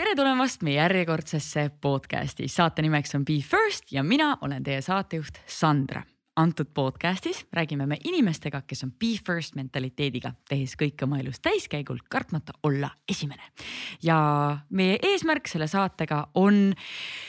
tere 0.00 0.14
tulemast 0.16 0.62
meie 0.64 0.78
järjekordsesse 0.78 1.66
podcasti, 1.84 2.46
saate 2.48 2.80
nimeks 2.80 3.12
on 3.18 3.24
Be 3.28 3.34
First 3.44 3.90
ja 3.92 4.00
mina 4.02 4.30
olen 4.40 4.62
teie 4.64 4.80
saatejuht 4.80 5.42
Sandra. 5.46 6.02
antud 6.36 6.66
podcastis 6.74 7.46
räägime 7.52 7.86
me 7.86 7.96
inimestega, 8.04 8.62
kes 8.66 8.84
on 8.84 8.92
Be 8.92 9.10
First 9.26 9.54
mentaliteediga, 9.54 10.32
tehes 10.48 10.72
kõike 10.80 11.04
oma 11.04 11.18
elus 11.20 11.40
täiskäigul, 11.40 11.98
kartmata 12.08 12.52
olla 12.62 12.90
esimene. 13.08 13.42
ja 14.02 14.16
meie 14.70 14.98
eesmärk 15.02 15.48
selle 15.48 15.66
saatega 15.66 16.28
on 16.34 16.72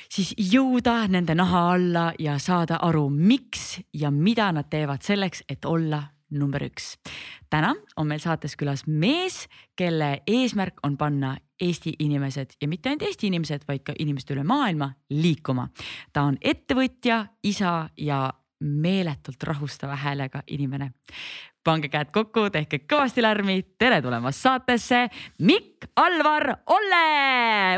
siis 0.10 0.34
jõuda 0.38 1.08
nende 1.08 1.36
naha 1.36 1.74
alla 1.74 2.14
ja 2.20 2.40
saada 2.40 2.80
aru, 2.82 3.10
miks 3.10 3.82
ja 3.94 4.12
mida 4.12 4.52
nad 4.52 4.70
teevad 4.70 5.02
selleks, 5.02 5.44
et 5.50 5.66
olla 5.66 6.04
number 6.32 6.64
üks. 6.64 6.96
täna 7.50 7.74
on 7.98 8.08
meil 8.08 8.20
saates 8.24 8.56
külas 8.56 8.86
mees, 8.88 9.48
kelle 9.76 10.22
eesmärk 10.28 10.80
on 10.84 10.98
panna 10.98 11.38
Eesti 11.62 11.94
inimesed 12.00 12.58
ja 12.62 12.68
mitte 12.68 12.90
ainult 12.90 13.06
Eesti 13.06 13.28
inimesed, 13.28 13.68
vaid 13.68 13.84
ka 13.86 13.94
inimesed 14.00 14.34
üle 14.34 14.44
maailma 14.44 14.92
liikuma. 15.10 15.70
ta 16.14 16.24
on 16.24 16.38
ettevõtja, 16.42 17.26
isa 17.44 17.90
ja 17.98 18.30
meeletult 18.62 19.44
rahustava 19.44 19.96
häälega 19.96 20.44
inimene. 20.48 20.92
pange 21.64 21.90
käed 21.94 22.10
kokku, 22.12 22.50
tehke 22.50 22.80
kõvasti 22.90 23.22
lärmi, 23.22 23.62
tere 23.78 24.02
tulemast 24.02 24.42
saatesse, 24.42 25.10
Mikk 25.40 25.92
Alvar 25.96 26.56
Olle. 26.66 27.78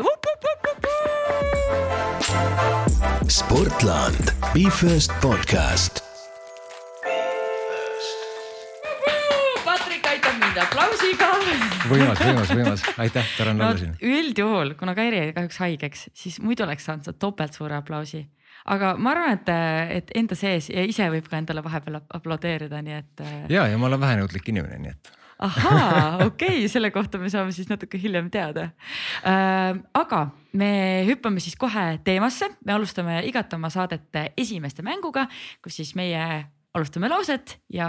Sportland, 3.27 4.31
Be 4.53 4.69
First 4.69 5.11
podcast. 5.21 6.12
Mind 10.53 10.67
aplausiga 10.69 11.27
võimas, 11.89 12.19
võimas, 12.21 12.51
võimas, 12.53 12.81
aitäh, 13.01 13.29
tore 13.39 13.55
on 13.55 13.57
no 13.57 13.71
olla 13.71 13.79
siin. 13.79 13.95
üldjuhul, 14.05 14.75
kuna 14.77 14.93
Kairi 14.93 15.17
jäi 15.17 15.31
kahjuks 15.33 15.57
haigeks, 15.63 16.03
siis 16.13 16.37
muidu 16.45 16.61
oleks 16.67 16.85
saanud 16.85 17.07
sealt 17.07 17.17
topelt 17.17 17.57
suure 17.57 17.73
aplausi. 17.73 18.21
aga 18.69 18.91
ma 19.01 19.15
arvan, 19.15 19.33
et, 19.33 19.49
et 19.97 20.13
enda 20.21 20.37
sees 20.37 20.69
ja 20.69 20.85
ise 20.85 21.09
võib 21.09 21.25
ka 21.25 21.41
endale 21.41 21.65
vahepeal 21.65 21.97
ap- 22.03 22.15
aplodeerida, 22.19 22.83
nii 22.85 22.99
et. 22.99 23.25
ja, 23.49 23.65
ja 23.65 23.81
ma 23.81 23.89
olen 23.89 24.03
vähenõudlik 24.05 24.53
inimene, 24.53 24.77
nii 24.85 24.93
et 24.93 25.13
ahaa, 25.49 26.05
okei 26.29 26.59
okay,, 26.59 26.69
selle 26.69 26.93
kohta 26.93 27.17
me 27.17 27.33
saame 27.33 27.49
siis 27.57 27.73
natuke 27.73 27.97
hiljem 27.97 28.29
teada 28.29 28.69
äh,. 29.25 29.73
aga 30.05 30.27
me 30.53 30.73
hüppame 31.09 31.41
siis 31.41 31.57
kohe 31.57 31.95
teemasse, 32.05 32.53
me 32.61 32.77
alustame 32.77 33.23
igat 33.25 33.57
oma 33.57 33.73
saadet 33.73 34.21
esimeste 34.37 34.85
mänguga, 34.85 35.25
kus 35.65 35.81
siis 35.81 35.97
meie 35.97 36.43
alustame 36.73 37.09
lauset 37.09 37.57
ja 37.73 37.87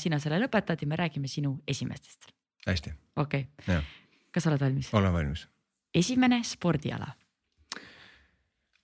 sina 0.00 0.18
selle 0.22 0.40
lõpetad 0.44 0.80
ja 0.80 0.88
me 0.88 0.98
räägime 1.00 1.28
sinu 1.28 1.56
esimestest. 1.68 2.30
hästi, 2.66 2.94
okei 3.16 3.48
okay. 3.62 3.82
kas 4.30 4.46
oled 4.50 4.60
valmis? 4.60 4.92
olen 4.94 5.12
valmis. 5.12 5.46
esimene 5.94 6.42
spordiala 6.44 7.12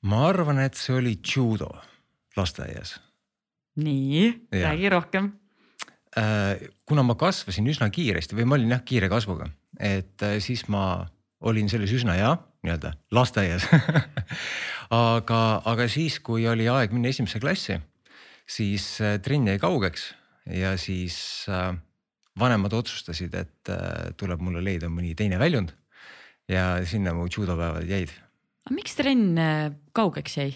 ma 0.08 0.24
arvan, 0.28 0.60
et 0.62 0.78
see 0.78 0.96
oli 0.96 1.18
judo 1.18 1.70
lasteaias 2.36 2.98
nii, 3.78 4.48
räägi 4.52 4.88
rohkem. 4.88 5.32
Äh, 6.18 6.68
kuna 6.86 7.04
ma 7.06 7.14
kasvasin 7.14 7.68
üsna 7.68 7.90
kiiresti 7.94 8.36
või 8.36 8.46
ma 8.48 8.56
olin 8.56 8.72
jah 8.72 8.82
kiire 8.84 9.10
kasvuga, 9.12 9.46
et 9.78 10.22
äh, 10.24 10.38
siis 10.42 10.64
ma 10.72 11.06
olin 11.44 11.68
selles 11.70 11.92
üsna 11.94 12.16
hea 12.18 12.32
nii-öelda 12.64 12.94
lasteaias 13.14 13.68
aga, 14.90 15.42
aga 15.68 15.86
siis, 15.92 16.16
kui 16.24 16.48
oli 16.48 16.66
aeg 16.72 16.96
minna 16.96 17.12
esimesse 17.12 17.38
klassi, 17.42 17.76
siis 18.48 18.86
äh, 19.04 19.18
trenn 19.22 19.48
jäi 19.48 19.58
kaugeks 19.60 20.12
ja 20.48 20.72
siis 20.80 21.18
äh, 21.52 21.74
vanemad 22.38 22.72
otsustasid, 22.78 23.34
et 23.36 23.72
äh, 23.72 24.08
tuleb 24.16 24.42
mulle 24.44 24.62
leida 24.64 24.90
mõni 24.92 25.14
teine 25.18 25.38
väljund. 25.40 25.74
ja 26.48 26.80
sinna 26.88 27.12
mu 27.12 27.26
judopäevad 27.28 27.84
jäid 27.84 28.08
aga 28.64 28.74
miks 28.74 28.96
trenn 28.96 29.36
kaugeks 29.92 30.38
jäi? 30.38 30.54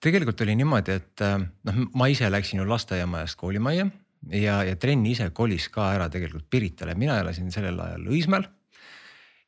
tegelikult 0.00 0.40
oli 0.40 0.56
niimoodi, 0.56 0.96
et 0.96 1.24
noh, 1.68 1.80
ma 1.94 2.08
ise 2.08 2.30
läksin 2.32 2.62
ju 2.62 2.68
lasteaiamajast 2.68 3.36
koolimajja 3.36 3.88
ja, 4.32 4.62
ja 4.64 4.76
trenn 4.80 5.04
ise 5.06 5.28
kolis 5.36 5.68
ka 5.72 5.90
ära 5.92 6.08
tegelikult 6.12 6.48
Piritale, 6.50 6.96
mina 6.96 7.18
elasin 7.20 7.52
sellel 7.52 7.80
ajal 7.80 8.08
Õismäel. 8.08 8.48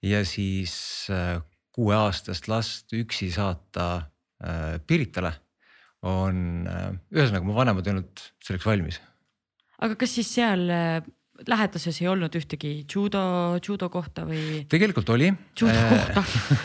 ja 0.04 0.24
siis 0.28 1.08
kuueaastast 1.72 2.48
last 2.52 2.92
üksi 2.92 3.30
saata 3.32 3.88
Piritale 4.86 5.32
on 6.06 6.66
äh,, 6.70 6.90
ühesõnaga 7.14 7.46
mu 7.46 7.56
vanemad 7.56 7.86
ei 7.86 7.96
olnud 7.96 8.26
selleks 8.44 8.66
valmis. 8.68 9.00
aga 9.82 9.96
kas 9.98 10.18
siis 10.18 10.30
seal 10.38 10.68
äh, 10.70 11.00
läheduses 11.46 12.00
ei 12.02 12.08
olnud 12.10 12.34
ühtegi 12.34 12.72
judo, 12.82 13.20
judo 13.62 13.88
kohta 13.92 14.24
või? 14.26 14.62
tegelikult 14.70 15.10
oli. 15.14 15.30
judo 15.58 15.74
kohta 15.92 16.24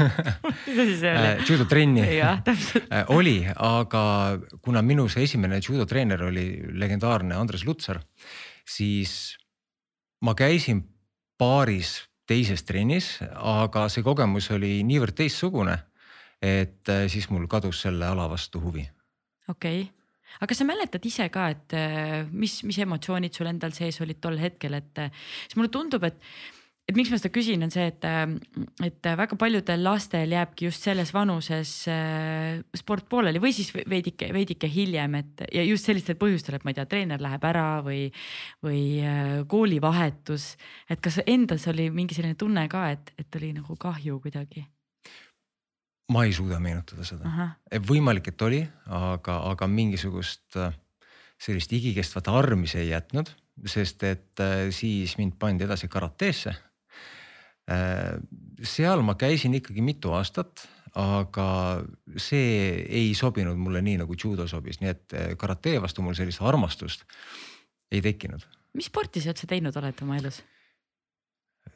mis 0.68 0.80
asi 0.86 0.96
see 1.02 1.12
oli? 1.12 1.28
äh, 1.28 1.44
judotrenni 1.50 2.08
jah, 2.18 2.42
täpselt. 2.46 2.88
Äh, 2.90 3.06
oli, 3.14 3.38
aga 3.54 4.04
kuna 4.62 4.82
minu 4.86 5.08
see 5.12 5.28
esimene 5.28 5.62
judotreener 5.62 6.26
oli 6.30 6.48
legendaarne 6.80 7.38
Andres 7.38 7.66
Lutsar, 7.68 8.02
siis 8.66 9.36
ma 10.24 10.34
käisin 10.38 10.86
paaris 11.38 12.00
teises 12.30 12.64
trennis, 12.64 13.18
aga 13.36 13.88
see 13.92 14.04
kogemus 14.06 14.50
oli 14.56 14.78
niivõrd 14.88 15.16
teistsugune, 15.18 15.76
et 16.42 16.90
äh, 16.92 17.06
siis 17.12 17.30
mul 17.32 17.48
kadus 17.52 17.84
selle 17.86 18.08
ala 18.08 18.30
vastu 18.32 18.62
huvi. 18.64 18.88
Okei 19.52 19.84
okay. 19.84 19.92
aga 20.40 20.50
kas 20.52 20.62
sa 20.64 20.68
mäletad 20.68 21.06
ise 21.06 21.30
ka, 21.34 21.50
et 21.54 21.78
äh, 21.78 22.24
mis, 22.32 22.62
mis 22.68 22.80
emotsioonid 22.86 23.36
sul 23.36 23.52
endal 23.52 23.76
sees 23.76 24.02
olid 24.04 24.22
tol 24.24 24.40
hetkel, 24.42 24.80
et 24.80 25.06
äh, 25.06 25.24
siis 25.48 25.60
mulle 25.60 25.74
tundub, 25.74 26.06
et 26.08 26.20
et 26.84 26.98
miks 26.98 27.12
ma 27.14 27.18
seda 27.20 27.32
küsin, 27.32 27.64
on 27.64 27.72
see, 27.72 27.86
et, 27.88 28.06
et 28.84 29.10
väga 29.20 29.38
paljudel 29.40 29.86
lastel 29.86 30.34
jääbki 30.36 30.68
just 30.68 30.84
selles 30.84 31.14
vanuses 31.16 31.72
äh, 31.92 32.60
sport 32.76 33.08
pooleli 33.12 33.40
või 33.44 33.54
siis 33.56 33.72
veidike, 33.72 34.28
veidike 34.36 34.68
hiljem, 34.72 35.16
et 35.22 35.46
ja 35.56 35.64
just 35.64 35.88
sellistel 35.88 36.20
põhjustel, 36.20 36.58
et 36.58 36.68
ma 36.68 36.74
ei 36.74 36.80
tea, 36.80 36.88
treener 36.92 37.24
läheb 37.24 37.48
ära 37.48 37.68
või, 37.86 38.04
või 38.64 38.84
äh, 39.00 39.40
koolivahetus. 39.48 40.54
et 40.92 41.04
kas 41.04 41.22
endas 41.26 41.70
oli 41.72 41.88
mingi 41.94 42.20
selline 42.20 42.36
tunne 42.40 42.68
ka, 42.72 42.90
et, 42.92 43.16
et 43.18 43.40
oli 43.40 43.54
nagu 43.56 43.80
kahju 43.80 44.20
kuidagi? 44.24 44.68
Ma 46.12 46.26
ei 46.28 46.34
suuda 46.36 46.60
meenutada 46.60 47.06
seda, 47.08 47.30
ahah, 47.30 47.54
võimalik, 47.88 48.28
et 48.34 48.42
oli, 48.42 48.60
aga, 48.92 49.40
aga 49.54 49.70
mingisugust 49.72 50.58
äh, 50.60 50.76
sellist 51.40 51.72
igikestvat 51.74 52.28
armi 52.28 52.68
see 52.68 52.84
ei 52.84 52.92
jätnud, 52.92 53.32
sest 53.70 54.04
et 54.04 54.44
äh, 54.44 54.68
siis 54.76 55.16
mind 55.18 55.38
pandi 55.40 55.68
edasi 55.68 55.88
karateesse 55.88 56.56
Äh, 57.72 58.20
seal 58.68 59.04
ma 59.08 59.16
käisin 59.16 59.54
ikkagi 59.56 59.84
mitu 59.84 60.12
aastat, 60.12 60.66
aga 61.00 61.46
see 62.20 62.84
ei 62.84 63.14
sobinud 63.16 63.56
mulle 63.58 63.80
nii 63.82 64.02
nagu 64.02 64.18
judo 64.20 64.50
sobis, 64.52 64.82
nii 64.82 64.92
et 64.92 65.16
karate 65.40 65.78
vastu 65.82 66.04
mul 66.04 66.18
sellist 66.18 66.44
armastust 66.44 67.08
ei 67.92 68.02
tekkinud. 68.04 68.44
mis 68.76 68.90
sporti 68.92 69.22
sa 69.24 69.32
üldse 69.32 69.48
teinud 69.48 69.76
oled 69.80 70.04
oma 70.04 70.20
elus? 70.20 70.42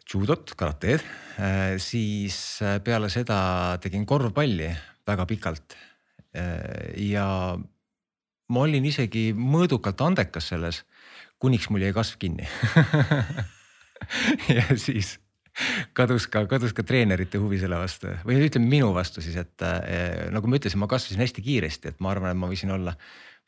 Judot, 0.08 0.54
karateed, 0.58 1.04
siis 1.84 2.38
äh, 2.64 2.78
peale 2.84 3.10
seda 3.14 3.40
tegin 3.84 4.06
korvpalli 4.08 4.70
väga 5.08 5.26
pikalt. 5.26 5.76
ja 7.02 7.26
ma 8.52 8.60
olin 8.62 8.86
isegi 8.86 9.32
mõõdukalt 9.34 10.02
andekas 10.06 10.52
selles, 10.52 10.84
kuniks 11.42 11.70
mul 11.72 11.82
jäi 11.82 11.94
kasv 11.96 12.20
kinni 12.22 12.46
ja 14.58 14.66
siis 14.78 15.16
kadus 15.98 16.28
ka, 16.32 16.44
kadus 16.50 16.74
ka 16.78 16.86
treenerite 16.86 17.40
huvi 17.42 17.60
selle 17.62 17.80
vastu 17.82 18.12
või 18.28 18.40
ütleme 18.46 18.70
minu 18.70 18.92
vastu 18.96 19.24
siis, 19.26 19.38
et 19.40 19.66
äh, 19.66 20.28
nagu 20.34 20.50
ma 20.50 20.60
ütlesin, 20.60 20.82
ma 20.82 20.90
kasvasin 20.92 21.24
hästi 21.24 21.44
kiiresti, 21.46 21.94
et 21.94 22.04
ma 22.04 22.14
arvan, 22.14 22.34
et 22.34 22.40
ma 22.40 22.50
võisin 22.52 22.74
olla 22.74 22.94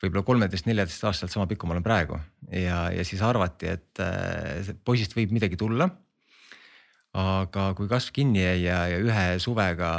võib-olla 0.00 0.24
kolmeteist, 0.26 0.66
neljateist 0.68 1.04
aastaselt 1.04 1.34
sama 1.34 1.46
pikk, 1.50 1.62
kui 1.62 1.70
ma 1.70 1.76
olen 1.76 1.86
praegu 1.86 2.18
ja, 2.48 2.86
ja 2.94 3.06
siis 3.06 3.22
arvati, 3.26 3.74
et 3.76 4.02
äh, 4.02 4.72
poisist 4.84 5.14
võib 5.16 5.34
midagi 5.36 5.60
tulla. 5.60 5.90
Aga 7.16 7.70
kui 7.78 7.88
kasv 7.90 8.14
kinni 8.14 8.42
jäi 8.42 8.64
ja, 8.64 8.84
ja 8.90 8.98
ühe 9.02 9.26
suvega 9.42 9.92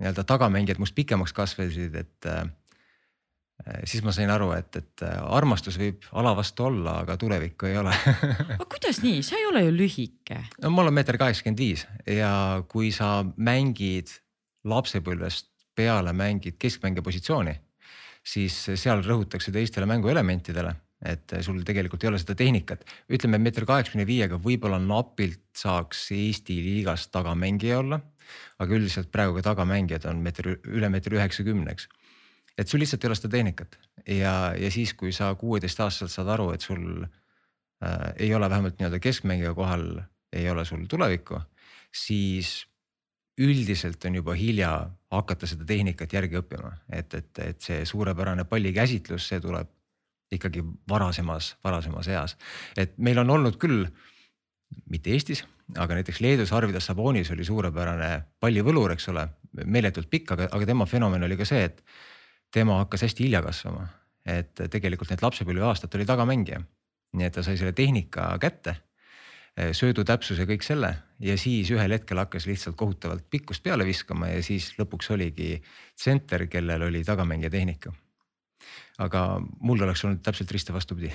nii-öelda 0.00 0.24
tagamängijad 0.26 0.80
must 0.82 0.94
pikemaks 0.96 1.34
kasvasid, 1.36 1.94
et 1.94 2.28
äh, 2.30 2.46
siis 3.84 4.02
ma 4.04 4.12
sain 4.14 4.32
aru, 4.32 4.50
et, 4.56 4.76
et 4.80 5.04
armastus 5.06 5.78
võib 5.80 6.06
ala 6.16 6.34
vastu 6.36 6.66
olla, 6.68 6.98
aga 7.04 7.16
tulevikku 7.20 7.68
ei 7.70 7.78
ole 7.80 7.94
aga 8.56 8.66
kuidas 8.66 9.02
nii, 9.04 9.22
sa 9.22 9.38
ei 9.38 9.46
ole 9.50 9.64
ju 9.66 9.74
lühike. 9.76 10.40
no 10.62 10.72
ma 10.74 10.82
olen 10.82 10.96
meeter 10.98 11.20
kaheksakümmend 11.20 11.62
viis 11.62 11.86
ja 12.10 12.32
kui 12.68 12.90
sa 12.94 13.20
mängid 13.36 14.12
lapsepõlvest 14.64 15.50
peale 15.74 16.12
mängid 16.16 16.56
keskmängija 16.58 17.04
positsiooni, 17.04 17.54
siis 18.24 18.56
seal 18.78 19.02
rõhutakse 19.04 19.52
teistele 19.52 19.88
mänguelementidele, 19.90 20.74
et 21.04 21.34
sul 21.44 21.60
tegelikult 21.66 22.04
ei 22.04 22.10
ole 22.10 22.18
seda 22.20 22.36
tehnikat. 22.38 22.84
ütleme 23.12 23.38
meeter 23.38 23.66
kaheksakümne 23.68 24.06
viiega 24.08 24.38
võib-olla 24.40 24.78
napilt 24.80 25.42
saaks 25.56 26.06
Eesti 26.16 26.56
liigas 26.64 27.08
tagamängija 27.12 27.78
olla, 27.82 28.00
aga 28.58 28.78
üldiselt 28.78 29.10
praegu 29.12 29.36
ka 29.38 29.50
tagamängijad 29.50 30.08
on 30.10 30.22
meeter 30.24 30.54
üle 30.56 30.90
meetri 30.92 31.18
üheksakümne, 31.18 31.76
eks. 31.76 31.88
Et 32.58 32.70
sul 32.70 32.80
lihtsalt 32.80 33.04
ei 33.04 33.10
ole 33.10 33.18
seda 33.18 33.32
tehnikat. 33.34 33.78
Ja, 34.06 34.54
ja 34.54 34.70
siis, 34.70 34.92
kui 34.94 35.12
sa 35.12 35.32
kuueteistaastaselt 35.34 36.12
saad 36.12 36.30
aru, 36.36 36.52
et 36.54 36.62
sul 36.62 37.02
äh, 37.02 38.12
ei 38.16 38.30
ole 38.34 38.50
vähemalt 38.50 38.78
nii-öelda 38.78 39.00
keskmängija 39.02 39.54
kohal, 39.58 39.88
ei 40.32 40.46
ole 40.50 40.64
sul 40.64 40.86
tulevikku, 40.90 41.40
siis 41.94 42.60
üldiselt 43.42 44.04
on 44.06 44.20
juba 44.20 44.36
hilja 44.38 44.70
hakata 45.10 45.48
seda 45.50 45.66
tehnikat 45.66 46.12
järgi 46.14 46.38
õppima, 46.38 46.70
et, 46.92 47.14
et, 47.18 47.42
et 47.42 47.62
see 47.62 47.82
suurepärane 47.88 48.46
pallikäsitlus, 48.46 49.26
see 49.32 49.42
tuleb 49.42 49.73
ikkagi 50.38 50.64
varasemas, 50.90 51.54
varasemas 51.64 52.08
eas. 52.08 52.36
et 52.76 52.96
meil 52.98 53.18
on 53.22 53.30
olnud 53.30 53.58
küll, 53.60 53.86
mitte 54.90 55.12
Eestis, 55.14 55.44
aga 55.78 55.98
näiteks 55.98 56.20
Leedus 56.20 56.52
Arvidas 56.52 56.86
Sabonis 56.90 57.30
oli 57.30 57.44
suurepärane 57.44 58.10
pallivõlur, 58.40 58.94
eks 58.94 59.08
ole, 59.12 59.28
meeletult 59.64 60.10
pikk, 60.10 60.34
aga, 60.36 60.48
aga 60.52 60.66
tema 60.66 60.86
fenomen 60.86 61.22
oli 61.24 61.38
ka 61.40 61.46
see, 61.48 61.64
et 61.64 61.84
tema 62.52 62.80
hakkas 62.82 63.06
hästi 63.06 63.28
hilja 63.28 63.42
kasvama. 63.42 63.88
et 64.24 64.56
tegelikult 64.72 65.10
need 65.12 65.20
lapsepõlveaastad 65.20 65.94
oli 65.98 66.06
tagamängija, 66.08 66.62
nii 67.12 67.26
et 67.26 67.34
ta 67.36 67.42
sai 67.44 67.58
selle 67.60 67.74
tehnika 67.76 68.30
kätte 68.40 68.72
söödutäpsuse, 69.54 70.46
kõik 70.48 70.64
selle 70.66 70.90
ja 71.22 71.36
siis 71.38 71.70
ühel 71.70 71.94
hetkel 71.94 72.18
hakkas 72.18 72.48
lihtsalt 72.50 72.76
kohutavalt 72.76 73.28
pikkust 73.30 73.62
peale 73.62 73.86
viskama 73.86 74.32
ja 74.32 74.42
siis 74.42 74.72
lõpuks 74.78 75.12
oligi 75.14 75.60
tsenter, 75.94 76.48
kellel 76.50 76.88
oli 76.88 77.04
tagamängija 77.06 77.52
tehnika. 77.54 77.92
Aga 78.98 79.26
mul 79.60 79.82
oleks 79.82 80.04
olnud 80.04 80.22
täpselt 80.24 80.52
risti 80.54 80.74
vastupidi 80.74 81.12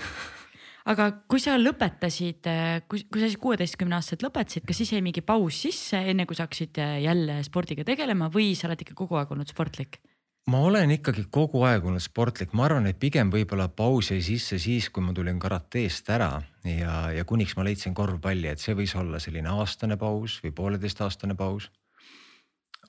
aga 0.90 1.10
kui 1.30 1.42
sa 1.44 1.58
lõpetasid, 1.60 2.48
kui, 2.90 3.04
kui 3.12 3.22
sa 3.22 3.28
siis 3.28 3.40
kuueteistkümne 3.42 3.98
aastaselt 4.00 4.24
lõpetasid, 4.26 4.66
kas 4.68 4.80
siis 4.82 4.94
jäi 4.96 5.04
mingi 5.06 5.24
paus 5.26 5.64
sisse, 5.66 6.00
enne 6.12 6.26
kui 6.30 6.38
sa 6.38 6.48
hakkasid 6.48 6.80
jälle 7.04 7.42
spordiga 7.46 7.86
tegelema 7.88 8.32
või 8.34 8.54
sa 8.58 8.70
oled 8.70 8.86
ikka 8.86 8.98
kogu 8.98 9.20
aeg 9.20 9.36
olnud 9.36 9.52
sportlik? 9.52 10.02
ma 10.50 10.64
olen 10.66 10.90
ikkagi 10.96 11.28
kogu 11.30 11.62
aeg 11.68 11.84
olnud 11.86 12.02
sportlik, 12.02 12.56
ma 12.58 12.66
arvan, 12.66 12.88
et 12.90 12.98
pigem 12.98 13.30
võib-olla 13.30 13.68
paus 13.70 14.10
jäi 14.10 14.22
sisse 14.26 14.58
siis, 14.62 14.88
kui 14.90 15.04
ma 15.06 15.14
tulin 15.14 15.38
karateest 15.42 16.10
ära 16.10 16.32
ja, 16.66 16.94
ja 17.14 17.26
kuniks 17.28 17.54
ma 17.58 17.66
leidsin 17.68 17.94
korvpalli, 17.94 18.50
et 18.50 18.64
see 18.64 18.74
võis 18.78 18.96
olla 18.98 19.22
selline 19.22 19.52
aastane 19.52 20.00
paus 20.00 20.40
või 20.44 20.56
pooleteistaastane 20.56 21.38
paus. 21.38 21.70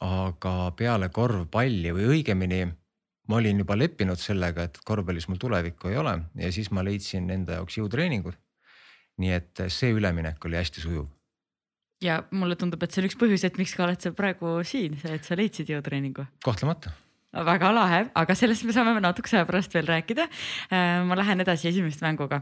aga 0.01 0.73
peale 0.77 1.11
korvpalli 1.13 1.93
või 1.93 2.07
õigemini 2.15 2.63
ma 3.31 3.39
olin 3.39 3.63
juba 3.63 3.77
leppinud 3.79 4.19
sellega, 4.19 4.67
et 4.67 4.81
korvpallis 4.87 5.29
mul 5.31 5.39
tulevikku 5.41 5.93
ei 5.93 6.01
ole 6.01 6.17
ja 6.41 6.51
siis 6.53 6.73
ma 6.75 6.85
leidsin 6.87 7.31
enda 7.31 7.61
jaoks 7.61 7.79
jõutreeningud. 7.79 8.39
nii 9.21 9.33
et 9.37 9.63
see 9.69 9.93
üleminek 9.93 10.45
oli 10.49 10.59
hästi 10.59 10.83
sujuv 10.83 11.09
ja 12.05 12.23
mulle 12.31 12.57
tundub, 12.57 12.83
et 12.83 12.93
see 12.93 13.03
on 13.03 13.11
üks 13.11 13.19
põhjus, 13.21 13.45
et 13.45 13.61
miks 13.61 13.77
ka 13.77 13.85
oled 13.87 14.01
sa 14.01 14.13
praegu 14.17 14.59
siin, 14.65 14.97
et 15.05 15.27
sa 15.27 15.39
leidsid 15.39 15.71
jõutreeningu. 15.71 16.27
kahtlemata 16.45 16.93
väga 17.31 17.71
lahe, 17.71 18.01
aga 18.19 18.35
sellest 18.35 18.65
me 18.67 18.75
saame 18.75 18.97
natukese 19.03 19.39
aja 19.39 19.47
pärast 19.47 19.75
veel 19.75 19.87
rääkida. 19.87 20.27
Äh, 20.73 21.03
ma 21.07 21.15
lähen 21.19 21.41
edasi 21.45 21.69
esimese 21.71 22.03
mänguga. 22.03 22.41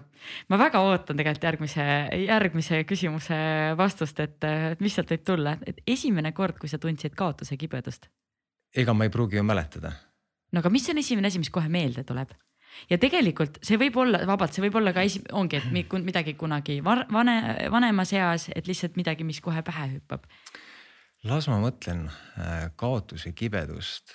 ma 0.48 0.58
väga 0.58 0.80
ootan 0.80 1.16
tegelikult 1.16 1.44
järgmise, 1.44 1.84
järgmise 2.24 2.82
küsimuse 2.88 3.36
vastust, 3.76 4.20
et 4.20 4.48
mis 4.80 4.94
sealt 4.94 5.12
võib 5.12 5.24
tulla, 5.24 5.58
et 5.66 5.82
esimene 5.86 6.32
kord, 6.32 6.56
kui 6.58 6.68
sa 6.68 6.78
tundsid 6.78 7.14
kaotuse 7.14 7.56
kibedust. 7.56 8.08
ega 8.74 8.94
ma 8.94 9.04
ei 9.04 9.10
pruugi 9.10 9.36
ju 9.36 9.42
mäletada. 9.44 9.92
No 10.52 10.62
aga 10.62 10.72
mis 10.72 10.88
on 10.90 11.00
esimene 11.02 11.30
asi, 11.30 11.40
mis 11.42 11.52
kohe 11.54 11.68
meelde 11.72 12.04
tuleb? 12.08 12.34
ja 12.90 12.98
tegelikult 13.00 13.58
see 13.64 13.80
võib 13.80 13.96
olla 13.98 14.22
vabalt, 14.28 14.54
see 14.54 14.64
võib 14.66 14.78
olla 14.80 14.92
ka 14.94 15.02
esi-, 15.06 15.24
ongi, 15.32 15.58
et 15.58 15.98
midagi 16.04 16.36
kunagi 16.38 16.78
vane, 16.84 17.36
vanemas 17.72 18.12
eas, 18.14 18.48
et 18.54 18.70
lihtsalt 18.70 18.96
midagi, 19.00 19.26
mis 19.26 19.40
kohe 19.44 19.62
pähe 19.66 19.90
hüppab. 19.96 20.24
las 21.24 21.48
ma 21.50 21.58
mõtlen 21.62 22.06
äh, 22.08 22.70
kaotuse 22.76 23.32
kibedust 23.32 24.14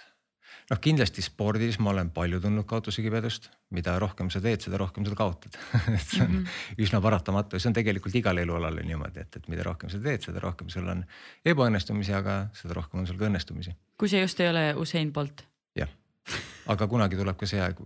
noh, 0.71 0.79
kindlasti 0.81 1.23
spordis 1.23 1.77
ma 1.83 1.91
olen 1.93 2.09
palju 2.13 2.39
tundnud 2.43 2.67
kaotusekibedust, 2.69 3.49
mida 3.75 3.95
rohkem 4.01 4.29
sa 4.33 4.41
teed, 4.43 4.63
seda 4.65 4.79
rohkem 4.81 5.05
sa 5.07 5.15
kaotad 5.17 5.57
et 5.97 6.05
see 6.05 6.23
on 6.23 6.31
mm 6.31 6.43
-hmm. 6.43 6.83
üsna 6.85 7.01
paratamatu, 7.01 7.59
see 7.59 7.69
on 7.69 7.77
tegelikult 7.77 8.15
igal 8.15 8.37
elualal 8.37 8.79
niimoodi, 8.81 9.25
et, 9.25 9.35
et 9.35 9.47
mida 9.51 9.63
rohkem 9.63 9.89
sa 9.89 9.99
teed, 9.99 10.21
seda 10.25 10.43
rohkem 10.43 10.69
sul 10.69 10.87
on 10.87 11.03
ebaõnnestumisi, 11.45 12.13
aga 12.13 12.47
seda 12.53 12.77
rohkem 12.79 13.03
on 13.03 13.07
sul 13.07 13.17
ka 13.17 13.27
õnnestumisi. 13.29 13.75
kui 13.97 14.09
see 14.09 14.21
just 14.21 14.39
ei 14.39 14.49
ole 14.49 14.73
Usain 14.75 15.13
Bolt. 15.13 15.45
jah, 15.75 15.89
aga 16.73 16.87
kunagi 16.87 17.19
tuleb 17.19 17.39
ka 17.39 17.49
see 17.49 17.61
aeg 17.63 17.81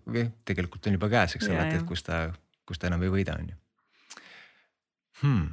tegelikult 0.45 0.89
on 0.89 0.97
juba 0.97 1.09
käes, 1.13 1.37
eks 1.37 1.49
ole, 1.49 1.63
et, 1.63 1.79
et 1.79 1.87
kus 1.87 2.05
ta, 2.05 2.27
kus 2.67 2.81
ta 2.81 2.91
enam 2.91 3.05
ei 3.05 3.13
võida, 3.13 3.37
on 3.39 3.53
ju 3.53 3.57
hmm 5.23 5.47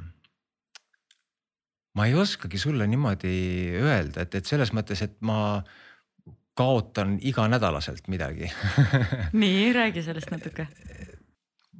ma 1.95 2.05
ei 2.09 2.15
oskagi 2.19 2.59
sulle 2.59 2.87
niimoodi 2.91 3.35
öelda, 3.79 4.25
et, 4.25 4.35
et 4.35 4.45
selles 4.45 4.73
mõttes, 4.75 5.01
et 5.05 5.15
ma 5.23 5.63
kaotan 6.55 7.17
iganädalaselt 7.23 8.09
midagi 8.11 8.51
nii, 9.41 9.73
räägi 9.75 10.03
sellest 10.05 10.31
natuke. 10.31 10.67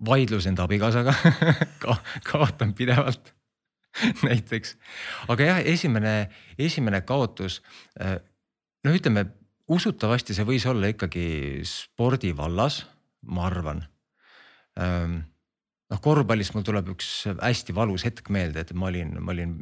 vaidlus 0.07 0.47
enda 0.49 0.65
abikaasaga 0.65 1.13
ka, 1.83 1.97
kaotan 2.31 2.73
pidevalt 2.73 3.35
näiteks, 4.27 4.75
aga 5.31 5.49
jah, 5.49 5.61
esimene, 5.65 6.29
esimene 6.59 7.01
kaotus. 7.07 7.61
Äh, 8.01 8.17
no 8.83 8.93
ütleme, 8.95 9.27
usutavasti 9.71 10.35
see 10.37 10.45
võis 10.47 10.65
olla 10.69 10.91
ikkagi 10.91 11.61
spordivallas, 11.65 12.83
ma 13.31 13.47
arvan. 13.47 13.81
Ähm, 14.79 15.21
noh, 15.91 16.01
korvpallis 16.03 16.51
mul 16.53 16.65
tuleb 16.67 16.91
üks 16.95 17.09
hästi 17.39 17.75
valus 17.77 18.05
hetk 18.07 18.29
meelde, 18.33 18.65
et 18.65 18.73
ma 18.77 18.89
olin, 18.91 19.15
ma 19.21 19.33
olin 19.33 19.55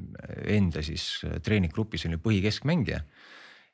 enda 0.50 0.84
siis 0.86 1.22
treeninggrupis 1.46 2.08
olin 2.08 2.22
põhikeskmängija 2.24 3.04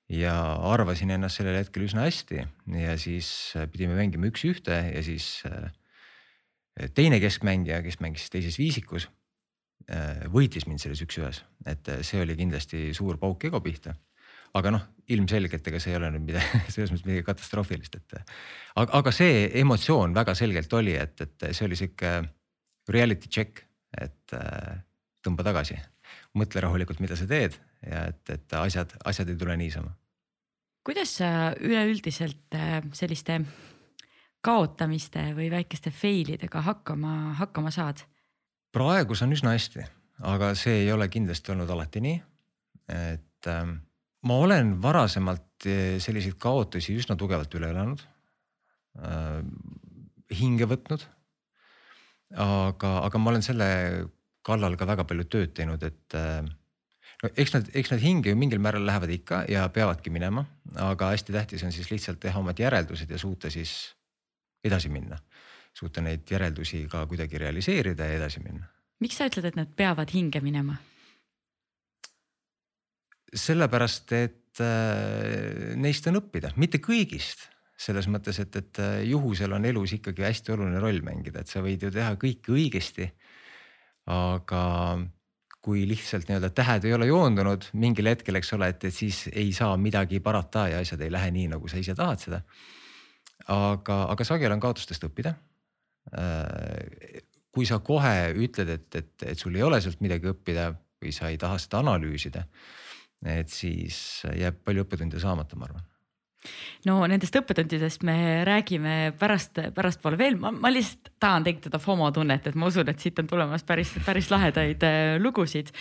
ja 0.09 0.35
arvasin 0.71 1.13
ennast 1.13 1.39
sellel 1.39 1.59
hetkel 1.59 1.85
üsna 1.85 2.07
hästi 2.07 2.41
ja 2.81 2.95
siis 2.97 3.29
pidime 3.71 3.97
mängima 3.97 4.29
üks-ühte 4.31 4.79
ja 4.89 5.03
siis 5.05 5.43
äh, 5.45 5.69
teine 6.97 7.19
keskmängija, 7.21 7.83
kes 7.85 7.99
mängis 8.01 8.29
teises 8.33 8.57
viisikus, 8.59 9.07
äh, 9.91 10.25
võitis 10.33 10.65
mind 10.67 10.81
selles 10.81 11.03
üks-ühes, 11.05 11.43
et 11.69 11.91
see 12.05 12.21
oli 12.23 12.37
kindlasti 12.39 12.89
suur 12.97 13.21
pauk 13.21 13.45
ego 13.49 13.61
pihta. 13.61 13.93
Aga 14.57 14.73
noh, 14.73 14.85
ilmselgelt 15.09 15.67
ega 15.71 15.79
see 15.81 15.93
ei 15.93 15.99
ole 15.99 16.11
nüüd 16.13 16.27
midagi 16.31 16.61
selles 16.73 16.93
mõttes 16.93 17.07
midagi 17.07 17.25
katastroofilist, 17.27 17.99
et 17.99 18.17
aga, 18.19 18.89
aga 19.01 19.13
see 19.15 19.47
emotsioon 19.61 20.13
väga 20.17 20.35
selgelt 20.37 20.73
oli, 20.77 20.95
et, 20.97 21.15
et 21.25 21.49
see 21.51 21.65
oli 21.67 21.77
sihuke 21.79 22.13
reality 22.89 23.29
check, 23.29 23.63
et 23.97 24.37
tõmba 25.25 25.45
tagasi, 25.45 25.77
mõtle 26.37 26.63
rahulikult, 26.63 27.01
mida 27.03 27.17
sa 27.17 27.27
teed 27.29 27.57
ja 27.85 28.05
et, 28.11 28.21
et 28.33 28.55
asjad, 28.59 28.93
asjad 29.07 29.29
ei 29.31 29.39
tule 29.39 29.55
niisama. 29.59 29.93
kuidas 30.83 31.17
sa 31.19 31.53
üleüldiselt 31.59 32.55
äh, 32.55 32.79
selliste 32.93 33.41
kaotamiste 34.41 35.29
või 35.35 35.49
väikeste 35.51 35.91
fail 35.91 36.33
idega 36.35 36.61
hakkama, 36.61 37.35
hakkama 37.39 37.71
saad? 37.71 38.03
praegu 38.71 39.15
saan 39.15 39.33
üsna 39.33 39.55
hästi, 39.55 39.85
aga 40.27 40.53
see 40.55 40.83
ei 40.83 40.91
ole 40.91 41.07
kindlasti 41.09 41.51
olnud 41.51 41.69
alati 41.69 42.03
nii. 42.03 42.21
et 42.89 43.47
äh, 43.47 43.65
ma 44.27 44.39
olen 44.43 44.75
varasemalt 44.81 45.67
äh, 45.67 45.97
selliseid 46.03 46.37
kaotusi 46.41 46.97
üsna 46.99 47.17
tugevalt 47.19 47.53
üle 47.55 47.71
elanud 47.73 48.03
äh,. 48.99 49.43
hinge 50.39 50.67
võtnud. 50.69 51.01
aga, 52.37 52.89
aga 53.01 53.17
ma 53.17 53.31
olen 53.31 53.45
selle 53.45 53.69
kallal 54.45 54.75
ka 54.77 54.85
väga 54.85 55.05
palju 55.09 55.25
tööd 55.25 55.53
teinud, 55.57 55.83
et 55.83 56.17
äh, 56.17 56.43
no 57.23 57.31
eks 57.35 57.55
nad, 57.55 57.71
eks 57.75 57.93
nad 57.93 58.03
hinge 58.03 58.31
ju 58.31 58.39
mingil 58.39 58.61
määral 58.63 58.85
lähevad 58.85 59.13
ikka 59.13 59.43
ja 59.51 59.65
peavadki 59.73 60.13
minema, 60.13 60.45
aga 60.89 61.13
hästi 61.13 61.35
tähtis 61.35 61.65
on 61.65 61.73
siis 61.75 61.89
lihtsalt 61.91 62.21
teha 62.23 62.39
omad 62.39 62.59
järeldused 62.59 63.09
ja 63.09 63.17
suuta 63.17 63.51
siis 63.53 63.95
edasi 64.63 64.89
minna. 64.89 65.17
suuta 65.73 66.01
neid 66.01 66.27
järeldusi 66.27 66.87
ka 66.91 67.05
kuidagi 67.07 67.37
realiseerida 67.37 68.05
ja 68.05 68.17
edasi 68.17 68.41
minna. 68.43 68.65
miks 68.99 69.17
sa 69.17 69.29
ütled, 69.29 69.45
et 69.45 69.55
nad 69.55 69.75
peavad 69.75 70.11
hinge 70.13 70.41
minema? 70.41 70.77
Sellepärast, 73.33 74.13
et 74.17 74.61
äh, 74.63 75.75
neist 75.79 76.07
on 76.09 76.19
õppida, 76.21 76.53
mitte 76.57 76.81
kõigist 76.83 77.47
selles 77.79 78.09
mõttes, 78.11 78.41
et, 78.43 78.55
et 78.59 78.81
äh, 78.83 78.97
juhusel 79.07 79.53
on 79.55 79.67
elus 79.67 79.93
ikkagi 79.95 80.25
hästi 80.25 80.55
oluline 80.55 80.81
roll 80.83 80.99
mängida, 81.05 81.43
et 81.43 81.51
sa 81.51 81.63
võid 81.63 81.85
ju 81.85 81.93
teha 81.95 82.11
kõike 82.19 82.51
õigesti. 82.55 83.07
aga 84.09 84.63
kui 85.63 85.83
lihtsalt 85.87 86.29
nii-öelda 86.29 86.49
tähed 86.55 86.87
ei 86.87 86.93
ole 86.95 87.09
joondunud 87.09 87.67
mingil 87.77 88.09
hetkel, 88.09 88.39
eks 88.39 88.53
ole, 88.55 88.71
et, 88.73 88.85
siis 88.95 89.25
ei 89.29 89.51
saa 89.55 89.75
midagi 89.77 90.21
parata 90.23 90.67
ja 90.71 90.79
asjad 90.83 91.03
ei 91.03 91.11
lähe 91.11 91.31
nii, 91.35 91.49
nagu 91.53 91.67
sa 91.69 91.79
ise 91.81 91.95
tahad 91.95 92.23
seda. 92.23 92.41
aga, 93.47 94.03
aga 94.13 94.27
sageli 94.27 94.55
on 94.55 94.63
kaotustest 94.63 95.03
õppida. 95.07 95.35
Äh, 96.15 97.21
kui 97.53 97.67
sa 97.67 97.79
kohe 97.83 98.31
ütled, 98.39 98.69
et, 98.69 98.95
et, 98.95 99.13
et 99.33 99.39
sul 99.39 99.55
ei 99.57 99.65
ole 99.65 99.81
sealt 99.81 100.01
midagi 100.01 100.29
õppida 100.31 100.71
või 100.99 101.11
sa 101.15 101.29
ei 101.31 101.37
taha 101.39 101.57
seda 101.61 101.81
analüüsida, 101.83 102.45
et 103.25 103.49
siis 103.51 104.23
jääb 104.35 104.61
palju 104.63 104.85
õppetunde 104.85 105.19
saamata, 105.19 105.57
ma 105.59 105.67
arvan 105.69 105.87
no 106.87 107.01
nendest 107.09 107.35
õppetundidest 107.35 108.03
me 108.07 108.15
räägime 108.47 108.95
pärast, 109.19 109.59
pärastpoole 109.75 110.19
veel, 110.19 110.37
ma, 110.39 110.51
ma 110.55 110.71
lihtsalt 110.71 111.11
tahan 111.21 111.45
tekitada 111.47 111.81
FOMO 111.83 112.09
tunnet, 112.15 112.47
et 112.47 112.57
ma 112.59 112.69
usun, 112.71 112.89
et 112.91 113.03
siit 113.03 113.19
on 113.19 113.27
tulemas 113.29 113.65
päris, 113.67 113.91
päris 114.05 114.29
lahedaid 114.31 114.85
äh, 114.87 115.17
lugusid. 115.19 115.73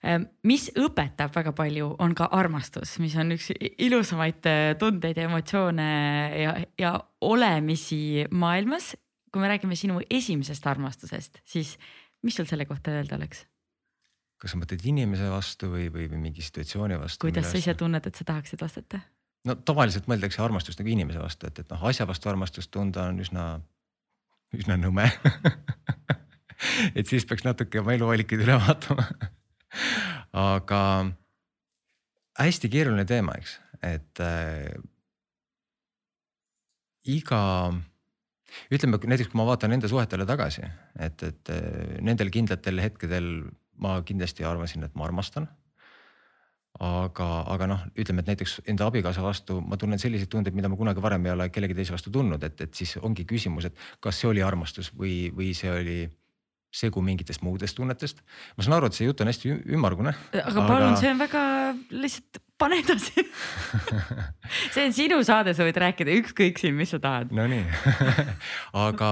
Äh, 0.00 0.22
mis 0.48 0.70
õpetab 0.80 1.34
väga 1.36 1.52
palju, 1.56 1.92
on 2.00 2.16
ka 2.16 2.30
armastus, 2.36 2.96
mis 3.02 3.16
on 3.20 3.36
üks 3.36 3.50
ilusamaid 3.70 4.48
äh, 4.48 4.62
tundeid 4.80 5.20
ja 5.20 5.28
emotsioone 5.28 5.90
ja, 6.40 6.56
ja 6.80 6.96
olemisi 7.20 8.26
maailmas. 8.30 8.94
kui 9.30 9.42
me 9.44 9.46
räägime 9.52 9.76
sinu 9.78 10.00
esimesest 10.10 10.64
armastusest, 10.66 11.38
siis 11.46 11.76
mis 12.26 12.34
sul 12.34 12.48
selle 12.50 12.64
kohta 12.66 12.90
öelda 12.90 13.14
oleks? 13.20 13.44
Kas 14.40 14.54
sa 14.54 14.60
mõtled 14.60 14.84
inimese 14.88 15.28
vastu 15.30 15.70
või, 15.72 15.88
või, 15.92 16.08
või 16.10 16.20
mingi 16.28 16.44
situatsiooni 16.44 16.98
vastu? 17.00 17.26
kuidas 17.26 17.50
sa 17.52 17.60
ise 17.60 17.74
tunned, 17.78 18.06
et 18.06 18.20
sa 18.20 18.26
tahaksid 18.32 18.62
vastata? 18.62 19.02
no 19.48 19.56
tavaliselt 19.68 20.08
mõeldakse 20.10 20.42
armastust 20.44 20.80
nagu 20.80 20.92
inimese 20.92 21.20
vastu, 21.22 21.50
et, 21.50 21.62
et 21.62 21.72
noh, 21.72 21.84
asja 21.90 22.08
vastu 22.08 22.32
armastust 22.32 22.72
tunda 22.74 23.08
on 23.12 23.20
üsna, 23.24 23.46
üsna 24.56 24.78
nõme 24.80 25.08
et 26.98 27.06
siis 27.06 27.28
peaks 27.28 27.44
natuke 27.46 27.82
oma 27.82 27.96
eluvalikuid 27.96 28.44
üle 28.46 28.56
vaatama 28.60 29.06
aga 30.56 30.80
hästi 32.40 32.70
keeruline 32.72 33.04
teema, 33.08 33.36
eks, 33.36 33.58
et 33.84 34.24
äh, 34.24 34.72
iga 37.10 37.42
ütleme 38.72 38.98
näiteks, 38.98 39.30
kui 39.30 39.38
ma 39.38 39.46
vaatan 39.48 39.76
enda 39.76 39.88
suhetele 39.90 40.26
tagasi, 40.28 40.64
et, 40.98 41.22
et 41.26 41.52
äh, 41.54 41.98
nendel 42.04 42.32
kindlatel 42.34 42.82
hetkedel 42.82 43.32
ma 43.80 43.96
kindlasti 44.06 44.46
arvasin, 44.46 44.86
et 44.86 44.94
ma 44.94 45.08
armastan. 45.08 45.48
aga, 46.80 47.26
aga 47.50 47.66
noh, 47.66 47.80
ütleme, 47.98 48.22
et 48.22 48.28
näiteks 48.30 48.60
enda 48.70 48.86
abikaasa 48.88 49.20
vastu 49.24 49.58
ma 49.60 49.76
tunnen 49.76 49.98
selliseid 50.00 50.30
tundeid, 50.32 50.54
mida 50.56 50.68
ma 50.70 50.78
kunagi 50.78 51.02
varem 51.02 51.26
ei 51.26 51.32
ole 51.34 51.48
kellegi 51.52 51.74
teise 51.76 51.92
vastu 51.92 52.12
tundnud, 52.14 52.44
et, 52.46 52.60
et 52.62 52.74
siis 52.78 52.94
ongi 53.02 53.26
küsimus, 53.28 53.66
et 53.68 53.82
kas 54.00 54.20
see 54.22 54.30
oli 54.30 54.44
armastus 54.46 54.92
või, 54.96 55.28
või 55.34 55.50
see 55.58 55.72
oli 55.74 55.98
segu 56.70 57.02
mingitest 57.02 57.42
muudest 57.42 57.76
tunnetest. 57.76 58.22
ma 58.56 58.64
saan 58.64 58.76
aru, 58.78 58.88
et 58.88 58.96
see 58.96 59.08
jutt 59.08 59.20
on 59.20 59.30
hästi 59.30 59.56
ümmargune. 59.74 60.14
aga 60.32 60.54
palun 60.62 60.92
aga..., 60.92 61.00
see 61.02 61.10
on 61.10 61.20
väga 61.20 61.42
lihtsalt 61.90 62.40
pane 62.60 62.78
edasi 62.82 63.24
see 64.74 64.84
on 64.84 64.94
sinu 64.94 65.18
saade, 65.26 65.54
sa 65.56 65.66
võid 65.66 65.80
rääkida 65.82 66.14
ükskõik 66.20 66.60
siin, 66.62 66.76
mis 66.78 66.92
sa 66.94 67.00
tahad. 67.02 67.32
Nonii 67.34 67.64
aga 68.86 69.10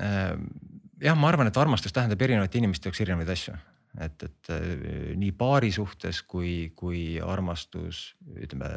äh, 0.00 0.32
jah, 1.02 1.18
ma 1.18 1.30
arvan, 1.30 1.50
et 1.50 1.60
armastus 1.60 1.94
tähendab 1.94 2.22
erinevate 2.24 2.60
inimeste 2.60 2.88
jaoks 2.88 3.02
erinevaid 3.04 3.32
asju, 3.34 3.54
et, 4.04 4.26
et 4.26 4.52
äh, 4.54 4.66
nii 5.18 5.32
paari 5.38 5.70
suhtes 5.74 6.22
kui, 6.28 6.72
kui 6.78 7.02
armastus 7.22 8.12
ütleme 8.36 8.70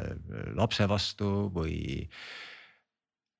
lapse 0.58 0.86
vastu 0.90 1.30
või 1.54 1.76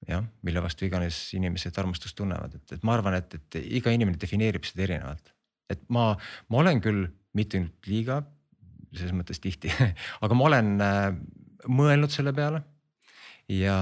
jah, 0.09 0.25
mille 0.43 0.62
vastu 0.65 0.87
iganes 0.89 1.25
inimesed 1.39 1.79
armastust 1.79 2.19
tunnevad, 2.19 2.59
et, 2.59 2.77
et 2.79 2.87
ma 2.87 2.97
arvan, 2.99 3.19
et, 3.21 3.39
et 3.39 3.62
iga 3.81 3.95
inimene 3.95 4.21
defineerib 4.21 4.67
seda 4.69 4.89
erinevalt. 4.89 5.35
et 5.73 5.83
ma, 5.89 6.12
ma 6.51 6.62
olen 6.65 6.83
küll 6.85 7.07
mitte 7.39 7.61
nüüd 7.62 7.89
liiga 7.89 8.21
selles 8.93 9.15
mõttes 9.17 9.41
tihti 9.41 9.71
aga 10.25 10.37
ma 10.37 10.49
olen 10.51 10.75
äh, 10.85 11.07
mõelnud 11.69 12.12
selle 12.12 12.35
peale. 12.37 12.62
Ja 13.51 13.77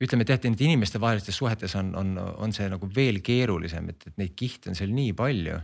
ütleme, 0.00 0.24
jah, 0.28 0.38
et 0.40 0.62
inimestevahelistes 0.64 1.36
suhetes 1.36 1.74
on, 1.76 1.92
on, 1.96 2.14
on 2.40 2.54
see 2.56 2.68
nagu 2.72 2.88
veel 2.94 3.20
keerulisem, 3.24 3.90
et, 3.92 4.06
et 4.08 4.16
neid 4.20 4.32
kihte 4.38 4.72
on 4.72 4.78
seal 4.78 4.94
nii 4.94 5.12
palju. 5.16 5.58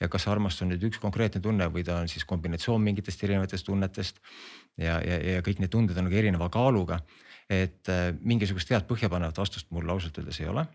ja 0.00 0.08
kas 0.12 0.26
armastus 0.28 0.66
on 0.66 0.74
nüüd 0.74 0.82
üks 0.90 0.98
konkreetne 1.00 1.40
tunne 1.40 1.70
või 1.72 1.84
ta 1.84 2.02
on 2.02 2.08
siis 2.12 2.26
kombinatsioon 2.28 2.82
mingitest 2.84 3.22
erinevatest 3.24 3.66
tunnetest. 3.66 4.18
ja, 4.76 4.98
ja, 5.00 5.20
ja 5.36 5.44
kõik 5.46 5.62
need 5.62 5.72
tunded 5.72 5.96
on 5.96 6.08
nagu 6.08 6.18
erineva 6.18 6.48
kaaluga. 6.48 7.00
et 7.48 7.88
äh, 7.88 8.10
mingisugust 8.20 8.70
head 8.70 8.88
põhjapanevat 8.90 9.38
vastust 9.38 9.70
mul 9.70 9.88
ausalt 9.90 10.18
öeldes 10.18 10.40
ei 10.40 10.48
ole 10.50 10.66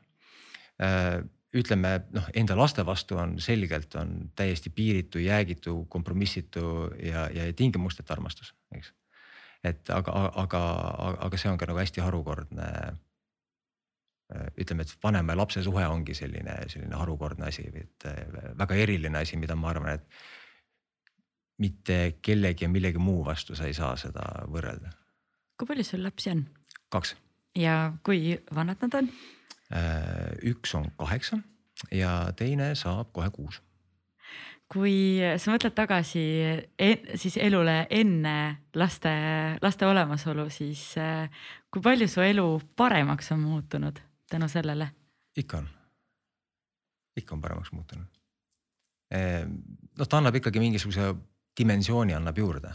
äh, 0.82 1.20
ütleme 1.54 1.98
noh, 2.16 2.28
enda 2.38 2.56
laste 2.56 2.86
vastu 2.88 3.18
on 3.20 3.36
selgelt 3.44 3.96
on 4.00 4.32
täiesti 4.36 4.72
piiritu, 4.72 5.20
jäägitu, 5.20 5.86
kompromissitu 5.90 6.92
ja, 7.04 7.28
ja 7.34 7.52
tingimusteta 7.54 8.16
armastus, 8.16 8.54
eks. 8.76 8.94
Et 9.64 9.90
aga, 9.94 10.12
aga, 10.42 10.62
aga 11.28 11.38
see 11.38 11.52
on 11.52 11.58
ka 11.58 11.70
nagu 11.70 11.80
hästi 11.82 12.02
harukordne. 12.02 12.68
ütleme, 14.56 14.86
et 14.88 14.94
vanema 15.04 15.34
ja 15.34 15.38
lapse 15.38 15.64
suhe 15.64 15.84
ongi 15.92 16.14
selline, 16.16 16.54
selline 16.72 16.96
harukordne 16.96 17.50
asi, 17.50 17.66
et 17.76 18.06
väga 18.58 18.78
eriline 18.80 19.20
asi, 19.20 19.36
mida 19.38 19.58
ma 19.60 19.74
arvan, 19.74 20.00
et 20.00 20.06
mitte 21.60 21.98
kellegi 22.24 22.64
ja 22.66 22.70
millegi 22.72 22.98
muu 22.98 23.26
vastu 23.26 23.56
sa 23.60 23.68
ei 23.68 23.76
saa 23.78 23.96
seda 24.00 24.24
võrrelda. 24.48 24.94
kui 25.60 25.68
palju 25.68 25.84
sul 25.86 26.04
lapsi 26.04 26.32
on? 26.32 26.46
kaks. 26.90 27.16
ja 27.60 27.94
kui 28.04 28.38
vanad 28.56 28.82
nad 28.86 28.98
on? 29.02 29.12
Äh, 29.72 30.32
üks 30.52 30.74
on 30.76 30.90
kaheksa 30.98 31.42
ja 31.92 32.32
teine 32.36 32.74
saab 32.76 33.12
kohe 33.16 33.30
kuus. 33.36 33.62
Kui 34.72 35.20
sa 35.42 35.52
mõtled 35.52 35.76
tagasi 35.76 36.22
en, 36.80 37.10
siis 37.20 37.36
elule 37.44 37.84
enne 37.92 38.36
laste, 38.80 39.12
laste 39.62 39.88
olemasolu, 39.88 40.48
siis 40.54 40.86
äh, 41.02 41.28
kui 41.72 41.84
palju 41.84 42.08
su 42.12 42.24
elu 42.24 42.48
paremaks 42.80 43.32
on 43.36 43.44
muutunud 43.44 44.00
tänu 44.32 44.48
sellele? 44.52 44.88
ikka 45.38 45.58
on, 45.58 45.68
ikka 47.18 47.36
on 47.36 47.42
paremaks 47.42 47.72
muutunud. 47.72 48.08
noh, 49.12 50.08
ta 50.08 50.18
annab 50.18 50.36
ikkagi 50.40 50.60
mingisuguse 50.60 51.14
dimensiooni 51.60 52.16
annab 52.16 52.38
juurde, 52.38 52.72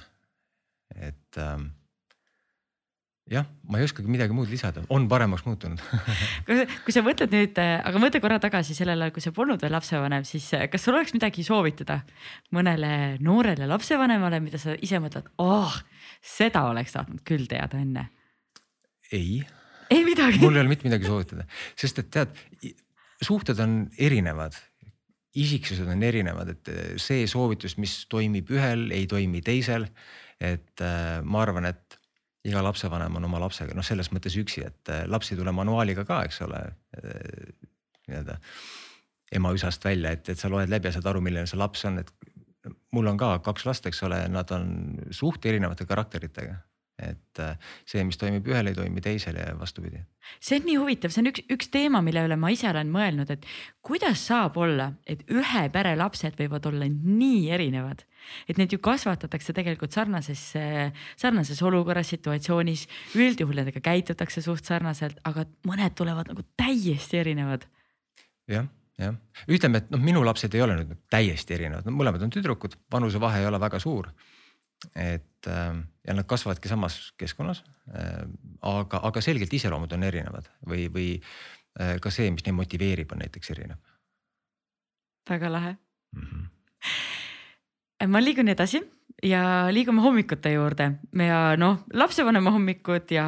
et 0.97 1.41
ähm, 1.41 1.71
jah, 3.31 3.47
ma 3.67 3.81
ei 3.81 3.87
oskagi 3.87 4.11
midagi 4.11 4.35
muud 4.37 4.51
lisada, 4.51 4.85
on 4.95 5.09
paremaks 5.11 5.43
muutunud 5.47 5.81
kui 6.85 6.95
sa 6.95 7.03
mõtled 7.07 7.33
nüüd, 7.35 7.59
aga 7.59 8.03
mõtle 8.03 8.21
korra 8.23 8.39
tagasi 8.43 8.77
sellele, 8.77 9.09
kui 9.15 9.25
sa 9.25 9.33
polnud 9.35 9.63
veel 9.63 9.75
lapsevanem, 9.75 10.27
siis 10.29 10.47
eh, 10.55 10.69
kas 10.71 10.87
sul 10.87 10.95
oleks 10.95 11.15
midagi 11.17 11.43
soovitada 11.47 12.01
mõnele 12.55 13.17
noorele 13.25 13.67
lapsevanemale, 13.71 14.41
mida 14.45 14.61
sa 14.63 14.77
ise 14.79 15.01
mõtled, 15.03 15.27
oh, 15.43 15.75
seda 16.23 16.69
oleks 16.71 16.95
tahtnud 16.95 17.25
küll 17.27 17.51
teada 17.51 17.83
enne? 17.83 18.09
ei. 19.11 19.43
ei 19.91 20.07
midagi. 20.07 20.39
mul 20.43 20.55
ei 20.55 20.63
ole 20.63 20.71
mitte 20.71 20.87
midagi 20.87 21.11
soovitada, 21.11 21.49
sest 21.79 22.03
et 22.05 22.15
tead, 22.15 22.39
suhted 23.27 23.59
on 23.63 23.85
erinevad 23.99 24.55
isiksused 25.37 25.89
on 25.91 26.01
erinevad, 26.07 26.55
et 26.55 26.71
eh, 26.73 26.95
see 27.03 27.27
soovitus, 27.29 27.75
mis 27.83 28.05
toimib 28.13 28.55
ühel, 28.55 28.87
ei 28.95 29.11
toimi 29.11 29.43
teisel. 29.45 29.91
et 30.37 30.83
äh, 30.85 31.23
ma 31.25 31.41
arvan, 31.41 31.65
et 31.65 31.96
iga 32.47 32.63
lapsevanem 32.65 33.19
on 33.19 33.29
oma 33.29 33.41
lapsega 33.43 33.75
noh, 33.77 33.87
selles 33.87 34.11
mõttes 34.15 34.37
üksi, 34.39 34.65
et 34.67 34.93
äh, 34.93 35.05
laps 35.11 35.33
ei 35.33 35.41
tule 35.41 35.55
manuaaliga 35.55 36.07
ka, 36.09 36.23
eks 36.29 36.43
ole. 36.47 36.63
Äh, 37.01 37.51
nii-öelda 38.07 38.39
ema-isast 39.37 39.83
välja, 39.83 40.13
et, 40.15 40.29
et 40.31 40.39
sa 40.39 40.49
loed 40.53 40.71
läbi 40.71 40.87
ja 40.87 40.95
saad 40.95 41.09
aru, 41.11 41.21
milline 41.25 41.49
see 41.51 41.59
laps 41.59 41.83
on, 41.89 41.99
et 41.99 42.13
mul 42.95 43.11
on 43.11 43.19
ka 43.19 43.33
kaks 43.43 43.67
last, 43.67 43.89
eks 43.91 44.05
ole, 44.07 44.21
nad 44.31 44.53
on 44.55 44.69
suht 45.15 45.47
erinevate 45.51 45.87
karakteritega 45.89 46.55
et 46.99 47.41
äh, 47.41 47.57
see, 47.85 48.01
mis 48.09 48.17
toimib 48.17 48.47
ühel, 48.49 48.71
ei 48.71 48.77
toimi 48.77 49.03
teisel 49.05 49.37
ja 49.37 49.51
vastupidi. 49.59 50.01
see 50.41 50.61
on 50.61 50.67
nii 50.69 50.77
huvitav, 50.81 51.13
see 51.13 51.23
on 51.23 51.31
üks, 51.31 51.45
üks 51.53 51.69
teema, 51.73 52.01
mille 52.05 52.23
üle 52.25 52.39
ma 52.41 52.51
ise 52.55 52.71
olen 52.71 52.89
mõelnud, 52.93 53.33
et 53.33 53.45
kuidas 53.85 54.23
saab 54.31 54.57
olla, 54.61 54.91
et 55.05 55.25
ühe 55.29 55.67
pere 55.75 55.93
lapsed 55.99 56.39
võivad 56.41 56.71
olla 56.71 56.89
nii 56.89 57.51
erinevad. 57.53 58.07
Et 58.49 58.59
neid 58.61 58.73
ju 58.73 58.79
kasvatatakse 58.83 59.55
tegelikult 59.57 59.97
sarnases, 59.97 60.43
sarnases 61.17 61.63
olukorras, 61.63 62.11
situatsioonis, 62.15 62.87
üldjuhul 63.19 63.63
nendega 63.63 63.83
käitutakse 63.85 64.43
suht 64.45 64.69
sarnaselt, 64.69 65.21
aga 65.25 65.47
mõned 65.69 65.97
tulevad 65.99 66.33
nagu 66.33 66.47
täiesti 66.57 67.23
erinevad. 67.23 67.69
jah 68.51 68.67
jah, 68.97 69.13
ütleme, 69.53 69.83
et 69.83 69.91
noh, 69.93 70.01
minu 70.01 70.23
lapsed 70.25 70.55
ei 70.57 70.63
ole 70.65 70.79
nüüd 70.79 70.95
täiesti 71.13 71.53
erinevad, 71.53 71.85
no 71.85 71.93
mõlemad 71.93 72.23
on 72.25 72.33
tüdrukud, 72.33 72.79
vanusevahe 72.93 73.43
ei 73.43 73.49
ole 73.51 73.61
väga 73.61 73.81
suur 73.83 74.09
et 74.95 75.49
ähm, 75.49 75.81
ja 76.07 76.15
nad 76.15 76.27
kasvavadki 76.29 76.69
samas 76.69 77.13
keskkonnas. 77.19 77.65
Ähm, 77.97 78.37
aga, 78.63 79.01
aga 79.09 79.21
selgelt 79.25 79.53
iseloomud 79.53 79.93
on 79.97 80.05
erinevad 80.07 80.51
või, 80.69 80.87
või 80.93 81.09
äh, 81.81 81.97
ka 82.03 82.13
see, 82.13 82.31
mis 82.35 82.45
neid 82.47 82.57
motiveerib, 82.59 83.13
on 83.13 83.25
näiteks 83.25 83.53
erinev. 83.57 83.81
väga 85.31 85.53
lahe 85.53 85.77
mm. 86.13 86.23
-hmm. 86.23 86.47
Ma 88.05 88.21
liigun 88.21 88.49
edasi 88.53 88.83
ja 89.25 89.69
liigume 89.73 90.03
hommikute 90.05 90.53
juurde. 90.53 90.91
Ja 91.17 91.41
noh, 91.61 91.81
lapsevanema 91.97 92.53
hommikud 92.53 93.11
ja 93.15 93.27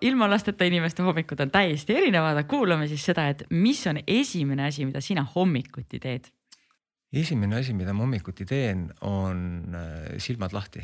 ilma 0.00 0.28
lasteta 0.30 0.66
inimeste 0.68 1.02
hommikud 1.02 1.40
on 1.42 1.50
täiesti 1.54 1.96
erinevad, 1.96 2.38
aga 2.38 2.48
kuulame 2.48 2.88
siis 2.90 3.04
seda, 3.10 3.26
et 3.32 3.44
mis 3.50 3.82
on 3.90 3.98
esimene 4.06 4.68
asi, 4.68 4.86
mida 4.86 5.02
sina 5.04 5.26
hommikuti 5.34 6.00
teed? 6.02 6.30
Esimene 7.14 7.60
asi, 7.60 7.74
mida 7.74 7.94
ma 7.94 8.02
hommikuti 8.06 8.46
teen, 8.46 8.88
on 9.06 9.74
äh, 9.74 10.14
silmad 10.18 10.54
lahti. 10.54 10.82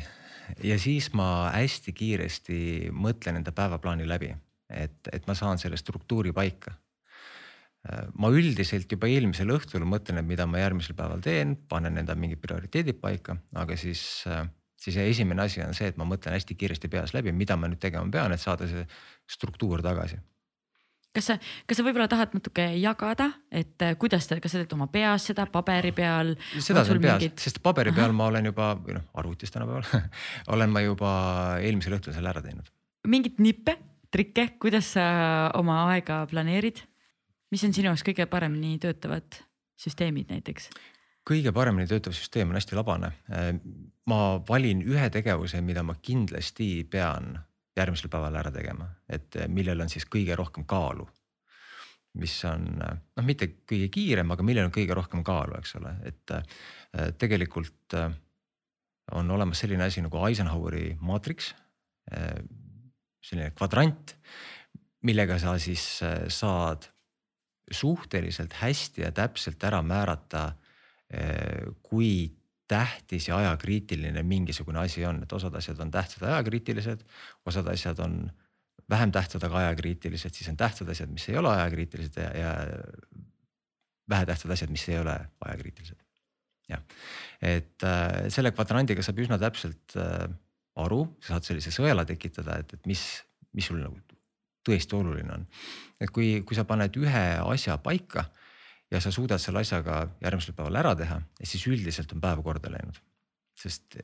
Ja 0.63 0.77
siis 0.79 1.11
ma 1.15 1.51
hästi 1.53 1.93
kiiresti 1.95 2.59
mõtlen 2.91 3.39
enda 3.39 3.53
päevaplaani 3.55 4.07
läbi, 4.07 4.31
et, 4.67 4.99
et 5.11 5.27
ma 5.27 5.35
saan 5.35 5.59
selle 5.59 5.79
struktuuri 5.79 6.33
paika. 6.35 6.73
Ma 8.13 8.29
üldiselt 8.29 8.91
juba 8.93 9.09
eelmisel 9.09 9.49
õhtul 9.55 9.87
mõtlen, 9.89 10.19
et 10.21 10.27
mida 10.27 10.45
ma 10.45 10.59
järgmisel 10.61 10.93
päeval 10.97 11.21
teen, 11.25 11.55
panen 11.69 11.97
enda 11.97 12.13
mingid 12.13 12.37
prioriteedid 12.43 12.99
paika, 13.01 13.39
aga 13.57 13.77
siis, 13.79 14.03
äh, 14.29 14.43
siis 14.77 14.99
esimene 15.01 15.47
asi 15.47 15.63
on 15.65 15.73
see, 15.73 15.89
et 15.89 15.97
ma 15.97 16.05
mõtlen 16.05 16.35
hästi 16.37 16.57
kiiresti 16.59 16.91
peas 16.93 17.15
läbi, 17.17 17.33
mida 17.33 17.57
ma 17.57 17.71
nüüd 17.71 17.81
tegema 17.81 18.05
pean, 18.13 18.35
et 18.35 18.43
saada 18.43 18.69
see 18.69 18.85
struktuur 19.33 19.81
tagasi 19.81 20.19
kas 21.11 21.27
sa, 21.27 21.35
kas 21.67 21.79
sa 21.79 21.83
võib-olla 21.83 22.07
tahad 22.11 22.35
natuke 22.37 22.67
jagada, 22.79 23.31
et 23.51 23.83
äh, 23.83 23.95
kuidas 23.99 24.29
sa, 24.29 24.37
kas 24.39 24.53
sa 24.53 24.61
teed 24.61 24.75
oma 24.77 24.87
peas 24.91 25.25
seda 25.31 25.47
paberi 25.51 25.91
peal? 25.95 26.35
seda 26.53 26.85
teen 26.87 27.01
peas 27.03 27.17
mingid..., 27.17 27.41
sest 27.41 27.59
paberi 27.65 27.91
peal 27.95 28.11
Aha. 28.11 28.17
ma 28.21 28.29
olen 28.31 28.47
juba 28.51 28.69
või 28.77 28.95
noh, 28.99 29.09
arvutis 29.19 29.51
tänapäeval 29.51 30.05
olen 30.55 30.71
ma 30.71 30.85
juba 30.85 31.11
eelmisel 31.65 31.97
õhtul 31.97 32.15
selle 32.15 32.31
ära 32.31 32.45
teinud. 32.45 32.69
mingeid 33.09 33.41
nippe, 33.43 33.75
trikke, 34.13 34.51
kuidas 34.61 34.93
sa 34.95 35.03
oma 35.59 35.81
aega 35.91 36.23
planeerid? 36.31 36.85
Mis 37.51 37.63
on 37.67 37.73
sinu 37.75 37.91
jaoks 37.91 38.05
kõige 38.07 38.25
paremini 38.31 38.79
töötavad 38.81 39.41
süsteemid 39.79 40.31
näiteks? 40.31 40.69
kõige 41.27 41.53
paremini 41.53 41.87
töötav 41.89 42.15
süsteem 42.17 42.49
on 42.49 42.57
hästi 42.57 42.75
labane. 42.75 43.11
ma 44.05 44.41
valin 44.47 44.81
ühe 44.81 45.09
tegevuse, 45.13 45.61
mida 45.61 45.83
ma 45.83 45.95
kindlasti 46.01 46.83
pean 46.89 47.37
järgmisel 47.77 48.11
päeval 48.11 48.35
ära 48.41 48.51
tegema, 48.51 48.87
et 49.09 49.37
millel 49.47 49.83
on 49.83 49.89
siis 49.89 50.07
kõige 50.09 50.35
rohkem 50.35 50.65
kaalu. 50.65 51.07
mis 52.19 52.33
on 52.43 52.65
noh, 52.75 53.23
mitte 53.23 53.47
kõige 53.63 53.87
kiirem, 53.87 54.31
aga 54.33 54.43
millel 54.43 54.65
on 54.67 54.73
kõige 54.75 54.95
rohkem 54.97 55.21
kaalu, 55.23 55.55
eks 55.61 55.77
ole, 55.79 55.93
et 56.03 56.33
äh, 56.35 57.13
tegelikult 57.17 57.95
äh, 57.95 58.11
on 59.15 59.31
olemas 59.31 59.61
selline 59.63 59.85
asi 59.85 60.03
nagu 60.03 60.19
Eisenhoweri 60.27 60.97
maatriks. 60.99 61.53
Äh, 62.11 62.41
selline 63.23 63.53
kvadrant, 63.55 64.17
millega 65.07 65.37
sa 65.39 65.53
siis 65.61 66.01
saad 66.27 66.89
suhteliselt 67.71 68.53
hästi 68.59 69.05
ja 69.05 69.11
täpselt 69.15 69.63
ära 69.63 69.81
määrata, 69.85 70.51
kui 71.83 72.31
tähtis 72.71 73.27
ja 73.27 73.37
ajakriitiline 73.37 74.23
mingisugune 74.23 74.79
asi 74.79 75.03
on, 75.05 75.23
et 75.23 75.33
osad 75.35 75.55
asjad 75.59 75.79
on 75.83 75.91
tähtsad 75.91 76.23
ja 76.23 76.35
ajakriitilised, 76.37 77.03
osad 77.45 77.67
asjad 77.67 77.99
on 77.99 78.15
vähem 78.89 79.11
tähtsad, 79.11 79.43
aga 79.47 79.59
ajakriitilised, 79.65 80.35
siis 80.35 80.49
on 80.51 80.59
tähtsad 80.59 80.89
asjad, 80.91 81.11
mis 81.11 81.27
ei 81.29 81.37
ole 81.39 81.51
ajakriitilised 81.51 82.19
ja, 82.21 82.29
ja 82.37 82.53
vähetähtsad 84.09 84.55
asjad, 84.55 84.71
mis 84.71 84.87
ei 84.89 84.99
ole 84.99 85.17
ajakriitilised. 85.47 85.99
jah, 86.71 86.83
et 87.43 87.83
äh, 87.83 88.29
selle 88.31 88.53
kvadrandiga 88.55 89.03
saab 89.03 89.19
üsna 89.19 89.35
täpselt 89.41 89.97
äh, 89.99 90.29
aru, 90.79 91.03
sa 91.19 91.35
saad 91.35 91.49
sellise 91.49 91.73
sõela 91.75 92.05
tekitada, 92.07 92.61
et, 92.63 92.71
et 92.77 92.87
mis, 92.87 93.03
mis 93.57 93.67
sul 93.67 93.81
nagu 93.83 93.99
tõesti 94.67 94.95
oluline 94.97 95.33
on. 95.33 95.47
et 96.01 96.09
kui, 96.09 96.41
kui 96.45 96.57
sa 96.57 96.65
paned 96.65 96.95
ühe 96.97 97.25
asja 97.41 97.77
paika 97.77 98.25
ja 98.91 99.01
sa 99.01 99.11
suudad 99.11 99.41
selle 99.41 99.63
asjaga 99.63 100.03
järgmisel 100.21 100.55
päeval 100.57 100.81
ära 100.83 100.95
teha, 100.95 101.21
siis 101.43 101.65
üldiselt 101.67 102.11
on 102.13 102.21
päev 102.21 102.43
korda 102.43 102.71
läinud. 102.71 103.01
sest 103.55 103.97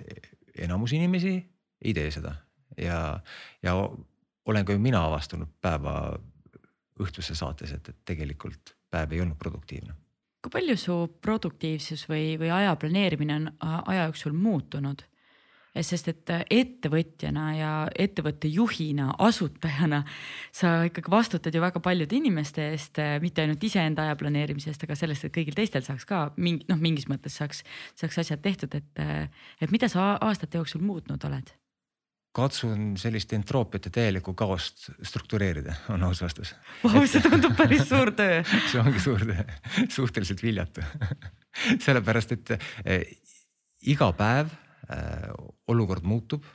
enamus 0.57 0.93
inimesi 0.93 1.37
ei 1.81 1.93
tee 1.93 2.11
seda 2.11 2.35
ja, 2.77 3.19
ja 3.63 3.75
olen 4.45 4.65
ka 4.65 4.73
ju 4.73 4.79
mina 4.79 5.03
avastanud 5.05 5.49
päeva 5.61 6.17
õhtuse 7.01 7.35
saates, 7.37 7.71
et, 7.75 7.89
et 7.89 7.99
tegelikult 8.05 8.75
päev 8.91 9.13
ei 9.13 9.21
olnud 9.21 9.37
produktiivne. 9.39 9.93
kui 10.41 10.53
palju 10.53 10.77
su 10.79 10.95
produktiivsus 11.21 12.07
või, 12.09 12.37
või 12.39 12.51
aja 12.53 12.75
planeerimine 12.79 13.35
on 13.35 13.47
aja 13.61 14.07
jooksul 14.07 14.33
muutunud? 14.33 15.03
Sest 15.85 16.09
et 16.11 16.31
äh, 16.33 16.43
ettevõtjana 16.53 17.45
ja 17.57 17.71
ettevõtte 17.99 18.49
juhina, 18.51 19.11
asutajana 19.27 20.03
sa 20.55 20.79
ikkagi 20.87 21.11
vastutad 21.11 21.55
ju 21.55 21.61
väga 21.63 21.81
paljude 21.83 22.17
inimeste 22.17 22.69
eest, 22.71 22.99
äh, 23.03 23.17
mitte 23.23 23.43
ainult 23.43 23.63
iseenda 23.63 24.07
aja 24.07 24.17
planeerimise 24.19 24.71
eest, 24.71 24.87
aga 24.87 24.97
sellest, 24.97 25.27
et 25.27 25.35
kõigil 25.35 25.57
teistel 25.57 25.85
saaks 25.85 26.07
ka 26.07 26.27
mingi 26.37 26.67
noh, 26.71 26.79
mingis 26.81 27.07
mõttes 27.11 27.37
saaks, 27.39 27.63
saaks 27.99 28.19
asjad 28.23 28.43
tehtud, 28.43 28.75
et, 28.77 28.91
äh, 29.03 29.47
et 29.61 29.73
mida 29.73 29.89
sa 29.91 30.15
aastate 30.21 30.61
jooksul 30.61 30.83
muutnud 30.85 31.23
oled? 31.29 31.55
katsun 32.37 32.91
sellist 33.01 33.31
entroopiat 33.33 33.87
ja 33.87 33.91
täielikku 33.95 34.35
kaost 34.37 34.91
struktureerida, 35.09 35.73
on 35.89 36.03
aus 36.05 36.19
vastus 36.21 36.51
wow,. 36.83 36.99
see 37.09 37.23
tundub 37.23 37.55
päris 37.57 37.87
suur 37.89 38.11
töö 38.13 38.43
see 38.69 38.77
ongi 38.77 39.01
suur 39.01 39.25
töö, 39.25 39.47
suhteliselt 39.89 40.43
viljatu 40.45 40.85
sellepärast, 41.85 42.37
et 42.37 42.53
iga 43.89 44.11
päev 44.13 44.53
olukord 45.67 46.05
muutub. 46.07 46.45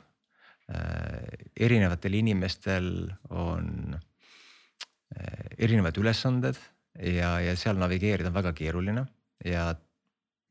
Äh, 0.71 1.49
erinevatel 1.59 2.13
inimestel 2.21 2.87
on 3.35 3.97
äh, 3.97 5.49
erinevad 5.57 5.97
ülesanded 5.99 6.55
ja, 6.95 7.35
ja 7.43 7.55
seal 7.59 7.75
navigeerida 7.81 8.31
on 8.31 8.37
väga 8.37 8.53
keeruline. 8.55 9.03
Ja 9.43 9.73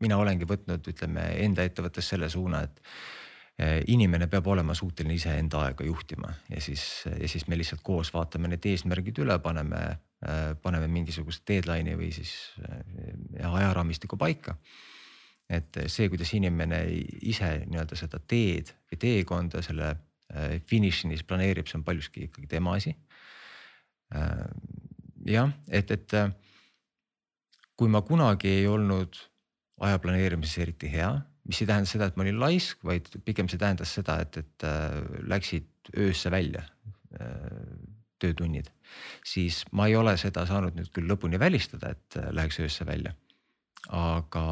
mina 0.05 0.19
olengi 0.21 0.45
võtnud, 0.49 0.85
ütleme 0.93 1.31
enda 1.41 1.65
ettevõttes 1.65 2.13
selle 2.13 2.29
suuna, 2.31 2.65
et 2.67 2.81
inimene 3.87 4.27
peab 4.33 4.47
olema 4.51 4.75
suuteline 4.75 5.15
iseenda 5.15 5.61
aega 5.69 5.85
juhtima. 5.87 6.33
Ja 6.51 6.61
siis, 6.65 7.05
ja 7.07 7.29
siis 7.29 7.45
me 7.47 7.57
lihtsalt 7.57 7.83
koos 7.85 8.11
vaatame 8.11 8.49
need 8.51 8.65
eesmärgid 8.67 9.21
üle, 9.23 9.37
paneme, 9.45 9.83
paneme 10.65 10.89
mingisuguse 10.91 11.45
deadline'i 11.47 11.95
või 12.01 12.09
siis 12.17 12.33
ajaraamistiku 13.39 14.19
paika 14.19 14.57
et 15.51 15.81
see, 15.91 16.09
kuidas 16.13 16.33
inimene 16.37 16.83
ise 17.29 17.51
nii-öelda 17.67 17.99
seda 17.99 18.21
teed 18.29 18.73
või 18.91 19.01
teekonda 19.03 19.63
selle 19.65 19.91
äh, 19.93 20.57
finišini 20.69 21.19
siis 21.19 21.27
planeerib, 21.29 21.69
see 21.69 21.79
on 21.81 21.87
paljuski 21.87 22.27
ikkagi 22.29 22.49
tema 22.51 22.77
asi. 22.79 22.95
Äh, 24.17 24.47
jah, 25.29 25.53
et, 25.69 25.91
et 25.95 26.17
äh, 26.19 26.33
kui 27.77 27.93
ma 27.93 28.03
kunagi 28.07 28.51
ei 28.63 28.67
olnud 28.71 29.19
aja 29.83 30.01
planeerimises 30.03 30.63
eriti 30.63 30.91
hea, 30.93 31.11
mis 31.49 31.59
ei 31.63 31.69
tähenda 31.69 31.91
seda, 31.91 32.07
et 32.09 32.17
ma 32.17 32.25
olin 32.25 32.39
laisk, 32.39 32.85
vaid 32.87 33.09
pigem 33.27 33.49
see 33.51 33.59
tähendas 33.59 33.93
seda, 33.97 34.21
et, 34.23 34.37
et 34.39 34.67
läksid 35.27 35.91
öösse 35.99 36.31
välja 36.31 36.63
töötunnid, 38.23 38.69
siis 39.27 39.65
ma 39.75 39.89
ei 39.91 39.97
ole 39.99 40.15
seda 40.21 40.45
saanud 40.47 40.79
nüüd 40.79 40.93
küll 40.95 41.11
lõpuni 41.11 41.41
välistada, 41.43 41.91
et 41.97 42.21
läheks 42.31 42.61
öösse 42.63 42.87
välja 42.87 43.11
aga 43.89 44.45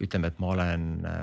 ütleme, 0.00 0.30
et 0.30 0.38
ma 0.38 0.52
olen 0.54 0.88
äh, 1.06 1.22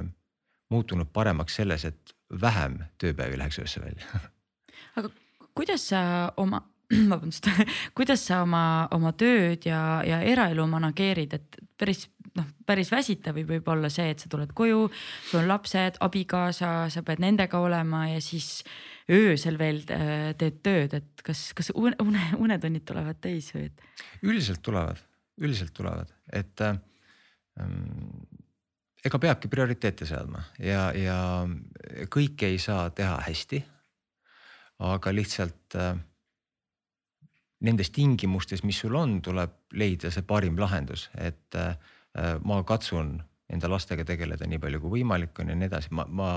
muutunud 0.70 1.10
paremaks 1.14 1.56
selles, 1.62 1.86
et 1.86 2.16
vähem 2.42 2.80
tööpäevi 3.02 3.38
läheks 3.38 3.60
öösse 3.60 3.82
välja. 3.82 4.22
aga 4.98 5.10
kuidas 5.56 5.90
sa 5.90 6.02
oma, 6.38 6.62
vabandust, 7.12 7.50
kuidas 7.98 8.28
sa 8.28 8.42
oma, 8.46 8.88
oma 8.92 9.14
tööd 9.18 9.66
ja, 9.70 10.02
ja 10.06 10.22
eraelu 10.22 10.68
manageerid, 10.70 11.34
et 11.40 11.62
päris 11.78 12.06
noh, 12.36 12.48
päris 12.68 12.92
väsitav 12.92 13.38
võib 13.38 13.68
olla 13.72 13.90
see, 13.94 14.10
et 14.12 14.22
sa 14.22 14.30
tuled 14.32 14.52
koju, 14.56 14.88
sul 15.30 15.42
on 15.42 15.50
lapsed, 15.50 16.00
abikaasa, 16.04 16.74
sa 16.92 17.04
pead 17.06 17.22
nendega 17.24 17.62
olema 17.64 18.06
ja 18.12 18.20
siis 18.24 18.60
öösel 19.12 19.60
veel 19.62 19.82
äh, 19.94 20.34
teed 20.40 20.60
tööd, 20.66 20.98
et 21.00 21.26
kas, 21.26 21.48
kas 21.58 21.72
une, 21.78 21.96
unetunnid 22.42 22.86
tulevad 22.88 23.22
täis 23.24 23.52
või? 23.56 23.70
üldiselt 24.26 24.64
tulevad, 24.66 25.00
üldiselt 25.42 25.74
tulevad, 25.78 26.12
et 26.34 26.66
äh, 26.66 26.80
ega 29.06 29.20
peabki 29.22 29.50
prioriteete 29.52 30.08
seadma 30.10 30.42
ja, 30.60 30.90
ja 30.98 31.18
kõike 32.12 32.50
ei 32.52 32.60
saa 32.60 32.90
teha 32.90 33.20
hästi. 33.28 33.62
aga 34.86 35.12
lihtsalt 35.14 35.76
äh, 35.80 35.96
nendes 37.64 37.90
tingimustes, 37.96 38.64
mis 38.68 38.80
sul 38.84 38.96
on, 39.00 39.22
tuleb 39.24 39.54
leida 39.72 40.12
see 40.12 40.26
parim 40.28 40.58
lahendus, 40.60 41.08
et 41.16 41.56
äh, 41.56 41.78
ma 42.44 42.62
katsun 42.68 43.22
enda 43.50 43.70
lastega 43.72 44.04
tegeleda 44.04 44.48
nii 44.50 44.60
palju 44.60 44.82
kui 44.82 45.00
võimalik 45.00 45.40
on 45.40 45.54
ja 45.54 45.56
nii 45.56 45.70
edasi, 45.70 45.94
ma, 45.96 46.06
ma 46.10 46.30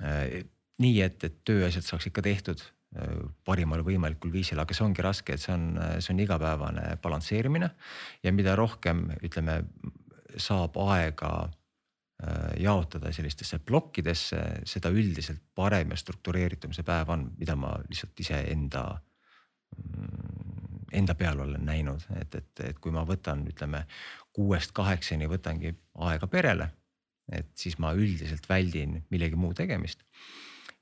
äh, 0.00 0.40
nii, 0.80 1.00
et, 1.04 1.24
et 1.24 1.42
tööasjad 1.44 1.84
saaks 1.84 2.08
ikka 2.08 2.24
tehtud 2.24 2.62
parimal 3.46 3.84
võimalikul 3.86 4.32
viisil, 4.34 4.58
aga 4.58 4.74
see 4.74 4.82
ongi 4.82 5.04
raske, 5.04 5.36
et 5.36 5.42
see 5.42 5.54
on, 5.54 5.76
see 6.02 6.10
on 6.14 6.22
igapäevane 6.24 6.96
balansseerimine. 7.02 7.70
Ja 8.26 8.32
mida 8.34 8.56
rohkem, 8.58 9.04
ütleme, 9.22 9.60
saab 10.40 10.78
aega 10.82 11.30
äh, 11.44 12.56
jaotada 12.64 13.12
sellistesse 13.14 13.60
plokkidesse, 13.66 14.42
seda 14.66 14.90
üldiselt 14.94 15.42
parem 15.54 15.94
ja 15.94 16.00
struktureeritum 16.02 16.74
see 16.74 16.86
päev 16.86 17.14
on, 17.14 17.28
mida 17.38 17.56
ma 17.58 17.76
lihtsalt 17.86 18.24
iseenda, 18.26 18.84
mm, 19.78 20.90
enda 21.00 21.14
peal 21.14 21.46
olen 21.46 21.62
näinud, 21.66 22.10
et, 22.18 22.34
et, 22.34 22.66
et 22.72 22.82
kui 22.82 22.94
ma 22.94 23.06
võtan, 23.06 23.46
ütleme 23.50 23.84
kuuest 24.34 24.74
kaheksani 24.74 25.30
võtangi 25.30 25.76
aega 26.10 26.26
perele, 26.30 26.72
et 27.30 27.54
siis 27.58 27.78
ma 27.78 27.94
üldiselt 27.94 28.50
väldin 28.50 29.04
millegi 29.14 29.38
muu 29.38 29.54
tegemist 29.54 30.02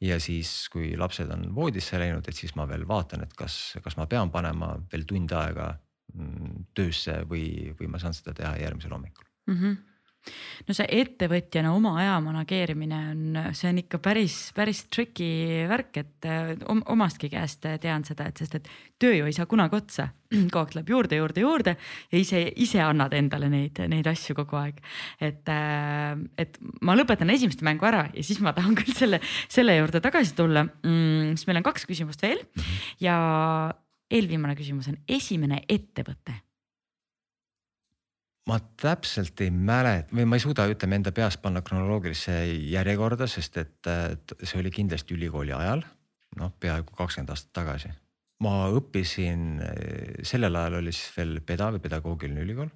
ja 0.00 0.20
siis, 0.22 0.68
kui 0.72 0.92
lapsed 0.96 1.30
on 1.34 1.48
voodisse 1.54 1.98
läinud, 1.98 2.28
et 2.28 2.36
siis 2.36 2.54
ma 2.58 2.68
veel 2.70 2.86
vaatan, 2.88 3.24
et 3.26 3.34
kas, 3.38 3.76
kas 3.82 3.96
ma 3.98 4.06
pean 4.06 4.30
panema 4.30 4.74
veel 4.92 5.06
tund 5.08 5.32
aega 5.34 5.72
mm, 6.14 6.68
töösse 6.78 7.20
või, 7.30 7.74
või 7.78 7.90
ma 7.90 8.00
saan 8.02 8.14
seda 8.16 8.36
teha 8.38 8.56
järgmisel 8.62 8.94
hommikul 8.94 9.26
mm. 9.50 9.54
-hmm 9.54 9.84
no 10.68 10.76
see 10.76 10.86
ettevõtjana 11.00 11.72
oma 11.74 11.94
aja 12.02 12.18
manageerimine 12.24 12.98
on, 13.12 13.40
see 13.56 13.70
on 13.70 13.80
ikka 13.82 14.00
päris, 14.04 14.36
päris 14.56 14.84
tricky 14.92 15.64
värk, 15.70 16.00
et 16.02 16.28
äh, 16.28 16.52
omastki 16.92 17.30
käest 17.32 17.66
tean 17.82 18.04
seda, 18.08 18.28
et 18.28 18.42
sest, 18.42 18.58
et 18.58 18.68
töö 19.00 19.14
ju 19.20 19.28
ei 19.28 19.36
saa 19.36 19.48
kunagi 19.50 19.78
otsa. 19.78 20.08
kogu 20.52 20.60
aeg 20.60 20.72
tuleb 20.74 20.90
juurde, 20.92 21.16
juurde, 21.16 21.40
juurde 21.40 21.74
ja 22.12 22.20
ise, 22.20 22.42
ise 22.60 22.82
annad 22.84 23.14
endale 23.16 23.48
neid, 23.52 23.80
neid 23.88 24.08
asju 24.10 24.36
kogu 24.36 24.58
aeg. 24.60 24.82
et, 25.24 25.48
äh, 25.52 26.18
et 26.36 26.58
ma 26.84 26.96
lõpetan 26.98 27.32
esimeste 27.32 27.64
mängu 27.64 27.88
ära 27.88 28.08
ja 28.12 28.24
siis 28.24 28.42
ma 28.44 28.52
tahan 28.56 28.76
küll 28.80 28.96
selle, 28.96 29.22
selle 29.48 29.78
juurde 29.78 30.02
tagasi 30.04 30.36
tulla 30.36 30.66
mm,. 30.68 31.36
siis 31.36 31.48
meil 31.48 31.62
on 31.62 31.68
kaks 31.70 31.88
küsimust 31.88 32.24
veel 32.24 32.42
mhm. 32.44 32.82
ja 33.04 33.16
eelviimane 34.08 34.56
küsimus 34.58 34.88
on 34.92 35.00
esimene 35.08 35.62
ettevõte 35.68 36.36
ma 38.48 38.58
täpselt 38.80 39.40
ei 39.44 39.52
mäleta 39.52 40.14
või 40.14 40.26
ma 40.28 40.38
ei 40.38 40.42
suuda, 40.42 40.66
ütleme 40.72 40.98
enda 40.98 41.12
peas 41.14 41.36
panna 41.40 41.62
kronoloogilisse 41.64 42.34
järjekorda, 42.72 43.28
sest 43.28 43.60
et 43.60 43.90
see 44.40 44.60
oli 44.60 44.72
kindlasti 44.74 45.16
ülikooli 45.16 45.52
ajal, 45.56 45.84
noh, 46.40 46.52
peaaegu 46.60 46.96
kakskümmend 46.96 47.34
aastat 47.34 47.52
tagasi. 47.60 47.92
ma 48.44 48.68
õppisin, 48.70 49.58
sellel 50.22 50.56
ajal 50.56 50.78
oli 50.80 50.92
siis 50.94 51.10
veel 51.16 51.40
peda 51.42 51.72
või 51.74 51.82
pedagoogiline 51.82 52.44
ülikool. 52.46 52.70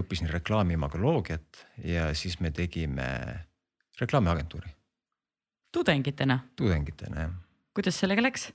õppisin 0.00 0.28
reklaamimagoloogiat 0.30 1.64
ja 1.84 2.12
siis 2.14 2.40
me 2.40 2.50
tegime 2.54 3.06
reklaamiagentuuri 4.00 4.70
tudengitena, 5.72 6.38
tudengitena 6.56 7.20
jah. 7.20 7.32
kuidas 7.74 7.98
sellega 8.02 8.22
läks? 8.22 8.50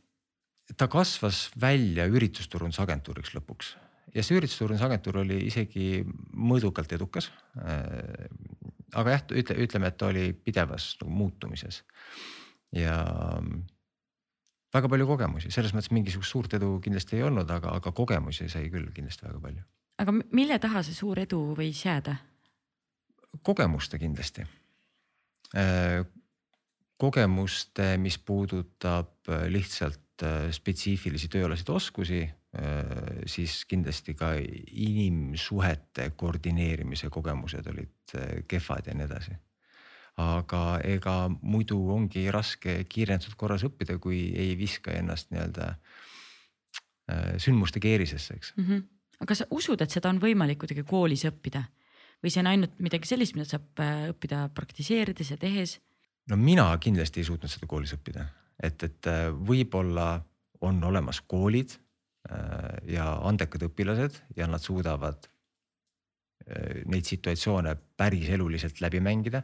ta 0.78 0.88
kasvas 0.92 1.50
välja 1.62 2.08
üritusturundusagentuuriks 2.12 3.36
lõpuks 3.36 3.76
ja 4.14 4.24
see 4.24 4.38
üritusturundusagentuur 4.40 5.22
oli 5.24 5.40
isegi 5.48 6.04
mõõdukalt 6.36 6.94
edukas. 6.98 7.32
Aga 8.96 9.16
jah, 9.16 9.24
ütle, 9.36 9.58
ütleme, 9.66 9.90
et 9.90 9.98
ta 10.00 10.12
oli 10.12 10.30
pidevas 10.34 10.94
nagu 11.02 11.12
muutumises 11.12 11.82
ja 12.76 12.96
väga 14.76 14.92
palju 14.92 15.08
kogemusi, 15.08 15.52
selles 15.54 15.74
mõttes 15.76 15.92
mingisugust 15.96 16.34
suurt 16.34 16.56
edu 16.58 16.76
kindlasti 16.84 17.20
ei 17.20 17.26
olnud, 17.28 17.50
aga, 17.52 17.76
aga 17.80 17.94
kogemusi 17.96 18.50
sai 18.52 18.70
küll 18.74 18.92
kindlasti 18.96 19.28
väga 19.28 19.42
palju. 19.44 19.66
aga 20.04 20.16
mille 20.36 20.60
taha 20.60 20.84
see 20.84 20.98
suur 20.98 21.20
edu 21.24 21.42
võis 21.58 21.82
jääda? 21.86 22.18
kogemuste 23.44 24.00
kindlasti. 24.00 24.46
Äh, 25.56 26.06
kogemuste, 26.98 27.96
mis 28.00 28.18
puudutab 28.18 29.28
lihtsalt 29.52 30.24
äh, 30.24 30.48
spetsiifilisi 30.56 31.28
tööalaseid 31.32 31.72
oskusi, 31.76 32.22
siis 33.28 33.66
kindlasti 33.68 34.14
ka 34.16 34.30
inimsuhete 34.40 36.10
koordineerimise 36.16 37.10
kogemused 37.12 37.68
olid 37.68 38.14
kehvad 38.48 38.88
ja 38.88 38.94
nii 38.96 39.08
edasi 39.10 39.36
aga 40.22 40.80
ega 40.88 41.16
muidu 41.42 41.78
ongi 41.96 42.26
raske 42.32 42.78
kiirendatud 42.90 43.36
korras 43.40 43.66
õppida, 43.68 43.98
kui 44.00 44.30
ei 44.32 44.54
viska 44.58 44.94
ennast 44.96 45.32
nii-öelda 45.34 45.72
äh, 45.76 47.34
sündmuste 47.42 47.82
keerisesse, 47.84 48.38
eks 48.38 48.54
mm. 48.56 48.68
-hmm. 48.68 48.86
aga 49.20 49.32
kas 49.32 49.44
sa 49.44 49.48
usud, 49.52 49.82
et 49.82 49.92
seda 49.92 50.10
on 50.10 50.22
võimalik 50.24 50.62
kuidagi 50.64 50.86
koolis 50.88 51.26
õppida 51.28 51.66
või 52.24 52.32
see 52.32 52.42
on 52.42 52.52
ainult 52.54 52.80
midagi 52.80 53.12
sellist, 53.12 53.36
mida 53.36 53.50
saab 53.50 53.84
äh, 53.84 54.08
õppida 54.14 54.48
praktiseerides 54.56 55.32
ja 55.36 55.38
tehes? 55.38 55.80
no 56.30 56.38
mina 56.38 56.72
kindlasti 56.78 57.20
ei 57.20 57.28
suutnud 57.28 57.52
seda 57.52 57.68
koolis 57.68 57.94
õppida, 57.98 58.30
et, 58.64 58.84
et 58.84 59.12
äh, 59.12 59.28
võib-olla 59.36 60.22
on 60.62 60.84
olemas 60.84 61.22
koolid 61.22 61.76
ja 62.90 63.06
andekad 63.28 63.62
õpilased 63.68 64.16
ja 64.36 64.48
nad 64.50 64.64
suudavad 64.64 65.28
neid 66.86 67.06
situatsioone 67.06 67.76
päris 67.98 68.30
eluliselt 68.34 68.82
läbi 68.82 69.00
mängida 69.02 69.44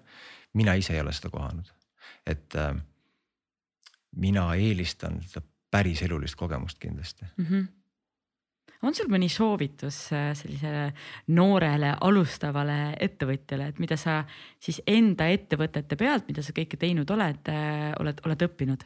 mina 0.53 0.73
ise 0.73 0.95
ei 0.95 1.01
ole 1.01 1.13
seda 1.15 1.31
kohanud, 1.33 1.69
et 2.27 2.55
äh, 2.59 2.73
mina 4.21 4.49
eelistan 4.55 5.21
seda 5.27 5.43
päris 5.71 6.01
elulist 6.03 6.35
kogemust 6.39 6.79
kindlasti 6.79 7.25
mm. 7.37 7.45
-hmm 7.45 7.69
on 8.81 8.95
sul 8.97 9.11
mõni 9.13 9.27
soovitus 9.29 9.97
äh, 10.13 10.31
sellisele 10.33 10.93
noorele 11.27 11.91
alustavale 12.01 12.95
ettevõtjale, 12.99 13.67
et 13.67 13.79
mida 13.79 13.97
sa 13.97 14.23
siis 14.59 14.81
enda 14.87 15.27
ettevõtete 15.29 15.95
pealt, 15.95 16.25
mida 16.27 16.41
sa 16.41 16.51
kõike 16.51 16.77
teinud 16.81 17.09
oled, 17.13 17.51
äh, 17.53 17.93
oled, 17.99 18.21
oled 18.25 18.41
õppinud? 18.47 18.85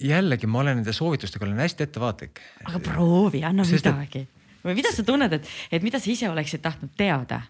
Jällegi, 0.00 0.46
ma 0.46 0.60
olen 0.60 0.80
nende 0.80 0.92
soovitustega 0.92 1.46
olen 1.46 1.58
hästi 1.58 1.86
ettevaatlik. 1.86 2.40
aga 2.64 2.80
proovi, 2.80 3.42
anna 3.44 3.64
Sest 3.64 3.86
midagi 3.86 4.24
et... 4.26 4.48
või 4.64 4.76
mida 4.78 4.92
sa 4.92 5.04
tunned, 5.06 5.32
et, 5.32 5.48
et 5.72 5.84
mida 5.84 6.00
sa 6.02 6.10
ise 6.12 6.30
oleksid 6.30 6.62
tahtnud 6.64 6.92
teada? 6.98 7.40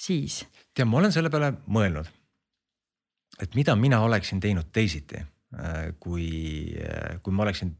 siis? 0.00 0.44
tead, 0.74 0.88
ma 0.88 1.00
olen 1.02 1.12
selle 1.12 1.30
peale 1.32 1.52
mõelnud, 1.66 2.08
et 3.42 3.56
mida 3.58 3.76
mina 3.76 4.00
oleksin 4.04 4.40
teinud 4.40 4.72
teisiti, 4.72 5.20
äh, 5.58 5.82
kui, 6.00 6.28
äh, 6.80 7.18
kui 7.22 7.34
ma 7.34 7.44
oleksin, 7.44 7.74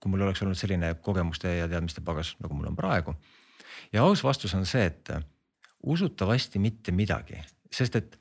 kui 0.00 0.10
mul 0.10 0.26
oleks 0.26 0.42
olnud 0.42 0.58
selline 0.58 0.94
kogemuste 1.04 1.54
ja 1.60 1.68
teadmiste 1.70 2.02
pagas, 2.06 2.34
nagu 2.42 2.56
mul 2.56 2.72
on 2.72 2.78
praegu. 2.78 3.14
ja 3.92 4.02
aus 4.02 4.24
vastus 4.24 4.54
on 4.54 4.66
see, 4.66 4.86
et 4.90 5.12
usutavasti 5.86 6.58
mitte 6.58 6.92
midagi, 6.92 7.38
sest 7.72 7.96
et 7.96 8.18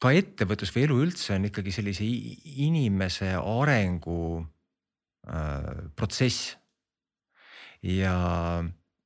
ka 0.00 0.12
ettevõtlus 0.16 0.72
või 0.74 0.86
elu 0.86 0.98
üldse 1.04 1.34
on 1.36 1.46
ikkagi 1.50 1.74
sellise 1.74 2.06
inimese 2.64 3.34
arengu 3.36 4.20
äh, 5.28 5.90
protsess. 5.96 6.56
ja 7.84 8.14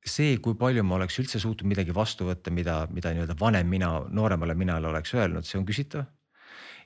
see, 0.05 0.37
kui 0.43 0.55
palju 0.59 0.83
ma 0.85 0.99
oleks 0.99 1.17
üldse 1.21 1.41
suutnud 1.41 1.69
midagi 1.69 1.93
vastu 1.95 2.27
võtta, 2.29 2.53
mida, 2.53 2.85
mida 2.93 3.11
nii-öelda 3.13 3.35
vanem 3.39 3.69
mina, 3.69 3.91
nooremale 4.13 4.55
minale 4.57 4.89
oleks 4.91 5.15
öelnud, 5.17 5.47
see 5.47 5.59
on 5.59 5.67
küsitav. 5.67 6.05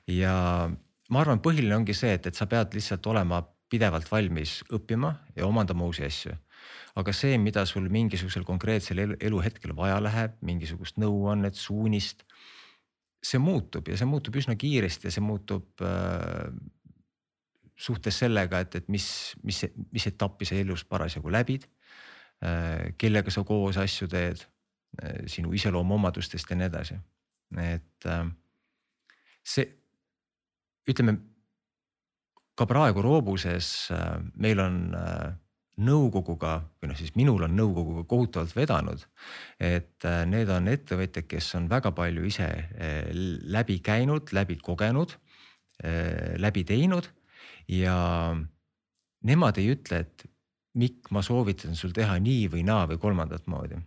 ja 0.08 0.34
ma 1.10 1.22
arvan, 1.22 1.42
põhiline 1.44 1.76
ongi 1.76 1.94
see, 1.96 2.14
et, 2.16 2.26
et 2.26 2.36
sa 2.36 2.48
pead 2.50 2.74
lihtsalt 2.74 3.06
olema 3.10 3.42
pidevalt 3.70 4.08
valmis 4.10 4.60
õppima 4.72 5.12
ja 5.36 5.46
omandama 5.46 5.86
uusi 5.86 6.06
asju. 6.06 6.36
aga 6.98 7.12
see, 7.14 7.36
mida 7.38 7.62
sul 7.66 7.86
mingisugusel 7.88 8.44
konkreetsel 8.44 8.98
elu, 8.98 9.16
eluhetkel 9.20 9.72
vaja 9.76 10.00
läheb, 10.02 10.34
mingisugust 10.42 10.98
nõuannet, 10.98 11.54
suunist. 11.54 12.24
See 13.22 13.40
muutub 13.42 13.88
ja 13.88 13.96
see 14.00 14.08
muutub 14.08 14.36
üsna 14.40 14.56
kiiresti 14.56 15.08
ja 15.08 15.14
see 15.14 15.24
muutub 15.24 15.82
äh, 15.84 16.48
suhtes 17.80 18.18
sellega, 18.20 18.60
et, 18.60 18.74
et 18.76 18.88
mis, 18.92 19.06
mis, 19.42 19.64
mis 19.92 20.06
etappi 20.08 20.48
sa 20.48 20.56
elus 20.60 20.84
parasjagu 20.84 21.32
läbid 21.32 21.64
Äh, 22.40 22.94
kellega 22.96 23.28
sa 23.28 23.42
koos 23.44 23.76
asju 23.76 24.06
teed, 24.08 24.40
äh, 25.02 25.26
sinu 25.28 25.52
iseloomuomadustest 25.52 26.48
ja 26.48 26.56
nii 26.56 26.68
edasi. 26.70 26.94
et 27.60 28.06
äh, 28.06 28.30
see, 29.44 29.66
ütleme 30.88 31.18
ka 32.56 32.64
praegu 32.66 33.02
Roobuses 33.02 33.90
meil 34.36 34.60
on 34.60 34.96
nõukoguga 35.80 36.56
või 36.80 36.90
noh, 36.90 36.98
siis 36.98 37.14
minul 37.16 37.44
on 37.46 37.54
nõukoguga 37.56 38.04
kohutavalt 38.08 38.56
vedanud. 38.56 39.06
et 39.60 40.06
need 40.26 40.48
on 40.48 40.68
ettevõtjad, 40.68 41.26
kes 41.28 41.54
on 41.58 41.68
väga 41.70 41.92
palju 41.96 42.24
ise 42.24 42.48
läbi 43.56 43.78
käinud, 43.84 44.32
läbi 44.32 44.56
kogenud, 44.62 45.16
läbi 46.40 46.64
teinud 46.64 47.08
ja 47.68 47.96
nemad 49.24 49.58
ei 49.58 49.72
ütle, 49.74 50.04
et 50.04 50.28
Mikk, 50.78 51.08
ma 51.10 51.18
soovitan 51.22 51.74
sul 51.74 51.90
teha 51.90 52.14
nii 52.22 52.44
või 52.52 52.60
naa 52.62 52.84
või 52.86 53.00
kolmandat 53.02 53.48
moodi. 53.50 53.80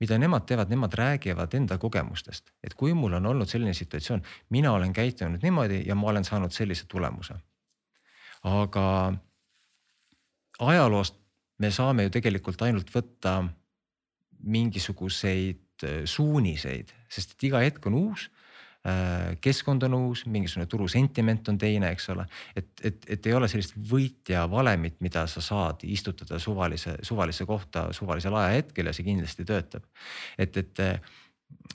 mida 0.00 0.18
nemad 0.18 0.44
teevad, 0.44 0.68
nemad 0.68 0.92
räägivad 0.92 1.54
enda 1.54 1.78
kogemustest, 1.78 2.50
et 2.62 2.74
kui 2.74 2.92
mul 2.92 3.14
on 3.16 3.26
olnud 3.26 3.48
selline 3.48 3.72
situatsioon, 3.74 4.22
mina 4.50 4.72
olen 4.72 4.92
käitunud 4.92 5.40
niimoodi 5.42 5.84
ja 5.86 5.94
ma 5.94 6.08
olen 6.10 6.24
saanud 6.24 6.52
sellise 6.52 6.84
tulemuse. 6.88 7.34
aga 8.42 9.14
ajaloost 10.58 11.14
me 11.58 11.70
saame 11.70 12.06
ju 12.06 12.14
tegelikult 12.18 12.62
ainult 12.62 12.90
võtta 12.94 13.38
mingisuguseid 14.46 15.86
äh, 15.86 16.02
suuniseid, 16.04 16.92
sest 17.08 17.36
et 17.36 17.48
iga 17.50 17.62
hetk 17.64 17.86
on 17.90 18.00
uus 18.00 18.28
Äh, 18.86 19.36
keskkond 19.42 19.82
on 19.82 19.94
uus, 19.94 20.20
mingisugune 20.30 20.66
turu 20.70 20.86
sentiment 20.88 21.48
on 21.50 21.56
teine, 21.58 21.88
eks 21.90 22.10
ole. 22.12 22.26
et, 22.56 22.68
et, 22.84 23.06
et 23.16 23.26
ei 23.26 23.32
ole 23.34 23.48
sellist 23.50 23.74
võitja 23.90 24.44
valemit, 24.50 25.00
mida 25.02 25.24
sa 25.26 25.40
saad 25.42 25.82
istutada 25.82 26.38
suvalise, 26.38 26.94
suvalisse 27.02 27.46
kohta 27.48 27.88
suvalisel 27.96 28.36
ajahetkel 28.38 28.86
ja 28.86 28.92
see 28.94 29.08
kindlasti 29.08 29.46
töötab. 29.48 29.88
et, 30.38 30.56
et, 30.62 30.82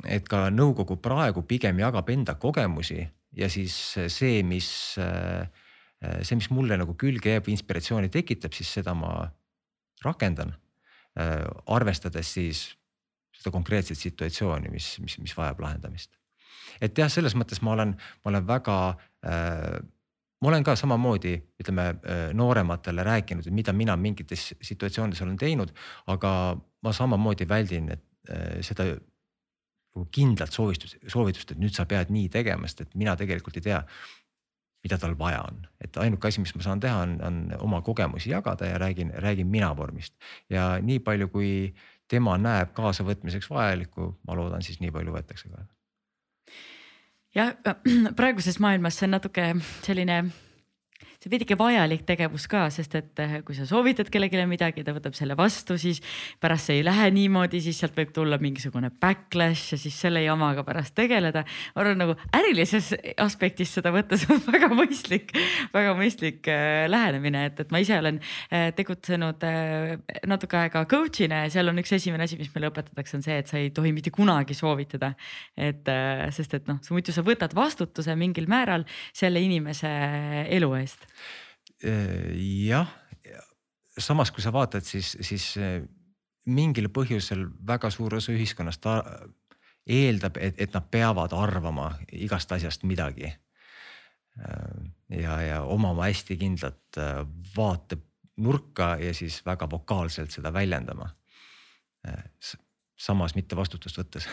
et 0.07 0.29
ka 0.29 0.45
nõukogu 0.53 1.01
praegu 1.03 1.43
pigem 1.49 1.81
jagab 1.83 2.13
enda 2.13 2.37
kogemusi 2.39 3.01
ja 3.35 3.49
siis 3.51 3.75
see, 4.07 4.39
mis, 4.47 4.69
see, 4.95 6.39
mis 6.39 6.49
mulle 6.53 6.79
nagu 6.79 6.95
külge 6.95 7.35
jääb 7.35 7.51
inspiratsiooni 7.51 8.13
tekitab, 8.13 8.55
siis 8.55 8.71
seda 8.79 8.95
ma 8.95 9.17
rakendan. 10.05 10.53
arvestades 11.67 12.33
siis 12.33 12.59
seda 13.35 13.51
konkreetset 13.51 13.97
situatsiooni, 13.97 14.69
mis, 14.71 14.93
mis, 15.03 15.17
mis 15.19 15.33
vajab 15.37 15.59
lahendamist 15.59 16.15
et 16.79 16.97
jah, 16.97 17.09
selles 17.11 17.35
mõttes 17.35 17.59
ma 17.65 17.73
olen, 17.75 17.95
ma 18.23 18.31
olen 18.31 18.47
väga 18.47 18.77
äh, 19.27 19.81
ma 20.41 20.49
olen 20.49 20.65
ka 20.65 20.75
samamoodi, 20.79 21.35
ütleme 21.61 21.87
äh, 21.91 22.23
noorematele 22.37 23.05
rääkinud, 23.05 23.47
et 23.47 23.55
mida 23.55 23.73
mina 23.77 23.95
mingites 23.99 24.51
situatsioonides 24.61 25.21
olen 25.25 25.37
teinud, 25.41 25.73
aga 26.11 26.33
ma 26.81 26.93
samamoodi 26.95 27.47
väldin, 27.49 27.91
et 27.93 28.05
äh, 28.29 28.59
seda 28.65 28.87
kindlalt 30.15 30.55
soovistust, 30.55 31.01
soovitust, 31.11 31.51
et 31.51 31.59
nüüd 31.59 31.75
sa 31.75 31.85
pead 31.89 32.13
nii 32.15 32.29
tegema, 32.31 32.69
sest 32.69 32.85
et 32.85 32.93
mina 32.95 33.17
tegelikult 33.19 33.59
ei 33.59 33.65
tea, 33.65 33.81
mida 34.83 34.97
tal 34.97 35.13
vaja 35.17 35.43
on, 35.45 35.61
et 35.81 35.97
ainuke 36.01 36.27
asi, 36.27 36.41
mis 36.41 36.53
ma 36.55 36.65
saan 36.65 36.79
teha, 36.81 37.03
on, 37.05 37.17
on 37.25 37.41
oma 37.59 37.81
kogemusi 37.85 38.31
jagada 38.31 38.65
ja 38.65 38.79
räägin, 38.81 39.13
räägin 39.13 39.47
mina 39.47 39.69
vormist. 39.77 40.15
Ja 40.49 40.79
nii 40.81 40.99
palju, 41.05 41.29
kui 41.29 41.51
tema 42.09 42.37
näeb 42.41 42.73
kaasavõtmiseks 42.77 43.49
vajalikku, 43.49 44.11
ma 44.27 44.35
loodan, 44.35 44.65
siis 44.65 44.81
nii 44.81 44.91
palju 44.91 45.13
võetakse 45.15 45.51
ka. 45.51 45.65
Jah, 47.35 47.53
praeguses 48.19 48.59
maailmas 48.59 48.97
see 48.99 49.07
on 49.07 49.15
natuke 49.19 49.51
selline 49.85 50.23
see 51.21 51.29
veidike 51.29 51.53
vajalik 51.53 52.01
tegevus 52.07 52.47
ka, 52.49 52.63
sest 52.73 52.95
et 52.97 53.19
eh, 53.21 53.33
kui 53.45 53.53
sa 53.53 53.67
soovitad 53.69 54.07
kellelegi 54.09 54.41
midagi, 54.49 54.81
ta 54.81 54.93
võtab 54.95 55.13
selle 55.13 55.35
vastu, 55.37 55.75
siis 55.77 55.99
pärast 56.41 56.71
see 56.71 56.79
ei 56.79 56.85
lähe 56.85 57.11
niimoodi, 57.13 57.59
siis 57.61 57.77
sealt 57.77 57.93
võib 57.97 58.09
tulla 58.15 58.39
mingisugune 58.41 58.89
backlash 58.89 59.75
ja 59.75 59.77
siis 59.77 59.99
selle 60.01 60.23
jamaga 60.25 60.65
pärast 60.65 60.95
tegeleda. 60.97 61.43
ma 61.75 61.83
arvan 61.83 62.01
nagu 62.01 62.15
ärilises 62.33 62.89
aspektis 63.21 63.75
seda 63.77 63.93
võttes 63.93 64.25
on 64.33 64.41
väga 64.55 64.71
mõistlik, 64.73 65.35
väga 65.75 65.93
mõistlik 65.99 66.49
äh, 66.49 66.87
lähenemine, 66.89 67.45
et, 67.51 67.61
et 67.61 67.75
ma 67.75 67.83
ise 67.85 67.99
olen 68.01 68.17
äh, 68.17 68.71
tegutsenud 68.77 69.45
natuke 70.25 70.57
aega 70.57 70.83
coach'ina 70.89 71.43
ja 71.45 71.53
seal 71.53 71.69
on 71.69 71.83
üks 71.83 71.93
esimene 71.99 72.25
asi, 72.25 72.39
mis 72.41 72.49
meile 72.55 72.71
õpetatakse, 72.71 73.19
on 73.19 73.25
see, 73.25 73.37
et 73.43 73.51
sa 73.51 73.61
ei 73.61 73.69
tohi 73.69 73.93
mitte 73.93 74.09
kunagi 74.13 74.57
soovitada. 74.57 75.13
et 75.53 75.85
sest, 76.33 76.57
et 76.57 76.67
noh, 76.69 76.81
muidu 76.89 77.13
sa 77.13 77.21
võtad 77.25 77.53
vastutuse 77.53 78.15
mingil 78.17 78.49
määral 78.49 78.87
selle 79.13 79.41
inimese 79.43 79.89
elu 80.49 80.73
eest. 80.79 81.10
Jah, 81.81 82.89
samas 83.97 84.31
kui 84.31 84.43
sa 84.43 84.51
vaatad, 84.53 84.85
siis, 84.85 85.15
siis 85.25 85.47
mingil 86.45 86.89
põhjusel 86.93 87.47
väga 87.67 87.89
suur 87.93 88.15
osa 88.19 88.33
ühiskonnast 88.33 88.85
eeldab, 89.89 90.37
et, 90.37 90.59
et 90.61 90.73
nad 90.73 90.87
peavad 90.91 91.33
arvama 91.33 91.91
igast 92.13 92.51
asjast 92.51 92.83
midagi. 92.83 93.31
ja, 95.09 95.41
ja 95.41 95.61
omama 95.67 96.07
hästi 96.07 96.37
kindlat 96.39 96.97
äh, 96.97 97.25
vaatenurka 97.57 98.95
ja 99.01 99.13
siis 99.13 99.41
väga 99.45 99.69
vokaalselt 99.69 100.31
seda 100.31 100.53
väljendama. 100.53 101.09
samas 102.97 103.35
mitte 103.35 103.55
vastutust 103.55 103.97
võttes 103.97 104.27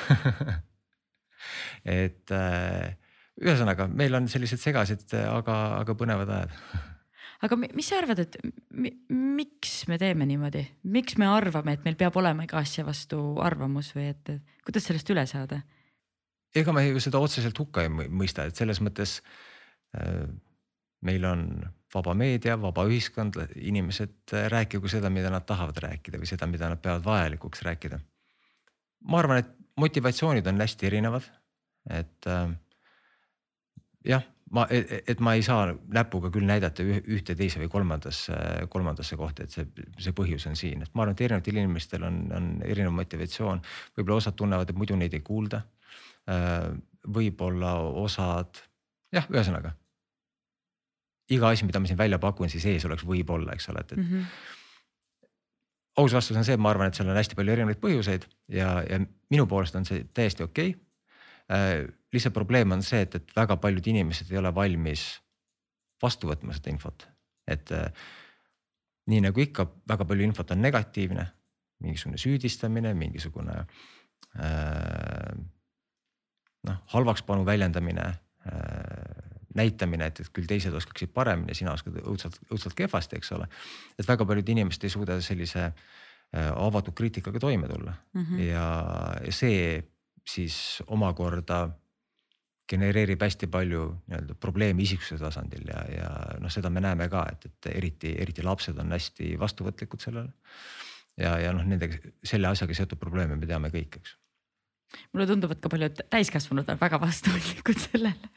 et 1.84 2.30
äh, 2.30 2.96
ühesõnaga, 3.38 3.88
meil 3.88 4.14
on 4.18 4.28
sellised 4.30 4.60
segased, 4.62 5.12
aga, 5.14 5.58
aga 5.80 5.98
põnevad 5.98 6.32
ajad 6.36 6.56
aga 7.44 7.58
mis 7.60 7.86
sa 7.86 8.00
arvad, 8.00 8.22
et 8.24 8.36
miks 8.74 9.84
me 9.90 9.98
teeme 10.00 10.26
niimoodi, 10.28 10.64
miks 10.90 11.18
me 11.20 11.28
arvame, 11.30 11.76
et 11.76 11.86
meil 11.86 11.98
peab 11.98 12.16
olema 12.18 12.46
iga 12.46 12.58
asja 12.60 12.84
vastu 12.86 13.20
arvamus 13.44 13.92
või 13.94 14.08
et 14.12 14.32
kuidas 14.66 14.88
sellest 14.90 15.14
üle 15.14 15.26
saada? 15.30 15.62
ega 16.56 16.72
me 16.72 16.82
ju 16.86 17.00
seda 17.02 17.20
otseselt 17.22 17.58
hukka 17.60 17.84
ei 17.84 17.90
mõista, 17.92 18.48
et 18.48 18.58
selles 18.58 18.80
mõttes 18.82 19.18
äh, 19.94 20.24
meil 21.04 21.26
on 21.28 21.44
vaba 21.94 22.14
meedia, 22.16 22.56
vaba 22.60 22.86
ühiskond, 22.88 23.38
inimesed 23.54 24.34
äh, 24.34 24.48
rääkigu 24.52 24.90
seda, 24.90 25.12
mida 25.12 25.30
nad 25.32 25.46
tahavad 25.48 25.78
rääkida 25.84 26.20
või 26.20 26.30
seda, 26.30 26.48
mida 26.50 26.70
nad 26.72 26.80
peavad 26.82 27.04
vajalikuks 27.04 27.62
rääkida. 27.68 28.00
ma 29.12 29.20
arvan, 29.20 29.44
et 29.44 29.52
motivatsioonid 29.78 30.46
on 30.50 30.64
hästi 30.64 30.88
erinevad, 30.88 31.28
et 32.00 32.26
äh, 32.26 32.48
jah 34.06 34.22
ma, 34.54 34.64
et 34.70 35.20
ma 35.24 35.34
ei 35.36 35.42
saa 35.44 35.72
näpuga 35.94 36.30
küll 36.34 36.46
näidata 36.48 36.84
ühte, 36.84 37.36
teise 37.38 37.60
või 37.62 37.70
kolmandasse, 37.72 38.36
kolmandasse 38.72 39.18
kohta, 39.20 39.44
et 39.44 39.54
see, 39.54 39.66
see 40.00 40.14
põhjus 40.16 40.46
on 40.50 40.56
siin, 40.58 40.84
et 40.84 40.94
ma 40.94 41.04
arvan, 41.04 41.16
et 41.16 41.24
erinevatel 41.26 41.60
inimestel 41.60 42.06
on, 42.08 42.20
on 42.34 42.48
erinev 42.66 42.94
motivatsioon. 42.96 43.62
võib-olla 43.98 44.22
osad 44.22 44.38
tunnevad, 44.38 44.70
et 44.70 44.78
muidu 44.78 44.96
neid 44.98 45.16
ei 45.16 45.24
kuulda. 45.24 45.62
Äh, 46.28 46.70
võib-olla 47.08 47.74
osad, 48.04 48.62
jah, 49.14 49.28
ühesõnaga. 49.32 49.74
iga 51.28 51.50
asi, 51.52 51.66
mida 51.68 51.80
ma 51.80 51.88
siin 51.88 51.98
välja 51.98 52.18
pakun, 52.18 52.48
siis 52.48 52.64
ees 52.64 52.84
oleks 52.88 53.04
võib-olla, 53.04 53.52
eks 53.52 53.68
ole, 53.68 53.84
et, 53.84 53.92
et 53.92 53.98
mm. 53.98 54.14
-hmm 54.14 54.54
aus 55.98 56.12
vastus 56.14 56.36
on 56.38 56.44
see, 56.46 56.54
et 56.54 56.60
ma 56.62 56.70
arvan, 56.70 56.86
et 56.86 56.94
seal 56.94 57.08
on 57.10 57.16
hästi 57.18 57.34
palju 57.34 57.52
erinevaid 57.52 57.80
põhjuseid 57.82 58.22
ja, 58.54 58.68
ja 58.86 59.00
minu 59.34 59.48
poolest 59.50 59.74
on 59.74 59.84
see 59.84 60.04
täiesti 60.14 60.44
okei 60.44 60.68
okay 60.68 60.88
Äh, 61.48 61.88
lihtsalt 62.12 62.34
probleem 62.34 62.72
on 62.72 62.82
see, 62.82 63.02
et, 63.04 63.14
et 63.18 63.36
väga 63.36 63.58
paljud 63.60 63.86
inimesed 63.92 64.30
ei 64.32 64.40
ole 64.40 64.52
valmis 64.54 65.10
vastu 66.02 66.30
võtma 66.30 66.54
seda 66.56 66.72
infot, 66.72 67.04
et 67.50 67.72
äh, 67.74 67.90
nii 69.10 69.24
nagu 69.24 69.42
ikka, 69.42 69.66
väga 69.88 70.06
palju 70.08 70.26
infot 70.28 70.50
on 70.54 70.62
negatiivne, 70.62 71.26
mingisugune 71.84 72.20
süüdistamine, 72.20 72.92
mingisugune 72.98 73.56
äh, 74.38 75.32
noh, 76.68 76.78
halvakspanu 76.94 77.46
väljendamine 77.46 78.06
äh,, 78.08 79.28
näitamine, 79.58 80.10
et, 80.10 80.20
et 80.22 80.30
küll 80.34 80.48
teised 80.48 80.74
oskaksid 80.76 81.10
paremini, 81.14 81.56
sina 81.56 81.72
oskad 81.74 81.96
õudselt, 82.02 82.36
õudselt 82.52 82.76
kehvasti, 82.78 83.18
eks 83.18 83.32
ole. 83.36 83.48
et 83.98 84.08
väga 84.08 84.26
paljud 84.28 84.54
inimesed 84.54 84.84
ei 84.86 84.92
suuda 84.92 85.18
sellise 85.24 85.68
äh, 85.68 86.50
avatud 86.52 86.94
kriitikaga 86.98 87.40
toime 87.42 87.70
tulla 87.70 87.94
mm 88.12 88.24
-hmm. 88.24 88.42
ja, 88.50 88.66
ja 89.24 89.32
see 89.32 89.82
siis 90.28 90.82
omakorda 90.86 91.68
genereerib 92.68 93.22
hästi 93.24 93.48
palju 93.52 93.84
nii-öelda 94.10 94.36
probleeme 94.40 94.84
isiksuse 94.84 95.20
tasandil 95.22 95.66
ja, 95.70 95.82
ja 95.92 96.12
noh, 96.42 96.52
seda 96.52 96.70
me 96.72 96.82
näeme 96.84 97.08
ka, 97.12 97.24
et, 97.32 97.48
et 97.48 97.70
eriti, 97.74 98.14
eriti 98.20 98.44
lapsed 98.46 98.78
on 98.78 98.92
hästi 98.96 99.34
vastuvõtlikud 99.40 100.04
sellele. 100.04 100.32
ja, 101.16 101.36
ja 101.42 101.52
noh, 101.56 101.66
nendega 101.66 102.00
selle 102.24 102.50
asjaga 102.52 102.76
seotud 102.76 103.00
probleeme 103.00 103.38
me 103.38 103.48
teame 103.48 103.72
kõik, 103.74 104.00
eks 104.02 104.16
mulle 105.12 105.26
tundub, 105.28 105.52
et 105.52 105.60
ka 105.60 105.70
paljud 105.72 106.02
täiskasvanud 106.12 106.68
on 106.72 106.78
väga 106.80 107.00
vastuvõtlikud 107.02 107.80
sellele. 107.82 108.30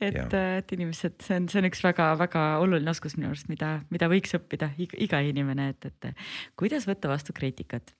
et, 0.00 0.34
et 0.34 0.74
inimesed, 0.76 1.16
see 1.26 1.40
on, 1.40 1.48
see 1.50 1.62
on 1.62 1.70
üks 1.70 1.82
väga-väga 1.84 2.44
oluline 2.62 2.92
oskus 2.92 3.16
minu 3.18 3.30
arust, 3.32 3.48
mida, 3.52 3.78
mida 3.90 4.10
võiks 4.10 4.36
õppida 4.38 4.70
iga, 4.78 4.98
iga 5.02 5.22
inimene, 5.26 5.70
et, 5.74 5.90
et 5.90 6.12
kuidas 6.60 6.86
võtta 6.90 7.10
vastu 7.10 7.34
kriitikat 7.36 7.94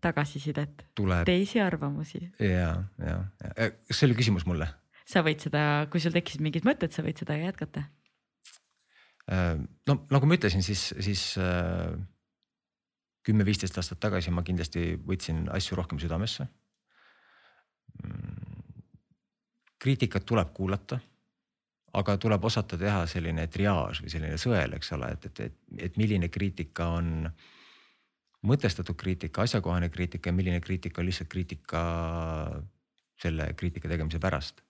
tagasisidet, 0.00 0.86
teisi 1.24 1.60
arvamusi. 1.60 2.22
ja, 2.38 2.84
ja, 2.98 3.16
ja, 3.42 3.70
kas 3.88 3.98
see 4.00 4.08
oli 4.08 4.18
küsimus 4.18 4.46
mulle? 4.48 4.68
sa 5.10 5.24
võid 5.26 5.42
seda, 5.42 5.62
kui 5.90 6.02
sul 6.02 6.14
tekkisid 6.14 6.42
mingid 6.44 6.66
mõtted, 6.66 6.92
sa 6.94 7.02
võid 7.02 7.18
seda 7.18 7.34
jätkata. 7.34 7.82
Äh, 9.26 9.56
no 9.90 9.96
nagu 10.12 10.28
ma 10.28 10.38
ütlesin, 10.38 10.62
siis, 10.62 10.84
siis 11.02 11.24
äh, 11.42 11.90
kümme-viisteist 13.26 13.74
aastat 13.80 13.98
tagasi 14.02 14.30
ma 14.30 14.46
kindlasti 14.46 14.94
võtsin 15.02 15.48
asju 15.50 15.80
rohkem 15.80 15.98
südamesse. 15.98 16.46
Mm, 18.04 18.84
kriitikat 19.82 20.28
tuleb 20.30 20.54
kuulata, 20.54 21.00
aga 21.98 22.14
tuleb 22.22 22.46
osata 22.46 22.78
teha 22.78 23.02
selline 23.10 23.48
triaaž 23.50 24.04
või 24.04 24.14
selline 24.14 24.38
sõel, 24.38 24.78
eks 24.78 24.94
ole, 24.94 25.10
et, 25.16 25.26
et, 25.26 25.46
et, 25.48 25.58
et 25.90 25.98
milline 25.98 26.30
kriitika 26.30 26.86
on 27.00 27.26
äh, 27.26 27.48
mõtestatud 28.46 28.96
kriitika, 28.96 29.42
asjakohane 29.42 29.90
kriitika 29.92 30.30
ja 30.30 30.36
milline 30.36 30.60
kriitika 30.60 31.02
on 31.02 31.08
lihtsalt 31.08 31.28
kriitika 31.28 31.82
selle 33.20 33.52
kriitika 33.56 33.88
tegemise 33.88 34.18
pärast. 34.18 34.62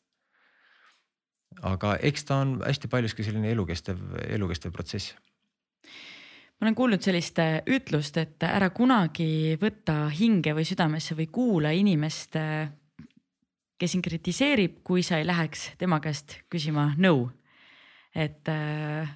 aga 1.63 1.97
eks 2.03 2.25
ta 2.25 2.37
on 2.45 2.61
hästi 2.67 2.89
paljuski 2.89 3.25
selline 3.27 3.51
elukestev, 3.51 3.99
elukestev 4.29 4.73
protsess 4.73 5.15
ma 6.61 6.67
olen 6.67 6.75
kuulnud 6.75 7.03
sellist 7.03 7.39
äh, 7.41 7.63
ütlust, 7.67 8.17
et 8.21 8.43
ära 8.45 8.69
kunagi 8.71 9.57
võta 9.61 10.11
hinge 10.13 10.53
või 10.55 10.67
südamesse 10.69 11.17
või 11.17 11.27
kuula 11.33 11.73
inimest, 11.73 12.37
äh, 12.37 12.69
kes 13.81 13.97
sind 13.97 14.05
kritiseerib, 14.05 14.83
kui 14.85 15.03
sa 15.03 15.19
ei 15.19 15.27
läheks 15.27 15.71
tema 15.81 16.01
käest 16.05 16.41
küsima 16.53 16.93
nõu. 16.99 17.31
et. 18.15 18.49
Äh, 18.49 19.09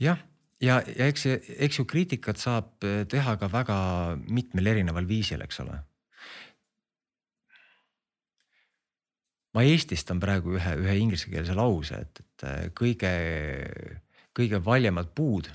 jah 0.00 0.18
ja, 0.62 0.78
ja 0.86 1.08
eks, 1.10 1.26
eks 1.66 1.80
ju 1.80 1.86
kriitikat 1.88 2.40
saab 2.40 2.84
eh, 2.86 3.02
teha 3.10 3.36
ka 3.40 3.48
väga 3.52 3.78
mitmel 4.28 4.72
erineval 4.74 5.08
viisil, 5.08 5.42
eks 5.44 5.62
ole. 5.64 5.80
ma 9.52 9.60
eestistan 9.68 10.16
praegu 10.16 10.54
ühe, 10.56 10.70
ühe 10.80 10.92
inglisekeelse 11.02 11.52
lause, 11.52 11.98
et, 12.00 12.22
et 12.22 12.44
eh, 12.48 12.62
kõige, 12.72 13.10
kõige 14.32 14.62
valjemad 14.64 15.10
puud, 15.12 15.50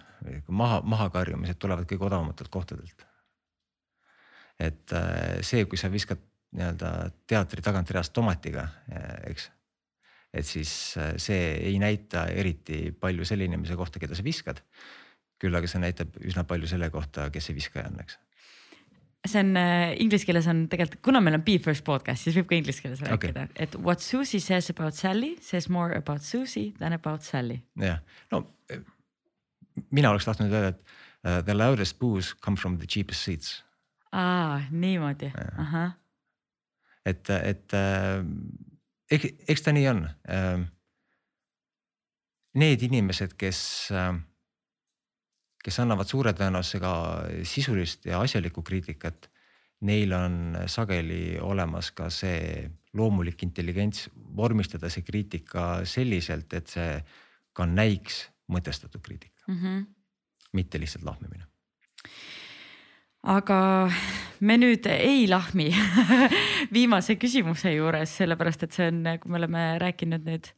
maha, 0.54 0.84
mahakarjumised 0.86 1.58
tulevad 1.58 1.90
kõige 1.90 2.06
odavamatelt 2.06 2.52
kohtadelt. 2.54 3.06
et 4.60 4.94
eh, 4.94 5.40
see, 5.42 5.66
kui 5.66 5.82
sa 5.82 5.90
viskad 5.94 6.22
nii-öelda 6.58 6.92
teatri 7.28 7.62
tagantreast 7.62 8.14
tomatiga, 8.16 8.70
eks 9.28 9.50
et 10.34 10.46
siis 10.46 10.72
äh, 11.00 11.14
see 11.22 11.42
ei 11.70 11.78
näita 11.82 12.28
eriti 12.28 12.92
palju 12.92 13.26
selle 13.28 13.48
inimese 13.48 13.78
kohta, 13.80 14.00
keda 14.00 14.18
sa 14.18 14.26
viskad. 14.26 14.64
küll 15.38 15.54
aga 15.54 15.70
see 15.70 15.78
näitab 15.78 16.16
üsna 16.26 16.48
palju 16.50 16.66
selle 16.70 16.90
kohta, 16.90 17.28
kes 17.30 17.46
see 17.46 17.56
viskaja 17.58 17.92
on, 17.92 18.00
eks 18.02 18.18
see 19.28 19.42
on 19.44 19.58
äh, 19.60 19.94
inglise 20.02 20.26
keeles 20.26 20.48
on 20.48 20.66
tegelikult, 20.72 21.02
kuna 21.06 21.22
meil 21.24 21.38
on 21.38 21.44
Be 21.46 21.58
First 21.64 21.84
podcast, 21.88 22.24
siis 22.24 22.38
võib 22.38 22.50
ka 22.50 22.58
inglise 22.58 22.84
keeles 22.84 23.02
okay. 23.02 23.14
rääkida, 23.32 23.48
et 23.56 23.76
what 23.84 24.04
Susie 24.04 24.42
says 24.44 24.70
about 24.74 24.98
Sally 24.98 25.36
says 25.44 25.70
more 25.70 25.96
about 25.98 26.26
Susie 26.26 26.74
than 26.80 26.96
about 26.98 27.26
Sally. 27.28 27.60
jah, 27.82 28.02
no 28.32 28.44
äh, 28.72 28.82
mina 29.92 30.12
oleks 30.14 30.28
tahtnud 30.28 30.54
öelda, 30.54 30.74
et 30.74 30.82
uh, 31.24 31.40
the 31.46 31.56
loudest 31.58 32.00
boos 32.00 32.34
come 32.34 32.58
from 32.58 32.78
the 32.82 32.88
cheapest 32.88 33.28
seats. 33.28 33.64
aa, 34.12 34.62
niimoodi, 34.72 35.32
ahah. 35.58 35.98
et, 37.06 37.30
et 37.30 37.78
uh, 37.78 38.24
eks, 39.12 39.30
eks 39.48 39.66
ta 39.66 39.74
nii 39.76 39.88
on. 39.92 40.04
Ähm, 40.34 40.68
need 42.58 42.84
inimesed, 42.88 43.36
kes, 43.40 43.60
ähm, 43.96 44.24
kes 45.64 45.80
annavad 45.84 46.10
suure 46.10 46.34
tõenäosusega 46.38 46.94
sisulist 47.48 48.08
ja 48.10 48.22
asjalikku 48.24 48.64
kriitikat, 48.66 49.30
neil 49.88 50.14
on 50.18 50.58
sageli 50.66 51.38
olemas 51.44 51.92
ka 51.94 52.10
see 52.10 52.66
loomulik 52.98 53.44
intelligents 53.46 54.08
vormistada 54.38 54.90
see 54.90 55.06
kriitika 55.06 55.86
selliselt, 55.86 56.54
et 56.58 56.74
see 56.74 56.96
ka 57.54 57.68
näiks 57.70 58.24
mõtestatud 58.50 59.04
kriitika 59.04 59.44
mm. 59.48 59.60
-hmm. 59.62 59.86
mitte 60.54 60.80
lihtsalt 60.80 61.06
lahmimine. 61.06 61.46
Aga 63.24 63.90
me 64.40 64.58
nüüd 64.62 64.86
ei 64.92 65.26
lahmi 65.30 65.72
viimase 66.76 67.18
küsimuse 67.20 67.74
juures, 67.74 68.14
sellepärast 68.22 68.68
et 68.68 68.78
see 68.78 68.88
on, 68.92 69.04
kui 69.22 69.32
me 69.32 69.42
oleme 69.42 69.66
rääkinud 69.82 70.26
nüüd 70.28 70.52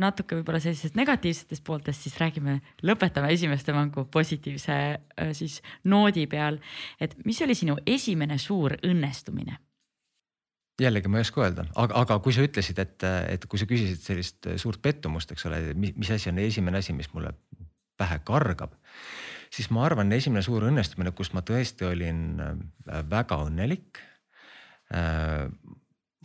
natuke 0.00 0.38
võib-olla 0.38 0.60
sellisest 0.62 0.96
negatiivsetest 0.96 1.64
pooltest, 1.66 2.06
siis 2.06 2.16
räägime, 2.20 2.60
lõpetame 2.86 3.32
esimeste 3.34 3.74
mängu 3.76 4.06
positiivse 4.12 4.76
äh, 4.76 5.32
siis 5.36 5.60
noodi 5.84 6.26
peal. 6.30 6.60
et 7.00 7.16
mis 7.24 7.40
oli 7.42 7.54
sinu 7.58 7.76
esimene 7.86 8.38
suur 8.38 8.76
õnnestumine? 8.86 9.58
jällegi 10.80 11.10
ma 11.12 11.20
ei 11.20 11.26
oska 11.26 11.42
öelda, 11.44 11.66
aga, 11.76 11.98
aga 12.00 12.18
kui 12.24 12.32
sa 12.32 12.44
ütlesid, 12.44 12.78
et, 12.80 13.04
et 13.34 13.44
kui 13.44 13.60
sa 13.60 13.66
küsisid 13.68 14.00
sellist 14.00 14.48
suurt 14.62 14.80
pettumust, 14.80 15.32
eks 15.34 15.44
ole, 15.50 15.58
mis 15.76 16.10
asi 16.14 16.30
on 16.30 16.40
esimene 16.40 16.80
asi, 16.80 16.94
mis 16.96 17.10
mulle 17.12 17.34
pähe 18.00 18.16
kargab, 18.24 18.72
siis 19.50 19.70
ma 19.74 19.84
arvan, 19.86 20.12
esimene 20.14 20.42
suur 20.46 20.68
õnnestumine, 20.68 21.12
kus 21.16 21.32
ma 21.34 21.42
tõesti 21.46 21.88
olin 21.88 22.22
äh, 22.44 23.02
väga 23.10 23.42
õnnelik. 23.48 24.00
Äh, 24.94 25.50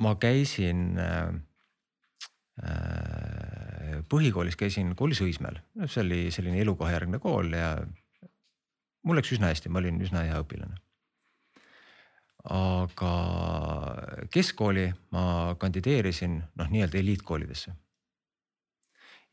ma 0.01 0.15
käisin 0.19 0.97
põhikoolis 4.11 4.55
käisin 4.59 4.93
koolis 4.95 5.19
Õismäel, 5.23 5.59
see 5.91 6.01
oli 6.01 6.19
selline 6.31 6.61
elukohajärgne 6.63 7.19
kool 7.23 7.51
ja 7.51 7.69
mul 9.05 9.19
läks 9.19 9.33
üsna 9.35 9.51
hästi, 9.51 9.71
ma 9.71 9.81
olin 9.81 10.01
üsna 10.03 10.25
hea 10.25 10.41
õpilane. 10.41 10.81
aga 12.45 13.11
keskkooli 14.29 14.85
ma 15.15 15.55
kandideerisin 15.57 16.37
noh, 16.55 16.67
nii-öelda 16.69 16.99
eliitkoolidesse. 16.99 17.73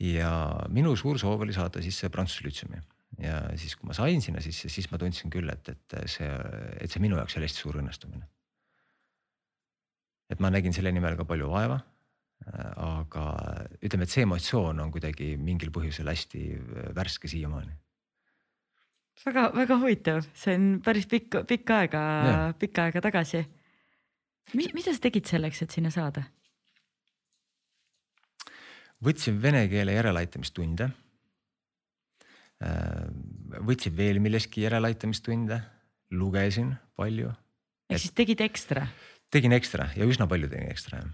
ja 0.00 0.32
minu 0.68 0.96
suur 0.96 1.18
soov 1.18 1.44
oli 1.44 1.52
saada 1.52 1.82
sisse 1.82 2.08
Prantsuse 2.08 2.46
lütseumi 2.46 2.80
ja 3.20 3.42
siis, 3.60 3.76
kui 3.76 3.88
ma 3.90 3.96
sain 3.96 4.22
sinna 4.24 4.40
sisse, 4.44 4.70
siis 4.72 4.88
ma 4.92 4.98
tundsin 5.00 5.30
küll, 5.32 5.50
et, 5.52 5.68
et 5.68 5.96
see, 6.10 6.28
et 6.80 6.90
see 6.90 7.02
minu 7.02 7.18
jaoks 7.20 7.36
oli 7.36 7.48
hästi 7.48 7.64
suur 7.64 7.80
õnnestumine. 7.82 8.28
et 10.32 10.40
ma 10.40 10.48
nägin 10.48 10.72
selle 10.72 10.92
nimel 10.92 11.18
ka 11.18 11.26
palju 11.28 11.50
vaeva 11.50 11.82
aga 12.50 13.24
ütleme, 13.82 14.06
et 14.06 14.12
see 14.12 14.24
emotsioon 14.26 14.80
on 14.82 14.90
kuidagi 14.94 15.36
mingil 15.38 15.72
põhjusel 15.74 16.10
hästi 16.10 16.42
värske 16.96 17.30
siiamaani. 17.30 17.74
väga-väga 19.24 19.78
huvitav, 19.78 20.22
see 20.34 20.54
on 20.56 20.68
päris 20.84 21.06
pikk, 21.06 21.42
pikka 21.48 21.82
aega, 21.82 22.02
pikka 22.58 22.88
aega 22.88 23.00
tagasi. 23.04 23.44
mida 24.54 24.92
sa 24.92 25.00
tegid 25.00 25.26
selleks, 25.26 25.62
et 25.62 25.70
sinna 25.70 25.90
saada? 25.90 26.24
võtsin 29.02 29.40
vene 29.42 29.66
keele 29.68 29.92
järeleaitamistunde. 29.96 30.90
Võtsin 33.62 33.96
veel 33.96 34.20
milleski 34.22 34.66
järeleaitamistunde, 34.66 35.60
lugesin 36.12 36.74
palju. 36.96 37.32
ehk 37.90 38.04
siis 38.04 38.14
tegid 38.16 38.40
ekstra? 38.44 38.86
tegin 39.32 39.52
ekstra 39.56 39.88
ja 39.96 40.06
üsna 40.08 40.28
palju 40.30 40.50
tegin 40.52 40.70
ekstra 40.70 41.02
jah 41.02 41.10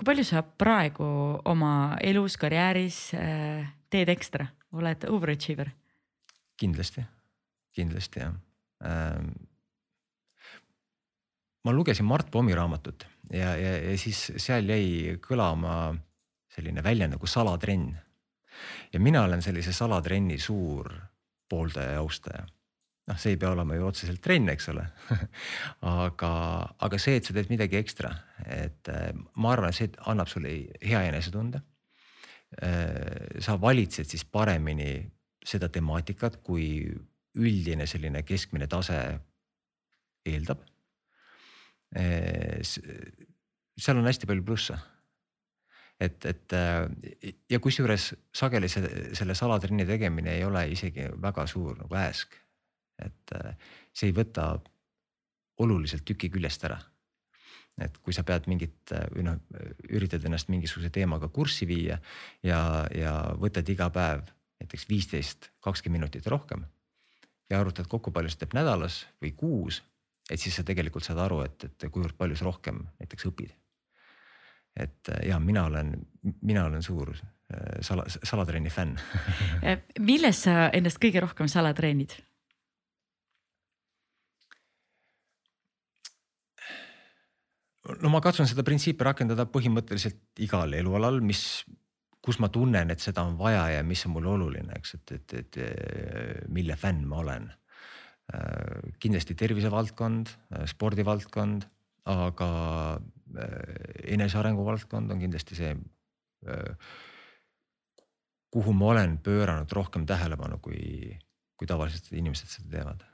kui 0.00 0.08
palju 0.08 0.24
sa 0.24 0.40
praegu 0.40 1.06
oma 1.44 1.98
elus, 2.00 2.38
karjääris 2.40 3.10
äh, 3.12 3.68
teed 3.92 4.08
ekstra, 4.08 4.46
oled 4.72 5.04
overachiever? 5.10 5.74
kindlasti, 6.60 7.04
kindlasti 7.76 8.24
jah 8.24 8.34
ähm,. 8.84 9.32
ma 11.64 11.72
lugesin 11.76 12.08
Mart 12.08 12.30
Pomi 12.32 12.56
raamatut 12.56 13.04
ja, 13.28 13.52
ja, 13.56 13.74
ja 13.90 13.98
siis 14.00 14.30
seal 14.40 14.72
jäi 14.72 15.18
kõlama 15.20 15.92
selline 16.50 16.82
väljend 16.84 17.14
nagu 17.14 17.28
salatrenn. 17.30 17.92
Ja 18.92 19.00
mina 19.00 19.24
olen 19.24 19.42
sellise 19.42 19.72
salatrenni 19.72 20.38
suur 20.38 20.92
pooldaja 21.50 21.98
ja 21.98 22.02
austaja 22.04 22.46
noh, 23.10 23.18
see 23.18 23.34
ei 23.34 23.40
pea 23.40 23.50
olema 23.54 23.76
ju 23.76 23.88
otseselt 23.88 24.22
trenn, 24.24 24.50
eks 24.52 24.70
ole 24.72 24.84
aga, 26.06 26.32
aga 26.86 27.00
see, 27.02 27.18
et 27.18 27.26
sa 27.26 27.34
teed 27.36 27.50
midagi 27.52 27.78
ekstra, 27.80 28.12
et 28.46 28.90
äh, 28.92 29.10
ma 29.36 29.54
arvan, 29.54 29.72
et 29.72 29.80
see 29.80 29.90
annab 30.10 30.30
sulle 30.30 30.52
hea 30.82 31.02
enesetunde. 31.08 31.62
Äh, 32.62 33.40
sa 33.42 33.56
valitsed 33.62 34.10
siis 34.10 34.24
paremini 34.26 34.92
seda 35.46 35.70
temaatikat, 35.72 36.40
kui 36.46 36.82
üldine 37.38 37.86
selline 37.86 38.24
keskmine 38.26 38.66
tase 38.70 38.98
eeldab. 40.28 40.62
Äh, 41.96 42.60
seal 42.66 43.98
on 43.98 44.06
hästi 44.06 44.28
palju 44.30 44.46
plusse 44.46 44.78
et, 46.00 46.24
et 46.24 46.54
ja 47.50 47.58
kusjuures 47.60 48.14
sageli 48.34 48.68
see, 48.72 48.88
selle 49.18 49.34
salatrenni 49.34 49.84
tegemine 49.86 50.34
ei 50.38 50.44
ole 50.44 50.64
isegi 50.72 51.08
väga 51.20 51.46
suur 51.50 51.76
nagu 51.82 51.98
äsk 52.00 52.38
et 53.04 53.34
äh, 53.36 53.56
see 53.92 54.10
ei 54.10 54.16
võta 54.16 54.52
oluliselt 55.60 56.04
tüki 56.08 56.30
küljest 56.32 56.64
ära. 56.68 56.80
et 57.80 57.94
kui 58.04 58.12
sa 58.12 58.22
pead 58.28 58.48
mingit 58.50 58.92
äh, 58.92 59.06
või 59.14 59.24
noh, 59.28 59.38
üritad 59.88 60.24
ennast 60.26 60.50
mingisuguse 60.52 60.90
teemaga 60.92 61.30
kurssi 61.32 61.68
viia 61.68 62.00
ja, 62.44 62.86
ja 62.94 63.14
võtad 63.40 63.68
iga 63.72 63.88
päev 63.90 64.26
näiteks 64.60 64.88
viisteist, 64.88 65.50
kakskümmend 65.64 66.00
minutit 66.00 66.26
rohkem. 66.26 66.66
ja 67.50 67.60
arvutad 67.60 67.88
kokku, 67.88 68.12
palju 68.12 68.30
sa 68.30 68.42
teed 68.42 68.54
nädalas 68.54 69.06
või 69.22 69.32
kuus, 69.36 69.82
et 70.30 70.40
siis 70.40 70.54
sa 70.54 70.62
tegelikult 70.62 71.04
saad 71.04 71.18
aru, 71.18 71.40
et, 71.46 71.64
et 71.64 71.88
kuivõrd 71.90 72.16
palju 72.18 72.36
sa 72.36 72.46
rohkem 72.46 72.84
näiteks 73.00 73.26
õpid. 73.32 73.56
Et 74.76 75.12
äh, 75.12 75.28
ja 75.28 75.38
mina 75.42 75.66
olen, 75.70 75.94
mina 76.42 76.64
olen 76.70 76.82
suur 76.82 77.14
sala, 77.82 78.04
salatrenni 78.06 78.70
fänn 78.70 78.94
milles 80.10 80.44
sa 80.46 80.68
ennast 80.76 81.00
kõige 81.02 81.22
rohkem 81.24 81.48
salatreenid? 81.50 82.14
no 87.98 88.12
ma 88.12 88.20
katsun 88.22 88.48
seda 88.48 88.64
printsiipi 88.66 89.04
rakendada 89.06 89.46
põhimõtteliselt 89.50 90.42
igal 90.44 90.74
elualal, 90.76 91.20
mis, 91.24 91.64
kus 92.22 92.38
ma 92.42 92.50
tunnen, 92.52 92.92
et 92.92 93.02
seda 93.02 93.24
on 93.26 93.38
vaja 93.40 93.66
ja 93.76 93.86
mis 93.86 94.04
on 94.06 94.14
mulle 94.16 94.34
oluline, 94.34 94.76
eks, 94.76 94.94
et, 94.98 95.14
et, 95.16 95.34
et 95.40 96.46
mille 96.52 96.76
fänn 96.78 97.06
ma 97.08 97.22
olen. 97.24 97.48
kindlasti 99.02 99.34
tervisevaldkond, 99.34 100.28
spordivaldkond, 100.70 101.64
aga 102.10 102.50
enesearengu 104.04 104.64
valdkond 104.66 105.12
on 105.14 105.20
kindlasti 105.22 105.58
see, 105.58 105.74
kuhu 108.50 108.74
ma 108.74 108.90
olen 108.94 109.18
pööranud 109.22 109.72
rohkem 109.76 110.06
tähelepanu, 110.08 110.58
kui, 110.64 111.12
kui 111.56 111.68
tavaliselt 111.70 112.10
inimesed 112.12 112.50
seda 112.50 112.74
teevad. 112.74 113.06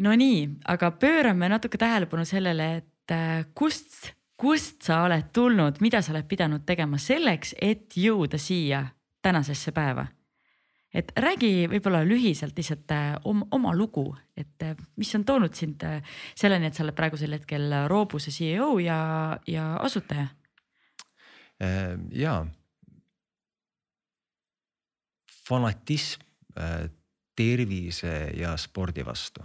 Nonii, 0.00 0.44
aga 0.70 0.92
pöörame 0.96 1.50
natuke 1.50 1.78
tähelepanu 1.80 2.24
sellele, 2.28 2.68
et 2.78 2.90
et 3.10 3.16
äh, 3.16 3.44
kust, 3.54 4.12
kust 4.36 4.82
sa 4.86 5.02
oled 5.04 5.30
tulnud, 5.34 5.80
mida 5.80 6.02
sa 6.02 6.14
oled 6.14 6.28
pidanud 6.30 6.64
tegema 6.66 6.98
selleks, 6.98 7.54
et 7.60 7.96
jõuda 7.96 8.38
siia 8.38 8.86
tänasesse 9.22 9.72
päeva? 9.72 10.06
Et 10.94 11.12
räägi 11.16 11.68
võib-olla 11.70 12.02
lühiselt 12.06 12.56
lihtsalt 12.58 12.94
äh, 12.94 13.12
oma, 13.24 13.46
oma 13.54 13.74
lugu, 13.76 14.08
et 14.36 14.62
äh, 14.66 14.74
mis 14.98 15.12
on 15.14 15.24
toonud 15.24 15.54
sind 15.54 15.84
selleni, 16.34 16.70
et 16.70 16.74
sa 16.74 16.84
oled 16.84 16.96
praegusel 16.98 17.36
hetkel 17.38 17.70
Roobuse 17.88 18.32
CEO 18.34 18.78
ja, 18.82 19.00
ja 19.46 19.74
asutaja? 19.80 20.28
ja 22.16 22.34
fanatism 25.44 26.22
tervise 27.36 28.14
ja 28.32 28.54
spordi 28.56 29.04
vastu 29.04 29.44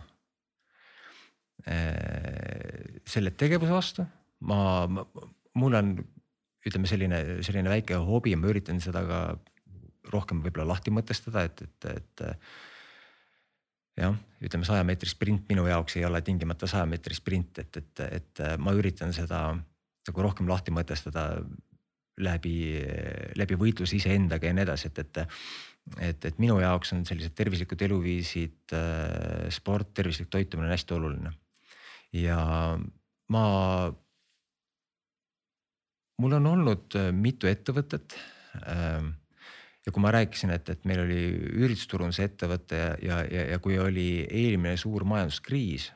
Äh, 1.66 3.02
selle 3.10 3.32
tegevuse 3.34 3.74
vastu, 3.74 4.04
ma, 4.46 4.86
mul 5.58 5.78
on 5.80 5.96
ütleme 6.66 6.90
selline, 6.90 7.22
selline 7.46 7.72
väike 7.72 7.98
hobi, 8.06 8.36
ma 8.38 8.52
üritan 8.52 8.78
seda 8.84 9.02
ka 9.08 9.22
rohkem 10.14 10.42
võib-olla 10.44 10.74
lahti 10.74 10.94
mõtestada, 10.94 11.46
et, 11.48 11.62
et, 11.66 11.88
et. 11.92 12.26
jah, 14.02 14.18
ütleme 14.44 14.68
saja 14.68 14.84
meetri 14.88 15.10
sprint 15.10 15.48
minu 15.50 15.68
jaoks 15.70 15.98
ei 16.00 16.06
ole 16.08 16.22
tingimata 16.26 16.70
saja 16.70 16.86
meetri 16.90 17.18
sprint, 17.18 17.64
et, 17.64 17.80
et, 17.82 18.04
et 18.20 18.44
ma 18.60 18.76
üritan 18.78 19.14
seda 19.16 19.48
nagu 20.06 20.26
rohkem 20.28 20.50
lahti 20.50 20.74
mõtestada 20.76 21.30
läbi, 22.22 22.58
läbi 23.36 23.58
võitluse 23.60 23.98
iseendaga 23.98 24.48
ja 24.48 24.56
nii 24.56 24.68
edasi, 24.68 24.92
et, 24.92 25.02
et. 25.02 25.40
et, 26.02 26.28
et 26.32 26.38
minu 26.42 26.60
jaoks 26.62 26.94
on 26.96 27.04
sellised 27.06 27.34
tervislikud 27.38 27.82
eluviisid, 27.88 28.76
sport, 29.54 29.92
tervislik 29.98 30.30
toitumine 30.34 30.70
on 30.70 30.76
hästi 30.78 30.96
oluline 30.96 31.34
ja 32.16 32.40
ma, 33.34 33.44
mul 36.22 36.38
on 36.40 36.52
olnud 36.54 36.98
mitu 37.16 37.50
ettevõtet. 37.52 38.16
Ja 39.86 39.94
kui 39.94 40.02
ma 40.02 40.12
rääkisin, 40.16 40.50
et, 40.56 40.70
et 40.74 40.88
meil 40.90 41.04
oli 41.04 41.20
üritusturunduse 41.62 42.26
ettevõte 42.26 42.80
ja, 43.06 43.20
ja, 43.30 43.44
ja, 43.52 43.60
kui 43.62 43.78
oli 43.78 44.24
eelmine 44.26 44.74
suur 44.82 45.06
majanduskriis, 45.06 45.92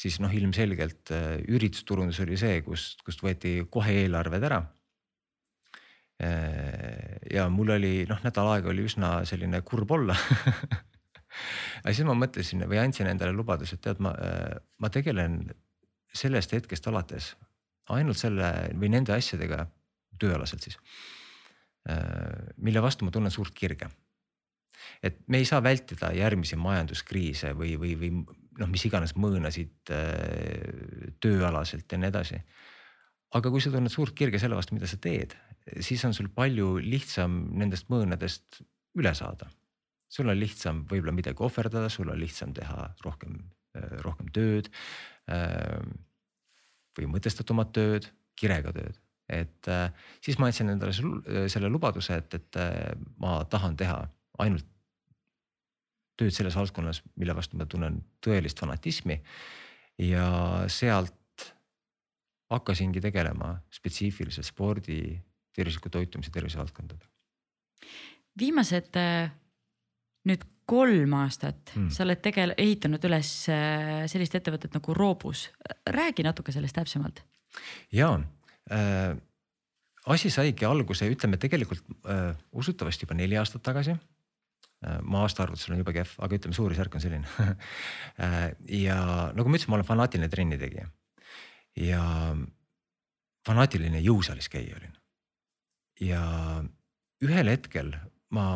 siis 0.00 0.16
noh, 0.24 0.32
ilmselgelt 0.32 1.12
äh, 1.12 1.34
üritusturundus 1.52 2.22
oli 2.24 2.38
see, 2.40 2.62
kust, 2.64 3.04
kust 3.04 3.20
võeti 3.24 3.58
kohe 3.70 3.92
eelarved 4.04 4.48
ära. 4.48 4.62
Äh, 6.24 7.20
ja 7.34 7.46
mul 7.52 7.74
oli 7.76 7.92
noh, 8.08 8.24
nädal 8.24 8.54
aega 8.54 8.72
oli 8.72 8.86
üsna 8.88 9.18
selline 9.28 9.60
kurb 9.66 9.92
olla 9.92 10.16
aga 11.82 11.92
siis 11.92 12.06
ma 12.06 12.14
mõtlesin 12.16 12.64
või 12.70 12.78
andsin 12.80 13.10
endale 13.10 13.34
lubaduse, 13.36 13.76
et 13.76 13.84
tead, 13.84 14.00
ma, 14.04 14.14
ma 14.80 14.90
tegelen 14.94 15.42
sellest 16.14 16.54
hetkest 16.54 16.86
alates 16.88 17.32
ainult 17.92 18.18
selle 18.18 18.50
või 18.78 18.90
nende 18.94 19.12
asjadega 19.16 19.66
tööalaselt 20.20 20.64
siis, 20.64 20.78
mille 21.84 22.80
vastu 22.80 23.04
ma 23.04 23.12
tunnen 23.12 23.32
suurt 23.32 23.52
kirge 23.52 23.90
et 25.04 25.18
me 25.28 25.40
ei 25.40 25.48
saa 25.48 25.62
vältida 25.64 26.10
järgmisi 26.16 26.56
majanduskriise 26.60 27.52
või, 27.58 27.74
või, 27.80 27.94
või 28.00 28.10
noh, 28.60 28.70
mis 28.70 28.84
iganes 28.88 29.14
mõõnasid 29.18 29.92
äh, 29.94 31.10
tööalaselt 31.22 31.90
ja 31.90 32.00
nii 32.00 32.10
edasi. 32.12 32.40
aga 33.34 33.50
kui 33.50 33.62
sa 33.62 33.72
tunned 33.74 33.92
suurt 33.92 34.14
kirge 34.16 34.38
selle 34.38 34.56
vastu, 34.56 34.76
mida 34.76 34.88
sa 34.90 34.98
teed, 35.00 35.34
siis 35.80 36.04
on 36.06 36.14
sul 36.14 36.30
palju 36.34 36.76
lihtsam 36.82 37.44
nendest 37.58 37.90
mõõnadest 37.92 38.62
üle 38.98 39.14
saada. 39.14 39.50
sul 40.08 40.28
on 40.30 40.38
lihtsam 40.38 40.84
võib-olla 40.86 41.12
midagi 41.12 41.42
ohverdada, 41.42 41.88
sul 41.88 42.10
on 42.10 42.20
lihtsam 42.20 42.52
teha 42.54 42.94
rohkem, 43.04 43.38
äh, 43.76 43.96
rohkem 44.06 44.28
tööd 44.32 44.70
äh, 45.28 45.80
või 46.98 47.10
mõtestatumat 47.16 47.72
tööd, 47.74 48.12
kirega 48.38 48.72
tööd 48.72 49.03
et 49.28 49.68
äh, 49.68 49.88
siis 50.20 50.38
ma 50.38 50.48
andsin 50.50 50.70
endale 50.74 50.92
selle 51.48 51.70
lubaduse, 51.72 52.18
et, 52.20 52.34
et 52.36 52.60
äh, 52.60 52.92
ma 53.20 53.38
tahan 53.50 53.76
teha 53.80 53.98
ainult 54.44 54.66
tööd 56.18 56.34
selles 56.34 56.54
valdkonnas, 56.54 57.00
mille 57.18 57.34
vastu 57.34 57.58
ma 57.58 57.66
tunnen 57.66 57.98
tõelist 58.22 58.60
fanatismi. 58.60 59.20
ja 59.98 60.26
sealt 60.68 61.46
hakkasingi 62.50 63.00
tegelema 63.00 63.54
spetsiifiliselt 63.72 64.46
spordi, 64.46 65.00
tervisliku 65.54 65.90
toitumise, 65.90 66.30
tervisevaldkondadega. 66.30 67.08
viimased 68.38 68.96
äh, 69.00 69.32
nüüd 70.28 70.44
kolm 70.66 71.12
aastat 71.16 71.74
hmm. 71.74 71.90
sa 71.90 72.04
oled 72.04 72.20
tegel-, 72.24 72.54
ehitanud 72.58 73.02
üles 73.04 73.32
sellist 74.08 74.34
ettevõtet 74.34 74.72
nagu 74.74 74.94
Roobus. 74.94 75.50
räägi 75.86 76.22
natuke 76.22 76.52
sellest 76.52 76.76
täpsemalt. 76.76 77.24
ja 77.92 78.18
asi 78.70 80.30
saigi 80.32 80.64
alguse, 80.64 81.08
ütleme 81.10 81.36
tegelikult 81.40 81.84
äh, 82.08 82.32
usutavasti 82.52 83.04
juba 83.04 83.16
neli 83.18 83.36
aastat 83.36 83.62
tagasi 83.62 83.96
Äh, 84.84 85.00
mu 85.02 85.22
aastaarvutus 85.22 85.70
on 85.70 85.78
jube 85.80 85.94
kehv, 85.96 86.12
aga 86.24 86.36
ütleme, 86.36 86.56
suurusjärk 86.56 86.96
on 86.98 87.02
selline 87.02 87.28
äh, 88.24 88.50
ja 88.82 88.98
nagu 89.36 89.48
ma 89.48 89.56
ütlesin, 89.56 89.70
ma 89.72 89.78
olen 89.78 89.88
fanaatiline 89.88 90.28
trennitegija 90.32 90.88
ja 91.80 92.02
fanaatiline 93.46 94.02
jõusaalis 94.04 94.50
käija 94.52 94.76
olin. 94.76 94.92
ja 96.04 96.20
ühel 97.24 97.52
hetkel 97.52 97.94
ma 98.34 98.46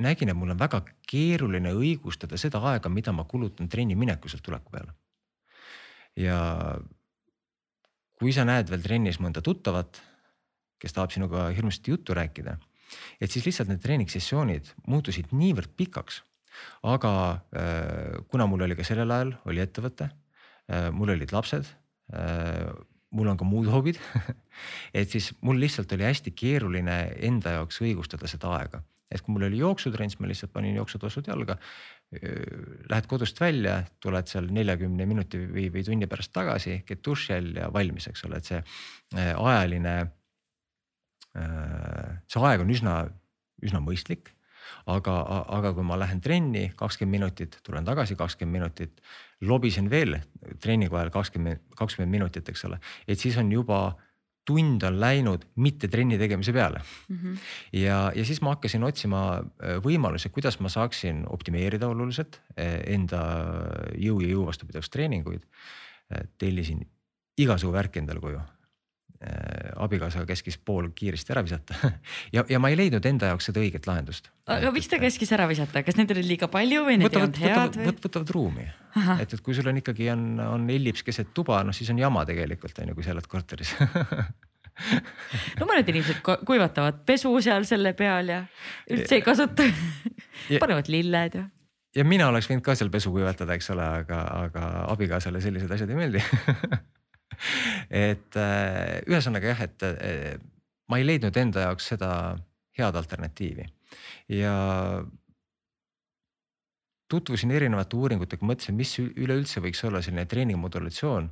nägin, 0.00 0.30
et 0.30 0.38
mul 0.38 0.54
on 0.54 0.62
väga 0.62 0.80
keeruline 1.10 1.74
õigustada 1.76 2.38
seda 2.40 2.62
aega, 2.72 2.88
mida 2.88 3.12
ma 3.12 3.26
kulutan 3.28 3.68
trenni 3.68 3.98
mineku 3.98 4.30
sealt 4.30 4.46
tuleku 4.46 4.72
peale. 4.72 4.94
ja 6.16 6.38
kui 8.24 8.32
sa 8.32 8.46
näed 8.48 8.70
veel 8.72 8.80
trennis 8.80 9.18
mõnda 9.20 9.42
tuttavat, 9.44 9.98
kes 10.80 10.96
tahab 10.96 11.12
sinuga 11.12 11.50
hirmsasti 11.52 11.92
juttu 11.92 12.16
rääkida 12.16 12.54
et 13.20 13.32
siis 13.32 13.44
lihtsalt 13.46 13.70
need 13.70 13.82
treeningsessioonid 13.84 14.70
muutusid 14.90 15.34
niivõrd 15.34 15.74
pikaks. 15.76 16.22
aga 16.86 17.10
äh, 17.58 18.22
kuna 18.30 18.46
mul 18.46 18.62
oli 18.62 18.76
ka 18.78 18.86
sellel 18.86 19.10
ajal 19.10 19.32
oli 19.50 19.62
ettevõte, 19.64 20.06
äh, 20.70 20.90
mul 20.94 21.10
olid 21.16 21.32
lapsed, 21.34 21.66
äh, 22.14 22.70
mul 23.10 23.30
on 23.32 23.38
ka 23.40 23.44
muud 23.44 23.66
hobid 23.72 23.98
et 25.00 25.10
siis 25.10 25.32
mul 25.42 25.58
lihtsalt 25.58 25.92
oli 25.92 26.06
hästi 26.06 26.30
keeruline 26.30 26.98
enda 27.26 27.58
jaoks 27.58 27.82
õigustada 27.82 28.30
seda 28.30 28.54
aega, 28.60 28.84
et 29.10 29.22
kui 29.22 29.34
mul 29.34 29.48
oli 29.50 29.58
jooksutrenn, 29.58 30.12
siis 30.12 30.22
ma 30.22 30.30
lihtsalt 30.30 30.54
panin 30.54 30.78
jooksutossud 30.78 31.26
jalga. 31.30 31.58
Lähed 32.90 33.06
kodust 33.10 33.40
välja, 33.40 33.78
tuled 34.02 34.28
seal 34.30 34.50
neljakümne 34.54 35.06
minuti 35.06 35.40
või, 35.44 35.68
või 35.74 35.84
tunni 35.86 36.06
pärast 36.10 36.32
tagasi, 36.34 36.82
käid 36.86 37.00
duši 37.04 37.32
all 37.36 37.56
ja 37.58 37.70
valmis, 37.72 38.06
eks 38.10 38.24
ole, 38.28 38.38
et 38.38 38.50
see 38.50 38.60
ajaline 39.14 39.94
Äh, 41.34 42.22
see 42.30 42.42
aeg 42.46 42.62
on 42.62 42.70
üsna, 42.70 43.02
üsna 43.64 43.82
mõistlik. 43.82 44.30
aga, 44.88 45.12
aga 45.52 45.70
kui 45.76 45.84
ma 45.84 45.96
lähen 45.96 46.20
trenni 46.24 46.70
kakskümmend 46.76 47.12
minutit, 47.18 47.56
tulen 47.64 47.84
tagasi 47.84 48.16
kakskümmend 48.16 48.52
minutit, 48.58 49.02
lobisen 49.44 49.90
veel 49.92 50.16
treeningu 50.60 50.96
ajal 50.96 51.10
kakskümmend, 51.12 51.60
kakskümmend 51.76 52.12
minutit, 52.12 52.48
eks 52.48 52.64
ole, 52.68 52.78
et 53.08 53.20
siis 53.20 53.36
on 53.40 53.52
juba 53.52 53.78
tund 54.44 54.82
on 54.86 54.98
läinud 55.00 55.46
mitte 55.56 55.88
trenni 55.88 56.18
tegemise 56.20 56.52
peale 56.52 56.80
mm. 57.08 57.16
-hmm. 57.16 57.38
ja, 57.80 58.12
ja 58.14 58.24
siis 58.24 58.40
ma 58.42 58.54
hakkasin 58.54 58.84
otsima 58.84 59.22
äh, 59.38 59.78
võimalusi, 59.84 60.28
kuidas 60.28 60.60
ma 60.60 60.68
saaksin 60.68 61.24
optimeerida 61.28 61.88
oluliselt 61.88 62.40
äh, 62.58 62.80
enda 62.94 63.22
jõu 63.96 64.20
ja 64.20 64.28
jõu 64.28 64.46
vastupidavustreeninguid. 64.46 65.42
tellisin 66.38 66.84
igasugu 67.38 67.72
värki 67.72 67.98
endale 67.98 68.20
koju 68.20 68.40
Äh, 69.22 69.70
abikaasa 69.78 70.24
käskis 70.26 70.56
pool 70.58 70.88
kiiresti 70.94 71.32
ära 71.32 71.44
visata 71.46 71.76
ja, 72.34 72.42
ja 72.50 72.58
ma 72.60 72.68
ei 72.68 72.76
leidnud 72.76 73.04
enda 73.06 73.28
jaoks 73.30 73.46
seda 73.48 73.62
õiget 73.62 73.86
lahendust. 73.86 74.26
aga 74.50 74.72
miks 74.74 74.88
ta 74.90 74.98
käskis 75.00 75.30
ära 75.32 75.46
visata, 75.48 75.84
kas 75.86 75.94
neid 75.96 76.10
oli 76.12 76.24
liiga 76.26 76.48
palju 76.50 76.82
või 76.84 76.96
need 76.98 77.08
võtavad, 77.08 77.38
ei 77.38 77.46
olnud 77.46 77.78
head 77.78 77.78
või? 77.78 77.94
võtavad 78.02 78.32
ruumi, 78.34 78.64
et, 79.22 79.36
et 79.36 79.44
kui 79.46 79.54
sul 79.56 79.70
on 79.70 79.78
ikkagi 79.78 80.10
on, 80.12 80.24
on 80.42 80.66
ellips 80.74 81.06
keset 81.06 81.30
tuba, 81.36 81.62
noh 81.64 81.76
siis 81.76 81.92
on 81.94 82.02
jama 82.02 82.24
tegelikult 82.28 82.82
on 82.82 82.90
ju, 82.90 82.96
kui 82.98 83.06
sa 83.06 83.14
elad 83.14 83.30
korteris. 83.30 83.76
No 85.54 85.68
mõned 85.70 85.86
inimesed 85.86 86.16
kuivatavad 86.26 87.04
pesu 87.06 87.30
seal 87.46 87.62
selle 87.62 87.92
peal 87.94 88.32
ja 88.32 88.40
üldse 88.90 89.20
ei 89.20 89.22
kasuta. 89.22 89.62
Panevad 90.58 90.90
lilled 90.90 91.36
ja 91.38 91.44
ja 91.94 92.02
mina 92.02 92.26
oleks 92.26 92.50
võinud 92.50 92.66
ka 92.66 92.74
seal 92.74 92.90
pesu 92.90 93.14
kuivatada, 93.14 93.54
eks 93.54 93.70
ole, 93.70 93.86
aga, 94.02 94.24
aga 94.48 94.64
abikaasale 94.90 95.38
sellised 95.44 95.70
asjad 95.70 95.94
ei 95.94 96.00
meeldi 96.02 96.24
et 98.08 98.38
äh, 98.40 99.02
ühesõnaga 99.08 99.52
jah, 99.52 99.66
et 99.66 99.86
äh, 99.88 100.38
ma 100.90 101.00
ei 101.00 101.06
leidnud 101.06 101.36
enda 101.40 101.68
jaoks 101.68 101.92
seda 101.94 102.10
head 102.78 102.96
alternatiivi. 102.98 103.66
Ja 104.34 104.54
tutvusin 107.10 107.52
erinevate 107.54 107.96
uuringutega, 107.96 108.46
mõtlesin, 108.46 108.76
mis 108.78 108.96
üleüldse 108.98 109.62
võiks 109.62 109.84
olla 109.86 110.02
selline 110.02 110.26
treeningmodulatsioon, 110.30 111.28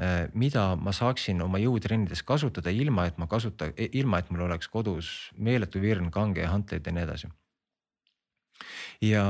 äh, 0.00 0.22
mida 0.34 0.70
ma 0.80 0.94
saaksin 0.96 1.42
oma 1.44 1.60
jõutrennides 1.60 2.24
kasutada, 2.26 2.72
ilma 2.72 3.08
et 3.10 3.20
ma 3.20 3.28
kasuta, 3.30 3.72
ilma 3.90 4.22
et 4.22 4.32
mul 4.32 4.46
oleks 4.48 4.70
kodus 4.72 5.30
meeletu 5.36 5.82
virn 5.82 6.10
kange 6.14 6.44
ja 6.44 6.54
hantleid 6.54 6.86
ja 6.86 6.96
nii 6.96 7.08
edasi 7.08 7.32
ja 9.04 9.22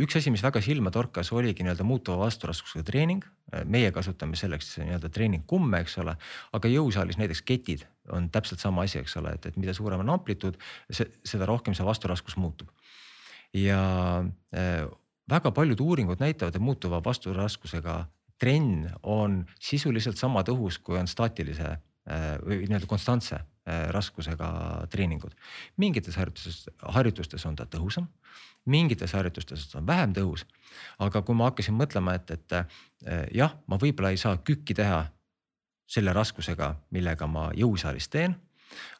üks 0.00 0.18
asi, 0.18 0.32
mis 0.34 0.42
väga 0.44 0.62
silma 0.64 0.92
torkas, 0.94 1.32
oligi 1.32 1.64
nii-öelda 1.64 1.86
muutuva 1.86 2.24
vasturaskusega 2.26 2.84
treening. 2.86 3.24
meie 3.70 3.92
kasutame 3.94 4.36
selleks 4.36 4.78
nii-öelda 4.80 5.08
treeningkumme, 5.14 5.78
eks 5.84 5.98
ole, 6.02 6.16
aga 6.56 6.70
jõusaalis 6.72 7.20
näiteks 7.20 7.42
ketid 7.46 7.84
on 8.12 8.26
täpselt 8.32 8.60
sama 8.60 8.82
asi, 8.82 8.98
eks 8.98 9.16
ole, 9.20 9.34
et, 9.36 9.46
et 9.46 9.56
mida 9.60 9.74
suurem 9.76 10.02
on 10.02 10.10
amplituud, 10.16 10.58
seda 10.90 11.46
rohkem 11.46 11.76
see 11.76 11.86
vasturaskus 11.86 12.36
muutub. 12.36 12.68
ja 13.54 14.24
äh, 14.54 14.84
väga 15.30 15.50
paljud 15.54 15.80
uuringud 15.80 16.20
näitavad, 16.20 16.54
et 16.56 16.62
muutuva 16.62 17.00
vasturaskusega 17.04 18.04
trenn 18.38 18.90
on 19.02 19.44
sisuliselt 19.60 20.18
sama 20.18 20.42
tõhus, 20.42 20.80
kui 20.82 20.98
on 20.98 21.06
staatilise 21.06 21.68
äh, 21.70 22.30
või 22.42 22.64
nii-öelda 22.66 22.90
konstantse 22.90 23.44
raskusega 23.66 24.48
treeningud. 24.92 25.32
mingites 25.76 26.16
harjutustes, 26.16 26.68
harjutustes 26.82 27.46
on 27.46 27.56
ta 27.56 27.64
tõhusam 27.64 28.08
mingites 28.64 29.12
harjutustes 29.12 29.74
on 29.76 29.86
vähem 29.86 30.14
tõhus. 30.16 30.44
aga 30.98 31.22
kui 31.22 31.34
ma 31.34 31.50
hakkasin 31.50 31.76
mõtlema, 31.76 32.14
et, 32.14 32.30
et 32.30 32.52
eh, 32.52 33.26
jah, 33.34 33.56
ma 33.66 33.78
võib-olla 33.80 34.10
ei 34.10 34.20
saa 34.20 34.36
kükki 34.36 34.74
teha 34.74 35.04
selle 35.86 36.12
raskusega, 36.16 36.74
millega 36.90 37.26
ma 37.26 37.50
jõusaalis 37.54 38.08
teen. 38.08 38.36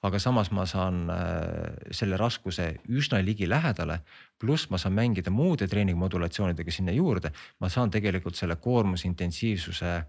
aga 0.03 0.19
samas 0.19 0.51
ma 0.51 0.67
saan 0.67 1.09
eh, 1.11 1.91
selle 1.91 2.17
raskuse 2.17 2.77
üsna 2.89 3.23
ligilähedale, 3.25 4.01
pluss 4.39 4.71
ma 4.71 4.79
saan 4.79 4.95
mängida 4.95 5.31
muude 5.31 5.67
treeningmodulatsioonidega 5.69 6.71
sinna 6.71 6.93
juurde. 6.93 7.33
ma 7.61 7.69
saan 7.69 7.91
tegelikult 7.91 8.37
selle 8.37 8.57
koormusintensiivsuse 8.57 10.03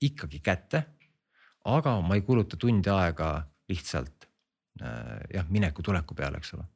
ikkagi 0.00 0.40
kätte. 0.40 0.84
aga 1.64 2.00
ma 2.00 2.14
ei 2.14 2.22
kuluta 2.22 2.56
tundi 2.56 2.90
aega 2.90 3.46
lihtsalt 3.70 4.28
eh, 4.82 5.24
jah, 5.36 5.48
mineku-tuleku 5.50 6.16
peale, 6.18 6.40
eks 6.42 6.54
ole. 6.56 6.66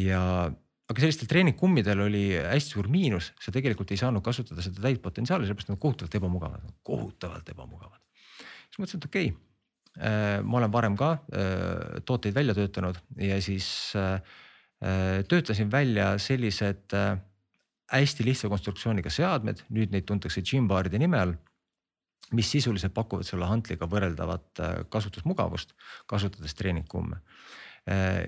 ja 0.00 0.22
aga 0.86 1.02
sellistel 1.02 1.28
treeningkummidel 1.30 2.04
oli 2.06 2.24
hästi 2.38 2.76
suur 2.76 2.88
miinus, 2.92 3.32
sa 3.42 3.52
tegelikult 3.54 3.90
ei 3.90 4.00
saanud 4.00 4.22
kasutada 4.24 4.62
seda 4.64 4.84
täit 4.84 5.02
potentsiaali, 5.02 5.48
sellepärast 5.48 5.72
nad 5.72 5.78
on 5.78 5.82
kohutavalt 5.82 6.18
ebamugavad, 6.20 6.66
kohutavalt 6.86 7.50
ebamugavad. 7.54 8.02
siis 8.68 8.80
mõtlesin, 8.82 9.02
et 9.02 9.08
okei 9.10 9.30
okay,, 9.32 9.40
äh, 9.98 10.26
ma 10.46 10.60
olen 10.60 10.74
varem 10.74 10.98
ka 10.98 11.12
äh, 11.16 12.02
tooteid 12.06 12.36
välja 12.36 12.54
töötanud 12.58 13.00
ja 13.22 13.40
siis 13.42 13.68
äh, 13.98 14.20
töötasin 15.26 15.70
välja 15.72 16.18
sellised 16.20 16.92
hästi 17.88 18.24
lihtsa 18.26 18.50
konstruktsiooniga 18.52 19.08
seadmed, 19.10 19.62
nüüd 19.72 19.94
neid 19.94 20.04
tuntakse 20.04 20.42
gymbar'ide 20.44 21.00
nime 21.00 21.18
all 21.18 21.32
mis 22.34 22.48
sisuliselt 22.50 22.94
pakuvad 22.94 23.26
sulle 23.26 23.46
hantliga 23.46 23.86
võrreldavat 23.90 24.62
kasutusmugavust, 24.90 25.76
kasutades 26.10 26.54
treeningkumme 26.58 27.20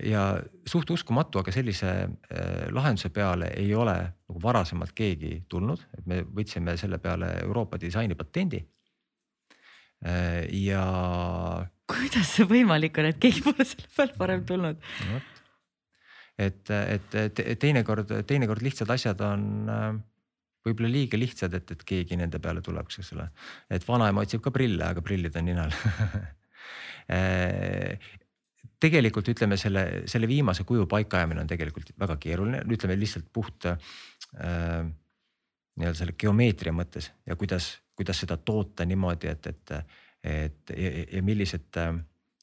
ja 0.07 0.23
suht 0.67 0.89
uskumatu, 0.93 1.41
aga 1.41 1.51
sellise 1.51 1.91
lahenduse 2.71 3.09
peale 3.11 3.49
ei 3.59 3.73
ole 3.75 3.95
nagu 3.99 4.41
varasemalt 4.43 4.93
keegi 4.95 5.33
tulnud, 5.51 5.81
et 5.97 6.05
me 6.07 6.21
võtsime 6.23 6.77
selle 6.79 6.99
peale 7.03 7.33
Euroopa 7.43 7.79
disainipatendi. 7.81 8.61
ja. 10.63 10.85
kuidas 11.91 12.31
see 12.37 12.47
võimalik 12.47 13.01
on, 13.01 13.09
et 13.11 13.19
keegi 13.19 13.43
pole 13.43 13.65
selle 13.67 13.91
peale 13.97 14.15
varem 14.21 14.45
tulnud 14.47 14.79
no,? 15.09 15.19
et, 16.39 16.71
et 16.71 17.41
teinekord, 17.59 18.13
teinekord 18.23 18.63
lihtsad 18.63 18.89
asjad 18.95 19.19
on 19.27 19.43
võib-olla 20.69 20.91
liiga 20.93 21.19
lihtsad, 21.19 21.55
et, 21.57 21.73
et 21.75 21.83
keegi 21.91 22.17
nende 22.19 22.39
peale 22.43 22.63
tuleks, 22.65 22.99
eks 23.01 23.11
ole. 23.17 23.27
et 23.69 23.85
vanaema 23.87 24.23
otsib 24.25 24.43
ka 24.45 24.53
prille, 24.55 24.83
aga 24.85 25.03
prillid 25.05 25.35
on 25.39 25.47
ninal 25.49 25.75
tegelikult 28.79 29.31
ütleme 29.33 29.57
selle, 29.59 29.85
selle 30.07 30.29
viimase 30.29 30.63
kuju 30.67 30.85
paikaajamine 30.89 31.43
on 31.43 31.49
tegelikult 31.49 31.91
väga 31.99 32.19
keeruline, 32.21 32.61
ütleme 32.69 32.99
lihtsalt 32.99 33.27
puht 33.33 33.65
äh, 33.69 33.79
nii-öelda 35.79 35.97
selle 35.97 36.15
geomeetria 36.19 36.75
mõttes 36.75 37.09
ja 37.25 37.35
kuidas, 37.39 37.73
kuidas 37.97 38.21
seda 38.21 38.37
toota 38.37 38.85
niimoodi, 38.85 39.33
et, 39.33 39.51
et, 39.51 39.75
et 40.23 40.73
ja, 40.75 40.93
ja 41.17 41.25
millised 41.25 41.79
Äh, 41.79 41.99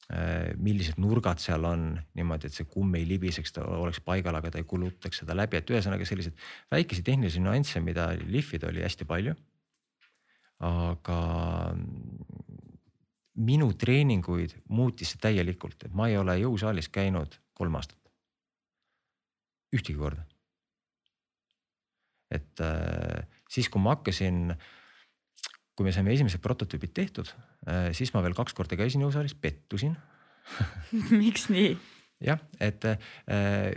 millised 0.07 0.95
nurgad 1.03 1.41
seal 1.43 1.65
on 1.67 1.89
niimoodi, 2.15 2.47
et 2.47 2.55
see 2.55 2.67
kumm 2.71 2.95
ei 2.95 3.03
libiseks, 3.09 3.51
ta 3.57 3.65
oleks 3.75 3.99
paigal, 4.05 4.37
aga 4.39 4.53
ta 4.53 4.61
ei 4.61 4.67
kulutaks 4.67 5.19
seda 5.23 5.35
läbi, 5.35 5.59
et 5.59 5.73
ühesõnaga 5.73 6.07
selliseid 6.07 6.37
väikesi 6.71 7.03
tehnilisi 7.03 7.41
nüansse, 7.43 7.81
mida 7.83 8.13
lihvida 8.21 8.69
oli 8.71 8.85
hästi 8.85 9.07
palju. 9.09 9.35
aga 10.63 11.17
minu 13.37 13.67
treeninguid 13.77 14.55
muutis 14.73 15.11
see 15.13 15.21
täielikult, 15.21 15.83
et 15.85 15.93
ma 15.93 16.07
ei 16.09 16.17
ole 16.17 16.37
jõusaalis 16.39 16.89
käinud 16.89 17.37
kolm 17.57 17.75
aastat. 17.77 17.99
ühtegi 19.75 19.99
korda. 19.99 20.23
et 22.31 22.63
äh, 22.63 23.27
siis, 23.49 23.69
kui 23.69 23.81
ma 23.81 23.95
hakkasin 23.95 24.55
kui 25.77 25.85
me 25.85 25.93
saime 25.93 26.13
esimesed 26.15 26.41
prototüübid 26.41 26.93
tehtud, 26.97 27.29
äh, 27.69 27.91
siis 27.97 28.11
ma 28.15 28.23
veel 28.25 28.35
kaks 28.37 28.55
korda 28.57 28.79
käisin 28.79 29.03
jõusaalis, 29.05 29.37
pettusin 29.37 29.93
miks 31.21 31.47
nii? 31.53 31.75
jah, 32.25 32.41
et 32.63 32.85
äh, 32.89 32.97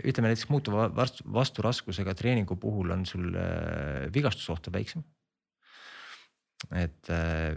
ütleme 0.07 0.31
näiteks 0.31 0.49
muutuva 0.49 0.87
vastu, 0.97 1.27
vasturaskusega 1.29 2.15
treeningu 2.17 2.57
puhul 2.61 2.95
on 2.95 3.05
sul 3.05 3.29
äh, 3.37 4.07
vigastusoht 4.13 4.71
väiksem. 4.73 5.05
et 6.77 7.09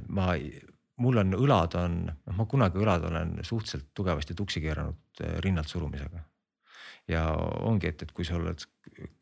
ma, 0.08 0.30
mul 1.04 1.20
on 1.20 1.36
õlad 1.36 1.74
on, 1.80 1.98
noh 2.08 2.36
ma 2.38 2.46
kunagi 2.48 2.80
õlad 2.80 3.08
olen 3.10 3.34
suhteliselt 3.42 3.90
tugevasti 3.96 4.36
tuksi 4.36 4.62
keeranud 4.64 5.24
rinnalt 5.44 5.68
surumisega 5.68 6.22
ja 7.10 7.24
ongi, 7.66 7.90
et, 7.90 8.04
et 8.04 8.12
kui 8.16 8.26
sa 8.26 8.38
oled 8.38 8.62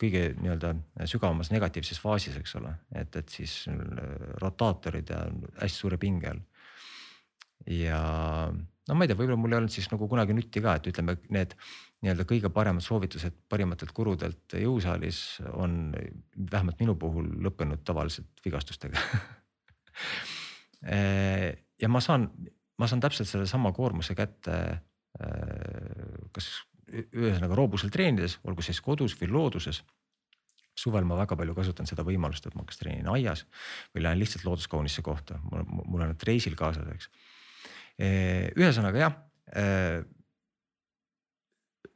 kõige 0.01 0.27
nii-öelda 0.39 0.75
sügavamas 1.09 1.51
negatiivses 1.53 2.01
faasis, 2.03 2.37
eks 2.39 2.57
ole, 2.61 2.75
et, 2.99 3.17
et 3.19 3.33
siis 3.33 3.65
rotaatorid 4.43 5.11
ja 5.11 5.25
hästi 5.61 5.79
suure 5.79 5.99
pinge 6.03 6.31
all. 6.31 6.43
ja 7.67 8.01
no 8.53 8.99
ma 8.99 9.07
ei 9.07 9.11
tea, 9.11 9.19
võib-olla 9.19 9.41
mul 9.41 9.55
ei 9.55 9.61
olnud 9.61 9.75
siis 9.75 9.89
nagu 9.93 10.09
kunagi 10.11 10.37
nutti 10.37 10.63
ka, 10.63 10.77
et 10.79 10.89
ütleme, 10.93 11.17
need 11.35 11.57
nii-öelda 12.03 12.27
kõige 12.29 12.51
paremad 12.55 12.85
soovitused 12.85 13.37
parimatelt 13.51 13.95
gurudelt 13.95 14.57
jõusaalis 14.59 15.23
on 15.55 15.93
vähemalt 16.37 16.83
minu 16.83 16.97
puhul 16.99 17.31
lõppenud 17.47 17.85
tavaliselt 17.87 18.43
vigastustega 18.45 18.99
ja 21.83 21.91
ma 21.91 22.03
saan, 22.03 22.29
ma 22.79 22.91
saan 22.91 23.03
täpselt 23.03 23.31
sellesama 23.31 23.71
koormuse 23.77 24.19
kätte 24.19 24.57
kas 26.33 26.49
ühesõnaga 26.93 27.57
roobusel 27.59 27.93
treenides, 27.93 28.39
olgu 28.45 28.65
siis 28.65 28.81
kodus 28.85 29.17
või 29.21 29.33
looduses. 29.33 29.83
suvel 30.77 31.05
ma 31.05 31.17
väga 31.17 31.37
palju 31.37 31.55
kasutan 31.55 31.87
seda 31.87 32.03
võimalust, 32.03 32.47
et 32.47 32.55
ma 32.57 32.65
kas 32.65 32.79
treenin 32.81 33.09
aias 33.13 33.45
või 33.95 34.03
lähen 34.07 34.19
lihtsalt 34.19 34.45
looduskaunisse 34.45 35.03
kohta, 35.03 35.37
mul, 35.51 36.01
on 36.01 36.09
need 36.09 36.25
reisil 36.25 36.57
kaasas, 36.57 36.89
eks. 36.95 37.11
ühesõnaga 38.57 38.99
jah 38.99 39.19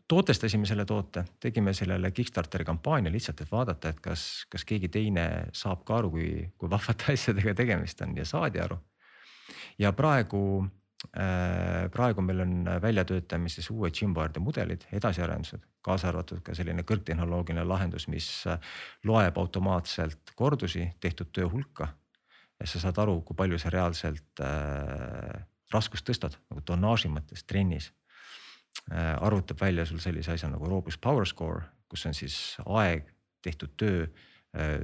tootestasime 0.09 0.67
selle 0.67 0.85
toote, 0.85 1.25
tegime 1.41 1.75
sellele 1.75 2.11
Kickstarteri 2.11 2.65
kampaania 2.65 3.13
lihtsalt, 3.13 3.41
et 3.43 3.53
vaadata, 3.53 3.91
et 3.91 4.01
kas, 4.03 4.47
kas 4.51 4.65
keegi 4.65 4.89
teine 4.93 5.27
saab 5.57 5.83
ka 5.87 6.01
aru, 6.01 6.11
kui, 6.15 6.31
kui 6.59 6.71
vahvate 6.71 7.13
asjadega 7.17 7.55
tegemist 7.59 8.03
on 8.07 8.17
ja 8.17 8.27
saadi 8.29 8.63
aru. 8.63 8.79
ja 9.79 9.93
praegu 9.93 10.67
praegu 11.93 12.23
meil 12.25 12.41
on 12.41 12.69
väljatöötamises 12.83 13.69
uued 13.71 13.95
Gymboardi 13.95 14.41
mudelid, 14.41 14.87
edasiarendused, 14.97 15.65
kaasa 15.85 16.09
arvatud 16.09 16.41
ka 16.45 16.55
selline 16.57 16.83
kõrgtehnoloogiline 16.89 17.65
lahendus, 17.67 18.09
mis 18.09 18.29
loeb 19.05 19.39
automaatselt 19.39 20.33
kordusi, 20.39 20.89
tehtud 21.01 21.33
töö 21.33 21.51
hulka. 21.53 21.89
ja 22.61 22.67
sa 22.67 22.81
saad 22.81 22.99
aru, 22.99 23.21
kui 23.21 23.37
palju 23.37 23.59
sa 23.61 23.71
reaalselt 23.71 24.41
äh, 24.41 25.45
raskust 25.73 26.07
tõstad 26.09 26.39
nagu 26.51 26.63
tonnaaži 26.65 27.11
mõttes 27.13 27.45
trennis 27.45 27.91
äh,. 28.91 29.17
arvutab 29.21 29.61
välja 29.61 29.85
sul 29.87 30.01
sellise 30.01 30.33
asja 30.33 30.49
nagu 30.49 30.65
Robust 30.65 31.01
Power 31.01 31.27
Score, 31.27 31.67
kus 31.89 32.07
on 32.07 32.15
siis 32.15 32.57
aeg, 32.65 33.13
tehtud 33.45 33.77
töö 33.77 34.07
äh,, 34.57 34.81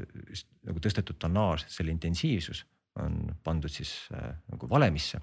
nagu 0.69 0.85
tõstetud 0.85 1.17
tonnaaž, 1.19 1.65
selle 1.73 1.97
intensiivsus 1.97 2.67
on 3.01 3.33
pandud 3.43 3.73
siis 3.73 3.95
äh, 4.13 4.35
nagu 4.53 4.69
valemisse 4.69 5.23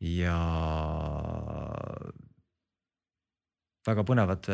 ja 0.00 0.36
väga 3.86 4.04
põnevad, 4.06 4.48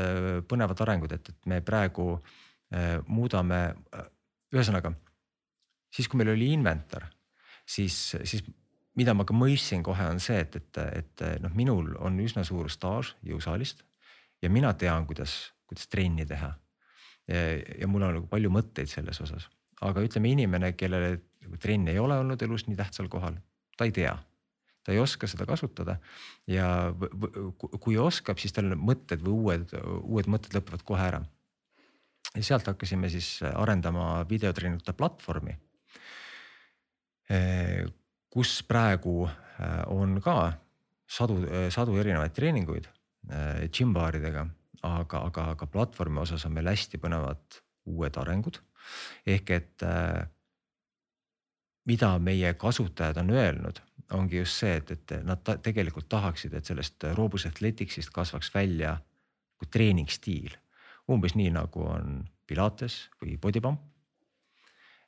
põnevad 0.49 0.83
arengud, 0.85 1.15
et, 1.17 1.31
et 1.33 1.49
me 1.51 1.61
praegu 1.65 2.15
äh, 2.17 2.99
muudame, 3.09 3.63
äh, 3.97 4.11
ühesõnaga 4.53 4.93
siis, 5.93 6.09
kui 6.09 6.21
meil 6.21 6.33
oli 6.35 6.53
inventar, 6.55 7.09
siis, 7.69 8.15
siis 8.25 8.45
mida 8.99 9.15
ma 9.17 9.27
ka 9.29 9.37
mõistsin 9.37 9.85
kohe 9.85 10.07
on 10.13 10.21
see, 10.23 10.41
et, 10.45 10.59
et, 10.59 10.83
et 11.01 11.25
noh, 11.45 11.53
minul 11.57 11.95
on 12.05 12.19
üsna 12.23 12.45
suur 12.47 12.71
staaž 12.73 13.15
jõusaalist 13.27 13.85
ja 14.43 14.51
mina 14.53 14.73
tean, 14.79 15.07
kuidas, 15.09 15.53
kuidas 15.69 15.89
trenni 15.89 16.27
teha. 16.29 16.53
ja 17.33 17.87
mul 17.87 18.03
on 18.03 18.17
nagu 18.19 18.27
palju 18.27 18.51
mõtteid 18.51 18.91
selles 18.91 19.21
osas, 19.23 19.47
aga 19.81 20.03
ütleme, 20.03 20.33
inimene, 20.35 20.73
kellele 20.75 21.15
nagu 21.45 21.59
trenn 21.63 21.89
ei 21.89 22.01
ole 22.03 22.19
olnud 22.19 22.43
elus 22.43 22.67
nii 22.67 22.77
tähtsal 22.77 23.09
kohal, 23.09 23.37
ta 23.79 23.87
ei 23.87 23.95
tea 23.95 24.17
ta 24.83 24.93
ei 24.93 25.01
oska 25.03 25.29
seda 25.31 25.47
kasutada 25.49 25.99
ja 26.51 26.67
kui 27.81 27.99
oskab, 28.01 28.41
siis 28.43 28.55
tal 28.55 28.73
mõtted 28.77 29.23
või 29.23 29.35
uued, 29.35 29.75
uued 30.03 30.31
mõtted 30.31 30.57
lõpevad 30.57 30.85
kohe 30.87 31.07
ära. 31.07 31.23
ja 32.35 32.43
sealt 32.43 32.67
hakkasime 32.67 33.11
siis 33.13 33.43
arendama 33.43 34.25
videotreeningute 34.29 34.93
platvormi. 34.93 35.57
kus 38.33 38.63
praegu 38.63 39.29
äh, 39.29 39.85
on 39.89 40.21
ka 40.21 40.53
sadu, 41.07 41.45
sadu 41.71 41.97
erinevaid 41.97 42.33
treeninguid 42.33 42.89
gym-baaridega, 43.73 44.47
aga, 44.83 45.21
aga, 45.29 45.45
aga 45.55 45.67
platvormi 45.71 46.21
osas 46.25 46.45
on 46.49 46.57
meil 46.57 46.67
hästi 46.67 46.99
põnevad 46.99 47.61
uued 47.87 48.17
arengud 48.19 48.59
ehk 49.27 49.51
et 49.55 49.85
mida 51.85 52.19
meie 52.19 52.55
kasutajad 52.55 53.17
on 53.17 53.31
öelnud 53.31 53.81
ongi 54.13 54.37
just 54.37 54.61
see, 54.61 54.77
et, 54.77 54.91
et 54.91 55.15
nad 55.25 55.41
ta, 55.45 55.57
tegelikult 55.63 56.09
tahaksid, 56.09 56.53
et 56.55 56.69
sellest 56.69 57.05
Robus 57.17 57.47
Athleticsist 57.49 58.13
kasvaks 58.13 58.53
välja 58.55 58.99
nagu 59.63 59.71
treeningstiil. 59.71 60.57
umbes 61.09 61.35
nii 61.35 61.51
nagu 61.51 61.83
on 61.83 62.29
Pilates 62.47 63.11
või 63.21 63.39
Bodypump. 63.39 63.81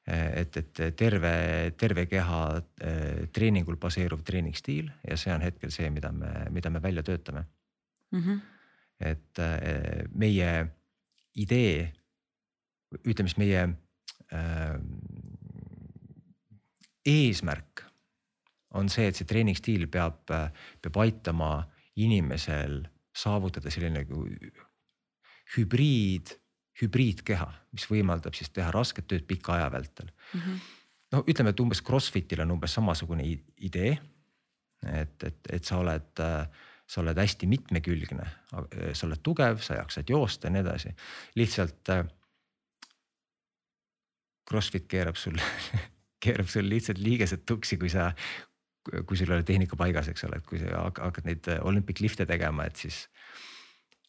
et, 0.07 0.57
et 0.57 0.97
terve, 0.97 1.73
terve 1.77 2.07
keha 2.07 2.61
eh, 2.81 3.29
treeningul 3.33 3.77
baseeruv 3.77 4.23
treeningstiil 4.23 4.91
ja 5.09 5.17
see 5.17 5.33
on 5.33 5.41
hetkel 5.41 5.71
see, 5.71 5.89
mida 5.91 6.13
me, 6.13 6.29
mida 6.51 6.71
me 6.71 6.83
välja 6.83 7.03
töötame 7.03 7.45
mm. 8.13 8.21
-hmm. 8.21 8.41
et 9.01 9.39
eh, 9.39 10.05
meie 10.15 10.67
idee, 11.35 11.93
ütleme 13.05 13.29
siis 13.29 13.39
meie 13.39 13.63
äh, 14.33 14.77
eesmärk 17.05 17.85
on 18.75 18.89
see, 18.91 19.07
et 19.09 19.19
see 19.19 19.29
treeningstiil 19.29 19.87
peab, 19.93 20.25
peab 20.83 20.97
aitama 21.05 21.51
inimesel 22.03 22.83
saavutada 23.15 23.71
selline 23.71 24.03
nagu 24.03 24.25
hübriid, 25.55 26.35
hübriidkeha, 26.81 27.47
mis 27.77 27.87
võimaldab 27.91 28.35
siis 28.35 28.51
teha 28.55 28.73
rasket 28.75 29.07
tööd 29.11 29.27
pika 29.29 29.55
aja 29.55 29.69
vältel 29.71 30.11
mm. 30.11 30.41
-hmm. 30.41 30.59
no 31.15 31.23
ütleme, 31.31 31.55
et 31.55 31.61
umbes 31.63 31.83
Crossfitil 31.83 32.43
on 32.43 32.57
umbes 32.57 32.75
samasugune 32.75 33.27
idee. 33.57 33.99
et, 34.85 35.23
et, 35.25 35.39
et 35.53 35.65
sa 35.65 35.79
oled, 35.79 36.21
sa 36.87 37.01
oled 37.01 37.17
hästi 37.17 37.47
mitmekülgne, 37.47 38.27
sa 38.93 39.07
oled 39.07 39.23
tugev, 39.23 39.63
sa 39.65 39.79
jaksad 39.79 40.11
joosta 40.11 40.47
ja 40.47 40.53
nii 40.53 40.61
edasi, 40.61 40.91
lihtsalt. 41.35 41.89
Crossfit 44.45 44.85
keerab 44.89 45.17
sul 45.17 45.39
keerab 46.25 46.51
sul 46.51 46.69
lihtsalt 46.71 47.01
liigesed 47.03 47.45
tuksi, 47.49 47.79
kui 47.81 47.93
sa 47.93 48.11
kui 48.85 49.17
sul 49.17 49.31
ei 49.31 49.39
ole 49.39 49.47
tehnika 49.49 49.77
paigas, 49.81 50.11
eks 50.13 50.27
ole, 50.27 50.39
et 50.41 50.47
kui 50.49 50.61
sa 50.61 50.85
hakkad 50.85 51.25
neid 51.29 51.49
olümpik 51.65 52.03
lifte 52.05 52.27
tegema, 52.29 52.67
et 52.69 52.77
siis 52.77 53.07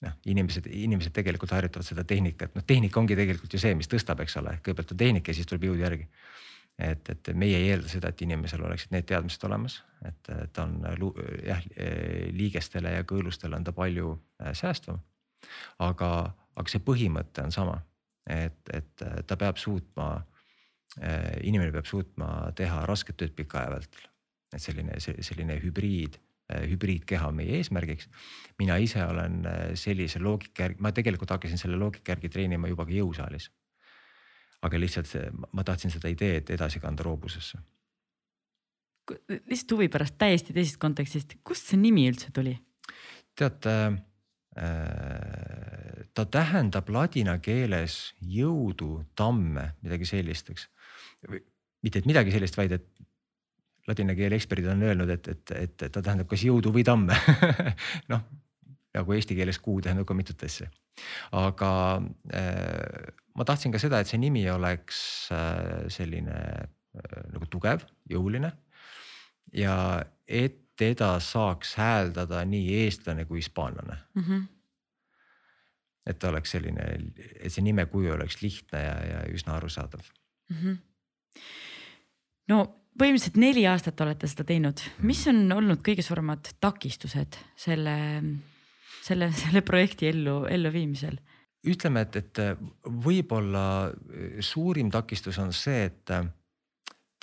noh, 0.04 0.16
inimesed, 0.32 0.68
inimesed 0.68 1.14
tegelikult 1.16 1.54
harjutavad 1.56 1.88
seda 1.88 2.04
tehnikat, 2.08 2.56
noh 2.58 2.66
tehnika 2.68 3.00
ongi 3.00 3.18
tegelikult 3.18 3.56
ju 3.56 3.62
see, 3.62 3.76
mis 3.78 3.90
tõstab, 3.92 4.22
eks 4.26 4.36
ole, 4.42 4.58
kõigepealt 4.66 4.92
on 4.96 5.02
tehnika 5.02 5.32
ja 5.32 5.40
siis 5.40 5.50
tuleb 5.50 5.70
jõud 5.70 5.86
järgi. 5.86 6.10
et, 6.76 7.10
et 7.10 7.30
meie 7.40 7.56
ei 7.56 7.70
eelda 7.72 7.88
seda, 7.88 8.10
et 8.12 8.22
inimesel 8.26 8.64
oleksid 8.68 8.92
need 8.92 9.06
teadmised 9.08 9.44
olemas, 9.48 9.78
et 10.04 10.32
ta 10.54 10.66
on 10.66 10.82
jah, 11.48 11.62
liigestele 12.36 12.92
ja 12.98 13.06
kõõlustele 13.08 13.56
on 13.56 13.64
ta 13.64 13.72
palju 13.72 14.12
äh, 14.44 14.52
säästvam. 14.52 15.00
aga, 15.80 16.10
aga 16.56 16.72
see 16.72 16.84
põhimõte 16.84 17.48
on 17.48 17.56
sama, 17.56 17.80
et, 18.28 18.60
et 18.74 19.06
ta 19.28 19.38
peab 19.40 19.58
suutma, 19.62 20.10
äh, 20.18 20.35
inimene 21.44 21.74
peab 21.76 21.88
suutma 21.90 22.52
teha 22.56 22.86
rasket 22.88 23.18
tööd 23.20 23.34
pika 23.36 23.60
aja 23.60 23.74
vältel. 23.74 24.06
et 24.56 24.62
selline, 24.64 24.96
selline 25.00 25.58
hübriid 25.60 26.16
Äh, 26.46 26.68
hübriidkeha 26.70 27.28
on 27.28 27.40
meie 27.40 27.58
eesmärgiks. 27.58 28.06
mina 28.60 28.76
ise 28.78 29.02
olen 29.06 29.46
äh, 29.50 29.72
sellise 29.74 30.20
loogika 30.22 30.68
järgi, 30.68 30.78
ma 30.80 30.92
tegelikult 30.94 31.32
hakkasin 31.34 31.58
selle 31.58 31.78
loogika 31.82 32.12
järgi 32.12 32.30
treenima 32.30 32.70
juba 32.70 32.86
ka 32.86 32.94
jõusaalis. 32.94 33.50
aga 34.62 34.80
lihtsalt 34.80 35.10
see, 35.10 35.32
ma 35.54 35.64
tahtsin 35.66 35.90
seda 35.94 36.10
ideed 36.14 36.50
edasi 36.54 36.80
kanda 36.80 37.04
roobusesse. 37.04 37.58
lihtsalt 39.50 39.74
huvi 39.74 39.90
pärast 39.90 40.20
täiesti 40.22 40.54
teisest 40.54 40.78
kontekstist, 40.78 41.34
kust 41.44 41.66
see 41.74 41.82
nimi 41.82 42.06
üldse 42.12 42.30
tuli? 42.30 42.54
tead 43.34 43.66
äh, 43.66 43.98
ta 46.14 46.26
tähendab 46.30 46.94
ladina 46.94 47.40
keeles 47.40 48.14
jõudu, 48.22 49.02
tamme, 49.16 49.72
midagi 49.82 50.06
sellist, 50.14 50.54
eks. 50.54 50.70
Mitte, 51.30 52.00
et 52.00 52.08
midagi 52.10 52.34
sellist, 52.34 52.58
vaid 52.58 52.76
et 52.78 52.88
ladina 53.88 54.16
keele 54.18 54.38
eksperdid 54.40 54.72
on 54.74 54.82
öelnud, 54.88 55.12
et, 55.14 55.28
et, 55.30 55.54
et 55.60 55.78
ta 55.84 56.02
tähendab 56.02 56.30
kas 56.32 56.46
jõudu 56.46 56.74
või 56.74 56.86
tamme 56.88 57.18
noh, 58.12 58.24
nagu 58.96 59.16
eesti 59.16 59.38
keeles 59.38 59.60
kuu 59.62 59.82
tähendab 59.84 60.08
ka 60.10 60.18
mitut 60.18 60.44
asja. 60.48 60.70
aga 61.36 61.72
äh, 62.34 63.14
ma 63.36 63.46
tahtsin 63.48 63.74
ka 63.74 63.82
seda, 63.82 64.02
et 64.02 64.10
see 64.10 64.22
nimi 64.22 64.46
oleks 64.50 65.00
äh, 65.36 65.86
selline 65.94 66.40
äh, 66.40 67.24
nagu 67.34 67.50
tugev, 67.52 67.86
jõuline 68.10 68.56
ja 69.54 69.78
et 70.26 70.62
teda 70.76 71.14
saaks 71.24 71.78
hääldada 71.80 72.42
nii 72.48 72.82
eestlane 72.84 73.24
kui 73.30 73.40
hispaanlane 73.40 73.96
mm. 74.14 74.24
-hmm. 74.24 74.42
et 76.06 76.20
ta 76.20 76.30
oleks 76.30 76.52
selline, 76.52 76.88
et 77.40 77.52
see 77.52 77.64
nimekuju 77.64 78.12
oleks 78.14 78.42
lihtne 78.42 78.82
ja, 78.84 78.98
ja 79.12 79.22
üsna 79.32 79.56
arusaadav 79.56 80.04
mm. 80.50 80.58
-hmm. 80.58 80.78
No 82.52 82.60
põhimõtteliselt 82.96 83.40
neli 83.42 83.66
aastat 83.68 84.02
olete 84.06 84.30
seda 84.32 84.46
teinud, 84.48 84.82
mis 85.04 85.26
on 85.32 85.44
olnud 85.52 85.82
kõige 85.86 86.06
suuremad 86.06 86.54
takistused 86.64 87.40
selle, 87.60 87.96
selle, 89.04 89.32
selle 89.36 89.64
projekti 89.68 90.12
ellu, 90.14 90.44
elluviimisel? 90.52 91.20
ütleme, 91.66 92.06
et, 92.06 92.16
et 92.22 92.40
võib-olla 92.86 93.90
suurim 94.46 94.92
takistus 94.94 95.40
on 95.42 95.50
see, 95.56 95.88
et 95.90 96.12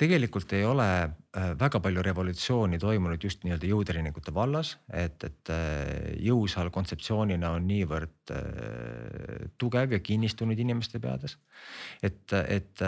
tegelikult 0.02 0.52
ei 0.56 0.64
ole 0.66 0.86
äh, 1.02 1.52
väga 1.58 1.80
palju 1.82 2.02
revolutsiooni 2.04 2.80
toimunud 2.82 3.22
just 3.22 3.44
nii-öelda 3.44 3.68
jõutreeningute 3.70 4.34
vallas, 4.34 4.74
et, 4.88 5.22
et 5.28 5.52
äh, 5.52 6.16
jõusaal 6.26 6.72
kontseptsioonina 6.74 7.52
on 7.56 7.68
niivõrd 7.68 8.34
äh, 8.34 9.46
tugev 9.60 9.94
ja 9.94 10.02
kinnistunud 10.02 10.58
inimeste 10.58 11.00
peades. 11.02 11.36
et, 12.02 12.24
et 12.32 12.82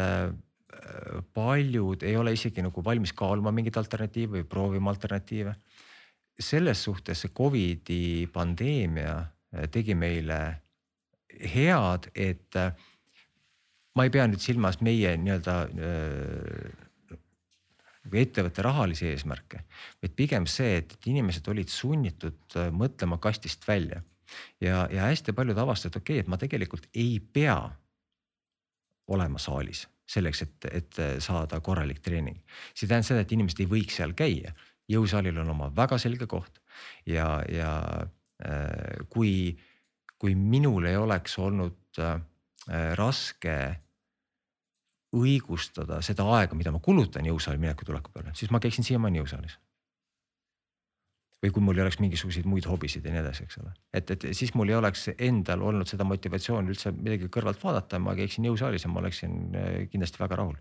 paljud 1.35 2.03
ei 2.03 2.17
ole 2.17 2.35
isegi 2.35 2.63
nagu 2.65 2.85
valmis 2.85 3.13
kaaluma 3.17 3.53
mingeid 3.55 3.77
alternatiive 3.81 4.41
või 4.41 4.49
proovima 4.49 4.91
alternatiive. 4.95 5.55
selles 6.39 6.83
suhtes 6.83 7.21
see 7.23 7.31
Covidi 7.31 8.27
pandeemia 8.33 9.19
äh, 9.19 9.69
tegi 9.71 9.95
meile 9.95 10.39
head, 11.55 12.09
et 12.15 12.57
äh, 12.57 12.73
ma 13.95 14.05
ei 14.05 14.11
pea 14.11 14.27
nüüd 14.27 14.43
silmas 14.43 14.81
meie 14.81 15.15
nii-öelda 15.17 15.55
äh, 15.69 16.73
nagu 18.05 18.19
ettevõtte 18.21 18.63
rahalisi 18.67 19.07
eesmärke, 19.13 19.63
vaid 20.03 20.17
pigem 20.19 20.47
see, 20.51 20.83
et 20.83 20.99
inimesed 21.07 21.47
olid 21.49 21.71
sunnitud 21.71 22.59
mõtlema 22.75 23.17
kastist 23.23 23.65
välja 23.69 24.03
ja, 24.61 24.89
ja 24.91 25.07
hästi 25.07 25.33
paljud 25.33 25.59
avastasid, 25.59 25.97
okei 25.97 26.19
okay,, 26.19 26.25
et 26.27 26.29
ma 26.29 26.41
tegelikult 26.41 26.91
ei 26.93 27.21
pea 27.21 27.57
olema 29.07 29.39
saalis 29.39 29.87
selleks, 30.07 30.43
et, 30.45 30.69
et 30.71 31.01
saada 31.25 31.61
korralik 31.65 32.03
treening. 32.05 32.41
see 32.75 32.89
tähendab 32.89 33.09
seda, 33.09 33.25
et 33.25 33.33
inimesed 33.33 33.65
ei 33.65 33.71
võiks 33.71 33.97
seal 34.01 34.13
käia. 34.17 34.53
jõusaalil 34.89 35.39
on 35.41 35.55
oma 35.55 35.71
väga 35.77 35.99
selge 35.99 36.27
koht 36.29 36.61
ja, 37.09 37.41
ja 37.49 37.71
äh, 38.45 39.07
kui, 39.09 39.57
kui 40.21 40.35
minul 40.35 40.85
ei 40.91 40.97
oleks 41.01 41.39
olnud 41.39 42.03
äh, 42.05 42.21
raske 42.99 43.57
õigustada 45.15 46.01
seda 46.03 46.27
aega, 46.37 46.57
mida 46.59 46.73
ma 46.75 46.83
kulutan 46.83 47.25
jõusaali 47.25 47.61
mineku 47.63 47.87
tuleku 47.87 48.11
peale, 48.13 48.35
siis 48.35 48.51
ma 48.51 48.61
käiksin 48.61 48.85
siiamaani 48.85 49.23
jõusaalis 49.23 49.57
või 51.45 51.53
kui 51.53 51.65
mul 51.65 51.77
ei 51.77 51.85
oleks 51.85 52.01
mingisuguseid 52.01 52.47
muid 52.49 52.67
hobisid 52.69 53.05
ja 53.05 53.13
nii 53.13 53.21
edasi, 53.21 53.45
eks 53.45 53.59
ole. 53.61 53.73
et, 53.93 54.11
et 54.15 54.27
siis 54.37 54.55
mul 54.57 54.71
ei 54.73 54.79
oleks 54.79 55.11
endal 55.15 55.63
olnud 55.69 55.89
seda 55.91 56.07
motivatsiooni 56.09 56.73
üldse 56.73 56.93
midagi 56.97 57.29
kõrvalt 57.33 57.61
vaadata, 57.61 58.01
ma 58.01 58.15
käiksin 58.17 58.47
jõusaalis 58.49 58.87
ja 58.87 58.93
ma 58.93 59.03
oleksin 59.03 59.35
äh, 59.59 59.73
kindlasti 59.93 60.23
väga 60.23 60.39
rahul. 60.41 60.57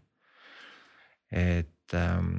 et, 1.31 1.95
ähm, 1.97 2.34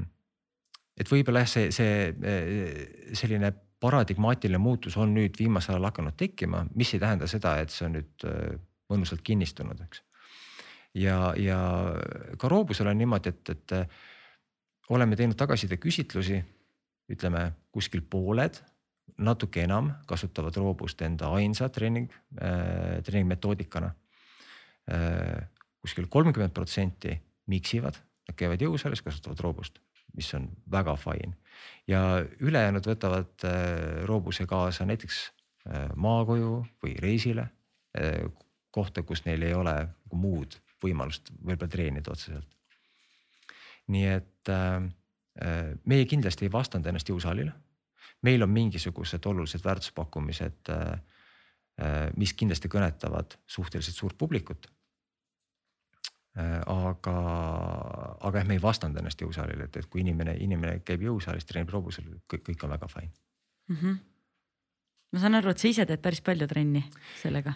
et 1.01 1.11
võib-olla 1.11 1.45
jah, 1.45 1.53
see, 1.55 1.71
see 1.75 2.11
äh, 2.13 3.15
selline 3.17 3.55
paradigmaatiline 3.85 4.61
muutus 4.61 4.97
on 5.01 5.15
nüüd 5.17 5.37
viimasel 5.41 5.77
ajal 5.77 5.91
hakanud 5.91 6.17
tekkima, 6.21 6.65
mis 6.77 6.93
ei 6.95 7.03
tähenda 7.03 7.29
seda, 7.31 7.59
et 7.61 7.73
see 7.73 7.89
on 7.89 7.97
nüüd 7.99 8.27
äh, 8.29 8.59
mõnusalt 8.93 9.25
kinnistunud, 9.25 9.81
eks. 9.87 10.03
ja, 11.01 11.33
ja 11.41 11.61
ka 12.41 12.51
Roobusel 12.53 12.93
on 12.93 13.01
niimoodi, 13.01 13.33
et, 13.33 13.57
et 13.57 14.93
oleme 14.93 15.17
teinud 15.17 15.39
tagasisideküsitlusi 15.41 16.43
ütleme 17.11 17.53
kuskil 17.75 18.03
pooled, 18.11 18.61
natuke 19.21 19.63
enam 19.65 19.93
kasutavad 20.09 20.57
roobust 20.59 21.03
enda 21.05 21.31
ainsa 21.37 21.69
treening 21.73 22.11
äh,, 22.41 23.03
treeningmetoodikana 23.07 23.93
äh,. 24.91 25.45
kuskil 25.85 26.09
kolmkümmend 26.09 26.55
protsenti 26.57 27.13
miksivad, 27.53 27.99
nad 28.25 28.37
käivad 28.41 28.63
jõusaalis, 28.65 29.03
kasutavad 29.05 29.43
roobust, 29.45 29.79
mis 30.17 30.31
on 30.35 30.49
väga 30.71 30.97
fine. 30.97 31.37
ja 31.87 32.25
ülejäänud 32.41 32.87
võtavad 32.89 33.45
äh, 33.45 34.05
roobuse 34.09 34.47
kaasa 34.47 34.87
näiteks 34.89 35.21
äh, 35.69 35.89
maakoju 35.95 36.65
või 36.83 36.97
reisile 36.99 37.49
äh,, 37.99 38.25
kohta, 38.71 39.03
kus 39.03 39.25
neil 39.29 39.43
ei 39.43 39.55
ole 39.55 39.77
muud 40.13 40.57
võimalust 40.83 41.31
võib-olla 41.39 41.71
treenida 41.71 42.11
otseselt. 42.11 42.49
nii 43.87 44.07
et 44.09 44.35
Äh, 44.49 44.81
meie 45.85 46.07
kindlasti 46.07 46.47
ei 46.47 46.53
vastanda 46.53 46.89
ennast 46.89 47.09
jõusaalile. 47.11 47.53
meil 48.23 48.43
on 48.43 48.51
mingisugused 48.51 49.27
olulised 49.27 49.65
väärtuspakkumised, 49.65 50.71
äh, 50.71 50.93
äh, 51.83 52.11
mis 52.17 52.33
kindlasti 52.35 52.69
kõnetavad 52.69 53.37
suhteliselt 53.47 53.97
suurt 53.97 54.19
publikut. 54.19 54.71
aga, 56.67 57.13
aga 58.21 58.39
jah, 58.39 58.47
me 58.47 58.55
ei 58.57 58.63
vastanda 58.63 58.99
ennast 58.99 59.21
jõusaalile, 59.23 59.69
et, 59.69 59.77
et 59.77 59.87
kui 59.87 60.01
inimene, 60.01 60.33
inimene 60.43 60.81
käib 60.83 61.05
jõusaalis, 61.07 61.47
treenib 61.47 61.71
robusel, 61.71 62.09
kõik, 62.27 62.43
kõik 62.49 62.65
on 62.67 62.73
väga 62.75 62.89
fine 62.91 63.13
mm. 63.69 63.77
-hmm. 63.77 63.99
ma 65.13 65.21
saan 65.21 65.35
aru, 65.39 65.51
et 65.51 65.63
sa 65.63 65.69
ise 65.69 65.87
teed 65.87 66.03
päris 66.03 66.21
palju 66.27 66.49
trenni 66.51 66.83
sellega 67.23 67.55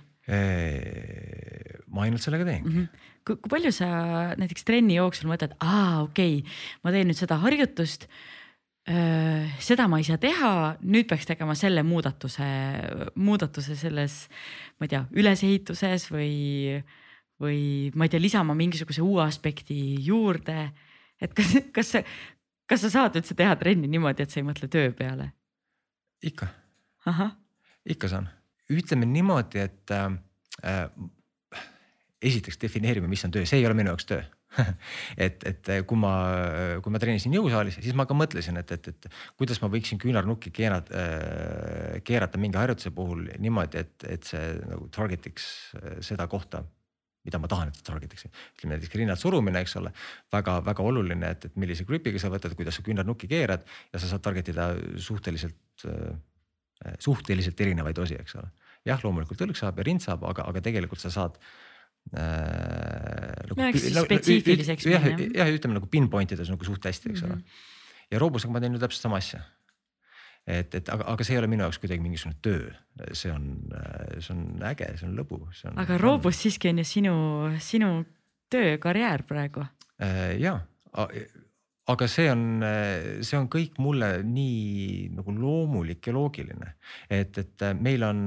ma 1.93 2.07
ainult 2.07 2.24
sellega 2.24 2.47
teengi 2.49 2.68
mm. 2.68 2.80
-hmm. 2.80 3.07
kui, 3.24 3.36
kui 3.36 3.53
palju 3.53 3.72
sa 3.74 3.89
näiteks 4.41 4.66
trenni 4.68 4.99
jooksul 4.99 5.30
mõtled, 5.30 5.55
aa 5.61 6.03
okei 6.07 6.41
okay,, 6.41 6.59
ma 6.84 6.95
teen 6.95 7.09
nüüd 7.11 7.20
seda 7.20 7.41
harjutust 7.45 8.09
seda 9.61 9.84
ma 9.84 9.99
ei 10.01 10.07
saa 10.07 10.16
teha, 10.16 10.78
nüüd 10.80 11.09
peaks 11.11 11.26
tegema 11.28 11.53
selle 11.59 11.82
muudatuse, 11.84 12.47
muudatuse 13.20 13.76
selles, 13.76 14.14
ma 14.80 14.86
ei 14.86 14.93
tea, 14.95 15.03
ülesehituses 15.12 16.07
või, 16.09 16.78
või 17.36 17.61
ma 17.93 18.07
ei 18.07 18.14
tea, 18.14 18.22
lisama 18.22 18.57
mingisuguse 18.57 19.05
uue 19.05 19.20
aspekti 19.26 19.76
juurde. 20.07 20.70
et 21.20 21.34
kas, 21.36 21.53
kas, 21.76 21.93
kas 22.64 22.86
sa 22.86 22.91
saad 22.95 23.20
üldse 23.20 23.36
teha 23.36 23.59
trenni 23.61 23.93
niimoodi, 23.93 24.24
et 24.24 24.32
sa 24.32 24.41
ei 24.41 24.49
mõtle 24.49 24.70
töö 24.72 24.89
peale? 24.97 25.34
ikka, 26.24 26.49
ikka 27.84 28.09
saan 28.09 28.32
ütleme 28.72 29.07
niimoodi, 29.09 29.61
et 29.64 29.93
äh, 29.93 30.89
esiteks 32.23 32.59
defineerime, 32.61 33.09
mis 33.11 33.25
on 33.27 33.35
töö, 33.35 33.47
see 33.47 33.61
ei 33.61 33.66
ole 33.69 33.77
minu 33.79 33.93
jaoks 33.93 34.09
töö 34.09 34.23
et, 35.27 35.45
et 35.47 35.69
kui 35.87 35.99
ma, 36.01 36.12
kui 36.83 36.93
ma 36.93 37.01
treenisin 37.03 37.35
jõusaalis, 37.37 37.79
siis 37.83 37.97
ma 37.99 38.07
ka 38.09 38.16
mõtlesin, 38.16 38.57
et, 38.61 38.73
et, 38.75 38.89
et 38.91 39.09
kuidas 39.39 39.61
ma 39.62 39.71
võiksin 39.73 40.01
küünarnukki 40.03 40.53
keerata 40.55 41.03
äh,, 41.03 42.01
keerata 42.07 42.41
mingi 42.41 42.59
harjutuse 42.59 42.93
puhul 42.97 43.27
niimoodi, 43.39 43.85
et, 43.85 44.09
et 44.09 44.27
see 44.29 44.57
nagu 44.64 44.89
target 44.95 45.29
iks 45.31 45.49
seda 46.05 46.27
kohta, 46.33 46.62
mida 47.29 47.41
ma 47.43 47.51
tahan, 47.51 47.71
et 47.71 47.81
ta 47.81 47.93
target 47.93 48.16
iks. 48.16 48.27
ütleme 48.57 48.79
näiteks 48.79 48.99
rinnad 49.03 49.21
surumine, 49.21 49.62
eks 49.62 49.77
ole 49.81 49.93
väga,, 49.93 50.41
väga-väga 50.41 50.89
oluline, 50.93 51.35
et, 51.37 51.51
et 51.51 51.61
millise 51.61 51.87
grip'iga 51.89 52.23
sa 52.23 52.33
võtad, 52.33 52.57
kuidas 52.59 52.81
sa 52.81 52.87
küünarnukki 52.87 53.29
keerad 53.31 53.69
ja 53.93 54.01
sa 54.01 54.11
saad 54.11 54.25
target 54.25 54.55
ida 54.55 54.73
suhteliselt 54.97 55.61
suhteliselt 57.03 57.61
erinevaid 57.61 57.99
osi, 57.99 58.14
eks 58.14 58.37
ole. 58.39 58.49
jah, 58.87 59.01
loomulikult 59.03 59.41
õlg 59.45 59.59
saab 59.59 59.81
ja 59.81 59.85
rind 59.85 60.01
saab, 60.01 60.23
aga, 60.31 60.45
aga 60.49 60.62
tegelikult 60.64 61.03
sa 61.03 61.11
saad 61.12 61.37
äh,. 61.37 61.68
Nagu, 62.09 63.77
spetsiifiliseks. 63.77 64.87
jah, 64.89 65.05
jah, 65.35 65.51
ütleme 65.53 65.77
nagu 65.77 65.91
pinpoint 65.93 66.33
ides 66.33 66.49
nagu 66.49 66.65
suht 66.65 66.87
hästi, 66.89 67.13
eks 67.13 67.23
mm 67.23 67.29
-hmm. 67.29 67.35
ole. 67.37 68.09
ja 68.11 68.21
roobusega 68.23 68.53
ma 68.53 68.61
teen 68.65 68.73
ju 68.73 68.81
täpselt 68.81 69.05
sama 69.05 69.21
asja 69.21 69.43
et, 70.49 70.75
et 70.75 70.91
aga, 70.93 71.07
aga 71.13 71.27
see 71.27 71.37
ei 71.37 71.41
ole 71.43 71.51
minu 71.51 71.65
jaoks 71.67 71.81
kuidagi 71.83 72.05
mingisugune 72.05 72.39
töö, 72.45 72.71
see 73.17 73.33
on, 73.33 73.49
see 74.17 74.35
on 74.35 74.65
äge, 74.71 74.91
see 74.99 75.09
on 75.09 75.17
lõbu, 75.19 75.41
see 75.57 75.69
on. 75.71 75.79
aga 75.83 75.99
Robus 76.01 76.41
siiski 76.43 76.73
on 76.73 76.83
ju 76.83 76.89
sinu, 76.89 77.15
sinu 77.63 77.91
töö, 78.53 78.77
karjäär 78.83 79.25
praegu. 79.29 79.67
Äh, 80.03 80.39
ja, 80.41 80.55
aga 81.93 82.09
see 82.11 82.29
on, 82.33 82.45
see 83.27 83.39
on 83.39 83.49
kõik 83.53 83.79
mulle 83.83 84.19
nii 84.25 85.09
nagu 85.19 85.35
loomulik 85.37 86.09
ja 86.09 86.17
loogiline, 86.17 86.75
et, 87.11 87.39
et 87.45 87.69
meil 87.81 88.07
on, 88.09 88.25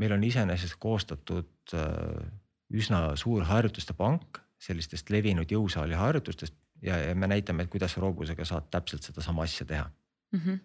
meil 0.00 0.16
on 0.16 0.24
iseenesest 0.24 0.78
koostatud 0.80 1.76
äh, 1.76 2.28
üsna 2.74 3.16
suur 3.16 3.44
harjutuste 3.48 3.94
pank 3.96 4.42
sellistest 4.58 5.10
levinud 5.10 5.50
jõusaali 5.50 5.94
harjutustest 5.94 6.54
ja, 6.82 6.96
ja 6.96 7.14
me 7.14 7.26
näitame, 7.30 7.64
et 7.64 7.70
kuidas 7.70 7.96
roobusega 7.96 8.44
saad 8.44 8.68
täpselt 8.70 9.02
sedasama 9.02 9.42
asja 9.42 9.66
teha 9.66 9.90
mm. 10.32 10.40
-hmm 10.40 10.58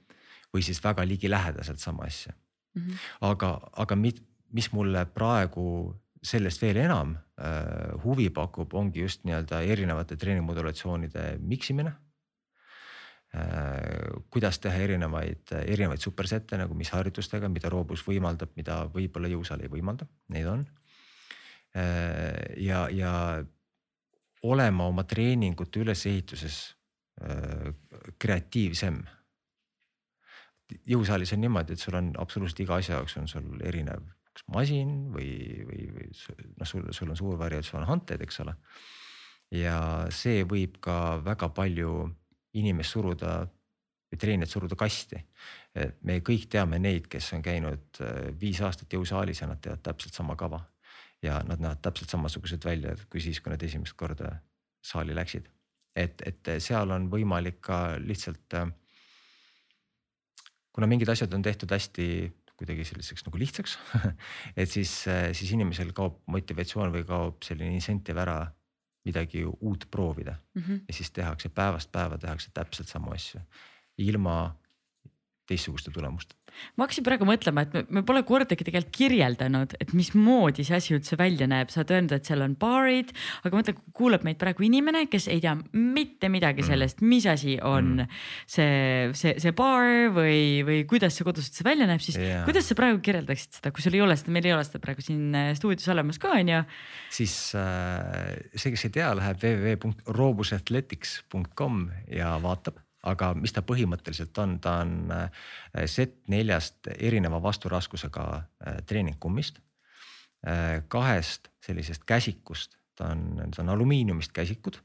või 0.53 0.61
siis 0.61 0.83
väga 0.83 1.05
ligilähedaselt 1.07 1.79
sama 1.81 2.05
asja 2.07 2.33
mm. 2.75 2.81
-hmm. 2.81 2.97
aga, 3.21 3.59
aga 3.71 3.95
mit, 3.95 4.21
mis 4.53 4.71
mulle 4.71 5.05
praegu 5.05 5.95
sellest 6.23 6.61
veel 6.61 6.77
enam 6.85 7.15
äh, 7.15 8.03
huvi 8.03 8.29
pakub, 8.29 8.73
ongi 8.73 9.01
just 9.01 9.25
nii-öelda 9.27 9.61
erinevate 9.61 10.15
treeningmodulatsioonide 10.15 11.37
miksimine 11.39 11.93
äh,. 13.35 14.21
kuidas 14.29 14.59
teha 14.59 14.75
erinevaid, 14.75 15.51
erinevaid 15.65 15.99
supersette 15.99 16.57
nagu 16.57 16.73
mis 16.73 16.91
harjutustega, 16.93 17.49
mida 17.49 17.69
roobus 17.69 18.05
võimaldab, 18.07 18.53
mida 18.55 18.83
võib-olla 18.93 19.27
jõusaal 19.27 19.65
ei 19.65 19.73
võimalda, 19.73 20.05
neid 20.29 20.47
on. 20.47 20.65
Ja, 21.74 22.84
ja 22.93 23.13
olema 24.43 24.86
oma 24.91 25.03
treeningute 25.09 25.82
ülesehituses 25.82 26.57
äh, 27.24 27.71
kreatiivsem 28.19 28.99
jõusaalis 30.89 31.34
on 31.36 31.41
niimoodi, 31.43 31.76
et 31.76 31.82
sul 31.82 31.97
on 31.99 32.11
absoluutselt 32.19 32.63
iga 32.65 32.78
asja 32.80 32.97
jaoks 32.97 33.17
on 33.21 33.30
sul 33.30 33.63
erinev 33.65 34.05
kas 34.34 34.45
masin 34.49 34.93
või, 35.13 35.30
või, 35.67 35.88
või 35.93 36.07
noh, 36.09 36.67
sul, 36.67 36.88
sul 36.95 37.11
on 37.13 37.19
suur 37.19 37.38
variatsioon 37.38 37.86
hanteid, 37.86 38.24
eks 38.26 38.41
ole. 38.43 38.55
ja 39.53 39.78
see 40.09 40.43
võib 40.49 40.80
ka 40.82 41.19
väga 41.24 41.51
palju 41.53 42.07
inimest 42.57 42.95
suruda 42.95 43.43
või 44.09 44.19
treenijat 44.21 44.49
suruda 44.49 44.78
kasti. 44.78 45.21
me 46.01 46.19
kõik 46.21 46.49
teame 46.49 46.80
neid, 46.80 47.07
kes 47.07 47.34
on 47.34 47.41
käinud 47.45 48.01
äh, 48.01 48.34
viis 48.39 48.61
aastat 48.61 48.93
jõusaalis 48.93 49.41
ja 49.41 49.47
nad 49.47 49.61
teevad 49.61 49.82
täpselt 49.86 50.13
sama 50.13 50.36
kava. 50.36 50.61
Ja 51.24 51.39
nad 51.47 51.61
näevad 51.63 51.82
täpselt 51.82 52.11
samasugused 52.11 52.65
välja, 52.65 52.95
kui 53.09 53.21
siis, 53.24 53.39
kui 53.41 53.53
nad 53.53 53.63
esimest 53.63 53.95
korda 53.97 54.36
saali 54.84 55.15
läksid. 55.15 55.49
et, 55.95 56.21
et 56.26 56.55
seal 56.59 56.89
on 56.91 57.05
võimalik 57.11 57.59
ka 57.61 57.95
lihtsalt 58.01 58.55
äh, 58.57 58.71
kuna 60.74 60.89
mingid 60.89 61.09
asjad 61.13 61.34
on 61.34 61.45
tehtud 61.45 61.71
hästi 61.71 62.07
kuidagi 62.57 62.86
selliseks 62.88 63.26
nagu 63.28 63.39
lihtsaks 63.41 63.78
et 64.59 64.69
siis, 64.69 64.91
siis 65.38 65.53
inimesel 65.55 65.93
kaob 65.95 66.19
motivatsioon 66.34 66.93
või 66.93 67.05
kaob 67.07 67.45
selline 67.45 67.78
incentive 67.78 68.21
ära 68.24 68.39
midagi 69.07 69.43
uut 69.45 69.88
proovida 69.91 70.36
mm. 70.55 70.61
-hmm. 70.61 70.84
ja 70.88 70.93
siis 70.93 71.11
tehakse 71.11 71.49
päevast 71.49 71.91
päeva 71.91 72.17
tehakse 72.17 72.51
täpselt 72.53 72.89
samu 72.89 73.13
asju 73.13 73.41
ilma 73.97 74.55
teistsuguste 75.47 75.91
tulemusteta 75.91 76.42
ma 76.77 76.85
hakkasin 76.85 77.05
praegu 77.05 77.25
mõtlema, 77.27 77.63
et 77.65 77.91
me, 77.93 78.01
pole 78.07 78.21
kordagi 78.27 78.65
tegelikult 78.67 78.93
kirjeldanud, 78.93 79.73
et 79.81 79.93
mismoodi 79.97 80.65
see 80.67 80.77
asi 80.77 80.93
üldse 80.97 81.17
välja 81.19 81.47
näeb, 81.49 81.71
sa 81.73 81.81
oled 81.81 81.93
öelnud, 81.95 82.13
et 82.15 82.29
seal 82.29 82.41
on 82.45 82.53
baarid, 82.59 83.09
aga 83.47 83.59
mõtle, 83.59 83.73
kuulab 83.97 84.21
meid 84.27 84.37
praegu 84.41 84.61
inimene, 84.67 85.01
kes 85.11 85.25
ei 85.31 85.39
tea 85.43 85.53
mitte 85.73 86.27
midagi 86.33 86.61
mm. 86.63 86.67
sellest, 86.69 86.97
mis 87.05 87.25
asi 87.29 87.53
on 87.63 87.85
mm. 88.03 88.07
see, 88.55 88.73
see, 89.19 89.33
see 89.43 89.53
baar 89.57 89.87
või, 90.15 90.39
või 90.67 90.79
kuidas 90.89 91.13
see 91.17 91.25
kodus 91.27 91.45
üldse 91.49 91.63
välja 91.67 91.85
näeb, 91.89 92.01
siis 92.03 92.17
yeah. 92.19 92.43
kuidas 92.47 92.65
sa 92.69 92.73
praegu 92.79 92.97
kirjeldaksid 93.05 93.51
seda, 93.59 93.69
kui 93.73 93.81
sul 93.85 93.95
ei 93.97 94.05
ole 94.05 94.15
seda, 94.19 94.29
meil 94.35 94.47
ei 94.49 94.55
ole 94.55 94.65
seda 94.67 94.79
praegu 94.83 95.01
siin 95.05 95.23
äh, 95.37 95.43
stuudios 95.57 95.91
olemas 95.93 96.17
ka 96.21 96.27
on 96.37 96.47
ju. 96.53 96.59
siis 97.13 97.33
äh, 97.59 97.65
see, 98.55 98.69
kes 98.75 98.83
ei 98.89 98.93
tea, 98.99 99.09
läheb 99.19 99.37
www.robusethletics.com 99.43 101.75
ja 102.13 102.29
vaatab 102.43 102.75
aga 103.03 103.33
mis 103.37 103.53
ta 103.53 103.63
põhimõtteliselt 103.65 104.37
on, 104.41 104.57
ta 104.63 104.77
on 104.83 105.11
äh, 105.13 105.43
set 105.91 106.21
neljast 106.31 106.87
erineva 106.95 107.41
vasturaskusega 107.43 108.25
äh, 108.37 108.79
treeningkummist. 108.87 109.59
Äh, 110.47 110.81
kahest 110.91 111.49
sellisest 111.63 112.07
käsikust, 112.07 112.77
ta 112.97 113.11
on, 113.13 113.25
need 113.39 113.59
on 113.59 113.73
alumiiniumist 113.73 114.33
käsikud, 114.35 114.79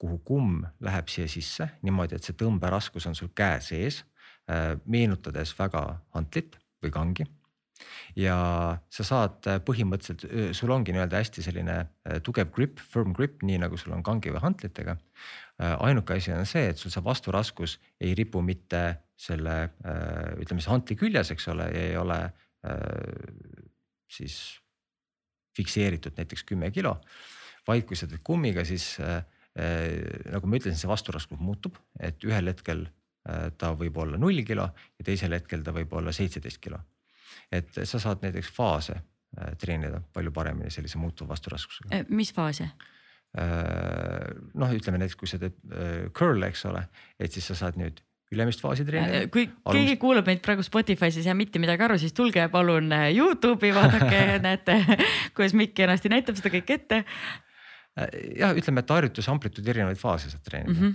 kuhu 0.00 0.18
kumm 0.26 0.64
läheb 0.84 1.08
siia 1.08 1.28
sisse 1.30 1.68
niimoodi, 1.86 2.18
et 2.18 2.26
see 2.26 2.36
tõmberaskus 2.36 3.06
on 3.08 3.16
sul 3.16 3.30
käe 3.36 3.60
sees, 3.64 4.02
meenutades 4.84 5.54
väga 5.56 5.80
hantlit 6.12 6.58
või 6.84 6.90
kangi 6.92 7.24
ja 8.18 8.36
sa 8.92 9.06
saad 9.06 9.46
põhimõtteliselt, 9.64 10.52
sul 10.56 10.72
ongi 10.74 10.92
nii-öelda 10.92 11.22
hästi 11.22 11.44
selline 11.46 11.76
tugev 12.26 12.50
grip, 12.52 12.82
firm 12.92 13.14
grip, 13.16 13.40
nii 13.46 13.62
nagu 13.62 13.78
sul 13.80 13.94
on 13.96 14.04
kangi 14.04 14.34
või 14.34 14.42
hantlitega. 14.44 14.98
Äh, 15.62 15.76
ainuke 15.86 16.16
asi 16.18 16.32
on 16.34 16.48
see, 16.50 16.66
et 16.72 16.80
sul 16.80 16.90
see 16.90 17.02
vasturaskus 17.04 17.76
ei 18.02 18.14
ripu 18.18 18.40
mitte 18.42 18.80
selle 19.14 19.52
äh, 19.62 20.32
ütleme 20.42 20.58
siis 20.58 20.70
hantli 20.72 20.96
küljes, 20.98 21.30
eks 21.30 21.46
ole, 21.52 21.68
ei 21.78 21.92
ole 21.96 22.16
äh, 22.26 22.80
siis 24.10 24.38
fikseeritud 25.54 26.18
näiteks 26.18 26.42
kümme 26.48 26.72
kilo. 26.74 26.96
vaid 27.68 27.86
kui 27.86 27.96
sa 27.96 28.08
teed 28.10 28.20
kummiga, 28.26 28.60
siis 28.68 28.98
nagu 28.98 30.48
ma 30.50 30.58
ütlesin, 30.58 30.76
see 30.76 30.88
vasturaskus 30.90 31.38
muutub, 31.40 31.78
et 32.02 32.26
ühel 32.26 32.50
hetkel 32.50 32.82
ta 33.56 33.70
võib 33.78 33.96
olla 34.02 34.18
null 34.20 34.42
kilo 34.44 34.66
ja 34.98 35.06
teisel 35.06 35.32
hetkel 35.32 35.62
ta 35.64 35.72
võib 35.72 35.94
olla 35.96 36.12
seitseteist 36.12 36.58
kilo. 36.60 36.80
et 37.48 37.70
sa 37.86 38.02
saad 38.02 38.26
näiteks 38.26 38.50
faase 38.52 38.98
treenida 39.62 40.02
palju 40.12 40.34
paremini 40.34 40.74
sellise 40.74 40.98
muutuva 40.98 41.32
vasturaskusega. 41.32 42.02
mis 42.10 42.34
faase? 42.34 42.68
Äh, 43.34 44.30
noh, 44.54 44.70
ütleme 44.70 45.00
näiteks, 45.00 45.16
kui 45.18 45.26
sa 45.26 45.40
teed 45.42 45.56
äh, 45.74 46.06
curl'e, 46.14 46.52
eks 46.52 46.60
ole, 46.70 46.84
et 47.18 47.34
siis 47.34 47.48
sa 47.50 47.56
saad 47.58 47.74
nüüd 47.80 47.98
ülemist 48.34 48.62
faasi 48.62 48.86
treenida. 48.86 49.24
Äh, 49.24 49.30
kui 49.32 49.48
Alust... 49.48 49.74
keegi 49.74 49.96
kuulab 50.02 50.28
meid 50.30 50.38
praegu 50.44 50.62
Spotify's, 50.62 51.18
saa 51.26 51.34
mitte 51.34 51.58
midagi 51.62 51.82
aru, 51.82 51.96
siis 51.98 52.14
tulge 52.14 52.44
palun 52.52 52.94
Youtube'i, 53.10 53.72
vaadake 53.74 54.20
näete, 54.46 54.78
kuidas 55.34 55.56
Mikk 55.58 55.74
kenasti 55.80 56.12
näitab 56.14 56.38
seda 56.38 56.54
kõike 56.54 56.78
ette. 56.78 57.02
jah, 58.38 58.54
ütleme, 58.54 58.82
et 58.82 58.94
harjutus 58.94 59.28
amplituud 59.30 59.66
erinevaid 59.70 59.98
faase 59.98 60.30
saad 60.30 60.42
treenida 60.46 60.78
mm. 60.78 60.94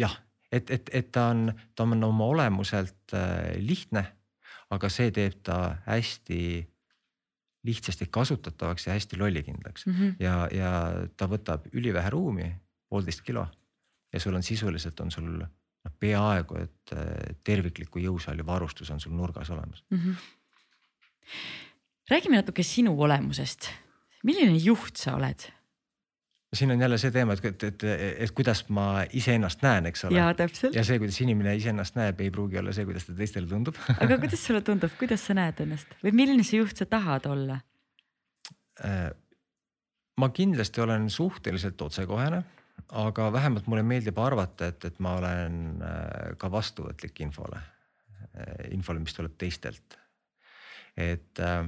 jah, 0.00 0.16
et, 0.52 0.70
et, 0.70 0.90
et 0.92 1.12
ta 1.12 1.28
on, 1.32 1.52
ta 1.76 1.84
on 1.84 2.04
oma 2.04 2.24
olemuselt 2.24 3.12
lihtne, 3.60 4.04
aga 4.72 4.88
see 4.88 5.10
teeb 5.12 5.40
ta 5.44 5.76
hästi 5.84 6.71
lihtsasti 7.62 8.06
kasutatavaks 8.10 8.86
ja 8.86 8.92
hästi 8.92 9.18
lollikindlaks 9.18 9.86
mm 9.86 9.92
-hmm. 9.92 10.14
ja, 10.18 10.48
ja 10.52 10.70
ta 11.16 11.26
võtab 11.30 11.68
ülivähe 11.72 12.10
ruumi, 12.10 12.52
poolteist 12.88 13.22
kilo 13.22 13.46
ja 14.12 14.20
sul 14.20 14.34
on 14.34 14.42
sisuliselt 14.42 15.00
on 15.00 15.10
sul 15.10 15.28
noh, 15.38 15.92
peaaegu 16.00 16.58
et 16.58 16.94
tervikliku 17.44 17.98
jõusaali 17.98 18.46
varustus 18.46 18.90
on 18.90 19.00
sul 19.00 19.12
nurgas 19.12 19.50
olemas 19.50 19.84
mm. 19.90 19.98
-hmm. 19.98 20.14
räägime 22.10 22.36
natuke 22.36 22.62
sinu 22.62 23.00
olemusest, 23.02 23.70
milline 24.22 24.56
juht 24.56 24.96
sa 24.96 25.14
oled? 25.16 25.52
Siin 26.52 26.70
on 26.74 26.80
jälle 26.80 26.98
see 27.00 27.10
teema, 27.10 27.32
et, 27.32 27.44
et, 27.48 27.62
et, 27.64 27.84
et 28.26 28.32
kuidas 28.36 28.64
ma 28.68 28.86
iseennast 29.16 29.62
näen, 29.64 29.88
eks 29.88 30.04
ole. 30.08 30.20
ja 30.20 30.84
see, 30.84 30.98
kuidas 31.00 31.20
inimene 31.24 31.54
iseennast 31.56 31.96
näeb, 31.96 32.20
ei 32.20 32.30
pruugi 32.34 32.60
olla 32.60 32.74
see, 32.76 32.84
kuidas 32.88 33.08
ta 33.08 33.16
teistele 33.16 33.48
tundub 33.48 33.78
aga 33.94 34.18
kuidas 34.22 34.44
sulle 34.46 34.60
tundub, 34.66 34.92
kuidas 35.00 35.24
sa 35.26 35.36
näed 35.38 35.64
ennast 35.64 35.96
või 36.04 36.14
milline 36.22 36.44
see 36.46 36.60
juht 36.60 36.76
sa 36.76 36.88
tahad 36.88 37.28
olla? 37.30 37.60
Äh, 38.84 39.10
ma 40.20 40.28
kindlasti 40.34 40.82
olen 40.84 41.08
suhteliselt 41.10 41.80
otsekohene, 41.82 42.42
aga 43.00 43.28
vähemalt 43.32 43.66
mulle 43.66 43.84
meeldib 43.86 44.18
arvata, 44.20 44.68
et, 44.72 44.84
et 44.84 44.98
ma 45.00 45.16
olen 45.20 45.58
äh, 45.80 46.32
ka 46.40 46.50
vastuvõtlik 46.52 47.22
infole, 47.24 47.60
äh, 48.36 48.72
infole, 48.76 49.00
mis 49.00 49.16
tuleb 49.16 49.38
teistelt. 49.40 49.98
et 50.96 51.40
äh, 51.40 51.64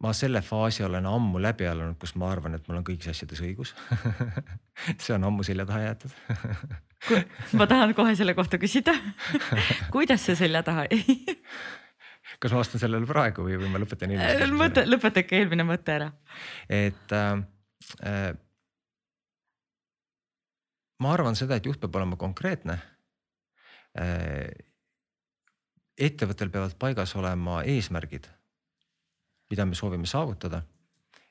ma 0.00 0.12
selle 0.16 0.40
faasi 0.44 0.84
olen 0.86 1.06
ammu 1.06 1.42
läbi 1.42 1.66
elanud, 1.68 1.98
kus 2.00 2.14
ma 2.20 2.30
arvan, 2.32 2.56
et 2.56 2.68
mul 2.68 2.80
on 2.80 2.86
kõigis 2.86 3.10
asjades 3.12 3.42
õigus 3.44 3.74
see 5.02 5.14
on 5.16 5.26
ammu 5.28 5.46
selja 5.46 5.66
taha 5.68 5.82
jäetud 5.88 6.14
ma 7.58 7.66
tahan 7.70 7.94
kohe 7.96 8.14
selle 8.18 8.34
kohta 8.38 8.60
küsida 8.60 8.94
kuidas 9.94 10.24
see 10.26 10.38
selja 10.38 10.64
taha 10.66 10.86
jäi 10.90 11.18
kas 12.40 12.52
ma 12.52 12.60
vastan 12.60 12.82
sellele 12.82 13.08
praegu 13.08 13.44
või, 13.46 13.56
või 13.60 13.72
ma 13.72 13.80
lõpetan 13.82 14.12
hiljem? 14.14 14.54
mõte, 14.56 14.84
lõpeta 14.88 15.24
ikka 15.24 15.38
eelmine 15.40 15.66
mõte 15.68 15.96
ära. 15.96 16.10
et 16.68 17.16
äh, 17.16 17.42
äh, 18.06 18.32
ma 21.00 21.14
arvan 21.16 21.38
seda, 21.38 21.58
et 21.58 21.68
juht 21.68 21.80
peab 21.80 22.00
olema 22.00 22.18
konkreetne 22.20 22.78
äh,. 23.98 24.50
ettevõttel 26.00 26.52
peavad 26.52 26.76
paigas 26.80 27.12
olema 27.16 27.60
eesmärgid, 27.68 28.28
mida 29.50 29.66
me 29.66 29.78
soovime 29.78 30.06
saavutada 30.06 30.62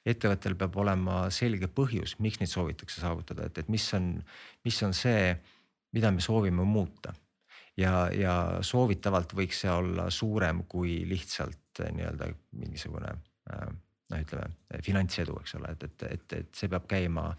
ettevõttel 0.07 0.55
peab 0.59 0.77
olema 0.79 1.23
selge 1.33 1.69
põhjus, 1.71 2.15
miks 2.23 2.39
neid 2.41 2.51
soovitakse 2.51 3.01
saavutada, 3.01 3.47
et, 3.49 3.61
et 3.61 3.71
mis 3.71 3.85
on, 3.97 4.13
mis 4.65 4.77
on 4.85 4.95
see, 4.95 5.33
mida 5.95 6.11
me 6.15 6.23
soovime 6.23 6.65
muuta. 6.65 7.13
ja, 7.79 8.09
ja 8.11 8.33
soovitavalt 8.65 9.33
võiks 9.35 9.61
see 9.63 9.71
olla 9.71 10.09
suurem 10.11 10.63
kui 10.67 10.99
lihtsalt 11.07 11.79
eh, 11.83 11.93
nii-öelda 11.95 12.27
mingisugune 12.59 13.13
äh, 13.53 13.69
noh, 14.09 14.19
ütleme 14.19 14.81
finantsedu, 14.83 15.37
eks 15.39 15.55
ole, 15.59 15.71
et, 15.75 15.85
et, 15.87 16.03
et, 16.09 16.35
et 16.41 16.55
see 16.55 16.71
peab 16.71 16.87
käima, 16.89 17.29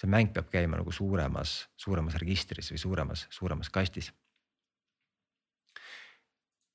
see 0.00 0.10
mäng 0.10 0.32
peab 0.34 0.50
käima 0.50 0.80
nagu 0.80 0.92
suuremas, 0.94 1.56
suuremas 1.76 2.18
registris 2.22 2.72
või 2.72 2.82
suuremas, 2.82 3.26
suuremas 3.30 3.70
kastis. 3.70 4.10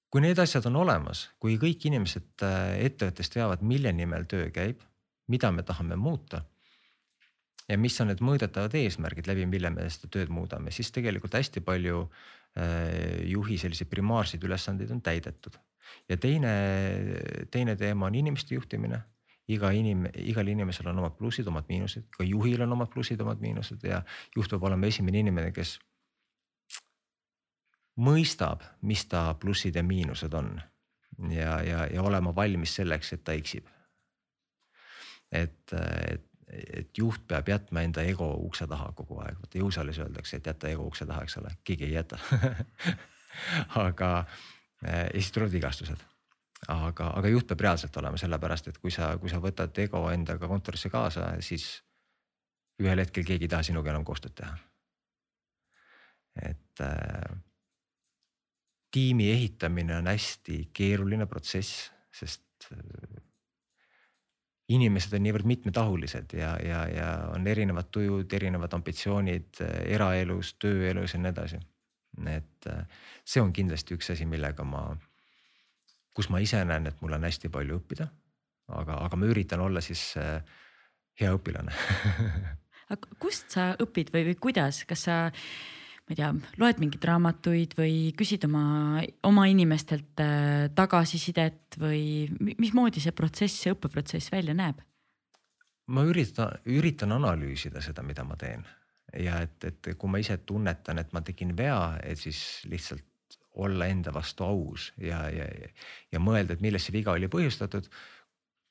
Kui 0.09 0.23
need 0.25 0.39
asjad 0.41 0.65
on 0.69 0.79
olemas, 0.81 1.27
kui 1.41 1.57
kõik 1.61 1.85
inimesed 1.89 2.45
eh, 2.45 2.85
ettevõttes 2.87 3.29
teavad, 3.33 3.65
mille 3.65 3.91
nimel 3.95 4.25
töö 4.29 4.49
käib, 4.53 4.81
mida 5.29 5.51
me 5.53 5.63
tahame 5.63 5.95
muuta. 5.95 6.43
ja 7.69 7.77
mis 7.77 7.99
on 8.01 8.09
need 8.09 8.21
mõõdetavad 8.25 8.73
eesmärgid, 8.73 9.27
läbi 9.29 9.45
mille 9.45 9.69
me 9.69 9.85
seda 9.93 10.09
tööd 10.09 10.31
muudame, 10.33 10.71
siis 10.73 10.89
tegelikult 10.91 11.35
hästi 11.37 11.61
palju 11.61 11.99
äh, 12.01 13.21
juhi 13.29 13.59
selliseid 13.61 13.89
primaarseid 13.89 14.43
ülesandeid 14.43 14.91
on 14.91 15.01
täidetud. 15.01 15.59
ja 16.09 16.17
teine, 16.17 16.53
teine 17.51 17.75
teema 17.75 18.05
on 18.05 18.15
inimeste 18.15 18.55
juhtimine 18.55 19.03
iga 19.49 19.71
inim-, 19.73 20.09
igal 20.13 20.47
inimesel 20.47 20.89
on 20.91 20.99
omad 21.01 21.15
plussid, 21.17 21.47
omad 21.49 21.69
miinused, 21.69 22.09
ka 22.13 22.25
juhil 22.25 22.61
on 22.65 22.73
omad 22.77 22.91
plussid, 22.93 23.21
omad 23.21 23.41
miinused 23.41 23.83
ja 23.85 24.03
juht 24.35 24.49
peab 24.51 24.65
olema 24.69 24.89
esimene 24.89 25.23
inimene, 25.23 25.53
kes 25.55 25.77
mõistab, 27.99 28.63
mis 28.81 29.05
ta 29.11 29.33
plussid 29.39 29.75
ja 29.75 29.83
miinused 29.83 30.33
on. 30.33 30.55
Ja, 31.29 31.59
ja, 31.65 31.85
ja 31.91 32.03
olema 32.03 32.31
valmis 32.35 32.77
selleks, 32.79 33.13
et 33.13 33.23
ta 33.27 33.35
eksib. 33.35 33.67
Et, 35.31 35.73
et, 35.73 36.27
et 36.47 36.97
juht 36.97 37.25
peab 37.27 37.49
jätma 37.51 37.83
enda 37.85 38.05
ego 38.07 38.29
ukse 38.39 38.67
taha 38.67 38.93
kogu 38.97 39.19
aeg, 39.21 39.41
vaata 39.41 39.59
jõusaalis 39.59 39.99
öeldakse, 39.99 40.39
et 40.39 40.47
jäta 40.47 40.71
ego 40.71 40.87
ukse 40.87 41.05
taha, 41.09 41.25
eks 41.27 41.37
ole, 41.41 41.51
keegi 41.67 41.89
ei 41.89 41.97
jäta. 41.97 42.21
Aga 43.83 44.13
ja 44.85 45.03
siis 45.11 45.31
tulevad 45.31 45.53
vigastused. 45.53 46.05
Aga, 46.67 47.13
aga 47.15 47.29
juht 47.31 47.47
peab 47.47 47.61
reaalselt 47.63 47.97
olema, 48.01 48.17
sellepärast 48.19 48.67
et 48.67 48.77
kui 48.83 48.91
sa, 48.91 49.13
kui 49.17 49.31
sa 49.31 49.39
võtad 49.39 49.77
ego 49.79 50.01
endaga 50.11 50.47
kontorisse 50.47 50.89
kaasa, 50.91 51.29
siis 51.43 51.69
ühel 52.83 52.99
hetkel 52.99 53.23
keegi 53.27 53.47
ei 53.47 53.51
taha 53.51 53.63
sinuga 53.63 53.93
enam 53.93 54.03
koostööd 54.07 54.35
teha. 54.35 54.57
et 56.43 56.81
äh, 56.83 57.37
tiimi 58.91 59.31
ehitamine 59.31 59.97
on 59.97 60.07
hästi 60.09 60.69
keeruline 60.73 61.25
protsess, 61.29 61.89
sest 62.11 62.43
inimesed 64.69 65.13
on 65.17 65.25
niivõrd 65.25 65.47
mitmetahulised 65.49 66.35
ja, 66.37 66.53
ja, 66.61 66.83
ja 66.93 67.09
on 67.33 67.47
erinevad 67.49 67.89
tujud, 67.93 68.29
erinevad 68.33 68.73
ambitsioonid 68.77 69.61
eh, 69.65 69.75
eraelus, 69.95 70.55
tööelus 70.61 71.15
ja 71.15 71.21
nii 71.21 71.33
edasi. 71.33 71.59
et 72.29 72.69
eh, 72.69 73.03
see 73.25 73.41
on 73.41 73.53
kindlasti 73.53 73.97
üks 73.97 74.13
asi, 74.13 74.29
millega 74.29 74.65
ma, 74.67 74.83
kus 76.15 76.29
ma 76.29 76.41
ise 76.43 76.61
näen, 76.65 76.87
et 76.89 77.01
mul 77.01 77.17
on 77.17 77.25
hästi 77.25 77.49
palju 77.49 77.81
õppida. 77.81 78.09
aga, 78.69 79.01
aga 79.05 79.17
ma 79.17 79.29
üritan 79.29 79.61
olla 79.65 79.81
siis 79.81 80.13
hea 81.19 81.33
õpilane 81.33 81.73
aga 82.93 83.17
kust 83.19 83.49
sa 83.55 83.71
õpid 83.81 84.13
või, 84.13 84.27
või 84.29 84.37
kuidas, 84.37 84.83
kas 84.89 85.07
sa 85.09 85.17
ma 86.09 86.15
ei 86.15 86.17
tea, 86.17 86.29
loed 86.57 86.79
mingeid 86.81 87.05
raamatuid 87.05 87.75
või 87.77 87.97
küsid 88.17 88.47
oma, 88.47 89.03
oma 89.29 89.45
inimestelt 89.51 90.23
äh, 90.23 90.65
tagasisidet 90.73 91.77
või 91.77 92.25
mismoodi 92.41 93.03
see 93.03 93.13
protsess, 93.13 93.61
see 93.61 93.75
õppeprotsess 93.75 94.33
välja 94.33 94.57
näeb? 94.57 94.81
ma 95.89 96.03
üritan, 96.05 96.57
üritan 96.69 97.13
analüüsida 97.13 97.81
seda, 97.81 98.01
mida 98.05 98.25
ma 98.25 98.37
teen 98.41 98.65
ja 99.17 99.39
et, 99.45 99.61
et 99.65 99.91
kui 99.97 100.09
ma 100.09 100.21
ise 100.21 100.37
tunnetan, 100.49 100.97
et 101.01 101.13
ma 101.13 101.21
tegin 101.25 101.53
vea, 101.57 101.99
et 102.01 102.17
siis 102.17 102.65
lihtsalt 102.69 103.05
olla 103.59 103.85
enda 103.89 104.13
vastu 104.13 104.45
aus 104.45 104.89
ja, 104.97 105.27
ja, 105.33 105.45
ja 106.11 106.21
mõelda, 106.21 106.55
et 106.55 106.65
millest 106.65 106.89
see 106.89 106.97
viga 106.97 107.13
oli 107.13 107.29
põhjustatud. 107.29 107.89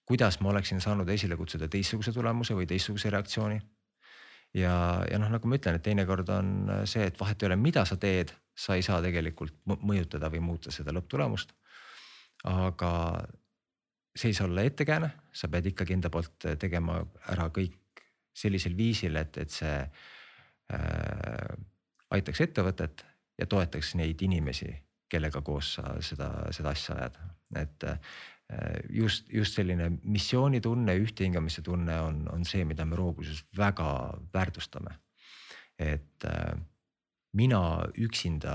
kuidas 0.09 0.41
ma 0.41 0.51
oleksin 0.51 0.81
saanud 0.81 1.09
esile 1.13 1.37
kutsuda 1.37 1.69
teistsuguse 1.69 2.13
tulemuse 2.13 2.55
või 2.55 2.67
teistsuguse 2.67 3.11
reaktsiooni 3.15 3.61
ja, 4.55 5.05
ja 5.11 5.19
noh, 5.21 5.31
nagu 5.33 5.49
ma 5.49 5.59
ütlen, 5.59 5.79
et 5.79 5.85
teinekord 5.85 6.31
on 6.33 6.53
see, 6.89 7.07
et 7.09 7.19
vahet 7.21 7.43
ei 7.43 7.51
ole, 7.51 7.59
mida 7.61 7.85
sa 7.89 7.99
teed, 8.01 8.33
sa 8.59 8.77
ei 8.79 8.85
saa 8.87 9.03
tegelikult 9.05 9.55
mõjutada 9.67 10.31
või 10.33 10.43
muuta 10.45 10.73
seda 10.75 10.95
lõpptulemust. 10.95 11.55
aga 12.49 12.93
see 14.17 14.31
ei 14.31 14.35
saa 14.35 14.47
olla 14.47 14.63
ettekääne, 14.67 15.11
sa 15.33 15.49
pead 15.49 15.67
ikkagi 15.71 15.95
enda 15.95 16.11
poolt 16.11 16.47
tegema 16.59 17.01
ära 17.31 17.49
kõik 17.55 18.03
sellisel 18.35 18.77
viisil, 18.77 19.17
et, 19.17 19.37
et 19.39 19.51
see 19.51 19.77
äh, 19.79 21.55
aitaks 22.11 22.41
ettevõtet 22.41 23.05
ja 23.39 23.47
toetaks 23.47 23.95
neid 23.99 24.23
inimesi, 24.23 24.71
kellega 25.09 25.43
koos 25.43 25.75
sa 25.79 25.95
seda, 26.03 26.31
seda 26.55 26.75
asja 26.75 26.97
ajad, 26.99 27.19
et 27.59 27.85
Äh, 27.85 27.99
just, 28.91 29.29
just 29.33 29.59
selline 29.59 29.91
missioonitunne, 30.03 30.95
ühtehingamise 31.03 31.63
tunne 31.63 32.01
on, 32.01 32.23
on 32.33 32.45
see, 32.49 32.65
mida 32.65 32.87
me 32.89 32.97
Roobuses 32.97 33.45
väga 33.57 34.17
väärtustame. 34.35 34.99
et 35.79 36.25
äh, 36.25 36.59
mina 37.33 37.85
üksinda 37.95 38.55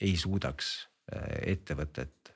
ei 0.00 0.16
suudaks 0.16 0.88
äh, 1.14 1.54
ettevõtet 1.54 2.34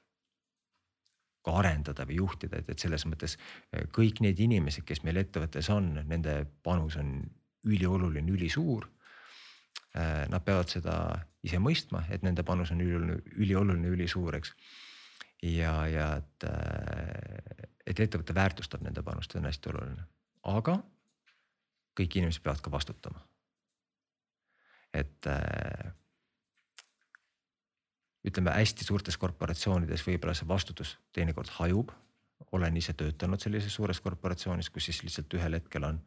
ka 1.45 1.59
arendada 1.61 2.07
või 2.09 2.23
juhtida, 2.23 2.57
et, 2.57 2.71
et 2.71 2.79
selles 2.79 3.05
mõttes 3.05 3.37
kõik 3.93 4.23
need 4.25 4.41
inimesed, 4.41 4.87
kes 4.89 5.03
meil 5.05 5.21
ettevõttes 5.21 5.69
on, 5.71 5.93
nende 6.09 6.47
panus 6.63 6.97
on 6.97 7.21
ülioluline, 7.69 8.33
ülisuur. 8.33 8.89
Nad 9.95 10.45
peavad 10.45 10.69
seda 10.69 10.95
ise 11.43 11.59
mõistma, 11.63 12.05
et 12.13 12.23
nende 12.23 12.45
panus 12.47 12.71
on 12.75 12.83
ülioluline, 12.85 13.23
ülioluline, 13.41 13.93
ülisuur, 13.97 14.37
eks 14.37 14.53
ja, 15.43 15.75
ja 15.87 16.09
et, 16.19 16.45
äh, 16.45 17.69
et 17.87 18.01
ettevõte 18.01 18.35
väärtustab 18.35 18.83
nende 18.85 19.03
panust, 19.07 19.33
see 19.33 19.41
on 19.41 19.49
hästi 19.49 19.73
oluline, 19.73 20.07
aga 20.51 20.79
kõik 21.99 22.19
inimesed 22.19 22.43
peavad 22.43 22.63
ka 22.63 22.71
vastutama. 22.71 23.25
et 24.95 25.27
äh, 25.27 25.93
ütleme 28.25 28.51
hästi 28.57 28.85
suurtes 28.85 29.19
korporatsioonides 29.21 30.03
võib-olla 30.07 30.35
see 30.35 30.49
vastutus 30.49 30.97
teinekord 31.13 31.51
hajub. 31.59 31.93
olen 32.53 32.77
ise 32.77 32.93
töötanud 32.93 33.41
sellises 33.41 33.75
suures 33.75 34.01
korporatsioonis, 34.01 34.71
kus 34.71 34.85
siis 34.85 35.03
lihtsalt 35.03 35.35
ühel 35.35 35.55
hetkel 35.55 35.85
on, 35.85 36.01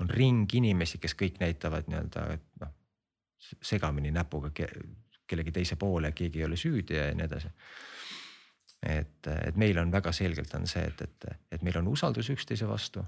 on 0.00 0.10
ring 0.10 0.54
inimesi, 0.54 0.98
kes 0.98 1.14
kõik 1.14 1.40
näitavad 1.40 1.88
nii-öelda, 1.88 2.26
et 2.32 2.48
noh 2.60 2.72
segamini 3.62 4.10
näpuga 4.10 4.50
kellegi 5.26 5.52
teise 5.52 5.76
poole, 5.76 6.12
keegi 6.12 6.38
ei 6.40 6.44
ole 6.44 6.56
süüdi 6.56 6.96
ja 6.96 7.10
nii 7.14 7.26
edasi 7.26 7.50
et, 8.84 9.28
et 9.32 9.56
meil 9.56 9.78
on 9.80 9.92
väga 9.92 10.12
selgelt 10.12 10.54
on 10.54 10.66
see, 10.70 10.84
et, 10.84 11.00
et, 11.02 11.26
et 11.52 11.62
meil 11.62 11.78
on 11.80 11.88
usaldus 11.92 12.30
üksteise 12.34 12.68
vastu. 12.68 13.04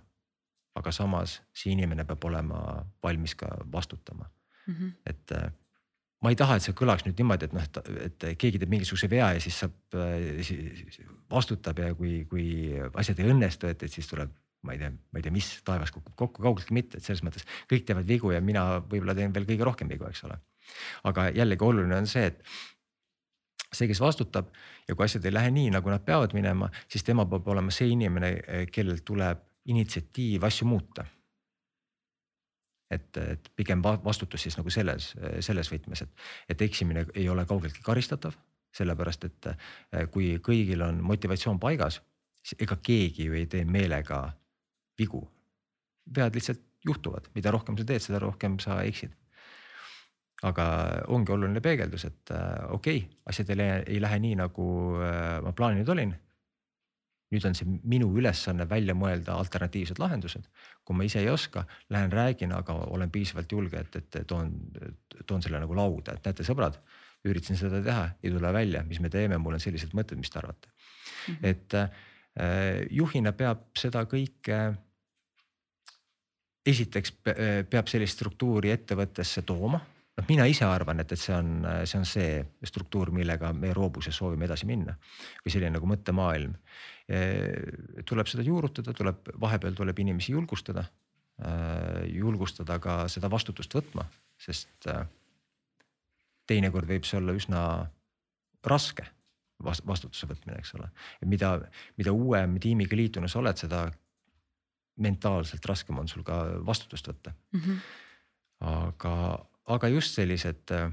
aga 0.77 0.93
samas 0.93 1.41
see 1.57 1.72
inimene 1.72 2.05
peab 2.05 2.24
olema 2.29 2.59
valmis 3.03 3.35
ka 3.35 3.47
vastutama 3.72 4.27
mm. 4.66 4.74
-hmm. 4.74 4.91
et 5.07 5.33
äh, 5.33 5.51
ma 6.20 6.31
ei 6.31 6.37
taha, 6.37 6.57
et 6.57 6.62
see 6.62 6.74
kõlaks 6.77 7.05
nüüd 7.07 7.18
niimoodi, 7.20 7.45
et 7.45 7.53
noh, 7.53 7.62
et 8.05 8.27
keegi 8.39 8.59
teeb 8.59 8.70
mingisuguse 8.72 9.11
vea 9.11 9.33
ja 9.37 9.41
siis 9.41 9.59
saab, 9.59 9.72
siis 10.43 11.01
vastutab 11.31 11.79
ja 11.79 11.95
kui, 11.95 12.24
kui 12.31 12.47
asjad 12.95 13.20
ei 13.20 13.31
õnnestu, 13.31 13.68
et, 13.70 13.83
et 13.83 13.93
siis 13.93 14.09
tuleb 14.09 14.33
ma 14.66 14.74
ei 14.74 14.81
tea, 14.81 14.91
ma 14.91 15.20
ei 15.20 15.24
tea, 15.24 15.35
mis 15.35 15.49
taevas 15.66 15.93
kukub 15.95 16.14
kokku, 16.18 16.43
kaugeltki 16.43 16.74
mitte, 16.74 16.99
et 16.99 17.07
selles 17.07 17.22
mõttes 17.24 17.47
kõik 17.70 17.87
teevad 17.87 18.09
vigu 18.09 18.33
ja 18.35 18.41
mina 18.43 18.66
võib-olla 18.81 19.14
teen 19.14 19.35
veel 19.35 19.47
kõige 19.49 19.68
rohkem 19.68 19.91
vigu, 19.93 20.09
eks 20.09 20.24
ole. 20.27 20.39
aga 21.07 21.29
jällegi 21.37 21.64
oluline 21.64 22.01
on 22.01 22.09
see, 22.11 22.27
et 22.33 22.41
see, 23.72 23.88
kes 23.90 24.00
vastutab 24.00 24.48
ja 24.88 24.94
kui 24.94 25.04
asjad 25.06 25.24
ei 25.26 25.34
lähe 25.34 25.50
nii, 25.50 25.70
nagu 25.74 25.90
nad 25.90 26.04
peavad 26.04 26.34
minema, 26.36 26.70
siis 26.88 27.04
tema 27.04 27.26
peab 27.26 27.48
olema 27.48 27.74
see 27.74 27.90
inimene, 27.94 28.32
kellelt 28.72 29.04
tuleb 29.06 29.42
initsiatiiv 29.72 30.46
asju 30.46 30.68
muuta. 30.70 31.06
et, 32.90 33.16
et 33.16 33.48
pigem 33.56 33.80
vastutus 33.82 34.44
siis 34.46 34.54
nagu 34.54 34.70
selles, 34.70 35.08
selles 35.42 35.70
võtmes, 35.72 36.04
et, 36.04 36.10
et 36.48 36.60
eksimine 36.62 37.02
ei 37.18 37.28
ole 37.28 37.42
kaugeltki 37.44 37.82
karistatav, 37.82 38.36
sellepärast 38.76 39.24
et 39.26 39.48
kui 40.14 40.36
kõigil 40.38 40.84
on 40.86 41.00
motivatsioon 41.02 41.58
paigas, 41.58 41.98
siis 42.46 42.62
ega 42.62 42.78
keegi 42.78 43.26
ju 43.26 43.34
ei 43.34 43.48
tee 43.50 43.64
meelega 43.64 44.20
vigu. 44.98 45.24
vead 46.14 46.34
lihtsalt 46.38 46.62
juhtuvad, 46.86 47.26
mida 47.34 47.50
rohkem 47.50 47.76
sa 47.76 47.84
teed, 47.84 48.04
seda 48.04 48.22
rohkem 48.22 48.60
sa 48.62 48.78
eksid 48.86 49.10
aga 50.45 50.66
ongi 51.12 51.32
oluline 51.32 51.62
peegeldus, 51.64 52.05
et 52.11 52.32
äh, 52.34 52.68
okei 52.74 53.01
okay,, 53.01 53.18
asjad 53.30 53.51
ei 53.53 53.57
lähe, 53.57 53.82
ei 53.95 54.01
lähe 54.03 54.18
nii, 54.20 54.37
nagu 54.43 54.66
äh, 55.01 55.39
ma 55.45 55.53
plaaninud 55.57 55.93
olin. 55.95 56.14
nüüd 57.26 57.43
on 57.49 57.57
see 57.59 57.66
minu 57.91 58.07
ülesanne 58.14 58.68
välja 58.70 58.95
mõelda 58.95 59.34
alternatiivsed 59.34 59.99
lahendused. 59.99 60.45
kui 60.84 60.97
ma 60.97 61.07
ise 61.09 61.18
ei 61.24 61.30
oska, 61.30 61.64
lähen 61.91 62.12
räägin, 62.12 62.53
aga 62.53 62.76
olen 62.95 63.11
piisavalt 63.11 63.53
julge, 63.53 63.80
et, 63.80 63.97
et 63.97 64.26
toon, 64.28 64.53
toon 65.26 65.43
selle 65.43 65.59
nagu 65.59 65.74
lauda, 65.74 66.14
et 66.14 66.28
näete, 66.28 66.47
sõbrad, 66.47 66.78
üritasin 67.26 67.59
seda 67.59 67.80
teha, 67.82 68.05
ei 68.22 68.30
tule 68.30 68.53
välja, 68.53 68.84
mis 68.87 69.01
me 69.03 69.11
teeme, 69.11 69.41
mul 69.43 69.57
on 69.57 69.62
sellised 69.62 69.97
mõtted, 69.97 70.20
mis 70.20 70.30
te 70.30 70.39
arvate 70.39 70.68
mm. 70.68 71.34
-hmm. 71.34 71.49
et 71.51 71.74
äh, 71.74 72.87
juhina 72.91 73.32
peab 73.32 73.72
seda 73.78 74.05
kõike 74.05 74.61
esiteks 76.66 77.12
peab 77.70 77.89
sellist 77.89 78.18
struktuuri 78.18 78.70
ettevõttesse 78.74 79.43
tooma 79.47 79.80
noh, 80.16 80.26
mina 80.28 80.46
ise 80.48 80.66
arvan, 80.68 81.00
et, 81.02 81.12
et 81.12 81.20
see 81.20 81.34
on, 81.36 81.50
see 81.84 81.98
on 82.00 82.06
see 82.08 82.68
struktuur, 82.68 83.12
millega 83.14 83.52
me 83.56 83.72
Roobuses 83.76 84.16
soovime 84.16 84.48
edasi 84.48 84.68
minna 84.68 84.96
või 85.44 85.54
selline 85.54 85.74
nagu 85.76 85.90
mõttemaailm. 85.90 86.54
tuleb 88.04 88.26
seda 88.26 88.42
juurutada, 88.42 88.94
tuleb 88.96 89.28
vahepeal 89.40 89.76
tuleb 89.78 89.98
inimesi 90.02 90.32
julgustada, 90.32 90.86
julgustada 92.10 92.78
ka 92.82 93.04
seda 93.12 93.30
vastutust 93.30 93.74
võtma, 93.76 94.06
sest 94.40 94.88
teinekord 96.46 96.88
võib 96.88 97.06
see 97.06 97.20
olla 97.20 97.36
üsna 97.36 97.60
raske 98.66 99.06
vastutuse 99.64 100.28
võtmine, 100.28 100.58
eks 100.60 100.74
ole. 100.76 100.88
mida, 101.24 101.54
mida 101.96 102.12
uuem 102.12 102.58
tiimiga 102.60 102.96
liituna 102.96 103.28
sa 103.28 103.40
oled, 103.40 103.56
seda 103.56 103.86
mentaalselt 105.00 105.64
raskem 105.68 105.98
on 106.00 106.08
sul 106.08 106.24
ka 106.24 106.42
vastutust 106.64 107.08
võtta 107.08 107.32
mm. 107.32 107.60
-hmm. 107.60 107.78
aga, 108.72 109.14
aga 109.66 109.88
just 109.90 110.14
sellised 110.14 110.72
äh, 110.74 110.90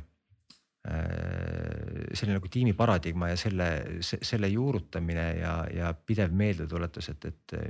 selline 2.14 2.40
nagu 2.40 2.50
tiimi 2.52 2.74
paradigma 2.78 3.32
ja 3.32 3.38
selle, 3.40 3.70
selle 4.02 4.50
juurutamine 4.52 5.28
ja, 5.40 5.54
ja 5.72 5.94
pidev 5.94 6.34
meeldetuletus, 6.36 7.10
et, 7.14 7.30
et 7.32 7.56
äh, 7.60 7.70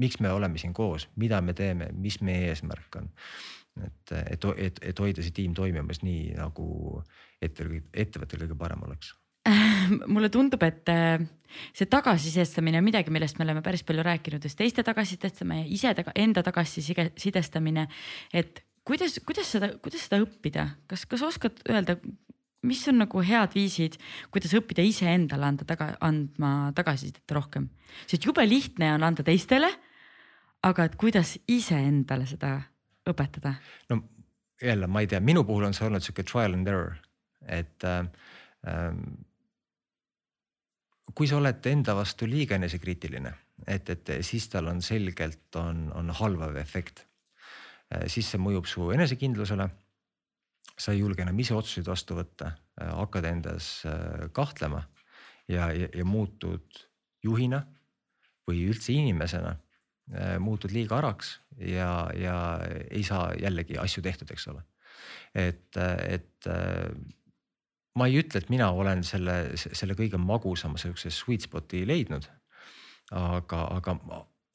miks 0.00 0.20
me 0.20 0.32
oleme 0.32 0.58
siin 0.60 0.74
koos, 0.76 1.08
mida 1.16 1.40
me 1.44 1.54
teeme, 1.56 1.90
mis 1.92 2.20
meie 2.24 2.50
eesmärk 2.52 3.00
on. 3.02 3.12
et, 3.84 4.12
et, 4.12 4.44
et, 4.56 4.82
et 4.90 4.98
hoida 5.04 5.22
see 5.22 5.36
tiim 5.36 5.54
toimimas 5.54 6.00
nii 6.00 6.32
nagu 6.38 6.66
ettevõttel, 7.42 7.82
ettevõttel 7.92 8.46
kõige 8.46 8.58
parem 8.58 8.84
oleks 8.88 9.12
mulle 10.14 10.28
tundub, 10.32 10.62
et 10.66 10.88
äh, 10.90 11.20
see 11.76 11.88
tagasisidestamine 11.90 12.80
on 12.80 12.86
midagi, 12.86 13.12
millest 13.14 13.38
me 13.38 13.46
oleme 13.46 13.62
päris 13.62 13.84
palju 13.86 14.04
rääkinud, 14.06 14.44
just 14.44 14.58
teiste 14.58 14.84
tagasisidestamine, 14.86 15.66
ise 15.72 15.92
taga, 15.94 16.14
enda 16.18 16.42
tagasisidestamine. 16.46 17.86
et 18.32 18.65
kuidas, 18.86 19.18
kuidas 19.26 19.50
seda, 19.56 19.72
kuidas 19.82 20.06
seda 20.06 20.20
õppida, 20.22 20.68
kas, 20.90 21.04
kas 21.10 21.24
oskad 21.26 21.58
öelda, 21.68 21.98
mis 22.66 22.82
on 22.90 23.00
nagu 23.02 23.22
head 23.24 23.54
viisid, 23.56 23.98
kuidas 24.34 24.54
õppida 24.58 24.84
iseendale 24.86 25.48
anda 25.48 25.66
taga, 25.68 25.92
andma 26.04 26.72
tagasisidet 26.76 27.36
rohkem, 27.36 27.68
sest 28.06 28.26
jube 28.26 28.46
lihtne 28.46 28.94
on 28.96 29.06
anda 29.06 29.26
teistele. 29.26 29.70
aga 30.66 30.84
et 30.88 30.94
kuidas 30.98 31.36
iseendale 31.46 32.26
seda 32.26 32.56
õpetada? 33.06 33.54
no 33.90 34.00
jälle, 34.62 34.86
ma 34.86 35.00
ei 35.00 35.06
tea, 35.06 35.20
minu 35.20 35.44
puhul 35.44 35.68
on 35.68 35.74
see 35.74 35.86
olnud 35.86 36.02
sihuke 36.02 36.24
trial 36.24 36.54
and 36.56 36.66
error, 36.66 36.96
et 37.46 37.84
äh, 37.84 38.06
ähm, 38.66 39.02
kui 41.14 41.28
sa 41.28 41.38
oled 41.38 41.66
enda 41.70 41.94
vastu 41.96 42.26
liiga 42.28 42.56
enesekriitiline, 42.56 43.32
et, 43.66 43.90
et 43.90 44.16
siis 44.26 44.48
tal 44.52 44.72
on 44.72 44.82
selgelt 44.82 45.56
on, 45.60 45.90
on 45.94 46.10
halvav 46.10 46.56
efekt. 46.60 47.06
Äh, 47.94 48.06
siis 48.10 48.30
see 48.32 48.40
mõjub 48.42 48.66
su 48.70 48.90
enesekindlusele. 48.94 49.68
sa 50.76 50.92
ei 50.92 50.98
julge 51.00 51.22
enam 51.22 51.38
ise 51.40 51.54
otsuseid 51.56 51.86
vastu 51.88 52.16
võtta, 52.18 52.50
äh, 52.82 52.90
hakkad 52.98 53.24
endas 53.24 53.68
äh, 53.88 54.26
kahtlema 54.36 54.82
ja, 55.48 55.70
ja, 55.72 55.88
ja 55.88 56.04
muutud 56.04 56.80
juhina 57.24 57.62
või 58.46 58.66
üldse 58.70 58.92
inimesena 58.92 59.56
muutud 60.38 60.70
liiga 60.70 61.00
araks 61.00 61.32
ja, 61.58 62.06
ja 62.14 62.34
ei 62.94 63.02
saa 63.02 63.32
jällegi 63.34 63.74
asju 63.82 64.04
tehtud, 64.04 64.30
eks 64.30 64.44
ole. 64.52 64.60
et, 65.34 65.74
et 66.06 66.46
ma 67.98 68.06
ei 68.06 68.20
ütle, 68.20 68.38
et 68.38 68.52
mina 68.52 68.68
olen 68.70 69.02
selle, 69.02 69.56
selle 69.58 69.96
kõige 69.98 70.20
magusama 70.22 70.78
sihukese 70.78 71.10
sweet 71.10 71.48
spot'i 71.48 71.82
leidnud. 71.90 72.28
aga, 73.10 73.64
aga, 73.80 73.96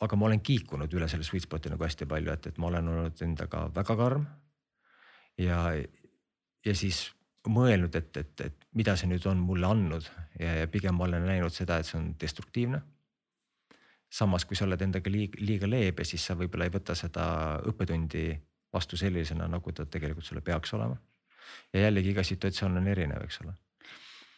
aga 0.02 0.18
ma 0.18 0.28
olen 0.28 0.41
kiikunud 0.41 0.93
üle 0.97 1.08
selle 1.10 1.26
sweet 1.28 1.45
spot'i 1.45 1.72
nagu 1.72 1.86
hästi 1.86 2.08
palju, 2.10 2.34
et, 2.34 2.47
et 2.52 2.62
ma 2.62 2.70
olen 2.72 2.88
olnud 2.93 3.26
endaga 3.26 3.68
väga 3.76 3.97
karm. 3.97 4.26
ja, 5.38 5.60
ja 6.66 6.76
siis 6.76 7.10
mõelnud, 7.47 7.95
et, 7.97 8.18
et, 8.18 8.41
et 8.45 8.66
mida 8.78 8.95
see 8.97 9.10
nüüd 9.10 9.26
on 9.30 9.39
mulle 9.41 9.68
andnud 9.68 10.08
ja, 10.39 10.56
ja 10.62 10.68
pigem 10.70 10.97
ma 10.97 11.08
olen 11.08 11.26
näinud 11.26 11.54
seda, 11.54 11.80
et 11.80 11.89
see 11.89 11.99
on 11.99 12.12
destruktiivne. 12.22 12.82
samas, 14.12 14.45
kui 14.45 14.58
sa 14.60 14.66
oled 14.66 14.82
endaga 14.82 15.10
liiga, 15.10 15.39
liiga 15.39 15.70
leebe, 15.70 16.04
siis 16.06 16.26
sa 16.26 16.36
võib-olla 16.36 16.68
ei 16.68 16.74
võta 16.74 16.95
seda 16.95 17.26
õppetundi 17.70 18.26
vastu 18.74 18.97
sellisena, 18.97 19.47
nagu 19.47 19.72
ta 19.72 19.86
tegelikult 19.86 20.26
sulle 20.26 20.41
peaks 20.41 20.74
olema 20.74 20.97
ja 21.74 21.88
jällegi 21.88 22.12
iga 22.12 22.24
situatsioon 22.24 22.78
on 22.82 22.88
erinev, 22.88 23.24
eks 23.26 23.41
ole. 23.43 23.54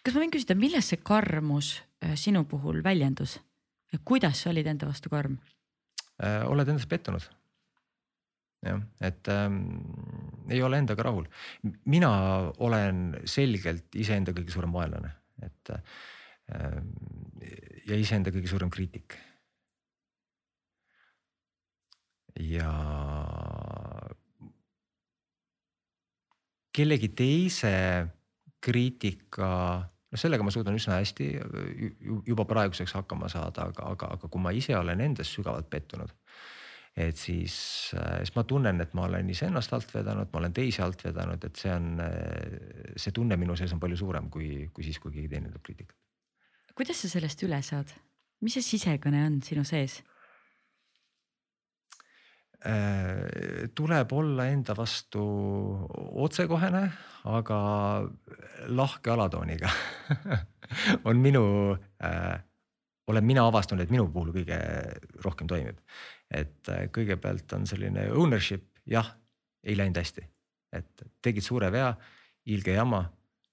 kas 0.03 0.15
ma 0.15 0.23
võin 0.23 0.33
küsida, 0.33 0.55
milles 0.59 0.91
see 0.91 1.01
karmus 1.03 1.75
äh, 2.03 2.15
sinu 2.19 2.45
puhul 2.49 2.83
väljendus? 2.83 3.39
Kuidas 4.05 4.41
sa 4.41 4.51
olid 4.53 4.67
enda 4.67 4.89
vastu 4.89 5.11
karm 5.13 5.37
äh,? 6.23 6.43
oled 6.49 6.69
endas 6.69 6.87
pettunud. 6.89 7.25
jah, 8.63 8.81
et 9.01 9.27
ähm, 9.27 9.59
ei 10.49 10.61
ole 10.63 10.79
endaga 10.81 11.03
rahul. 11.09 11.27
mina 11.85 12.13
olen 12.57 13.19
selgelt 13.25 13.95
iseenda 13.95 14.33
kõige 14.33 14.55
suurem 14.55 14.73
vaenlane, 14.73 15.13
et 15.43 15.73
äh, 15.75 16.81
ja 17.87 17.99
iseenda 17.99 18.33
kõige 18.33 18.51
suurem 18.51 18.71
kriitik. 18.73 19.17
ja 22.39 22.69
kellegi 26.73 27.09
teise 27.13 27.73
kriitika, 28.63 29.49
noh 30.13 30.21
sellega 30.21 30.45
ma 30.45 30.53
suudan 30.53 30.77
üsna 30.77 30.99
hästi 31.01 31.29
juba 32.29 32.45
praeguseks 32.49 32.93
hakkama 32.99 33.29
saada, 33.33 33.69
aga, 33.71 33.87
aga, 33.95 34.11
aga 34.17 34.29
kui 34.29 34.41
ma 34.41 34.53
ise 34.53 34.75
olen 34.77 35.01
endas 35.01 35.31
sügavalt 35.33 35.69
pettunud. 35.73 36.13
et 36.93 37.17
siis, 37.17 37.53
siis 37.89 38.31
ma 38.35 38.43
tunnen, 38.45 38.81
et 38.83 38.91
ma 38.93 39.07
olen 39.07 39.29
iseennast 39.33 39.73
alt 39.73 39.89
vedanud, 39.95 40.29
ma 40.29 40.39
olen 40.43 40.53
teisi 40.53 40.81
alt 40.85 41.01
vedanud, 41.01 41.41
et 41.41 41.57
see 41.57 41.71
on, 41.73 41.87
see 42.95 43.11
tunne 43.11 43.37
minu 43.41 43.55
sees 43.57 43.73
on 43.73 43.81
palju 43.81 43.97
suurem 43.97 44.29
kui, 44.29 44.69
kui 44.73 44.85
siis, 44.85 44.99
kui 45.01 45.15
keegi 45.15 45.31
teine 45.31 45.49
teeb 45.49 45.65
kriitikat. 45.65 45.97
kuidas 46.77 47.01
sa 47.01 47.09
sellest 47.09 47.41
üle 47.47 47.61
saad, 47.65 47.89
mis 48.45 48.59
see 48.59 48.67
sisekõne 48.75 49.25
on 49.25 49.41
sinu 49.41 49.65
sees? 49.65 50.03
Äh, 52.63 53.67
tuleb 53.75 54.11
olla 54.15 54.45
enda 54.47 54.71
vastu 54.77 55.23
otsekohene, 56.23 56.83
aga 57.27 57.57
lahke 58.71 59.11
alatooniga 59.11 59.67
on 61.09 61.19
minu 61.19 61.43
äh,, 61.75 62.39
olen 63.07 63.27
mina 63.27 63.43
avastanud, 63.49 63.83
et 63.83 63.91
minu 63.91 64.07
puhul 64.15 64.31
kõige 64.37 64.61
rohkem 65.25 65.51
toimib. 65.51 65.83
et 66.31 66.71
äh, 66.71 66.87
kõigepealt 66.95 67.51
on 67.59 67.67
selline 67.67 68.07
ownership, 68.15 68.69
jah, 68.87 69.11
ei 69.63 69.75
läinud 69.75 69.99
hästi, 69.99 70.23
et 70.79 71.07
tegid 71.21 71.43
suure 71.43 71.67
vea, 71.71 71.91
ilge 72.47 72.79
jama, 72.79 73.03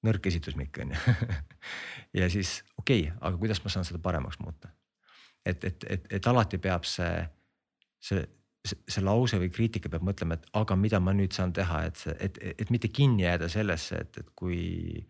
nõrk 0.06 0.30
esitusmikk 0.30 0.84
on 0.84 0.94
ju 0.94 1.16
ja 2.22 2.30
siis 2.30 2.60
okei 2.78 3.08
okay,, 3.08 3.16
aga 3.18 3.36
kuidas 3.42 3.64
ma 3.64 3.74
saan 3.74 3.90
seda 3.90 3.98
paremaks 3.98 4.38
muuta? 4.38 4.70
et, 5.44 5.64
et, 5.64 5.84
et, 5.98 6.12
et 6.14 6.26
alati 6.30 6.62
peab 6.62 6.86
see, 6.86 7.24
see 7.98 8.22
see 8.66 9.02
lause 9.04 9.38
või 9.40 9.50
kriitika 9.52 9.88
peab 9.92 10.04
mõtlema, 10.04 10.36
et 10.36 10.48
aga 10.58 10.76
mida 10.76 11.00
ma 11.00 11.14
nüüd 11.16 11.32
saan 11.32 11.52
teha, 11.56 11.84
et 11.88 12.00
see, 12.00 12.14
et, 12.20 12.38
et 12.60 12.72
mitte 12.72 12.90
kinni 12.92 13.24
jääda 13.24 13.48
sellesse, 13.52 14.04
et, 14.04 14.22
et 14.22 14.30
kui. 14.36 15.06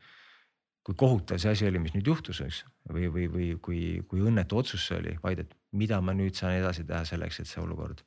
kui 0.86 0.94
kohutav 0.96 1.36
see 1.38 1.50
asi 1.52 1.66
oli, 1.68 1.78
mis 1.78 1.92
nüüd 1.92 2.06
juhtus, 2.08 2.38
eks 2.40 2.62
või, 2.88 3.10
või, 3.12 3.26
või 3.28 3.48
kui, 3.62 3.80
kui 4.08 4.22
õnnetu 4.24 4.56
otsus 4.62 4.86
see 4.88 4.96
oli, 4.96 5.12
vaid 5.22 5.42
et 5.42 5.50
mida 5.76 5.98
ma 6.00 6.14
nüüd 6.16 6.34
saan 6.34 6.56
edasi 6.56 6.86
teha 6.88 7.02
selleks, 7.04 7.42
et 7.42 7.50
see 7.50 7.60
olukord. 7.60 8.00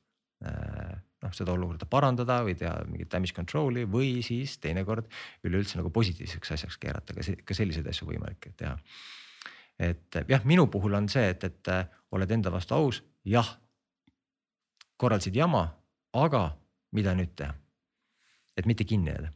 Äh, 0.44 0.96
noh, 1.24 1.36
seda 1.38 1.54
olukorda 1.54 1.86
parandada 1.88 2.40
või 2.44 2.58
teha 2.60 2.74
mingit 2.90 3.12
damage 3.14 3.36
control'i 3.38 3.86
või 3.88 4.24
siis 4.26 4.58
teinekord 4.64 5.08
üleüldse 5.48 5.78
nagu 5.80 5.94
positiivseks 5.94 6.56
asjaks 6.58 6.80
keerata, 6.82 7.16
ka, 7.16 7.24
ka 7.46 7.56
selliseid 7.56 7.88
asju 7.88 8.10
võimalik 8.10 8.50
teha. 8.60 8.74
et 9.80 10.20
jah, 10.28 10.44
minu 10.50 10.66
puhul 10.68 10.98
on 10.98 11.08
see, 11.10 11.30
et, 11.30 11.46
et 11.48 11.72
oled 12.12 12.32
enda 12.32 12.52
vastu 12.52 12.76
aus, 12.76 13.04
jah 13.24 13.54
korraldasid 14.98 15.36
jama, 15.36 15.68
aga 16.14 16.44
mida 16.92 17.14
nüüd 17.18 17.36
teha? 17.36 17.56
et 18.58 18.66
mitte 18.70 18.86
kinni 18.86 19.10
jääda. 19.10 19.32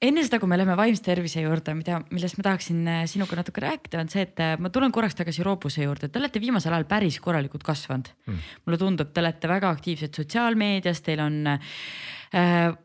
Enne 0.00 0.22
seda, 0.24 0.38
kui 0.40 0.48
me 0.48 0.56
läheme 0.56 0.76
vaimse 0.78 1.02
tervise 1.04 1.42
juurde, 1.44 1.74
mida, 1.76 2.00
millest 2.08 2.38
ma 2.38 2.46
tahaksin 2.48 2.80
äh, 2.88 3.02
sinuga 3.10 3.36
natuke 3.36 3.60
rääkida, 3.64 4.00
on 4.00 4.10
see, 4.12 4.24
et 4.24 4.40
äh, 4.40 4.56
ma 4.60 4.72
tulen 4.72 4.92
korraks 4.94 5.18
tagasi 5.18 5.44
Roopuse 5.44 5.84
juurde, 5.84 6.08
te 6.08 6.20
olete 6.20 6.40
viimasel 6.40 6.72
ajal 6.72 6.86
päris 6.88 7.18
korralikult 7.20 7.64
kasvanud. 7.66 8.08
Mm.. 8.26 8.46
mulle 8.64 8.78
tundub, 8.80 9.10
te 9.12 9.20
olete 9.20 9.50
väga 9.50 9.72
aktiivsed 9.76 10.16
sotsiaalmeedias, 10.16 11.02
teil 11.04 11.20
on 11.20 11.36
äh,, 11.50 11.74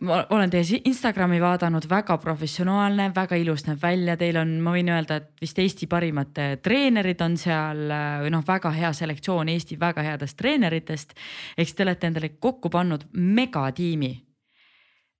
ma 0.03 0.17
olen 0.35 0.51
teie 0.51 0.81
Instagrami 0.89 1.39
vaadanud, 1.39 1.87
väga 1.87 2.17
professionaalne, 2.19 3.07
väga 3.15 3.39
ilus 3.39 3.63
näeb 3.69 3.79
välja, 3.83 4.17
teil 4.19 4.41
on, 4.41 4.51
ma 4.65 4.73
võin 4.75 4.91
öelda, 4.91 5.21
et 5.21 5.45
vist 5.45 5.61
Eesti 5.63 5.87
parimad 5.91 6.41
äh, 6.43 6.57
treenerid 6.63 7.23
on 7.23 7.37
seal 7.39 7.85
või 8.25 8.33
noh, 8.33 8.43
väga 8.47 8.73
hea 8.75 8.91
selektsioon 8.97 9.53
Eesti 9.53 9.79
väga 9.79 10.03
headest 10.03 10.35
treeneritest. 10.41 11.15
eks 11.55 11.73
te 11.73 11.87
olete 11.87 12.11
endale 12.11 12.33
kokku 12.43 12.73
pannud 12.73 13.07
megatiimi. 13.13 14.11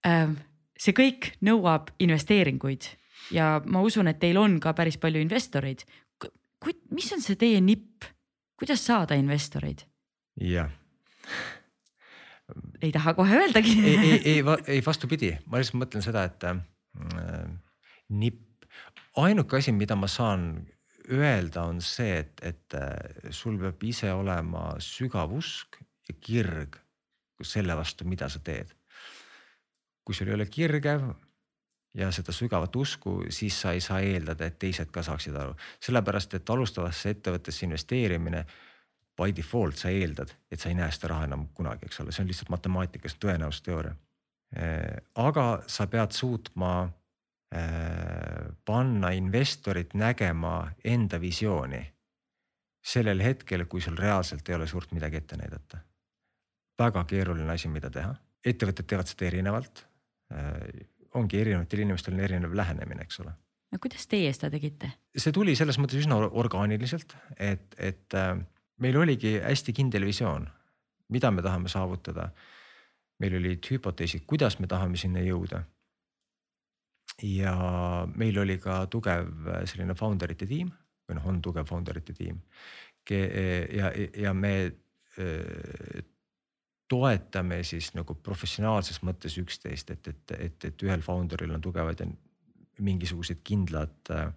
Äh, 0.06 0.36
see 0.80 0.96
kõik 0.96 1.32
nõuab 1.46 1.92
investeeringuid 2.04 2.90
ja 3.34 3.60
ma 3.66 3.82
usun, 3.86 4.10
et 4.12 4.20
teil 4.22 4.38
on 4.40 4.60
ka 4.64 4.76
päris 4.78 4.98
palju 5.02 5.22
investoreid. 5.24 5.86
mis 6.92 7.12
on 7.14 7.22
see 7.22 7.36
teie 7.36 7.62
nipp, 7.62 8.06
kuidas 8.58 8.86
saada 8.86 9.16
investoreid? 9.16 9.86
jah. 10.42 10.70
ei 12.82 12.92
taha 12.92 13.14
kohe 13.14 13.38
öeldagi 13.40 13.74
ei, 13.82 13.98
ei, 13.98 14.20
ei, 14.36 14.44
ei 14.68 14.82
vastupidi, 14.86 15.32
ma 15.48 15.58
lihtsalt 15.58 15.82
mõtlen 15.82 16.04
seda, 16.06 16.26
et 16.28 16.44
äh, 16.44 16.60
nipp, 18.10 18.68
ainuke 19.18 19.58
asi, 19.58 19.72
mida 19.72 19.96
ma 19.96 20.08
saan 20.12 20.66
öelda, 21.10 21.64
on 21.64 21.82
see, 21.82 22.20
et, 22.20 22.42
et 22.44 22.78
äh, 22.78 23.32
sul 23.32 23.58
peab 23.62 23.84
ise 23.86 24.12
olema 24.14 24.74
sügav 24.84 25.34
usk 25.34 25.80
ja 26.10 26.18
kirg 26.20 26.78
selle 27.44 27.76
vastu, 27.78 28.06
mida 28.08 28.30
sa 28.30 28.40
teed 28.44 28.72
kui 30.06 30.16
sul 30.16 30.30
ei 30.30 30.38
ole 30.38 30.46
kirge 30.46 30.94
ja 31.96 32.12
seda 32.12 32.34
sügavat 32.36 32.76
usku, 32.76 33.18
siis 33.30 33.58
sa 33.62 33.72
ei 33.72 33.82
saa 33.82 34.02
eeldada, 34.04 34.46
et 34.46 34.60
teised 34.60 34.92
ka 34.94 35.04
saaksid 35.04 35.36
aru, 35.40 35.56
sellepärast 35.84 36.36
et 36.38 36.50
alustavasse 36.50 37.16
ettevõttesse 37.16 37.66
investeerimine 37.68 38.44
by 39.16 39.32
default 39.36 39.80
sa 39.80 39.92
eeldad, 39.94 40.34
et 40.52 40.60
sa 40.60 40.70
ei 40.70 40.76
näe 40.76 40.92
seda 40.92 41.14
raha 41.14 41.30
enam 41.30 41.48
kunagi, 41.56 41.88
eks 41.88 42.02
ole, 42.04 42.12
see 42.12 42.26
on 42.26 42.30
lihtsalt 42.32 42.52
matemaatikas 42.52 43.16
tõenäosusteooria. 43.24 43.96
Äh, 44.56 45.00
aga 45.24 45.46
sa 45.72 45.88
pead 45.92 46.12
suutma 46.16 46.74
äh, 46.84 48.52
panna 48.68 49.14
investorit 49.16 49.96
nägema 49.96 50.58
enda 50.84 51.20
visiooni. 51.22 51.82
Sellel 52.86 53.24
hetkel, 53.24 53.66
kui 53.66 53.82
sul 53.82 53.96
reaalselt 53.98 54.50
ei 54.50 54.60
ole 54.60 54.68
suurt 54.68 54.92
midagi 54.94 55.24
ette 55.24 55.40
näidata. 55.40 55.80
väga 56.78 57.04
keeruline 57.08 57.54
asi, 57.54 57.70
mida 57.72 57.90
teha, 57.90 58.12
ettevõtted 58.46 58.86
teevad 58.86 59.08
seda 59.08 59.26
erinevalt 59.26 59.86
ongi 61.16 61.40
erinevatel 61.40 61.84
inimestel 61.86 62.16
on 62.16 62.24
erinev 62.26 62.56
lähenemine, 62.58 63.06
eks 63.06 63.20
ole. 63.24 63.34
no 63.72 63.80
kuidas 63.82 64.08
teie 64.12 64.32
seda 64.34 64.50
tegite? 64.54 64.92
see 65.18 65.34
tuli 65.36 65.56
selles 65.58 65.80
mõttes 65.82 66.02
üsna 66.02 66.18
orgaaniliselt, 66.26 67.16
et, 67.40 67.76
et 67.78 68.18
äh, 68.18 68.34
meil 68.84 69.00
oligi 69.00 69.38
hästi 69.44 69.76
kindel 69.76 70.08
visioon, 70.08 70.48
mida 71.14 71.32
me 71.32 71.46
tahame 71.46 71.72
saavutada. 71.72 72.32
meil 73.20 73.38
olid 73.38 73.64
hüpoteesid, 73.72 74.26
kuidas 74.28 74.60
me 74.60 74.68
tahame 74.68 74.98
sinna 74.98 75.22
jõuda. 75.24 75.64
ja 77.24 77.56
meil 78.16 78.40
oli 78.40 78.58
ka 78.60 78.86
tugev 78.92 79.30
äh, 79.48 79.64
selline 79.66 79.96
founder 79.96 80.32
ite 80.32 80.48
tiim 80.48 80.74
või 81.06 81.20
noh, 81.20 81.30
on 81.30 81.42
tugev 81.42 81.68
founder 81.70 81.98
ite 81.98 82.14
tiim. 82.14 82.42
ja, 83.10 83.92
ja 84.18 84.34
me 84.34 84.56
toetame 86.88 87.64
siis 87.66 87.92
nagu 87.98 88.16
professionaalses 88.24 89.02
mõttes 89.06 89.38
üksteist, 89.42 89.92
et, 89.92 90.08
et, 90.08 90.34
et, 90.38 90.66
et 90.70 90.86
ühel 90.86 91.02
founder'il 91.06 91.54
on 91.56 91.64
tugevad 91.64 92.02
ja 92.02 92.08
mingisugused 92.86 93.42
kindlad 93.48 94.12
äh, 94.14 94.30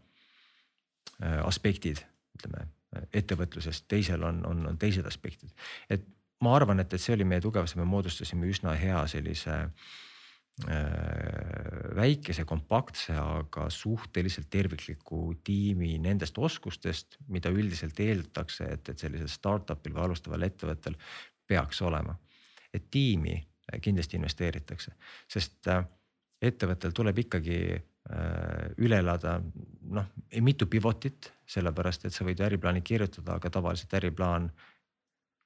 aspektid, 1.45 2.01
ütleme 2.39 2.69
ettevõtlusest, 3.13 3.85
teisel 3.91 4.23
on, 4.25 4.41
on, 4.49 4.67
on 4.71 4.79
teised 4.81 5.07
aspektid. 5.07 5.51
et 5.91 6.07
ma 6.41 6.55
arvan, 6.57 6.81
et, 6.81 6.93
et 6.95 7.03
see 7.03 7.15
oli 7.17 7.27
meie 7.29 7.43
tugevus, 7.45 7.75
me 7.77 7.85
moodustasime 7.89 8.49
üsna 8.49 8.73
hea 8.79 9.01
sellise 9.11 9.57
äh, 9.59 9.73
väikese, 11.99 12.47
kompaktse, 12.49 13.13
aga 13.19 13.67
suhteliselt 13.75 14.49
tervikliku 14.51 15.35
tiimi 15.45 15.99
nendest 16.01 16.39
oskustest, 16.39 17.19
mida 17.29 17.53
üldiselt 17.53 18.01
eeldatakse, 18.01 18.71
et, 18.79 18.89
et 18.89 19.05
sellisel 19.05 19.29
startup'il 19.33 19.99
või 19.99 20.07
alustaval 20.09 20.49
ettevõttel 20.49 20.97
peaks 21.49 21.83
olema 21.85 22.17
et 22.75 22.91
tiimi 22.91 23.35
äh, 23.37 23.81
kindlasti 23.81 24.19
investeeritakse, 24.19 24.95
sest 25.31 25.69
äh, 25.73 25.85
ettevõttel 26.43 26.95
tuleb 26.95 27.23
ikkagi 27.25 27.59
äh, 27.75 28.81
üle 28.85 29.01
elada 29.03 29.39
noh, 29.41 30.09
mitu 30.45 30.69
pivot'it, 30.71 31.33
sellepärast 31.49 32.07
et 32.07 32.17
sa 32.17 32.27
võid 32.27 32.41
äriplaani 32.45 32.83
kirjutada, 32.85 33.39
aga 33.39 33.51
tavaliselt 33.51 33.95
äriplaan. 34.01 34.51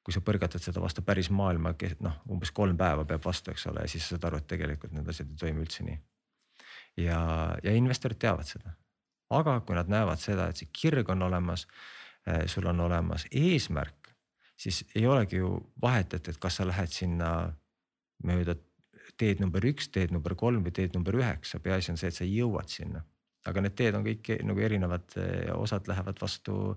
kui 0.02 0.10
sa 0.10 0.18
põrgatad 0.18 0.58
seda 0.58 0.80
vastu 0.82 1.02
päris 1.06 1.28
maailma, 1.30 1.76
noh 2.02 2.14
umbes 2.26 2.50
kolm 2.50 2.76
päeva 2.76 3.04
peab 3.06 3.22
vastu, 3.24 3.52
eks 3.52 3.66
ole, 3.70 3.84
ja 3.84 3.88
siis 3.88 4.02
sa 4.02 4.16
saad 4.16 4.24
aru, 4.24 4.40
et 4.42 4.48
tegelikult 4.50 4.92
need 4.92 5.08
asjad 5.08 5.28
ei 5.30 5.36
toimi 5.38 5.62
üldse 5.62 5.84
nii. 5.86 5.98
ja, 7.04 7.20
ja 7.62 7.74
investorid 7.78 8.18
teavad 8.18 8.48
seda, 8.50 8.74
aga 9.30 9.60
kui 9.60 9.78
nad 9.78 9.86
näevad 9.88 10.18
seda, 10.18 10.48
et 10.48 10.58
see 10.58 10.72
kirg 10.74 11.08
on 11.14 11.22
olemas, 11.22 11.68
sul 12.50 12.66
on 12.66 12.80
olemas 12.80 13.28
eesmärk 13.30 14.01
siis 14.62 14.82
ei 14.94 15.06
olegi 15.06 15.40
ju 15.40 15.54
vahet, 15.82 16.14
et, 16.14 16.28
et 16.28 16.38
kas 16.40 16.60
sa 16.60 16.66
lähed 16.68 16.92
sinna 16.92 17.30
mööda 18.26 18.56
teed 19.18 19.42
number 19.42 19.64
üks, 19.66 19.90
teed 19.92 20.14
number 20.14 20.34
kolm 20.38 20.62
või 20.64 20.74
teed 20.74 20.94
number 20.96 21.16
üheksa, 21.18 21.60
peaasi 21.62 21.92
on 21.92 22.00
see, 22.00 22.12
et 22.12 22.18
sa 22.18 22.28
jõuad 22.28 22.70
sinna. 22.72 23.02
aga 23.46 23.62
need 23.64 23.74
teed 23.74 23.96
on 23.98 24.04
kõik 24.06 24.28
nagu 24.46 24.60
erinevad, 24.62 25.14
osad 25.58 25.88
lähevad 25.90 26.20
vastu, 26.22 26.76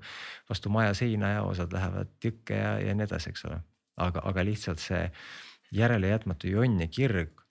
vastu 0.50 0.70
maja 0.74 0.96
seina 0.98 1.30
ja 1.36 1.44
osad 1.46 1.74
lähevad 1.74 2.16
tükke 2.20 2.58
ja, 2.58 2.72
ja 2.82 2.96
nii 2.98 3.06
edasi, 3.06 3.30
eks 3.30 3.46
ole. 3.46 3.60
aga, 4.02 4.24
aga 4.26 4.46
lihtsalt 4.46 4.82
see 4.82 5.04
järelejätmatu 5.72 6.50
jonn 6.50 6.82
ja 6.82 6.88
kirg 6.88 7.44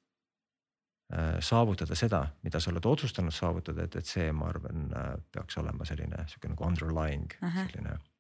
äh, 1.15 1.39
saavutada 1.41 1.95
seda, 1.95 2.27
mida 2.43 2.61
sa 2.61 2.73
oled 2.73 2.87
otsustanud 2.91 3.35
saavutada, 3.35 3.87
et, 3.87 3.97
et 4.03 4.07
see, 4.07 4.33
ma 4.33 4.51
arvan, 4.51 4.91
äh, 4.91 5.15
peaks 5.33 5.63
olema 5.63 5.87
selline 5.87 6.27
sihuke 6.27 6.51
nagu 6.51 6.67
underlying 6.67 7.39
Aha. 7.41 7.69
selline 7.71 7.95
Äh, 7.95 8.14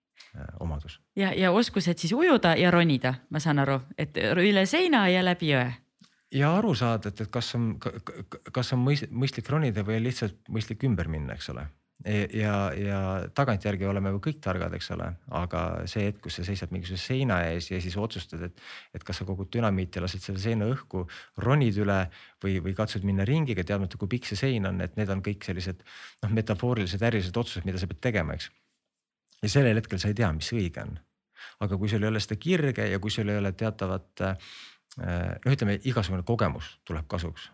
omadus. 0.61 1.01
ja, 1.17 1.33
ja 1.33 1.53
oskused 1.53 1.99
siis 1.99 2.13
ujuda 2.13 2.55
ja 2.59 2.71
ronida, 2.71 3.15
ma 3.31 3.41
saan 3.41 3.63
aru, 3.63 3.81
et 3.99 4.19
üle 4.19 4.67
seina 4.67 5.07
ja 5.09 5.23
läbi 5.25 5.53
jõe. 5.53 5.71
ja 6.35 6.57
aru 6.59 6.75
saada, 6.75 7.13
et, 7.13 7.25
et 7.27 7.31
kas 7.31 7.55
on, 7.59 7.75
kas 8.53 8.75
on 8.75 8.85
mõistlik 8.85 9.49
ronida 9.51 9.87
või 9.87 10.03
lihtsalt 10.03 10.41
mõistlik 10.49 10.85
ümber 10.89 11.09
minna, 11.09 11.39
eks 11.39 11.51
ole 11.55 11.67
e, 12.05 12.17
ja, 12.41 12.55
ja 12.75 12.99
tagantjärgi 13.37 13.87
oleme 13.87 14.11
ju 14.15 14.21
kõik 14.27 14.41
targad, 14.43 14.75
eks 14.75 14.91
ole, 14.97 15.13
aga 15.39 15.63
see 15.91 16.09
hetk, 16.09 16.25
kus 16.27 16.41
sa 16.41 16.47
seisad 16.49 16.75
mingisuguse 16.75 17.13
seina 17.13 17.41
ees 17.53 17.71
ja 17.71 17.81
siis 17.83 17.97
otsustad, 18.01 18.43
et, 18.49 18.67
et 18.97 19.07
kas 19.07 19.23
sa 19.23 19.29
kogud 19.29 19.53
dünamiiti 19.55 20.03
lased 20.03 20.25
selle 20.25 20.43
seina 20.43 20.69
õhku, 20.73 21.07
ronid 21.47 21.79
üle 21.85 22.01
või, 22.43 22.59
või 22.65 22.75
katsud 22.77 23.07
minna 23.07 23.27
ringiga, 23.29 23.67
teadmata, 23.67 24.01
kui 24.01 24.11
pikk 24.17 24.33
see 24.33 24.41
sein 24.41 24.67
on, 24.71 24.83
et 24.85 24.99
need 24.99 25.15
on 25.15 25.23
kõik 25.25 25.47
sellised 25.47 25.87
noh, 25.87 26.35
metafoorilised 26.35 27.07
ärilised 27.07 27.39
otsused, 27.39 27.69
mida 27.69 27.81
sa 27.81 27.91
pead 27.91 28.03
tegema, 28.11 28.35
eks 28.35 28.51
ja 29.45 29.51
sellel 29.53 29.77
hetkel 29.81 30.01
sa 30.01 30.09
ei 30.09 30.17
tea, 30.17 30.31
mis 30.33 30.49
õige 30.57 30.83
on. 30.83 30.97
aga 31.65 31.77
kui 31.79 31.91
sul 31.93 32.03
ei 32.03 32.09
ole 32.09 32.23
seda 32.23 32.39
kirge 32.41 32.89
ja 32.89 32.99
kui 33.03 33.13
sul 33.13 33.29
ei 33.29 33.39
ole 33.39 33.53
teatavat 33.53 34.25
noh, 34.99 35.53
ütleme 35.53 35.77
igasugune 35.83 36.25
kogemus 36.27 36.71
tuleb 36.87 37.07
kasuks 37.11 37.49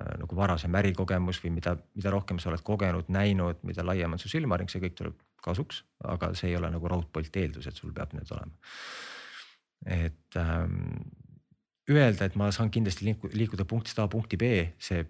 äh, 0.00 0.14
nagu 0.22 0.36
varasem 0.36 0.74
ärikogemus 0.80 1.40
või 1.44 1.54
mida, 1.58 1.76
mida 1.98 2.12
rohkem 2.14 2.40
sa 2.40 2.50
oled 2.52 2.64
kogenud, 2.64 3.10
näinud, 3.12 3.60
mida 3.68 3.84
laiem 3.86 4.16
on 4.16 4.22
su 4.22 4.30
silmaring, 4.32 4.70
see 4.72 4.82
kõik 4.84 4.96
tuleb 4.98 5.18
kasuks, 5.44 5.82
aga 6.08 6.32
see 6.38 6.52
ei 6.52 6.58
ole 6.58 6.70
nagu 6.74 6.90
raudpolt 6.90 7.36
eeldus, 7.40 7.68
et 7.68 7.76
sul 7.76 7.92
peab 7.94 8.14
need 8.16 8.30
olema. 8.34 8.72
et 9.86 10.36
ähm, 10.40 10.96
öelda, 11.88 12.26
et 12.26 12.34
ma 12.36 12.50
saan 12.52 12.72
kindlasti 12.74 13.06
liiku, 13.06 13.30
liikuda 13.32 13.64
punktist 13.68 14.00
A 14.02 14.08
punkti 14.10 14.36
B, 14.36 14.50
see 14.82 15.04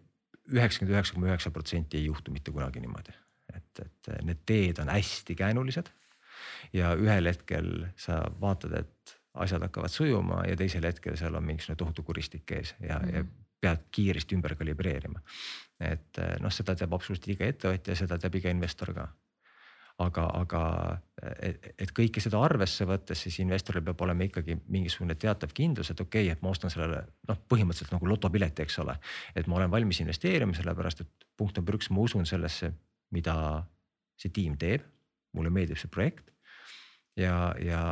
üheksakümmend 0.48 0.94
üheksa 0.94 1.14
koma 1.14 1.30
üheksa 1.30 1.52
protsenti 1.52 1.98
ei 1.98 2.08
juhtu 2.08 2.32
mitte 2.32 2.52
kunagi 2.52 2.80
niimoodi. 2.80 3.14
et, 3.56 3.80
et 3.80 4.10
need 4.28 4.44
teed 4.46 4.82
on 4.82 4.90
hästi 4.92 5.34
käänulised 5.38 5.88
ja 6.72 6.94
ühel 6.96 7.30
hetkel 7.30 7.86
sa 7.96 8.22
vaatad, 8.40 8.74
et 8.80 9.18
asjad 9.38 9.62
hakkavad 9.62 9.92
sujuma 9.92 10.42
ja 10.48 10.56
teisel 10.56 10.86
hetkel 10.86 11.16
seal 11.16 11.36
on 11.38 11.46
mingisugune 11.46 11.78
tohutu 11.78 12.02
kuristik 12.02 12.50
ees 12.52 12.74
ja 12.80 12.98
mm, 12.98 13.04
-hmm. 13.04 13.14
ja 13.14 13.22
mhm. 13.22 13.30
pead 13.60 13.78
kiiresti 13.90 14.34
ümber 14.34 14.54
kalibreerima. 14.54 15.20
et 15.80 16.18
eh, 16.18 16.36
noh, 16.40 16.52
seda 16.52 16.74
teab 16.74 16.92
absoluutselt 16.92 17.28
iga 17.28 17.46
ettevõtja, 17.46 17.94
seda 17.94 18.18
teab 18.18 18.34
iga 18.34 18.50
investor 18.50 18.94
ka. 18.94 19.08
aga, 19.98 20.24
aga 20.34 20.62
et, 21.42 21.74
et 21.78 21.92
kõike 21.92 22.20
seda 22.20 22.38
arvesse 22.42 22.84
võttes, 22.86 23.22
siis 23.22 23.38
investoril 23.38 23.82
peab 23.82 24.00
olema 24.00 24.24
ikkagi 24.24 24.58
mingisugune 24.66 25.14
teatav 25.14 25.50
kindlus, 25.54 25.90
et 25.90 26.00
okei 26.00 26.22
okay,, 26.22 26.32
et 26.32 26.42
ma 26.42 26.50
ostan 26.50 26.70
sellele 26.70 27.02
noh, 27.28 27.38
põhimõtteliselt 27.48 27.92
nagu 27.92 28.06
lotopileti, 28.06 28.62
eks 28.62 28.78
ole. 28.78 28.98
et 29.34 29.46
ma 29.46 29.56
olen 29.56 29.70
valmis 29.70 30.00
investeerima, 30.00 30.54
sellepärast 30.54 31.00
et 31.00 31.26
punkt 31.36 31.56
number 31.56 31.74
üks, 31.74 31.90
ma 31.90 32.00
usun 32.00 32.26
sellesse, 32.26 32.72
mida 33.10 33.66
see 34.16 34.30
tiim 34.30 34.56
teeb. 34.56 34.82
mulle 35.32 35.50
meeldib 35.50 35.76
see 35.78 35.90
projekt 35.90 36.30
ja, 37.18 37.54
ja 37.60 37.82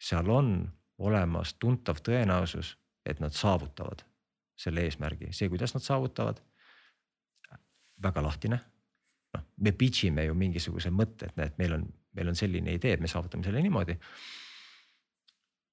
seal 0.00 0.28
on 0.30 0.56
olemas 0.98 1.54
tuntav 1.58 2.00
tõenäosus, 2.04 2.74
et 3.06 3.20
nad 3.20 3.34
saavutavad 3.34 4.04
selle 4.56 4.84
eesmärgi, 4.86 5.32
see, 5.34 5.48
kuidas 5.50 5.74
nad 5.74 5.82
saavutavad. 5.82 6.40
väga 8.02 8.22
lahtine. 8.22 8.60
noh, 9.34 9.42
me 9.56 9.72
pitch 9.72 10.04
ime 10.04 10.24
ju 10.24 10.34
mingisuguse 10.34 10.90
mõtte, 10.90 11.26
et 11.26 11.36
näed, 11.36 11.54
meil 11.58 11.72
on, 11.74 11.84
meil 12.12 12.28
on 12.28 12.36
selline 12.36 12.74
idee, 12.74 12.92
et 12.94 13.00
me 13.00 13.08
saavutame 13.08 13.44
selle 13.44 13.62
niimoodi. 13.62 13.98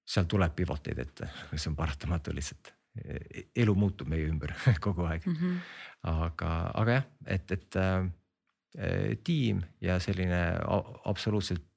seal 0.06 0.26
tuleb 0.26 0.56
pivoteid 0.56 1.00
ette, 1.00 1.30
see 1.56 1.70
on 1.70 1.76
paratamatu 1.76 2.34
lihtsalt 2.34 2.74
elu 3.56 3.76
muutub 3.76 4.10
meie 4.12 4.26
ümber 4.28 4.52
kogu 4.86 5.06
aeg 5.08 5.26
mm. 5.26 5.36
-hmm. 5.36 5.60
aga, 6.04 6.72
aga 6.74 6.92
jah, 6.92 7.06
et, 7.26 7.52
et 7.52 7.76
äh, 7.76 8.10
tiim 9.24 9.62
ja 9.82 10.00
selline 10.00 10.60
absoluutselt 11.06 11.71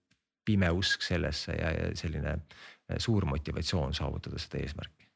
pime 0.44 0.70
usk 0.70 1.02
sellesse 1.02 1.56
ja, 1.58 1.72
ja 1.72 1.88
selline 1.96 2.36
äh, 2.36 2.98
suur 2.98 3.26
motivatsioon 3.28 3.94
saavutada 3.94 4.38
seda 4.38 4.62
eesmärki. 4.62 5.08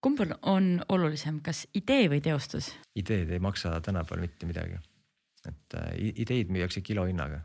kumb 0.00 0.20
on, 0.42 0.68
olulisem, 0.88 1.40
kas 1.42 1.66
idee 1.74 2.08
või 2.12 2.20
teostus? 2.24 2.72
ideed 2.94 3.30
ei 3.30 3.42
maksa 3.42 3.80
tänapäeval 3.80 4.26
mitte 4.26 4.46
midagi. 4.46 4.78
et 5.48 5.74
äh, 5.74 5.94
ideid 5.96 6.50
müüakse 6.50 6.80
kilohinnaga. 6.80 7.40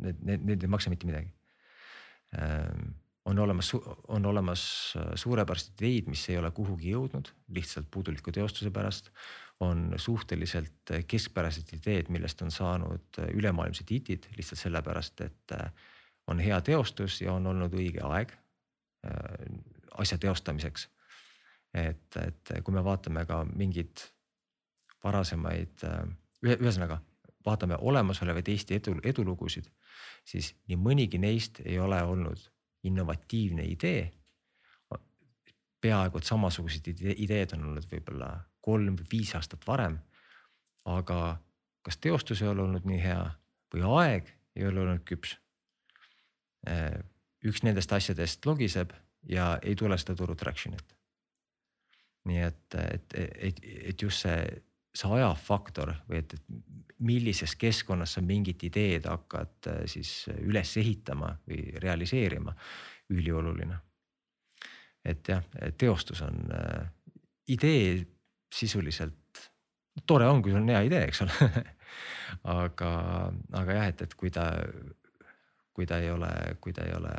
Need, 0.00 0.20
need, 0.24 0.44
need 0.48 0.62
ei 0.64 0.68
maksa 0.72 0.90
mitte 0.90 1.06
midagi 1.06 1.28
ähm, 2.40 2.94
on 3.24 3.38
olemas, 3.38 3.72
on 4.08 4.26
olemas 4.26 4.94
äh, 4.96 5.12
suurepärased 5.14 5.80
ideid, 5.80 6.08
mis 6.10 6.22
ei 6.30 6.38
ole 6.40 6.50
kuhugi 6.54 6.94
jõudnud 6.94 7.30
lihtsalt 7.54 7.90
puuduliku 7.90 8.32
teostuse 8.32 8.72
pärast. 8.74 9.10
On 9.60 9.94
suhteliselt 9.96 10.90
äh, 10.90 11.04
keskpärased 11.06 11.74
ideed, 11.76 12.08
millest 12.08 12.42
on 12.42 12.50
saanud 12.50 13.18
äh, 13.18 13.28
ülemaailmsed 13.34 13.90
hitid 13.90 14.30
lihtsalt 14.36 14.60
sellepärast, 14.60 15.20
et 15.20 15.56
on 16.26 16.38
hea 16.40 16.60
teostus 16.60 17.20
ja 17.20 17.34
on 17.34 17.46
olnud 17.46 17.74
õige 17.74 18.02
aeg 18.06 18.32
asja 19.98 20.18
teostamiseks. 20.20 20.88
et, 21.74 22.16
et 22.16 22.52
kui 22.64 22.74
me 22.74 22.84
vaatame 22.84 23.24
ka 23.26 23.44
mingeid 23.56 24.02
varasemaid, 25.04 25.84
ühesõnaga 26.44 26.98
vaatame 27.46 27.76
olemasolevaid 27.80 28.48
Eesti 28.48 28.76
edu, 28.76 28.96
edulugusid, 29.04 29.70
siis 30.24 30.52
nii 30.68 30.76
mõnigi 30.76 31.18
neist 31.18 31.62
ei 31.64 31.78
ole 31.78 32.02
olnud 32.02 32.44
innovatiivne 32.84 33.64
idee. 33.64 34.10
peaaegu 35.80 36.18
et 36.18 36.28
samasugused 36.28 36.88
ideed 36.92 37.54
on 37.56 37.62
olnud 37.64 37.86
võib-olla 37.88 38.34
kolm 38.60 38.96
või 38.98 39.06
viis 39.12 39.34
aastat 39.34 39.66
varem. 39.66 39.98
aga 40.84 41.40
kas 41.82 41.96
teostus 41.96 42.42
ei 42.42 42.48
ole 42.48 42.62
olnud 42.62 42.86
nii 42.88 43.00
hea 43.02 43.22
või 43.74 43.82
aeg 44.00 44.30
ei 44.56 44.66
ole 44.66 44.80
olnud 44.80 45.04
küps. 45.08 45.36
Äh, 46.68 46.98
üks 47.46 47.62
nendest 47.64 47.92
asjadest 47.92 48.46
logiseb 48.46 48.92
ja 49.28 49.54
ei 49.62 49.76
tule 49.76 49.96
seda 49.98 50.16
turu 50.16 50.36
traction'it. 50.36 50.96
nii 52.28 52.42
et, 52.44 52.74
et, 52.76 53.14
et, 53.16 53.60
et 53.64 54.02
just 54.02 54.26
see, 54.26 54.40
see 54.92 55.08
ajafaktor 55.16 55.94
või 56.08 56.18
et, 56.20 56.34
et 56.36 56.98
millises 57.00 57.54
keskkonnas 57.56 58.18
sa 58.18 58.20
mingit 58.20 58.60
ideed 58.68 59.08
hakkad 59.08 59.70
äh, 59.72 59.78
siis 59.88 60.28
üles 60.36 60.76
ehitama 60.76 61.32
või 61.48 61.62
realiseerima, 61.80 62.52
ülioluline. 63.16 63.78
et 65.04 65.28
jah, 65.28 65.44
teostus 65.78 66.20
on 66.26 66.52
äh, 66.52 66.90
idee 67.48 68.04
sisuliselt, 68.54 69.44
tore 70.06 70.28
on, 70.30 70.42
kui 70.42 70.54
sul 70.54 70.62
on 70.62 70.72
hea 70.72 70.82
idee, 70.88 71.04
eks 71.08 71.22
ole 71.26 71.50
aga, 72.60 72.90
aga 73.60 73.78
jah, 73.78 73.90
et, 73.92 74.02
et 74.06 74.16
kui 74.18 74.32
ta, 74.34 74.48
kui 75.76 75.88
ta 75.88 76.00
ei 76.02 76.10
ole, 76.14 76.30
kui 76.62 76.74
ta 76.76 76.86
ei 76.88 76.94
ole, 76.96 77.14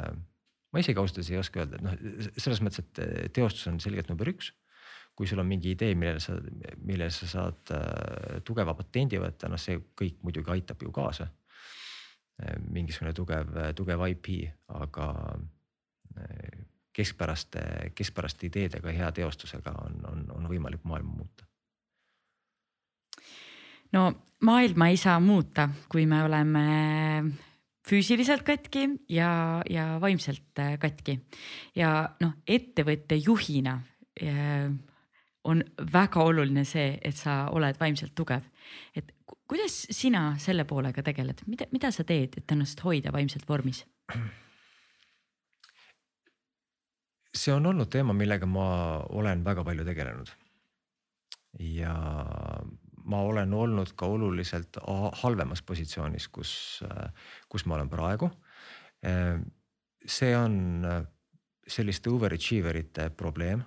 ma 0.71 0.81
isegi 0.83 0.99
ausalt 0.99 1.21
öeldes 1.21 1.33
ei 1.33 1.41
oska 1.41 1.63
öelda, 1.63 1.79
et 1.79 1.85
noh, 1.85 2.33
selles 2.37 2.63
mõttes, 2.63 2.83
et 2.83 3.33
teostus 3.35 3.69
on 3.71 3.79
selgelt 3.83 4.11
number 4.11 4.31
üks 4.31 4.53
kui 5.15 5.27
sul 5.27 5.41
on 5.43 5.45
mingi 5.45 5.75
idee, 5.75 5.95
millele 5.95 6.21
sa, 6.23 6.37
millele 6.81 7.11
sa 7.13 7.27
saad 7.29 7.73
äh, 7.75 8.39
tugeva 8.47 8.73
patendi 8.77 9.19
võtta, 9.21 9.49
noh, 9.51 9.59
see 9.59 9.77
kõik 9.97 10.21
muidugi 10.25 10.53
aitab 10.53 10.81
ju 10.81 10.93
kaasa 10.95 11.27
äh,. 11.27 12.55
mingisugune 12.71 13.13
tugev, 13.13 13.51
tugev 13.77 14.05
IP, 14.07 14.31
aga 14.81 15.07
äh, 16.17 16.63
keskpäraste, 16.93 17.61
keskpäraste 17.95 18.47
ideedega, 18.47 18.91
hea 18.91 19.11
teostusega 19.11 19.73
on, 19.85 20.01
on, 20.11 20.25
on 20.35 20.49
võimalik 20.49 20.83
maailma 20.83 21.13
muuta. 21.21 21.45
no 23.91 24.11
maailma 24.41 24.87
ei 24.87 24.97
saa 24.97 25.19
muuta, 25.19 25.69
kui 25.89 26.05
me 26.05 26.23
oleme 26.23 26.65
füüsiliselt 27.87 28.43
katki 28.43 28.87
ja, 29.09 29.61
ja 29.69 29.97
vaimselt 30.01 30.59
äh, 30.59 30.77
katki 30.79 31.19
ja 31.75 32.09
noh, 32.21 32.37
ettevõtte 32.47 33.17
juhina 33.17 33.79
äh, 34.21 34.69
on 35.43 35.63
väga 35.93 36.23
oluline 36.23 36.65
see, 36.67 36.99
et 37.01 37.17
sa 37.17 37.47
oled 37.51 37.79
vaimselt 37.79 38.13
tugev. 38.15 38.43
et 38.95 39.15
kuidas 39.47 39.87
sina 39.91 40.35
selle 40.39 40.65
poolega 40.65 41.03
tegeled, 41.03 41.41
mida, 41.47 41.65
mida 41.71 41.91
sa 41.91 42.03
teed, 42.07 42.37
et 42.37 42.51
ennast 42.51 42.83
hoida 42.85 43.11
vaimselt 43.11 43.47
vormis? 43.49 43.85
see 47.35 47.53
on 47.53 47.65
olnud 47.65 47.89
teema, 47.91 48.13
millega 48.13 48.47
ma 48.49 48.67
olen 49.09 49.43
väga 49.45 49.63
palju 49.63 49.85
tegelenud. 49.87 50.31
ja 51.59 51.95
ma 53.11 53.21
olen 53.27 53.53
olnud 53.53 53.91
ka 53.95 54.05
oluliselt 54.05 54.77
halvemas 55.23 55.61
positsioonis, 55.61 56.27
kus, 56.27 56.83
kus 57.49 57.65
ma 57.65 57.75
olen 57.75 57.89
praegu. 57.89 58.29
see 60.05 60.35
on 60.37 60.85
selliste 61.67 62.09
overachiever 62.09 62.77
ite 62.77 63.09
probleem 63.09 63.63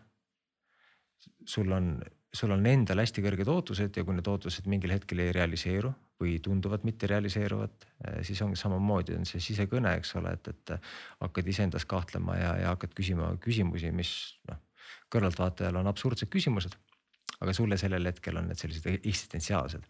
sul 1.47 1.73
on, 1.73 1.99
sul 2.35 2.51
on 2.51 2.67
endal 2.67 2.99
hästi 2.99 3.23
kõrged 3.23 3.51
ootused 3.51 3.97
ja 3.97 4.05
kui 4.07 4.17
need 4.17 4.29
ootused 4.31 4.67
mingil 4.71 4.95
hetkel 4.95 5.23
ei 5.23 5.33
realiseeru 5.35 5.93
või 6.21 6.37
tunduvad 6.43 6.85
mitte 6.87 7.09
realiseeruvat, 7.11 7.87
eh, 8.07 8.21
siis 8.27 8.41
ongi 8.43 8.59
samamoodi 8.59 9.17
on 9.19 9.27
see 9.29 9.43
sisekõne, 9.43 9.95
eks 9.99 10.15
ole, 10.21 10.35
et, 10.35 10.51
et 10.51 10.75
hakkad 11.23 11.51
iseendas 11.51 11.87
kahtlema 11.91 12.39
ja, 12.39 12.55
ja 12.63 12.75
hakkad 12.75 12.95
küsima 12.97 13.33
küsimusi, 13.43 13.93
mis 13.95 14.13
noh, 14.51 14.61
kõrvaltvaatajal 15.15 15.79
on 15.83 15.91
absurdsed 15.91 16.31
küsimused. 16.33 16.77
aga 17.41 17.53
sulle 17.53 17.77
sellel 17.77 18.07
hetkel 18.07 18.37
on 18.39 18.47
need 18.49 18.57
sellised 18.57 18.87
eksistentsiaalsed 18.95 19.83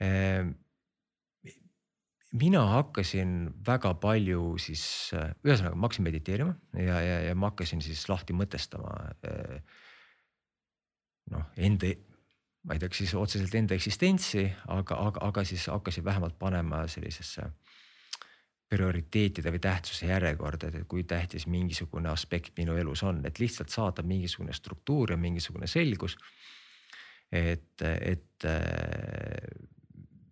ehm, 0.00 0.52
mina 2.38 2.62
hakkasin 2.70 3.32
väga 3.66 3.94
palju 4.00 4.54
siis, 4.62 4.84
ühesõnaga 5.44 5.74
ma 5.74 5.88
hakkasin 5.88 6.06
mediteerima 6.06 6.54
ja, 6.78 7.00
ja, 7.02 7.18
ja 7.28 7.34
ma 7.34 7.50
hakkasin 7.50 7.82
siis 7.84 8.06
lahti 8.08 8.36
mõtestama 8.36 8.94
noh, 11.32 11.46
enda, 11.56 11.90
ma 12.64 12.76
ei 12.76 12.82
tea, 12.82 12.90
kas 12.92 13.02
siis 13.02 13.14
otseselt 13.18 13.54
enda 13.58 13.76
eksistentsi, 13.76 14.44
aga, 14.72 14.98
aga, 15.08 15.22
aga 15.28 15.44
siis 15.48 15.66
hakkasin 15.72 16.04
vähemalt 16.04 16.38
panema 16.40 16.84
sellisesse 16.90 17.46
prioriteetide 18.74 19.52
või 19.52 19.60
tähtsuse 19.62 20.08
järjekorda, 20.08 20.70
et 20.72 20.88
kui 20.90 21.04
tähtis 21.08 21.46
mingisugune 21.50 22.08
aspekt 22.10 22.56
minu 22.58 22.76
elus 22.80 23.04
on, 23.06 23.20
et 23.28 23.38
lihtsalt 23.38 23.70
saada 23.70 24.02
mingisugune 24.02 24.56
struktuur 24.56 25.14
ja 25.14 25.20
mingisugune 25.20 25.68
selgus. 25.70 26.16
et, 27.32 27.82
et 27.82 28.46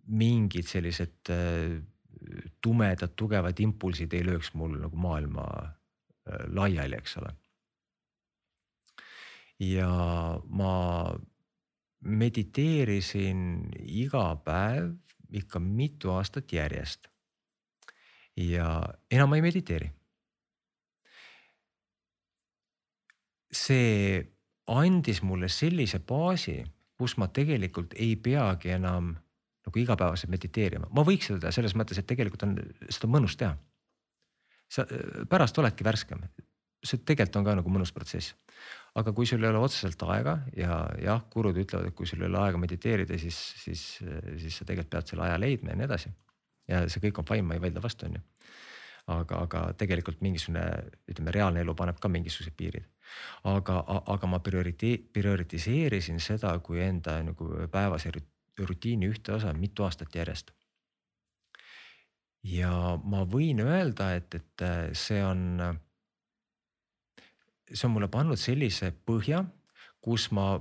mingid 0.07 0.67
sellised 0.67 1.31
tumedad, 2.61 3.13
tugevad 3.15 3.59
impulsid 3.59 4.13
ei 4.13 4.25
lööks 4.25 4.53
mul 4.53 4.77
nagu 4.79 4.97
maailma 4.97 5.45
laiali, 6.55 6.97
eks 6.97 7.17
ole 7.21 7.33
ja 9.63 9.89
ma 10.49 10.73
mediteerisin 12.03 13.69
iga 13.87 14.25
päev 14.43 14.91
ikka 15.33 15.59
mitu 15.59 16.11
aastat 16.13 16.51
järjest. 16.53 17.07
ja 18.37 18.81
enam 19.11 19.29
ma 19.29 19.35
ei 19.35 19.41
mediteeri. 19.45 19.91
see 23.53 24.23
andis 24.67 25.21
mulle 25.21 25.49
sellise 25.49 25.99
baasi, 25.99 26.63
kus 26.97 27.13
ma 27.21 27.27
tegelikult 27.27 27.93
ei 27.93 28.15
peagi 28.15 28.71
enam 28.73 29.11
nagu 29.63 29.79
igapäevaselt 29.79 30.31
mediteerima, 30.33 30.89
ma 30.89 31.03
võiks 31.05 31.29
seda 31.29 31.43
teha 31.43 31.53
selles 31.55 31.75
mõttes, 31.77 31.99
et 31.99 32.07
tegelikult 32.09 32.43
on 32.47 32.55
seda 32.89 33.09
mõnus 33.11 33.37
teha. 33.39 33.53
sa 34.73 34.87
pärast 35.29 35.57
oledki 35.61 35.85
värskem, 35.85 36.23
see 36.83 36.97
tegelikult 37.05 37.35
on 37.37 37.45
ka 37.45 37.55
nagu 37.59 37.69
mõnus 37.69 37.93
protsess. 37.93 38.33
Aga 38.99 39.13
kui 39.15 39.25
sul 39.29 39.41
ei 39.43 39.49
ole 39.49 39.61
otseselt 39.65 40.03
aega 40.05 40.35
ja 40.57 40.77
jah, 41.01 41.23
gurud 41.33 41.57
ütlevad, 41.57 41.89
et 41.89 41.97
kui 41.97 42.09
sul 42.09 42.21
ei 42.21 42.29
ole 42.29 42.41
aega 42.43 42.59
mediteerida, 42.61 43.17
siis, 43.19 43.39
siis, 43.63 43.85
siis 44.41 44.59
sa 44.59 44.67
tegelikult 44.67 44.93
pead 44.93 45.13
selle 45.13 45.25
aja 45.27 45.39
leidma 45.41 45.73
ja 45.73 45.79
nii 45.79 45.87
edasi. 45.87 46.13
ja 46.69 46.83
see 46.87 47.01
kõik 47.07 47.21
on 47.21 47.27
fine, 47.27 47.47
ma 47.47 47.57
ei 47.57 47.63
vaidle 47.63 47.81
vastu, 47.83 48.07
on 48.07 48.19
ju. 48.19 48.23
aga, 49.13 49.39
aga 49.47 49.63
tegelikult 49.79 50.21
mingisugune 50.23 50.65
ütleme, 51.11 51.33
reaalne 51.35 51.63
elu 51.65 51.75
paneb 51.75 51.99
ka 51.99 52.11
mingisugused 52.11 52.55
piirid. 52.57 52.85
aga, 53.49 53.79
aga 54.15 54.29
ma 54.29 54.39
prioriti-, 54.45 54.99
prioritiseerisin 55.13 56.21
seda 56.21 56.53
kui 56.59 56.83
enda 56.85 57.17
nagu 57.25 57.49
päevase 57.71 58.13
rutiini 58.59 59.09
ühte 59.09 59.33
osa 59.33 59.53
mitu 59.57 59.83
aastat 59.83 60.13
järjest 60.15 60.53
ja 62.43 62.99
ma 63.03 63.23
võin 63.25 63.63
öelda, 63.63 64.13
et, 64.19 64.35
et 64.35 64.63
see 64.97 65.21
on 65.23 65.61
see 67.71 67.87
on 67.87 67.95
mulle 67.95 68.09
pannud 68.11 68.39
sellise 68.39 68.91
põhja, 69.05 69.43
kus 70.03 70.29
ma 70.35 70.57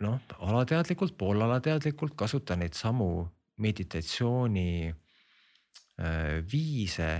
noh, 0.00 0.20
alateadlikult, 0.38 1.16
poolalateadlikult 1.18 2.14
kasutan 2.18 2.62
neid 2.62 2.76
samu 2.78 3.26
meditatsiooni 3.60 4.70
äh, 4.90 6.38
viise 6.52 7.10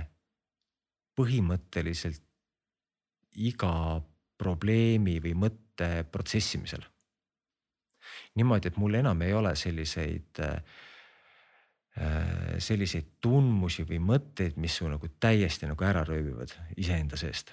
põhimõtteliselt 1.17 2.23
iga 3.41 4.01
probleemi 4.41 5.19
või 5.23 5.35
mõtte 5.45 5.89
protsessimisel. 6.11 6.81
niimoodi, 8.35 8.67
et 8.67 8.77
mul 8.77 8.95
enam 8.95 9.21
ei 9.21 9.33
ole 9.33 9.55
selliseid 9.55 10.39
äh, 10.41 10.63
selliseid 12.57 13.17
tundmusi 13.21 13.83
või 13.83 13.99
mõtteid, 13.99 14.55
mis 14.57 14.77
su 14.79 14.87
nagu 14.87 15.07
täiesti 15.19 15.67
nagu 15.67 15.83
ära 15.83 16.05
röövivad 16.07 16.53
iseenda 16.77 17.17
seest. 17.19 17.51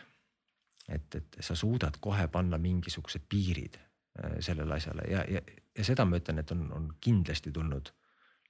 Et, 0.89 1.15
et 1.15 1.39
sa 1.45 1.57
suudad 1.59 1.99
kohe 2.01 2.29
panna 2.33 2.59
mingisugused 2.59 3.27
piirid 3.29 3.79
äh, 3.79 4.39
sellele 4.45 4.75
asjale 4.75 5.07
ja, 5.11 5.25
ja, 5.29 5.43
ja 5.79 5.85
seda 5.87 6.07
ma 6.09 6.21
ütlen, 6.21 6.41
et 6.43 6.53
on, 6.55 6.67
on 6.73 6.91
kindlasti 7.01 7.53
tulnud 7.55 7.93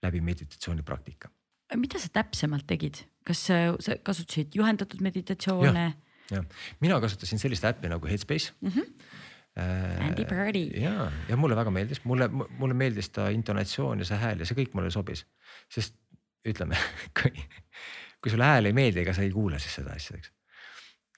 läbi 0.03 0.21
meditatsioonipraktika. 0.21 1.31
mida 1.77 1.99
sa 1.99 2.09
täpsemalt 2.13 2.67
tegid, 2.67 3.03
kas 3.27 3.47
sa 3.51 3.63
kasutasid 4.03 4.55
juhendatud 4.55 5.03
meditatsioone? 5.05 5.87
jah, 6.31 6.45
mina 6.81 7.01
kasutasin 7.01 7.41
sellist 7.43 7.65
äppi 7.65 7.91
nagu 7.91 8.07
Headspace 8.07 8.53
mm. 8.61 8.69
-hmm. 8.69 9.17
Andy 9.59 10.25
Birdi. 10.25 10.71
ja, 10.81 11.11
ja 11.29 11.37
mulle 11.37 11.57
väga 11.57 11.71
meeldis, 11.71 12.05
mulle, 12.05 12.29
mulle 12.29 12.75
meeldis 12.75 13.11
ta 13.11 13.29
intonatsioon 13.29 13.99
ja 13.99 14.05
see 14.07 14.19
hääl 14.19 14.39
ja 14.39 14.47
see 14.47 14.59
kõik 14.61 14.77
mulle 14.79 14.91
sobis, 14.95 15.25
sest 15.73 15.97
ütleme 16.47 16.79
kui, 17.21 17.33
kui 18.23 18.31
sulle 18.31 18.47
hääl 18.47 18.71
ei 18.71 18.77
meeldi, 18.77 19.03
ega 19.03 19.15
sa 19.17 19.25
ei 19.27 19.33
kuula 19.35 19.59
siis 19.59 19.75
seda 19.81 19.97
asja, 19.99 20.19
eks. 20.21 20.31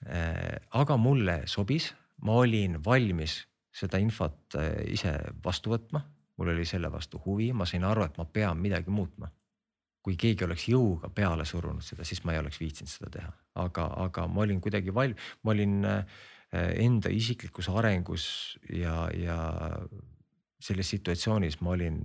Äh, 0.09 0.57
aga 0.73 0.97
mulle 0.97 1.43
sobis, 1.45 1.91
ma 2.25 2.39
olin 2.41 2.79
valmis 2.85 3.37
seda 3.71 3.99
infot 4.01 4.57
äh, 4.57 4.81
ise 4.95 5.13
vastu 5.43 5.75
võtma, 5.75 6.01
mul 6.41 6.55
oli 6.55 6.65
selle 6.65 6.89
vastu 6.91 7.21
huvi, 7.25 7.51
ma 7.53 7.67
sain 7.69 7.85
aru, 7.85 8.07
et 8.07 8.17
ma 8.17 8.25
pean 8.25 8.57
midagi 8.61 8.89
muutma. 8.93 9.29
Kui 10.01 10.15
keegi 10.17 10.47
oleks 10.47 10.65
jõuga 10.71 11.11
peale 11.13 11.45
surunud 11.45 11.85
seda, 11.85 12.05
siis 12.07 12.23
ma 12.25 12.33
ei 12.33 12.41
oleks 12.41 12.57
viitsinud 12.57 12.89
seda 12.89 13.11
teha, 13.13 13.31
aga, 13.61 13.85
aga 14.07 14.25
ma 14.25 14.41
olin 14.47 14.61
kuidagi 14.63 14.93
val-, 14.95 15.13
ma 15.45 15.53
olin 15.53 15.85
äh, 15.85 16.21
enda 16.81 17.11
isiklikus 17.13 17.69
arengus 17.69 18.25
ja, 18.73 19.05
ja 19.13 19.37
selles 20.61 20.89
situatsioonis 20.95 21.59
ma 21.61 21.75
olin, 21.77 22.01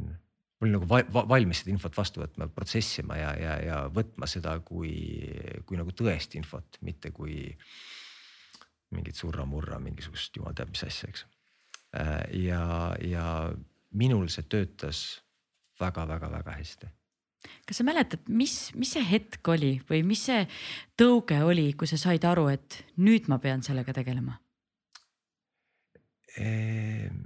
ma 0.56 0.64
olin 0.64 0.76
nagu 0.78 0.88
val, 0.88 1.28
valmis 1.28 1.60
seda 1.62 1.74
infot 1.74 1.96
vastu 1.96 2.22
võtma, 2.22 2.48
protsessima 2.52 3.18
ja, 3.18 3.32
ja, 3.36 3.54
ja 3.60 3.78
võtma 3.92 4.28
seda 4.30 4.56
kui, 4.64 4.94
kui 5.68 5.78
nagu 5.78 5.92
tõest 5.96 6.36
infot, 6.38 6.80
mitte 6.86 7.12
kui 7.16 7.50
mingit 8.96 9.18
surra-murra, 9.18 9.80
mingisugust 9.82 10.36
jumal 10.38 10.54
teab 10.56 10.70
mis 10.72 10.84
asja, 10.86 11.10
eks. 11.10 11.26
Ja, 12.36 12.62
ja 13.04 13.26
minul 13.96 14.28
see 14.32 14.46
töötas 14.48 15.02
väga-väga-väga 15.80 16.56
hästi 16.58 16.92
kas 17.66 17.80
sa 17.80 17.84
mäletad, 17.86 18.24
mis, 18.28 18.72
mis 18.74 18.92
see 18.96 19.04
hetk 19.06 19.48
oli 19.52 19.76
või 19.88 20.02
mis 20.06 20.24
see 20.28 20.44
tõuge 20.98 21.38
oli, 21.46 21.68
kui 21.78 21.88
sa 21.90 21.98
said 22.00 22.24
aru, 22.26 22.48
et 22.50 22.80
nüüd 23.02 23.28
ma 23.30 23.38
pean 23.42 23.62
sellega 23.66 23.94
tegelema? 23.96 24.34
Ehm, 26.36 27.22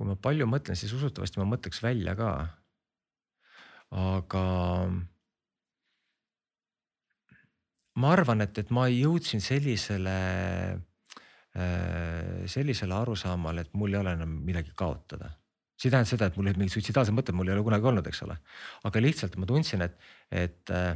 kui 0.00 0.08
ma 0.08 0.16
palju 0.16 0.46
mõtlen, 0.48 0.78
siis 0.80 0.94
usutavasti 0.96 1.42
ma 1.42 1.44
mõtleks 1.50 1.82
välja 1.84 2.14
ka. 2.16 2.30
aga 4.00 4.44
ma 8.00 8.12
arvan, 8.14 8.40
et, 8.46 8.56
et 8.62 8.70
ma 8.72 8.86
jõudsin 8.88 9.44
sellisele, 9.44 10.16
äh, 11.52 12.48
sellisele 12.48 12.96
arusaamale, 12.96 13.66
et 13.66 13.76
mul 13.76 13.92
ei 13.92 14.00
ole 14.00 14.16
enam 14.16 14.40
midagi 14.46 14.72
kaotada 14.72 15.34
see 15.80 15.88
ei 15.88 15.92
tähenda 15.94 16.08
seda, 16.08 16.26
et 16.28 16.36
mul 16.36 16.48
olid 16.48 16.58
mingid 16.60 16.74
suitsidaalsed 16.74 17.14
mõtted, 17.16 17.36
mul 17.36 17.48
ei 17.48 17.54
ole 17.54 17.64
kunagi 17.64 17.88
olnud, 17.88 18.08
eks 18.08 18.24
ole. 18.26 18.34
aga 18.88 19.00
lihtsalt 19.00 19.36
ma 19.40 19.46
tundsin, 19.48 19.84
et, 19.84 19.94
et 20.28 20.72
äh, 20.76 20.92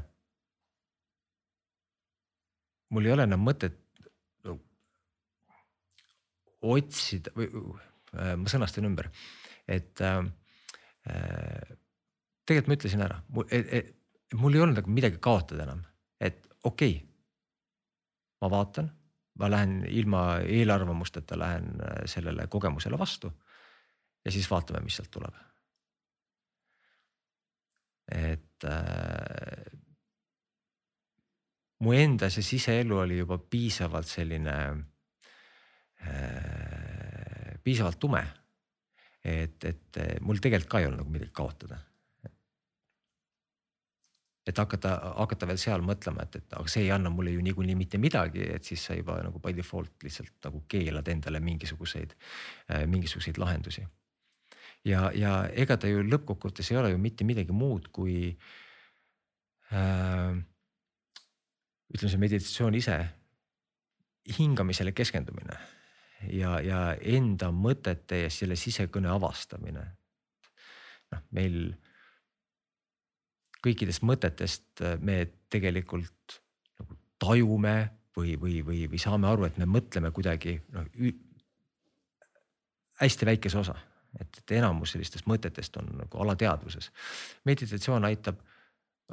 mul 2.92 3.08
ei 3.08 3.14
ole 3.14 3.24
enam 3.28 3.40
mõtet 3.44 3.80
no, 4.44 4.58
otsida 6.74 7.32
või 7.36 7.48
ma 8.14 8.50
sõnastan 8.50 8.86
ümber, 8.88 9.10
et 9.68 10.00
äh, 10.04 10.20
äh 11.10 11.80
tegelikult 12.44 12.68
ma 12.68 12.76
ütlesin 12.76 13.04
ära, 13.04 13.22
et, 13.48 13.70
et 13.72 14.36
mul 14.36 14.56
ei 14.56 14.60
olnud 14.64 14.76
nagu 14.80 14.92
midagi 14.92 15.20
kaotada 15.22 15.64
enam, 15.64 15.80
et 16.20 16.44
okei 16.64 16.96
okay,. 16.98 17.08
ma 18.44 18.50
vaatan, 18.52 18.90
ma 19.40 19.48
lähen 19.50 19.78
ilma 19.88 20.24
eelarvamusteta 20.44 21.38
lähen 21.40 21.80
äh, 21.80 22.04
sellele 22.10 22.46
kogemusele 22.52 22.98
vastu 23.00 23.32
ja 24.24 24.32
siis 24.32 24.50
vaatame, 24.50 24.84
mis 24.84 24.96
sealt 25.00 25.10
tuleb. 25.14 25.34
et 28.12 28.64
äh, 28.68 29.78
mu 31.80 31.92
enda 31.96 32.28
see 32.30 32.44
siseelu 32.44 32.98
oli 33.00 33.16
juba 33.18 33.38
piisavalt 33.38 34.06
selline 34.06 34.56
äh,, 36.04 36.93
piisavalt 37.64 37.98
tume. 38.00 38.22
et, 39.24 39.64
et 39.64 39.98
mul 40.20 40.36
tegelikult 40.36 40.70
ka 40.70 40.80
ei 40.80 40.86
olnud 40.86 41.00
nagu 41.00 41.10
midagi 41.10 41.32
kaotada. 41.32 41.78
et 44.46 44.58
hakata, 44.60 44.90
hakata 45.16 45.46
veel 45.48 45.58
seal 45.58 45.80
mõtlema, 45.80 46.26
et, 46.26 46.36
et 46.36 46.56
aga 46.58 46.68
see 46.68 46.82
ei 46.84 46.90
anna 46.92 47.10
mulle 47.10 47.32
ju 47.32 47.40
niikuinii 47.40 47.76
mitte 47.80 47.98
midagi, 47.98 48.44
et 48.56 48.64
siis 48.64 48.84
sa 48.84 48.96
juba 48.96 49.16
nagu 49.24 49.40
by 49.40 49.56
default 49.56 50.04
lihtsalt 50.04 50.34
nagu 50.44 50.64
keelad 50.68 51.08
endale 51.08 51.40
mingisuguseid 51.40 52.12
äh,, 52.12 52.84
mingisuguseid 52.84 53.40
lahendusi 53.40 53.86
ja, 54.84 55.08
ja 55.16 55.34
ega 55.56 55.76
ta 55.80 55.88
ju 55.90 56.04
lõppkokkuvõttes 56.04 56.70
ei 56.72 56.80
ole 56.80 56.92
ju 56.92 57.00
mitte 57.00 57.26
midagi 57.26 57.56
muud 57.56 57.88
kui 57.94 58.16
äh, 59.72 60.34
ütleme, 61.94 62.10
see 62.10 62.20
meditatsioon 62.20 62.76
ise, 62.78 62.98
hingamisele 64.38 64.92
keskendumine 64.96 65.56
ja, 66.32 66.58
ja 66.64 66.80
enda 67.00 67.50
mõtete 67.54 68.24
ja 68.24 68.30
selle 68.30 68.56
sisekõne 68.56 69.10
avastamine. 69.12 69.84
noh, 71.12 71.24
meil 71.30 71.58
kõikidest 73.64 74.04
mõtetest 74.04 74.84
me 75.00 75.26
tegelikult 75.50 76.40
nagu 76.80 76.98
tajume 77.18 77.76
või, 78.16 78.36
või, 78.40 78.60
või, 78.66 78.84
või 78.90 79.00
saame 79.00 79.28
aru, 79.28 79.46
et 79.48 79.58
me 79.58 79.66
mõtleme 79.66 80.10
kuidagi 80.10 80.58
noh 80.74 80.88
hästi 83.00 83.26
väikese 83.26 83.58
osa 83.58 83.74
et, 84.20 84.38
et 84.38 84.56
enamus 84.58 84.94
sellistest 84.94 85.26
mõtetest 85.30 85.76
on 85.80 85.90
nagu 85.98 86.22
alateadvuses. 86.22 86.90
meditatsioon 87.44 88.04
aitab 88.04 88.40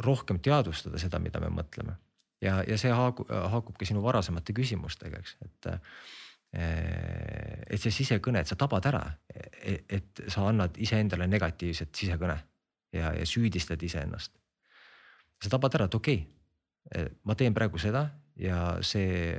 rohkem 0.06 0.40
teadvustada 0.40 1.00
seda, 1.02 1.20
mida 1.20 1.40
me 1.40 1.50
mõtleme 1.50 1.98
ja, 2.42 2.62
ja 2.68 2.78
see 2.78 2.92
haakub, 2.96 3.30
haakubki 3.30 3.88
sinu 3.90 4.04
varasemate 4.04 4.54
küsimustega, 4.58 5.22
eks, 5.22 5.38
et 5.46 5.72
et 6.52 7.80
see 7.80 7.94
sisekõne, 7.96 8.42
et 8.42 8.50
sa 8.50 8.58
tabad 8.60 8.86
ära, 8.90 9.06
et 9.64 10.24
sa 10.28 10.50
annad 10.50 10.76
iseendale 10.84 11.28
negatiivset 11.32 11.96
sisekõne 11.96 12.36
ja, 12.92 13.14
ja 13.16 13.26
süüdistad 13.26 13.82
iseennast. 13.84 14.34
sa 15.42 15.50
tabad 15.50 15.76
ära, 15.80 15.88
et 15.88 15.96
okei 15.96 16.20
okay,, 16.20 17.08
ma 17.24 17.36
teen 17.40 17.56
praegu 17.56 17.80
seda 17.80 18.10
ja 18.36 18.82
see, 18.84 19.32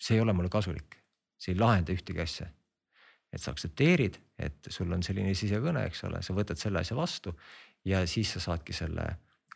see 0.00 0.16
ei 0.16 0.24
ole 0.24 0.32
mulle 0.32 0.48
kasulik, 0.48 0.96
see 1.36 1.52
ei 1.52 1.60
lahenda 1.60 1.92
ühtegi 1.92 2.24
asja 2.24 2.48
et 3.34 3.42
sa 3.42 3.52
aktsepteerid, 3.54 4.18
et 4.38 4.70
sul 4.70 4.92
on 4.94 5.02
selline 5.02 5.34
sisekõne, 5.36 5.84
eks 5.88 6.04
ole, 6.06 6.20
sa 6.22 6.34
võtad 6.36 6.60
selle 6.60 6.80
asja 6.80 6.96
vastu 6.96 7.34
ja 7.88 8.04
siis 8.08 8.30
sa 8.36 8.42
saadki 8.42 8.76
selle 8.76 9.06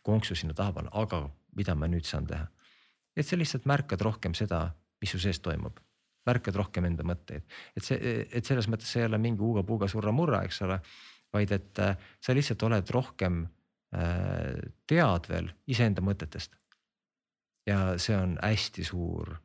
konksu 0.05 0.35
sinna 0.37 0.55
taha 0.57 0.75
panna, 0.75 0.91
aga 0.99 1.23
mida 1.57 1.75
ma 1.75 1.87
nüüd 1.91 2.07
saan 2.07 2.27
teha. 2.27 2.47
et 3.15 3.27
sa 3.27 3.37
lihtsalt 3.37 3.65
märkad 3.67 4.01
rohkem 4.01 4.35
seda, 4.35 4.69
mis 5.01 5.13
su 5.13 5.19
sees 5.21 5.39
toimub, 5.43 5.79
märkad 6.27 6.57
rohkem 6.59 6.87
enda 6.89 7.05
mõtteid, 7.07 7.45
et 7.77 7.85
see, 7.85 8.15
et 8.29 8.45
selles 8.45 8.67
mõttes 8.71 8.91
see 8.91 9.03
ei 9.03 9.09
ole 9.09 9.19
mingi 9.21 9.41
huuga-puuga 9.43 9.89
surra-murra, 9.91 10.43
eks 10.47 10.61
ole, 10.67 10.79
vaid 11.33 11.53
et 11.55 11.81
äh, 11.83 12.09
sa 12.21 12.35
lihtsalt 12.35 12.63
oled 12.67 12.93
rohkem 12.93 13.43
äh, 13.95 14.55
teadvel 14.89 15.51
iseenda 15.69 16.03
mõtetest. 16.05 16.55
ja 17.69 17.99
see 18.01 18.15
on 18.17 18.37
hästi 18.41 18.83
suur 18.87 19.35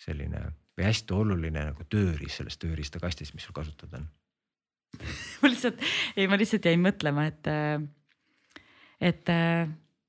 selline 0.00 0.40
või 0.76 0.88
hästi 0.88 1.14
oluline 1.14 1.66
nagu 1.68 1.84
tööriist 1.90 2.40
selles 2.40 2.58
tööriistakastis, 2.58 3.34
mis 3.34 3.44
sul 3.46 3.54
kasutada 3.54 4.00
on. 4.00 4.08
Ma 5.42 5.50
lihtsalt, 5.50 5.80
ei, 6.16 6.26
ma 6.28 6.36
lihtsalt 6.36 6.66
jäin 6.68 6.82
mõtlema, 6.82 7.24
et, 7.30 7.48
et 9.00 9.30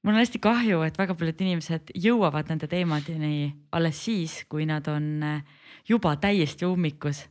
mul 0.04 0.14
on 0.14 0.20
hästi 0.20 0.40
kahju, 0.44 0.82
et 0.86 0.98
väga 1.00 1.16
paljud 1.18 1.44
inimesed 1.46 1.94
jõuavad 1.96 2.50
nende 2.52 2.68
teemadeni 2.72 3.54
alles 3.72 4.02
siis, 4.06 4.42
kui 4.52 4.68
nad 4.70 4.88
on 4.92 5.24
juba 5.88 6.16
täiesti 6.22 6.68
ummikus. 6.68 7.26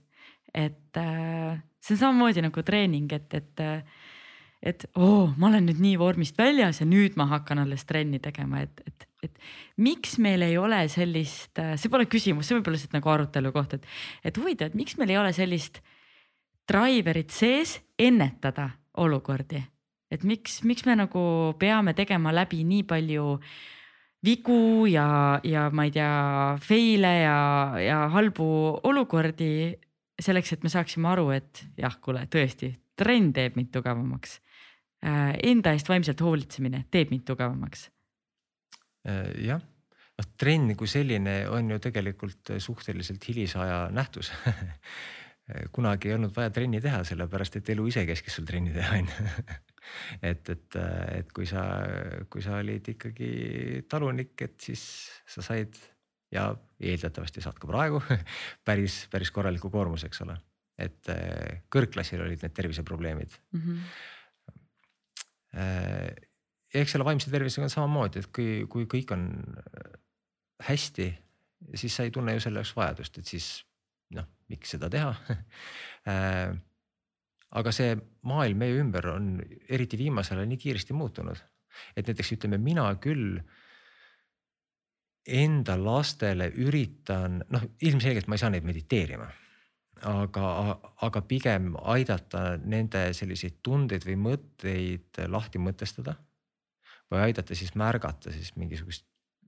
et 0.55 0.97
see 1.81 1.95
on 1.95 2.01
samamoodi 2.01 2.43
nagu 2.45 2.63
treening, 2.63 3.13
et, 3.13 3.35
et 3.35 3.63
et 4.63 4.85
oo 4.95 5.25
oh,, 5.25 5.31
ma 5.37 5.49
olen 5.51 5.67
nüüd 5.67 5.81
nii 5.83 5.97
vormist 5.99 6.37
väljas 6.39 6.81
ja 6.81 6.87
nüüd 6.87 7.17
ma 7.19 7.27
hakkan 7.33 7.65
alles 7.65 7.83
trenni 7.89 8.21
tegema, 8.23 8.63
et, 8.63 8.83
et, 8.87 9.07
et 9.27 9.41
miks 9.83 10.19
meil 10.23 10.45
ei 10.47 10.55
ole 10.61 10.85
sellist, 10.93 11.59
see 11.59 11.91
pole 11.91 12.07
küsimus, 12.11 12.47
see 12.47 12.59
võib 12.59 12.71
olla 12.71 12.79
lihtsalt 12.79 12.95
nagu 12.95 13.11
arutelu 13.11 13.53
koht, 13.55 13.75
et, 13.79 13.89
et 14.23 14.39
huvitav, 14.39 14.71
et 14.71 14.79
miks 14.79 14.95
meil 15.01 15.11
ei 15.11 15.19
ole 15.19 15.33
sellist 15.35 15.83
driver'id 16.71 17.35
sees 17.35 17.81
ennetada 17.99 18.71
olukordi, 19.03 19.59
et 20.13 20.25
miks, 20.29 20.61
miks 20.69 20.85
me 20.89 20.97
nagu 20.99 21.23
peame 21.61 21.95
tegema 21.97 22.35
läbi 22.35 22.63
nii 22.69 22.85
palju 22.89 23.39
vigu 24.23 24.87
ja, 24.91 25.41
ja 25.45 25.67
ma 25.75 25.87
ei 25.89 25.95
tea, 25.95 26.13
fail'e 26.63 27.15
ja, 27.25 27.39
ja 27.83 27.99
halbu 28.13 28.47
olukordi 28.89 29.73
selleks, 30.23 30.55
et 30.55 30.63
me 30.63 30.71
saaksime 30.71 31.11
aru, 31.11 31.31
et 31.35 31.65
jah, 31.81 31.97
kuule 32.05 32.23
tõesti, 32.31 32.71
trenn 32.99 33.33
teeb 33.35 33.57
mind 33.59 33.73
tugevamaks. 33.75 34.37
Äh, 35.03 35.33
enda 35.51 35.73
eest 35.75 35.89
vaimselt 35.91 36.21
hoolitsemine 36.23 36.85
teeb 36.95 37.11
mind 37.11 37.27
tugevamaks. 37.27 37.89
Äh, 39.09 39.33
jah, 39.49 39.65
noh 40.21 40.31
trenn 40.39 40.77
kui 40.79 40.91
selline 40.91 41.41
on 41.51 41.73
ju 41.73 41.81
tegelikult 41.83 42.55
suhteliselt 42.63 43.25
hilisaja 43.27 43.89
nähtus 43.91 44.31
kunagi 45.75 46.11
ei 46.11 46.15
olnud 46.15 46.31
vaja 46.37 46.53
trenni 46.55 46.81
teha, 46.85 47.03
sellepärast 47.07 47.59
et 47.59 47.75
elu 47.75 47.89
ise 47.91 48.05
käskis 48.07 48.39
sul 48.39 48.47
trenni 48.47 48.71
teha, 48.77 49.01
on 49.01 49.11
ju. 49.11 49.27
et, 50.23 50.49
et, 50.49 50.77
et 51.19 51.33
kui 51.35 51.47
sa, 51.49 51.65
kui 52.31 52.43
sa 52.45 52.59
olid 52.61 52.89
ikkagi 52.95 53.33
talunik, 53.91 54.35
et 54.47 54.57
siis 54.63 54.83
sa 55.29 55.45
said 55.45 55.79
ja 56.33 56.49
eeldatavasti 56.81 57.43
saad 57.45 57.59
ka 57.61 57.69
praegu 57.69 58.01
päris, 58.69 59.07
päris 59.13 59.31
korraliku 59.35 59.71
koormuse, 59.73 60.09
eks 60.09 60.23
ole. 60.27 60.37
et 60.83 61.11
kõrgklassil 61.73 62.23
olid 62.25 62.43
need 62.43 62.55
terviseprobleemid 62.57 63.35
mm. 63.53 63.61
-hmm. 63.61 63.79
eks 66.75 66.91
selle 66.95 67.05
vaimse 67.05 67.31
tervisega 67.31 67.69
on 67.69 67.75
samamoodi, 67.75 68.19
et 68.19 68.31
kui, 68.33 68.65
kui 68.69 68.89
kõik 68.95 69.13
on 69.13 69.29
hästi, 70.63 71.09
siis 71.75 71.97
sa 71.97 72.03
ei 72.07 72.11
tunne 72.11 72.33
ju 72.35 72.41
selle 72.41 72.63
jaoks 72.63 72.77
vajadust, 72.77 73.19
et 73.19 73.27
siis 73.27 73.47
noh, 74.17 74.27
miks 74.49 74.71
seda 74.75 74.89
teha 74.91 75.13
aga 77.59 77.73
see 77.75 77.97
maailm 78.29 78.63
meie 78.63 78.79
ümber 78.81 79.11
on 79.13 79.35
eriti 79.69 79.99
viimasel 80.01 80.41
ajal 80.41 80.49
nii 80.53 80.61
kiiresti 80.63 80.97
muutunud, 80.97 81.43
et 81.97 82.09
näiteks 82.09 82.35
ütleme, 82.37 82.59
mina 82.63 82.87
küll 83.03 83.41
enda 85.27 85.77
lastele 85.79 86.49
üritan, 86.59 87.43
noh, 87.53 87.69
ilmselgelt 87.85 88.27
ma 88.27 88.37
ei 88.37 88.43
saa 88.43 88.53
neid 88.55 88.67
mediteerima. 88.67 89.31
aga, 90.03 90.47
aga 91.07 91.21
pigem 91.31 91.77
aidata 91.79 92.57
nende 92.59 93.05
selliseid 93.15 93.61
tundeid 93.63 94.03
või 94.03 94.17
mõtteid 94.19 95.21
lahti 95.29 95.59
mõtestada. 95.63 96.17
või 97.13 97.21
aidata 97.29 97.55
siis 97.55 97.75
märgata 97.75 98.33
siis 98.33 98.57
mingisugust 98.57 99.05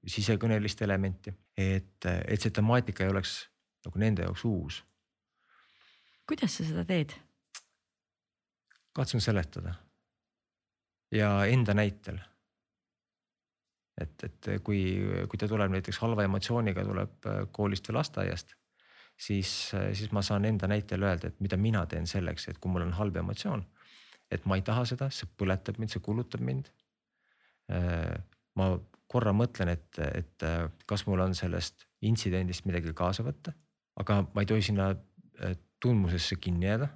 sisekõnelist 0.07 0.83
elementi, 0.83 1.33
et, 1.57 2.05
et 2.05 2.41
see 2.41 2.53
temaatika 2.53 3.05
ei 3.05 3.11
oleks 3.11 3.49
nagu 3.87 3.99
nende 3.99 4.23
jaoks 4.23 4.45
uus. 4.45 4.83
kuidas 6.29 6.57
sa 6.57 6.65
seda 6.65 6.85
teed? 6.85 7.15
Katsun 8.95 9.21
seletada 9.21 9.75
ja 11.15 11.31
enda 11.51 11.75
näitel. 11.75 12.19
et, 14.01 14.25
et 14.27 14.49
kui, 14.67 14.81
kui 15.31 15.39
ta 15.39 15.47
tuleb 15.49 15.71
näiteks 15.71 16.01
halva 16.03 16.25
emotsiooniga, 16.27 16.83
tuleb 16.85 17.29
äh, 17.31 17.43
koolist 17.55 17.89
või 17.89 18.01
lasteaiast, 18.01 18.57
siis, 19.15 19.51
äh, 19.79 19.93
siis 19.95 20.11
ma 20.13 20.23
saan 20.23 20.45
enda 20.49 20.67
näitel 20.71 21.03
öelda, 21.07 21.31
et 21.31 21.39
mida 21.45 21.57
mina 21.57 21.85
teen 21.87 22.09
selleks, 22.11 22.49
et 22.51 22.59
kui 22.59 22.73
mul 22.75 22.83
on 22.83 22.97
halb 22.99 23.17
emotsioon, 23.23 23.63
et 24.35 24.49
ma 24.51 24.59
ei 24.59 24.65
taha 24.67 24.83
seda, 24.91 25.11
see 25.15 25.31
põletab 25.39 25.79
mind, 25.79 25.95
see 25.95 26.03
kulutab 26.03 26.43
mind. 26.43 26.73
Äh, 27.71 28.17
ma 28.59 28.73
korra 29.07 29.31
mõtlen, 29.37 29.71
et, 29.71 30.01
et 30.03 30.45
kas 30.91 31.07
mul 31.07 31.23
on 31.23 31.35
sellest 31.39 31.87
intsidendist 32.03 32.67
midagi 32.67 32.91
kaasa 32.97 33.23
võtta 33.23 33.53
aga 34.01 34.21
ma 34.35 34.43
ei 34.43 34.49
tohi 34.49 34.65
sinna 34.65 34.93
tundmusesse 35.83 36.39
kinni 36.43 36.67
jääda. 36.67 36.89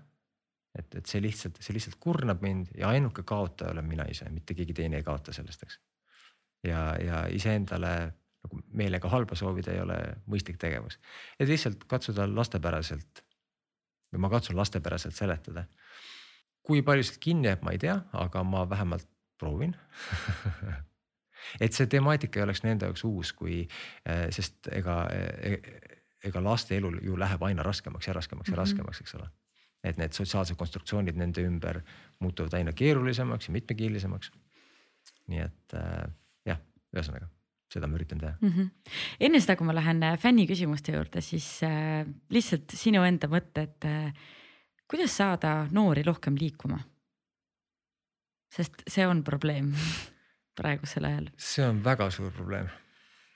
Et, 0.79 0.95
et 1.01 1.07
see 1.07 1.23
lihtsalt, 1.23 1.61
see 1.65 1.77
lihtsalt 1.77 1.99
kurnab 2.01 2.43
mind 2.45 2.73
ja 2.79 2.93
ainuke 2.95 3.23
kaotaja 3.27 3.73
olen 3.73 3.89
mina 3.89 4.07
ise, 4.11 4.29
mitte 4.31 4.55
keegi 4.55 4.77
teine 4.77 5.01
ei 5.01 5.07
kaota 5.07 5.33
sellest, 5.33 5.63
eks. 5.63 5.79
ja, 6.69 6.83
ja 7.03 7.23
iseendale 7.33 7.95
nagu 8.45 8.61
meelega 8.81 9.11
halba 9.11 9.37
soovida 9.39 9.73
ei 9.75 9.81
ole 9.83 9.99
mõistlik 10.31 10.61
tegevus, 10.61 10.99
et 11.39 11.49
lihtsalt 11.49 11.85
katsuda 11.91 12.29
lastepäraselt 12.31 13.25
või 14.13 14.25
ma 14.25 14.31
katsun 14.33 14.57
lastepäraselt 14.57 15.15
seletada. 15.15 15.67
kui 16.63 16.83
palju 16.83 17.05
sealt 17.05 17.21
kinni 17.21 17.49
jääb, 17.49 17.63
ma 17.65 17.73
ei 17.73 17.81
tea, 17.81 17.97
aga 18.13 18.45
ma 18.45 18.69
vähemalt 18.69 19.09
proovin 19.39 19.75
et 21.65 21.73
see 21.73 21.87
temaatika 21.87 22.41
ei 22.41 22.45
oleks 22.45 22.63
nende 22.65 22.89
jaoks 22.89 23.05
uus, 23.09 23.33
kui, 23.33 23.63
äh, 24.09 24.27
sest 24.35 24.69
ega 24.73 25.01
e, 25.13 25.61
ega 26.29 26.43
laste 26.43 26.77
elul 26.77 26.99
ju 27.03 27.19
läheb 27.19 27.43
aina 27.47 27.63
raskemaks 27.63 28.09
ja 28.09 28.17
raskemaks 28.17 28.49
ja 28.49 28.53
mm 28.53 28.57
-hmm. 28.57 28.65
raskemaks, 28.65 29.01
eks 29.01 29.15
ole. 29.15 29.29
Et 29.85 29.99
need 30.01 30.15
sotsiaalsed 30.17 30.59
konstruktsioonid 30.59 31.19
nende 31.19 31.45
ümber 31.47 31.83
muutuvad 32.19 32.59
aina 32.59 32.73
keerulisemaks 32.73 33.49
ja 33.49 33.57
mitmekihilisemaks. 33.57 34.33
nii 35.29 35.43
et 35.45 35.75
äh, 35.77 36.07
jah, 36.49 36.63
ühesõnaga 36.97 37.29
seda 37.73 37.89
ma 37.89 37.99
üritan 37.99 38.21
teha 38.21 38.35
mm. 38.41 38.53
-hmm. 38.53 38.95
enne 39.29 39.41
seda, 39.45 39.57
kui 39.57 39.69
ma 39.69 39.77
lähen 39.77 40.03
äh, 40.03 40.19
fänni 40.19 40.47
küsimuste 40.49 40.95
juurde, 40.97 41.21
siis 41.25 41.47
äh, 41.63 42.07
lihtsalt 42.31 42.75
sinu 42.75 43.05
enda 43.05 43.29
mõtted 43.29 43.85
äh,. 43.85 44.13
kuidas 44.89 45.17
saada 45.17 45.69
noori 45.71 46.03
rohkem 46.03 46.37
liikuma? 46.41 46.81
sest 48.49 48.83
see 48.89 49.07
on 49.07 49.23
probleem 49.25 49.75
praegusel 50.59 51.05
ajal. 51.05 51.31
see 51.37 51.67
on 51.67 51.85
väga 51.85 52.11
suur 52.11 52.33
probleem 52.33 52.71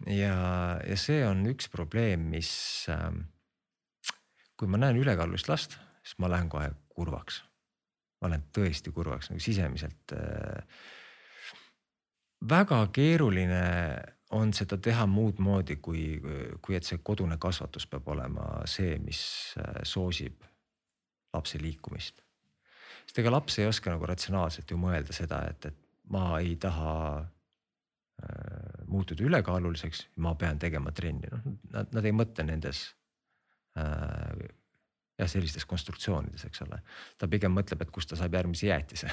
ja, 0.07 0.81
ja 0.89 0.97
see 0.97 1.23
on 1.27 1.45
üks 1.53 1.69
probleem, 1.71 2.31
mis 2.33 2.53
äh,. 2.89 3.13
kui 4.57 4.69
ma 4.69 4.81
näen 4.81 4.97
ülekaalulist 4.97 5.49
last, 5.49 5.77
siis 6.03 6.19
ma 6.19 6.31
lähen 6.31 6.49
kohe 6.49 6.71
kurvaks. 6.89 7.43
ma 8.21 8.29
olen 8.29 8.45
tõesti 8.55 8.93
kurvaks 8.95 9.31
nagu 9.31 9.41
sisemiselt 9.41 10.15
äh,. 10.17 10.65
väga 12.49 12.87
keeruline 12.93 13.63
on 14.33 14.53
seda 14.57 14.79
teha 14.79 15.07
muud 15.07 15.39
moodi, 15.39 15.77
kui, 15.77 16.21
kui 16.63 16.77
et 16.77 16.85
see 16.85 16.99
kodune 17.05 17.37
kasvatus 17.39 17.87
peab 17.87 18.09
olema 18.09 18.63
see, 18.67 18.99
mis 18.99 19.23
äh, 19.59 19.83
soosib 19.83 20.43
lapse 21.33 21.59
liikumist. 21.59 22.23
sest 23.07 23.19
ega 23.19 23.31
laps 23.31 23.59
ei 23.59 23.67
oska 23.67 23.91
nagu 23.91 24.07
ratsionaalselt 24.07 24.71
ju 24.71 24.81
mõelda 24.81 25.13
seda, 25.13 25.45
et, 25.51 25.67
et 25.67 25.79
ma 26.11 26.39
ei 26.41 26.57
taha 26.57 26.93
Äh, 28.23 28.85
muutuda 28.87 29.25
ülekaaluliseks, 29.25 30.05
ma 30.23 30.35
pean 30.39 30.59
tegema 30.61 30.93
trenni, 30.95 31.27
noh 31.33 31.47
nad, 31.73 31.89
nad 31.97 32.07
ei 32.07 32.13
mõtle 32.15 32.45
nendes 32.47 32.85
äh,. 33.81 34.51
Jah, 35.23 35.31
sellistes 35.31 35.67
konstruktsioonides, 35.69 36.45
eks 36.49 36.65
ole, 36.67 36.81
ta 37.19 37.29
pigem 37.31 37.55
mõtleb, 37.57 37.85
et 37.85 37.95
kust 37.95 38.13
ta 38.13 38.19
saab 38.19 38.35
järgmise 38.39 38.69
jäätise 38.69 39.11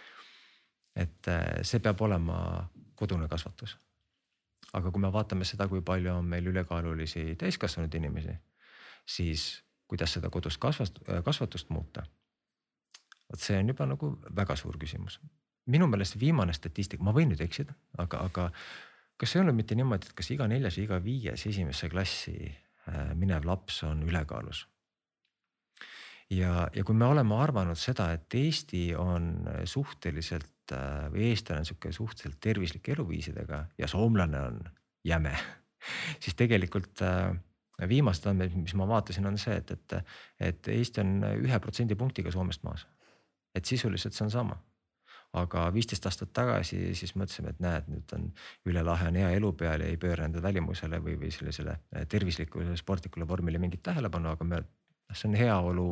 et 1.04 1.30
äh, 1.30 1.48
see 1.66 1.82
peab 1.82 2.02
olema 2.06 2.36
kodune 2.98 3.28
kasvatus. 3.30 3.78
aga 4.72 4.90
kui 4.90 5.02
me 5.02 5.10
vaatame 5.12 5.44
seda, 5.48 5.66
kui 5.68 5.82
palju 5.82 6.12
on 6.14 6.28
meil 6.30 6.46
ülekaalulisi 6.46 7.34
täiskasvanud 7.38 7.94
inimesi, 7.94 8.36
siis 9.06 9.50
kuidas 9.90 10.12
seda 10.14 10.30
kodust 10.30 10.60
kasvast, 10.62 11.00
kasvatust 11.24 11.70
muuta. 11.70 12.04
vot 13.30 13.40
see 13.40 13.58
on 13.58 13.68
juba 13.72 13.86
nagu 13.86 14.16
väga 14.36 14.56
suur 14.56 14.78
küsimus 14.78 15.20
minu 15.70 15.86
meelest 15.90 16.18
viimane 16.20 16.54
statistika, 16.56 17.04
ma 17.04 17.14
võin 17.14 17.32
nüüd 17.32 17.42
eksida, 17.44 17.74
aga, 18.02 18.24
aga 18.26 18.48
kas 19.20 19.34
ei 19.34 19.42
olnud 19.42 19.58
mitte 19.58 19.76
niimoodi, 19.78 20.08
et 20.08 20.16
kas 20.16 20.30
iga 20.34 20.48
neljas 20.50 20.78
või 20.78 20.86
iga 20.86 21.00
viies 21.04 21.46
esimesse 21.50 21.90
klassi 21.92 22.36
äh, 22.48 23.12
minev 23.18 23.46
laps 23.48 23.82
on 23.88 24.02
ülekaalus? 24.06 24.64
Ja, 26.30 26.68
ja 26.74 26.84
kui 26.86 26.94
me 26.94 27.08
oleme 27.10 27.36
arvanud 27.42 27.78
seda, 27.78 28.10
et 28.16 28.34
Eesti 28.34 28.90
on 28.98 29.32
suhteliselt 29.68 30.74
äh, 30.76 31.06
või 31.12 31.30
eestlane 31.30 31.64
on 31.64 31.70
sihuke 31.70 31.92
suhteliselt 31.92 32.40
tervislike 32.40 32.94
eluviisidega 32.96 33.64
ja 33.78 33.90
soomlane 33.90 34.40
on 34.40 34.62
jäme 35.04 35.34
siis 36.22 36.36
tegelikult 36.38 37.02
äh, 37.06 37.34
viimased 37.88 38.26
andmed, 38.28 38.56
mis 38.60 38.74
ma 38.76 38.88
vaatasin, 38.88 39.26
on 39.26 39.38
see, 39.40 39.56
et, 39.56 39.70
et, 39.70 40.16
et 40.50 40.68
Eesti 40.68 41.00
on 41.04 41.14
ühe 41.32 41.60
protsendipunktiga 41.60 42.32
Soomest 42.32 42.66
maas. 42.66 42.86
et 43.54 43.64
sisuliselt 43.64 44.14
see 44.14 44.24
on 44.24 44.30
sama 44.30 44.60
aga 45.38 45.68
viisteist 45.74 46.06
aastat 46.08 46.32
tagasi 46.34 46.90
siis 46.98 47.12
mõtlesime, 47.18 47.52
et 47.54 47.60
näed, 47.62 47.88
nüüd 47.90 48.14
on 48.16 48.26
üle 48.70 48.82
lahe 48.86 49.10
on 49.10 49.18
hea 49.20 49.30
elu 49.36 49.52
peal 49.58 49.84
ja 49.84 49.90
ei 49.90 49.98
pööra 50.00 50.26
enda 50.26 50.42
välimusele 50.42 50.98
või, 51.04 51.16
või 51.20 51.30
sellisele 51.34 51.76
äh, 51.76 52.06
tervislikule 52.10 52.76
sportlikule 52.78 53.28
vormile 53.28 53.60
mingit 53.62 53.82
tähelepanu, 53.86 54.32
aga 54.34 54.46
me, 54.46 54.62
noh, 54.64 55.18
see 55.18 55.30
on 55.30 55.38
heaolu, 55.38 55.86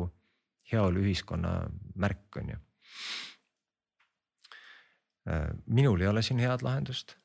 heaolu 0.71 1.03
ühiskonna 1.03 1.53
märk, 1.95 2.37
on 2.41 2.49
ju. 2.53 2.57
Äh, 5.29 5.47
minul 5.65 6.01
ei 6.01 6.07
ole 6.07 6.23
siin 6.25 6.39
head 6.41 6.63
lahendust, 6.65 7.15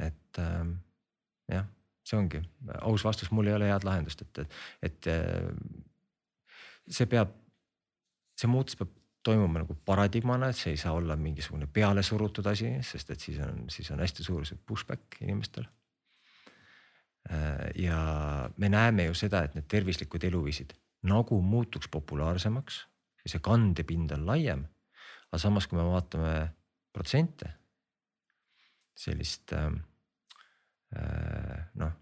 et 0.00 0.40
ähm, 0.42 0.74
jah, 1.48 1.66
see 2.04 2.18
ongi 2.18 2.42
aus 2.80 3.04
vastus, 3.04 3.30
mul 3.30 3.48
ei 3.48 3.56
ole 3.56 3.70
head 3.70 3.86
lahendust, 3.88 4.24
et, 4.24 4.44
et, 4.44 4.56
et 4.90 5.10
äh, 5.12 5.50
see 6.88 7.08
peab, 7.10 7.32
see 8.38 8.50
muutus 8.50 8.76
peab 8.78 8.92
toimuma 9.24 9.62
nagu 9.62 9.76
paradigmana, 9.86 10.50
et 10.50 10.58
see 10.58 10.74
ei 10.74 10.80
saa 10.80 10.94
olla 10.96 11.16
mingisugune 11.16 11.68
pealesurutud 11.72 12.46
asi, 12.48 12.70
sest 12.86 13.10
et 13.14 13.20
siis 13.20 13.40
on, 13.44 13.66
siis 13.72 13.90
on 13.92 14.00
hästi 14.04 14.24
suur 14.24 14.46
see 14.48 14.60
pushback 14.66 15.20
inimestel. 15.20 15.66
Äh, 17.28 17.64
ja 17.84 17.98
me 18.56 18.70
näeme 18.72 19.08
ju 19.08 19.16
seda, 19.18 19.44
et 19.44 19.56
need 19.56 19.68
tervislikud 19.68 20.24
eluviisid 20.24 20.74
nagu 21.06 21.40
muutuks 21.42 21.88
populaarsemaks, 21.92 22.80
ja 23.22 23.30
see 23.30 23.40
kandepind 23.44 24.10
on 24.16 24.26
laiem. 24.26 24.66
aga 25.28 25.38
samas, 25.38 25.66
kui 25.68 25.78
me 25.78 25.84
vaatame 25.84 26.34
protsente, 26.92 27.52
sellist 28.96 29.52
äh, 29.52 29.72
noh 31.78 31.92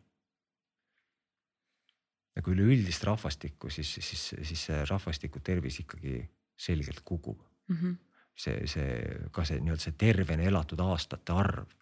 nagu 2.36 2.52
üleüldist 2.52 3.04
rahvastikku, 3.08 3.70
siis, 3.72 3.94
siis, 4.04 4.24
siis 4.44 4.66
see 4.68 4.82
rahvastiku 4.88 5.40
tervis 5.44 5.80
ikkagi 5.82 6.18
selgelt 6.56 7.00
kukub 7.04 7.40
mm. 7.68 7.76
-hmm. 7.76 7.94
see, 8.36 8.66
see 8.68 8.90
ka 9.32 9.44
see 9.44 9.60
nii-öelda 9.60 9.82
see 9.88 9.96
tervena 9.98 10.44
elatud 10.44 10.80
aastate 10.80 11.32
arv 11.32 11.72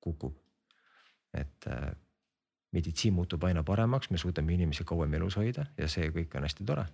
kukub. 0.00 0.36
et 1.32 1.66
äh, 1.66 1.92
meditsiin 2.72 3.14
muutub 3.14 3.44
aina 3.44 3.62
paremaks, 3.62 4.10
me 4.10 4.20
suudame 4.20 4.54
inimesi 4.54 4.84
kauem 4.88 5.14
elus 5.14 5.36
hoida 5.40 5.66
ja 5.78 5.88
see 5.88 6.10
kõik 6.14 6.36
on 6.36 6.48
hästi 6.48 6.64
tore. 6.68 6.86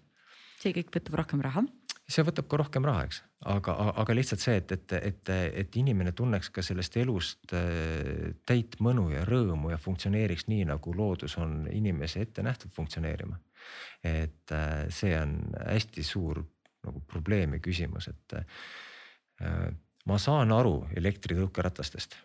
see 0.58 0.74
kõik 0.74 0.90
võtab 0.94 1.20
rohkem 1.22 1.44
raha 1.44 1.64
see 2.08 2.24
võtab 2.24 2.48
ka 2.48 2.58
rohkem 2.62 2.86
raha, 2.88 3.04
eks, 3.08 3.20
aga, 3.52 3.74
aga 4.00 4.14
lihtsalt 4.16 4.40
see, 4.40 4.56
et, 4.62 4.72
et, 4.72 4.94
et, 5.10 5.32
et 5.62 5.78
inimene 5.80 6.14
tunneks 6.16 6.48
ka 6.54 6.64
sellest 6.64 6.96
elust 7.00 7.52
äh, 7.56 8.32
täit 8.48 8.78
mõnu 8.84 9.10
ja 9.12 9.26
rõõmu 9.28 9.72
ja 9.74 9.80
funktsioneeriks 9.80 10.48
nii, 10.48 10.64
nagu 10.70 10.94
loodus 10.96 11.36
on 11.40 11.66
inimese 11.72 12.24
ette 12.24 12.44
nähtud 12.44 12.72
funktsioneerima. 12.76 13.36
et 14.04 14.54
äh, 14.54 14.86
see 14.94 15.12
on 15.18 15.36
hästi 15.66 16.02
suur 16.06 16.40
nagu 16.86 17.02
probleem 17.10 17.58
ja 17.58 17.60
küsimus, 17.60 18.08
et 18.08 18.38
äh, 18.40 19.68
ma 20.08 20.18
saan 20.18 20.52
aru 20.54 20.86
elektritõukeratastest 20.96 22.16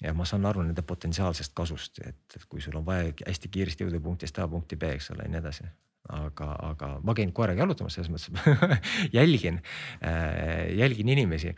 ja 0.00 0.14
ma 0.16 0.24
saan 0.24 0.46
aru 0.48 0.64
nende 0.64 0.82
potentsiaalsest 0.86 1.54
kasust, 1.54 2.00
et 2.06 2.40
kui 2.48 2.60
sul 2.60 2.76
on 2.80 2.86
vaja 2.86 3.12
hästi 3.26 3.52
kiiresti 3.52 3.84
jõuda 3.84 4.00
punktist 4.00 4.38
A 4.38 4.48
punkti 4.48 4.76
B, 4.76 4.94
eks 4.96 5.10
ole, 5.14 5.26
ja 5.26 5.32
nii 5.32 5.40
edasi 5.42 5.68
aga, 6.08 6.50
aga 6.70 6.90
ma 7.06 7.14
käin 7.16 7.32
koeraga 7.36 7.64
jalutamas, 7.64 7.96
selles 7.96 8.10
mõttes 8.12 8.30
jälgin, 9.18 9.60
äh, 10.04 10.70
jälgin 10.78 11.10
inimesi, 11.12 11.52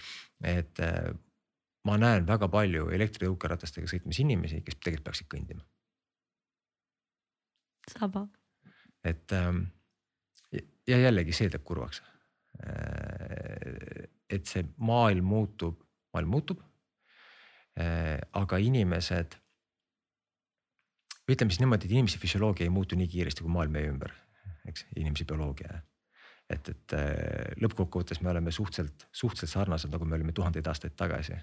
et 0.45 0.81
äh, 0.83 1.13
ma 1.89 1.99
näen 2.01 2.27
väga 2.29 2.49
palju 2.53 2.89
elektritõukeratastega 2.95 3.91
sõitmas 3.91 4.21
inimesi, 4.23 4.63
kes 4.67 4.79
tegelikult 4.79 5.11
peaksid 5.11 5.31
kõndima. 5.33 5.65
saba. 7.91 8.27
et 9.05 9.33
ähm, 9.33 9.65
ja 10.87 10.99
jällegi 10.99 11.35
see 11.35 11.51
teeb 11.51 11.65
kurvaks. 11.67 12.03
Äh, 12.63 14.09
et 14.31 14.47
see 14.47 14.65
maailm 14.79 15.27
muutub, 15.27 15.83
maailm 16.15 16.31
muutub. 16.37 16.63
Aga 17.77 18.59
inimesed 18.61 19.39
ütleme 21.33 21.55
siis 21.55 21.63
niimoodi, 21.63 21.89
et 21.89 21.95
inimese 21.95 22.19
füsioloogia 22.21 22.67
ei 22.67 22.75
muutu 22.75 22.99
nii 22.99 23.09
kiiresti 23.09 23.45
kui 23.47 23.53
maailm 23.55 23.73
meie 23.79 23.89
ümber 23.89 24.13
eks, 24.69 24.87
inimese 24.97 25.27
bioloogia. 25.29 25.81
et, 26.51 26.69
et 26.69 26.95
äh, 26.97 27.53
lõppkokkuvõttes 27.63 28.21
me 28.23 28.33
oleme 28.33 28.53
suhteliselt, 28.53 29.07
suhteliselt 29.13 29.55
sarnased, 29.55 29.93
nagu 29.93 30.07
me 30.07 30.19
olime 30.19 30.35
tuhandeid 30.37 30.67
aastaid 30.69 30.97
tagasi. 30.99 31.39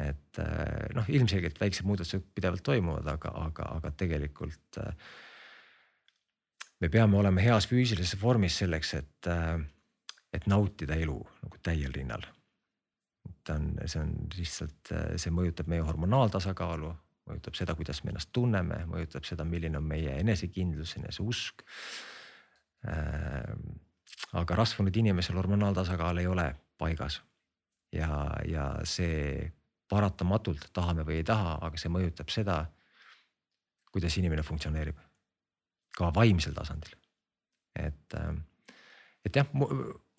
et 0.00 0.40
äh, 0.40 0.88
noh, 0.96 1.08
ilmselgelt 1.08 1.60
väiksed 1.60 1.86
muudatused 1.88 2.24
pidevalt 2.34 2.64
toimuvad, 2.64 3.06
aga, 3.14 3.34
aga, 3.46 3.68
aga 3.78 3.92
tegelikult 4.04 4.80
äh, 4.80 4.94
me 6.80 6.90
peame 6.90 7.18
olema 7.18 7.40
heas 7.44 7.68
füüsilises 7.70 8.18
vormis 8.20 8.56
selleks, 8.58 8.94
et, 8.98 9.28
et 10.34 10.46
nautida 10.50 10.96
elu 10.98 11.20
nagu 11.44 11.60
täiel 11.62 11.92
rinnal. 11.94 12.24
Ta 13.44 13.56
on, 13.58 13.72
see 13.86 14.02
on 14.02 14.12
lihtsalt, 14.36 14.92
see 15.20 15.32
mõjutab 15.34 15.70
meie 15.70 15.84
hormonaaltasakaalu, 15.86 16.92
mõjutab 17.30 17.58
seda, 17.58 17.76
kuidas 17.78 18.02
me 18.04 18.12
ennast 18.12 18.32
tunneme, 18.34 18.82
mõjutab 18.90 19.26
seda, 19.28 19.46
milline 19.48 19.78
on 19.78 19.86
meie 19.86 20.18
enesekindlus, 20.20 20.96
eneseusk. 21.00 21.64
Ähm, 22.88 23.76
aga 24.38 24.56
rasvunud 24.58 24.96
inimesel 24.96 25.36
hormonaaltasakaal 25.38 26.18
ei 26.18 26.26
ole 26.26 26.48
paigas 26.78 27.20
ja, 27.94 28.08
ja 28.48 28.66
see 28.88 29.50
paratamatult, 29.92 30.70
tahame 30.72 31.04
või 31.06 31.20
ei 31.20 31.26
taha, 31.26 31.58
aga 31.62 31.78
see 31.78 31.92
mõjutab 31.92 32.32
seda, 32.32 32.62
kuidas 33.92 34.16
inimene 34.18 34.44
funktsioneerib 34.46 34.98
ka 35.96 36.08
vaimsel 36.16 36.56
tasandil. 36.56 36.96
et, 37.76 38.14
ähm, 38.16 38.42
et 39.24 39.36
jah, 39.36 39.46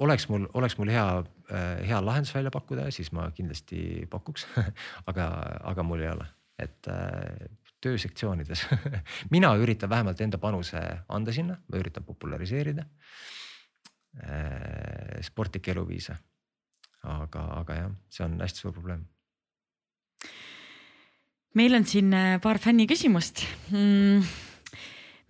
oleks 0.03 0.27
mul, 0.29 0.47
oleks 0.57 0.77
mul 0.79 0.91
hea, 0.93 1.07
äh, 1.51 1.83
hea 1.87 1.99
lahendus 2.03 2.33
välja 2.35 2.51
pakkuda, 2.53 2.89
siis 2.91 3.11
ma 3.15 3.29
kindlasti 3.35 4.07
pakuks. 4.11 4.47
Aga, 5.09 5.27
aga 5.71 5.85
mul 5.85 6.03
ei 6.03 6.11
ole. 6.11 6.27
Et 6.61 6.89
äh, 6.91 7.47
töösektsioonides 7.83 8.67
mina 9.33 9.53
üritan 9.59 9.91
vähemalt 9.91 10.21
enda 10.23 10.39
panuse 10.39 10.81
anda 11.09 11.33
sinna, 11.35 11.57
ma 11.67 11.79
üritan 11.81 12.05
populariseerida 12.07 12.85
äh, 14.23 15.19
sportlikke 15.25 15.73
eluviise. 15.73 16.15
aga, 17.03 17.41
aga 17.59 17.75
jah, 17.75 17.95
see 18.07 18.23
on 18.23 18.37
hästi 18.39 18.61
suur 18.61 18.71
probleem. 18.71 19.01
meil 21.59 21.75
on 21.75 21.85
siin 21.85 22.15
paar 22.41 22.57
fänniküsimust. 22.57 23.43
Mm.. 23.71 24.23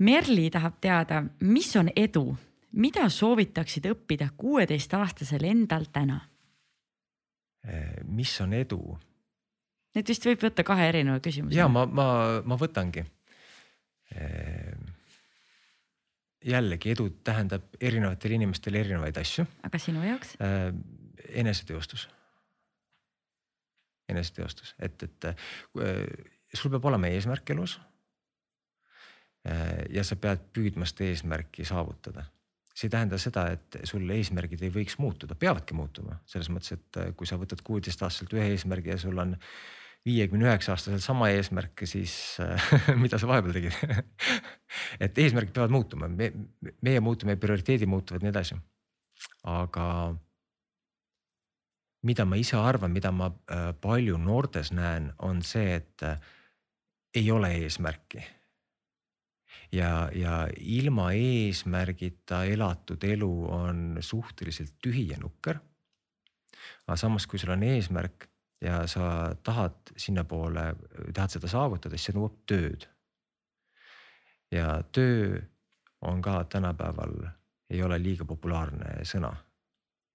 Merli 0.03 0.49
tahab 0.51 0.77
teada, 0.81 1.23
mis 1.39 1.75
on 1.79 1.89
edu, 1.95 2.35
mida 2.73 3.07
soovitaksid 3.09 3.85
õppida 3.91 4.29
kuueteistaastasel 4.37 5.49
endal 5.49 5.89
täna? 5.93 6.19
mis 8.03 8.33
on 8.43 8.53
edu 8.53 8.81
Need 9.93 10.09
vist 10.09 10.25
võib 10.25 10.41
võtta 10.41 10.65
kahe 10.65 10.87
erineva 10.89 11.21
küsimuse. 11.21 11.57
ja 11.57 11.67
ma, 11.69 11.85
ma, 11.85 12.07
ma 12.49 12.57
võtangi. 12.57 13.03
Ehm, 14.17 14.89
jällegi 16.49 16.91
edu 16.95 17.07
tähendab 17.25 17.77
erinevatele 17.79 18.39
inimestele 18.39 18.81
erinevaid 18.81 19.17
asju. 19.21 19.45
aga 19.69 19.81
sinu 19.81 20.01
jaoks? 20.05 20.33
Ehm, 20.41 20.81
eneseteostus, 21.43 22.07
eneseteostus, 24.09 24.73
et, 24.81 25.05
et 25.05 25.29
sul 26.57 26.73
peab 26.73 26.89
olema 26.89 27.13
eesmärk 27.13 27.53
elus. 27.55 27.77
Ja 29.91 30.05
sa 30.07 30.15
pead 30.15 30.45
püüdma 30.55 30.85
seda 30.87 31.09
eesmärki 31.09 31.65
saavutada 31.67 32.21
see 32.73 32.87
ei 32.89 32.93
tähenda 32.93 33.19
seda, 33.21 33.45
et 33.53 33.77
sul 33.87 34.09
eesmärgid 34.15 34.63
ei 34.65 34.73
võiks 34.73 34.97
muutuda, 35.01 35.37
peavadki 35.39 35.75
muutuma 35.77 36.17
selles 36.29 36.49
mõttes, 36.53 36.73
et 36.75 36.99
äh, 36.99 37.11
kui 37.17 37.29
sa 37.29 37.37
võtad 37.41 37.61
kuueteistaastaselt 37.65 38.33
ühe 38.33 38.49
eesmärgi 38.55 38.93
ja 38.93 38.97
sul 39.01 39.21
on 39.21 39.35
viiekümne 40.03 40.49
üheksa 40.49 40.73
aastaselt 40.73 41.03
sama 41.05 41.29
eesmärk, 41.35 41.85
siis 41.89 42.15
äh, 42.41 42.67
mida 43.03 43.21
sa 43.21 43.29
vahepeal 43.29 43.55
tegid 43.59 43.77
et 45.05 45.23
eesmärgid 45.25 45.53
peavad 45.55 45.73
muutuma, 45.75 46.09
me, 46.09 46.31
meie 46.81 47.03
muutume, 47.03 47.37
prioriteedid 47.39 47.89
muutuvad, 47.89 48.25
nii 48.25 48.33
edasi. 48.33 48.57
aga 49.47 49.87
mida 52.03 52.25
ma 52.25 52.39
ise 52.41 52.57
arvan, 52.57 52.91
mida 52.91 53.13
ma 53.13 53.29
äh, 53.29 53.69
palju 53.81 54.17
noortes 54.17 54.73
näen, 54.73 55.11
on 55.21 55.45
see, 55.45 55.77
et 55.77 56.09
ei 57.13 57.29
ole 57.31 57.53
eesmärki. 57.61 58.23
Ja, 59.73 60.09
ja 60.15 60.47
ilma 60.59 61.11
eesmärgita 61.17 62.43
elatud 62.45 63.03
elu 63.03 63.31
on 63.51 63.97
suhteliselt 63.99 64.75
tühi 64.83 65.07
ja 65.09 65.17
nukker. 65.21 65.59
aga 66.87 66.97
samas, 66.97 67.27
kui 67.27 67.39
sul 67.39 67.53
on 67.55 67.63
eesmärk 67.63 68.27
ja 68.63 68.83
sa 68.87 69.35
tahad 69.43 69.93
sinnapoole, 69.97 70.75
tahad 71.13 71.35
seda 71.35 71.49
saavutada, 71.51 71.97
siis 71.97 72.11
see 72.11 72.17
nõuab 72.17 72.37
tööd. 72.49 72.87
ja 74.51 74.83
töö 74.91 75.41
on 76.01 76.21
ka 76.21 76.43
tänapäeval, 76.43 77.15
ei 77.69 77.81
ole 77.83 77.97
liiga 77.99 78.25
populaarne 78.25 79.01
sõna. 79.03 79.33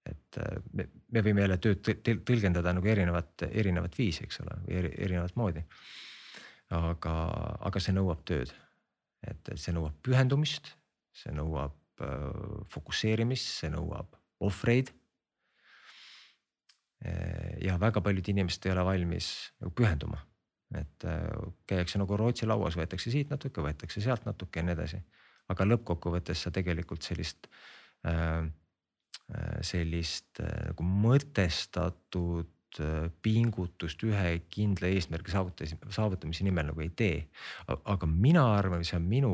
et 0.09 0.37
äh, 0.41 0.63
me, 0.73 0.87
me 1.11 1.21
võime 1.21 1.41
jälle 1.41 1.57
tööd 1.57 2.23
tõlgendada 2.25 2.73
nagu 2.73 2.87
erinevat, 2.87 3.43
erinevat 3.51 3.97
viisi, 3.97 4.23
eks 4.23 4.39
ole, 4.41 4.55
või 4.65 4.79
eri, 4.81 4.93
erinevat 4.97 5.35
moodi. 5.35 5.65
aga, 6.69 7.13
aga 7.67 7.79
see 7.79 7.93
nõuab 7.93 8.23
tööd, 8.25 8.53
et 9.27 9.51
see 9.55 9.73
nõuab 9.75 9.97
pühendumist, 10.05 10.73
see 11.15 11.33
nõuab 11.35 11.75
äh, 12.05 12.63
fokusseerimist, 12.71 13.51
see 13.59 13.71
nõuab 13.73 14.15
ohvreid 14.39 14.93
Eh, 16.99 17.55
ja 17.63 17.77
väga 17.79 18.01
paljud 18.03 18.27
inimesed 18.27 18.65
ei 18.67 18.73
ole 18.73 18.83
valmis 18.83 19.29
nagu 19.61 19.71
pühenduma, 19.71 20.17
et 20.75 21.05
eh, 21.07 21.45
käiakse 21.69 22.01
nagu 22.01 22.17
Rootsi 22.19 22.47
lauas, 22.49 22.75
võetakse 22.75 23.13
siit 23.13 23.31
natuke, 23.31 23.63
võetakse 23.63 24.03
sealt 24.03 24.27
natuke 24.27 24.59
ja 24.59 24.67
nii 24.67 24.75
edasi. 24.75 24.99
aga 25.49 25.65
lõppkokkuvõttes 25.65 26.43
sa 26.43 26.51
tegelikult 26.53 27.01
sellist, 27.01 27.47
sellist 29.65 30.37
nagu 30.43 30.85
mõtestatud 30.85 32.51
pingutust 33.25 34.03
ühe 34.05 34.35
kindla 34.53 34.91
eesmärgi 34.93 35.33
saavutamise, 35.33 36.43
nimel 36.45 36.69
nagu 36.69 36.83
ei 36.85 36.91
tee. 36.93 37.23
aga 37.67 38.05
mina 38.09 38.43
arvan, 38.57 38.83
see 38.85 38.99
on 38.99 39.07
minu 39.09 39.31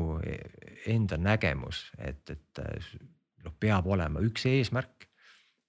enda 0.88 1.18
nägemus, 1.20 1.82
et, 1.98 2.30
et 2.32 2.62
noh, 3.44 3.52
peab 3.60 3.86
olema 3.92 4.24
üks 4.24 4.46
eesmärk, 4.48 5.08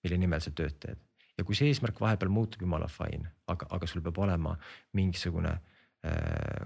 mille 0.04 0.22
nimel 0.22 0.42
sa 0.42 0.54
tööd 0.56 0.80
teed 0.80 1.04
ja 1.38 1.46
kui 1.46 1.58
see 1.58 1.70
eesmärk 1.72 2.00
vahepeal 2.02 2.32
muutub, 2.34 2.64
jumala 2.66 2.90
fine, 2.92 3.30
aga, 3.52 3.70
aga 3.78 3.90
sul 3.90 4.04
peab 4.06 4.18
olema 4.26 4.56
mingisugune 4.98 5.54
äh, 6.08 6.66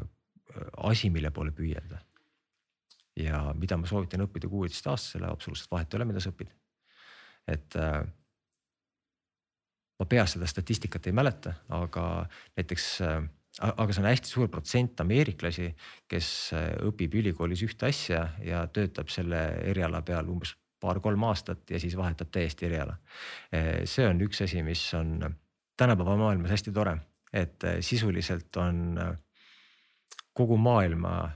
asi, 0.87 1.11
mille 1.13 1.31
poole 1.35 1.53
püüelda. 1.55 1.99
ja 3.19 3.41
mida 3.59 3.75
ma 3.77 3.87
soovitan 3.87 4.23
õppida 4.23 4.47
kuueteistaastasele, 4.49 5.27
absoluutselt 5.27 5.71
vahet 5.73 5.91
ei 5.91 5.99
ole, 5.99 6.07
mida 6.13 6.23
sa 6.23 6.31
õpid. 6.31 6.53
et 7.51 7.75
äh, 7.75 8.01
ma 10.01 10.07
peast 10.09 10.37
seda 10.37 10.49
statistikat 10.49 11.07
ei 11.07 11.13
mäleta, 11.13 11.53
aga 11.77 12.25
näiteks 12.57 12.85
äh, 13.05 13.19
aga 13.61 13.93
see 13.93 14.01
on 14.01 14.09
hästi 14.09 14.31
suur 14.31 14.49
protsent 14.49 15.03
ameeriklasi, 15.03 15.69
kes 16.09 16.29
äh, 16.57 16.71
õpib 16.87 17.19
ülikoolis 17.21 17.61
ühte 17.67 17.89
asja 17.91 18.23
ja 18.45 18.63
töötab 18.73 19.11
selle 19.13 19.43
eriala 19.69 20.01
peal 20.07 20.29
umbes 20.31 20.55
paar-kolm 20.81 21.21
aastat 21.27 21.69
ja 21.69 21.77
siis 21.79 21.93
vahetab 21.97 22.31
täiesti 22.33 22.65
eriala. 22.71 22.97
Äh, 23.53 23.83
see 23.89 24.07
on 24.09 24.23
üks 24.25 24.41
asi, 24.47 24.63
mis 24.65 24.87
on 24.97 25.19
tänapäeva 25.77 26.17
maailmas 26.17 26.55
hästi 26.55 26.73
tore, 26.73 26.95
et 27.33 27.63
sisuliselt 27.85 28.57
on 28.59 28.97
kogu 30.35 30.57
maailma 30.59 31.29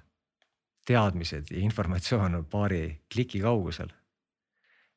teadmised 0.85 1.53
ja 1.53 1.61
informatsioon 1.65 2.41
on 2.41 2.49
paari 2.49 2.81
kliki 3.13 3.39
kaugusel. 3.43 3.93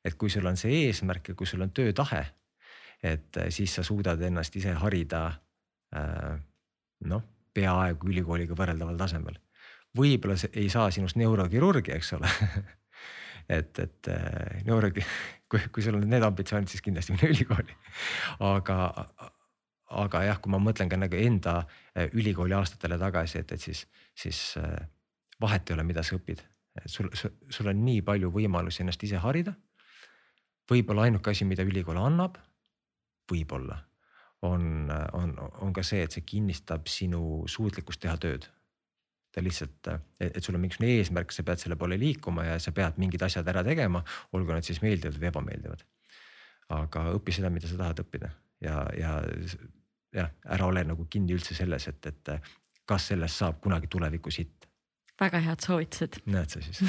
et 0.04 0.14
kui 0.14 0.30
sul 0.30 0.46
on 0.46 0.56
see 0.56 0.86
eesmärk 0.86 1.28
ja 1.28 1.34
kui 1.36 1.46
sul 1.46 1.60
on 1.60 1.72
töötahe 1.74 2.22
et 3.02 3.36
äh, 3.36 3.50
siis 3.50 3.74
sa 3.74 3.84
suudad 3.86 4.20
ennast 4.22 4.56
ise 4.56 4.72
harida 4.74 5.26
äh, 5.94 6.38
noh, 7.06 7.22
peaaegu 7.54 8.10
ülikooliga 8.10 8.56
võrreldaval 8.58 8.98
tasemel. 8.98 9.38
võib-olla 9.96 10.36
ei 10.52 10.68
saa 10.70 10.90
sinust 10.90 11.16
neurokirurgi, 11.16 11.94
eks 11.94 12.12
ole 12.18 12.30
et, 13.58 13.78
et 13.78 14.10
äh, 14.12 14.60
neurogi, 14.66 15.04
kui, 15.50 15.62
kui 15.72 15.82
sul 15.82 15.98
on 16.00 16.06
need 16.10 16.26
ambitsioonid, 16.26 16.70
siis 16.70 16.84
kindlasti 16.84 17.14
mine 17.14 17.30
ülikooli. 17.34 17.78
aga, 18.44 18.78
aga 20.02 20.24
jah, 20.26 20.42
kui 20.42 20.52
ma 20.52 20.60
mõtlen 20.62 20.90
ka 20.90 20.98
nagu 21.00 21.16
enda 21.16 21.62
ülikooli 22.12 22.54
aastatele 22.58 22.98
tagasi, 22.98 23.42
et, 23.42 23.54
et 23.54 23.62
siis, 23.62 23.86
siis 24.14 24.42
vahet 25.40 25.70
ei 25.70 25.78
ole, 25.78 25.86
mida 25.86 26.02
sa 26.02 26.18
õpid. 26.18 26.42
sul, 26.86 27.08
sul 27.14 27.70
on 27.70 27.80
nii 27.84 28.02
palju 28.02 28.30
võimalusi 28.34 28.82
ennast 28.82 29.02
ise 29.06 29.22
harida. 29.22 29.54
võib-olla 30.70 31.06
ainuke 31.08 31.30
asi, 31.30 31.46
mida 31.48 31.64
ülikool 31.64 31.96
annab, 31.96 32.36
võib-olla 33.30 33.78
on, 34.42 34.92
on, 35.12 35.34
on 35.60 35.72
ka 35.74 35.82
see, 35.82 36.04
et 36.04 36.14
see 36.14 36.26
kinnistab 36.26 36.86
sinu 36.90 37.44
suutlikkust 37.50 38.02
teha 38.04 38.16
tööd. 38.22 38.46
ta 39.34 39.42
lihtsalt, 39.44 39.88
et 40.24 40.38
sul 40.42 40.56
on 40.56 40.62
mingisugune 40.62 40.94
eesmärk, 40.98 41.32
sa 41.34 41.44
pead 41.46 41.60
selle 41.60 41.76
poole 41.78 41.98
liikuma 42.00 42.46
ja 42.46 42.54
sa 42.62 42.72
pead 42.74 42.96
mingid 42.98 43.22
asjad 43.22 43.48
ära 43.50 43.62
tegema, 43.66 44.00
olgu 44.32 44.54
nad 44.54 44.64
siis 44.64 44.80
meeldivad 44.82 45.18
või 45.20 45.28
ebameeldivad. 45.28 45.84
aga 46.74 47.04
õpi 47.16 47.34
seda, 47.36 47.50
mida 47.50 47.68
sa 47.68 47.76
tahad 47.80 48.00
õppida 48.04 48.30
ja, 48.64 48.80
ja 48.96 49.12
jah, 50.14 50.32
ära 50.44 50.66
ole 50.66 50.84
nagu 50.84 51.06
kinni 51.10 51.36
üldse 51.36 51.54
selles, 51.54 51.88
et, 51.88 52.06
et 52.06 52.32
kas 52.88 53.10
sellest 53.12 53.42
saab 53.42 53.60
kunagi 53.60 53.90
tulevikus 53.90 54.40
hitt 54.40 54.67
väga 55.18 55.40
head 55.42 55.64
soovitused. 55.64 56.18
näed 56.30 56.52
sa 56.52 56.60
siis 56.62 56.82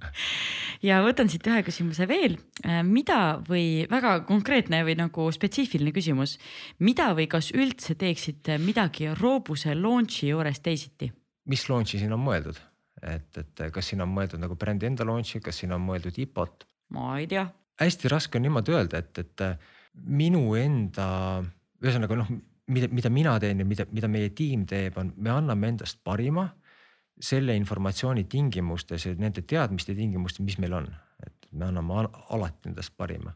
ja 0.88 1.00
võtan 1.04 1.30
siit 1.32 1.46
ühe 1.48 1.62
küsimuse 1.66 2.08
veel. 2.10 2.36
Äh, 2.64 2.82
mida 2.86 3.40
või 3.46 3.86
väga 3.90 4.18
konkreetne 4.28 4.82
või 4.86 4.96
nagu 5.00 5.28
spetsiifiline 5.34 5.94
küsimus, 5.96 6.36
mida 6.84 7.10
või 7.16 7.28
kas 7.32 7.50
üldse 7.56 7.96
teeksite 8.00 8.58
midagi 8.62 9.10
Roobuse 9.20 9.74
launch'i 9.76 10.32
juures 10.32 10.60
teisiti? 10.64 11.12
mis 11.50 11.64
launch'i 11.66 11.98
siin 11.98 12.12
on 12.14 12.20
mõeldud, 12.22 12.58
et, 13.02 13.30
et 13.40 13.62
kas 13.74 13.88
siin 13.90 14.04
on 14.04 14.12
mõeldud 14.12 14.38
nagu 14.42 14.54
brändi 14.60 14.86
enda 14.86 15.06
launch'i, 15.08 15.40
kas 15.42 15.62
siin 15.62 15.72
on 15.74 15.82
mõeldud 15.82 16.18
IPO-t? 16.20 16.68
ma 16.94 17.16
ei 17.18 17.26
tea. 17.30 17.46
hästi 17.80 18.12
raske 18.12 18.38
on 18.38 18.46
niimoodi 18.46 18.76
öelda, 18.76 19.00
et, 19.00 19.24
et 19.24 19.44
minu 20.06 20.44
enda, 20.58 21.08
ühesõnaga 21.82 22.20
noh, 22.20 22.30
mida, 22.70 22.90
mida 22.92 23.10
mina 23.10 23.34
teen 23.42 23.64
ja 23.64 23.66
mida, 23.66 23.86
mida 23.90 24.10
meie 24.10 24.30
tiim 24.36 24.66
teeb, 24.68 24.98
on, 25.00 25.14
me 25.16 25.32
anname 25.32 25.72
endast 25.74 26.02
parima 26.06 26.50
selle 27.20 27.54
informatsiooni 27.56 28.24
tingimustes 28.24 29.06
ja 29.06 29.14
nende 29.18 29.44
teadmiste 29.48 29.94
tingimustes, 29.96 30.42
mis 30.44 30.56
meil 30.62 30.74
on, 30.80 30.88
et 31.26 31.48
me 31.52 31.68
anname 31.68 32.06
alati 32.32 32.70
endast 32.72 32.96
parima. 32.96 33.34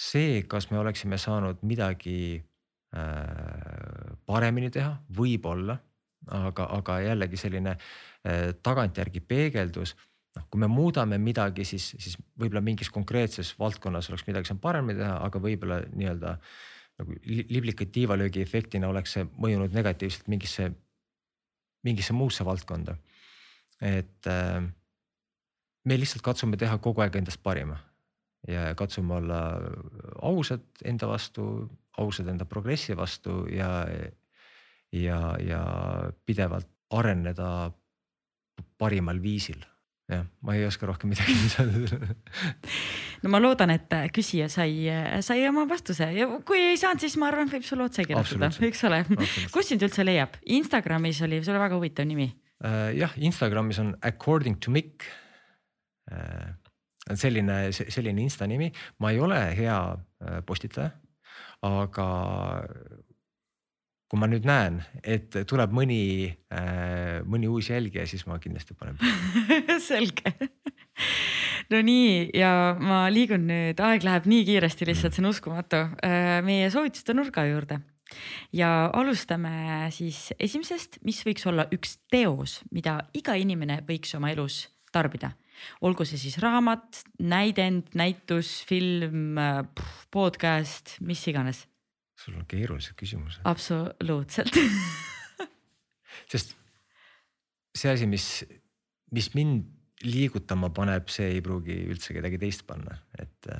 see, 0.00 0.42
kas 0.48 0.70
me 0.70 0.78
oleksime 0.80 1.18
saanud 1.20 1.58
midagi 1.68 2.40
äh, 2.96 4.14
paremini 4.24 4.70
teha, 4.72 4.94
võib-olla, 5.12 5.76
aga, 6.32 6.64
aga 6.78 6.96
jällegi 7.04 7.36
selline 7.36 7.74
äh, 7.74 8.54
tagantjärgi 8.64 9.20
peegeldus. 9.20 9.92
Noh, 10.38 10.46
kui 10.48 10.62
me 10.62 10.70
muudame 10.72 11.18
midagi, 11.20 11.66
siis, 11.68 11.90
siis 12.00 12.16
võib-olla 12.38 12.62
mingis 12.64 12.88
konkreetses 12.94 13.52
valdkonnas 13.58 14.08
oleks 14.08 14.24
midagi 14.30 14.48
saanud 14.48 14.62
paremini 14.64 15.02
teha, 15.02 15.18
aga 15.26 15.42
võib-olla 15.44 15.82
nii-öelda 15.92 16.32
nagu 17.00 17.20
liblika 17.26 17.84
tiivalöögi 17.84 18.40
efektina 18.40 18.88
oleks 18.88 19.18
see 19.18 19.28
mõjunud 19.36 19.76
negatiivselt 19.76 20.32
mingisse, 20.32 20.70
mingisse 21.84 22.16
muusse 22.16 22.44
valdkonda 22.48 22.96
et 23.80 24.28
äh, 24.28 24.60
me 25.84 25.98
lihtsalt 25.98 26.24
katsume 26.24 26.58
teha 26.60 26.78
kogu 26.82 27.04
aeg 27.04 27.16
endast 27.20 27.42
parima. 27.42 27.78
Ja 28.48 28.70
katsume 28.76 29.18
olla 29.18 29.40
ausad 30.24 30.64
enda 30.88 31.08
vastu, 31.10 31.44
ausad 32.00 32.30
enda 32.32 32.46
progressi 32.48 32.96
vastu 32.96 33.44
ja, 33.52 33.84
ja, 34.96 35.18
ja 35.44 35.60
pidevalt 36.24 36.70
areneda 36.96 37.70
parimal 38.80 39.20
viisil. 39.22 39.60
Jah, 40.10 40.24
ma 40.42 40.56
ei 40.58 40.64
oska 40.66 40.88
rohkem 40.88 41.12
midagi 41.12 41.36
lisada. 41.42 42.14
No 43.22 43.30
ma 43.30 43.38
loodan, 43.38 43.70
et 43.76 43.92
küsija 44.16 44.48
sai, 44.50 44.88
sai 45.22 45.44
oma 45.46 45.68
vastuse. 45.70 46.08
Ja 46.16 46.26
kui 46.46 46.64
ei 46.72 46.80
saanud, 46.80 47.04
siis 47.04 47.14
ma 47.20 47.28
arvan, 47.28 47.52
võib 47.52 47.66
sulle 47.66 47.86
otse 47.86 48.02
kirjutada, 48.08 48.50
eks 48.66 48.82
ole. 48.88 49.04
kus 49.54 49.70
sind 49.70 49.84
üldse 49.86 50.06
leiab? 50.06 50.40
Instagramis 50.56 51.20
oli 51.28 51.44
sul 51.46 51.60
väga 51.60 51.78
huvitav 51.78 52.08
nimi. 52.10 52.26
Äh, 52.26 52.39
jah, 52.60 53.14
Instagramis 53.16 53.78
on 53.80 53.94
according 54.02 54.58
to 54.60 54.70
Mikk. 54.70 55.06
Äh, 56.10 56.56
selline, 57.16 57.70
selline 57.72 58.22
insta 58.22 58.46
nimi, 58.46 58.68
ma 59.00 59.10
ei 59.10 59.20
ole 59.22 59.38
hea 59.56 59.76
äh, 59.94 60.40
postitaja, 60.46 60.90
aga 61.66 62.06
kui 64.10 64.18
ma 64.18 64.26
nüüd 64.26 64.46
näen, 64.46 64.80
et 65.06 65.36
tuleb 65.46 65.70
mõni, 65.70 66.26
mõni 67.30 67.46
uus 67.46 67.68
jälgija, 67.70 68.08
siis 68.10 68.24
ma 68.26 68.40
kindlasti 68.42 68.74
panen 68.74 68.98
selge. 69.88 70.32
No 71.70 71.78
nii 71.86 72.24
ja 72.34 72.74
ma 72.74 73.04
liigun 73.14 73.46
nüüd, 73.46 73.78
aeg 73.86 74.02
läheb 74.02 74.26
nii 74.26 74.48
kiiresti, 74.48 74.88
lihtsalt 74.90 75.14
see 75.14 75.22
on 75.22 75.30
uskumatu, 75.30 75.84
meie 76.42 76.72
soovituste 76.74 77.14
nurga 77.14 77.46
juurde 77.46 77.78
ja 78.52 78.90
alustame 78.96 79.90
siis 79.94 80.30
esimesest, 80.38 81.00
mis 81.06 81.22
võiks 81.26 81.46
olla 81.50 81.66
üks 81.74 81.98
teos, 82.10 82.60
mida 82.74 82.98
iga 83.16 83.36
inimene 83.38 83.80
võiks 83.86 84.14
oma 84.18 84.32
elus 84.34 84.64
tarbida. 84.92 85.32
olgu 85.80 86.04
see 86.08 86.18
siis 86.18 86.38
raamat, 86.40 87.02
näidend, 87.20 87.92
näitus, 87.94 88.64
film, 88.66 89.38
podcast, 90.10 90.96
mis 91.00 91.26
iganes. 91.28 91.66
sul 92.16 92.36
on 92.36 92.46
keerulised 92.46 92.96
küsimused. 92.96 93.42
absoluutselt 93.44 94.56
sest 96.32 96.56
see 97.76 97.92
asi, 97.92 98.06
mis, 98.06 98.26
mis 99.14 99.30
mind 99.34 99.68
liigutama 100.04 100.70
paneb, 100.74 101.10
see 101.12 101.28
ei 101.36 101.42
pruugi 101.44 101.76
üldse 101.90 102.14
kedagi 102.16 102.40
teist 102.40 102.64
panna, 102.68 102.96
et 103.20 103.50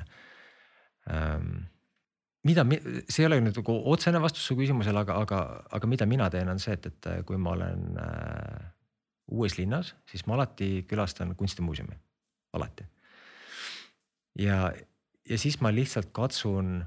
ähm, 1.11 1.67
mida, 2.47 2.65
see 3.07 3.23
ei 3.23 3.29
ole 3.29 3.39
nüüd 3.43 3.57
nagu 3.61 3.75
otsene 3.93 4.21
vastus 4.21 4.45
su 4.47 4.57
küsimusele, 4.57 5.03
aga, 5.03 5.17
aga, 5.23 5.41
aga 5.77 5.89
mida 5.89 6.07
mina 6.09 6.29
teen, 6.33 6.49
on 6.51 6.61
see, 6.61 6.75
et, 6.77 6.87
et 6.89 7.09
kui 7.27 7.39
ma 7.41 7.55
olen 7.55 7.99
äh, 8.01 8.71
uues 9.31 9.57
linnas, 9.59 9.93
siis 10.09 10.25
ma 10.27 10.37
alati 10.39 10.85
külastan 10.89 11.35
kunstimuuseumi, 11.37 11.97
alati. 12.57 12.87
ja, 14.41 14.71
ja 15.29 15.37
siis 15.37 15.59
ma 15.61 15.73
lihtsalt 15.73 16.11
katsun 16.15 16.81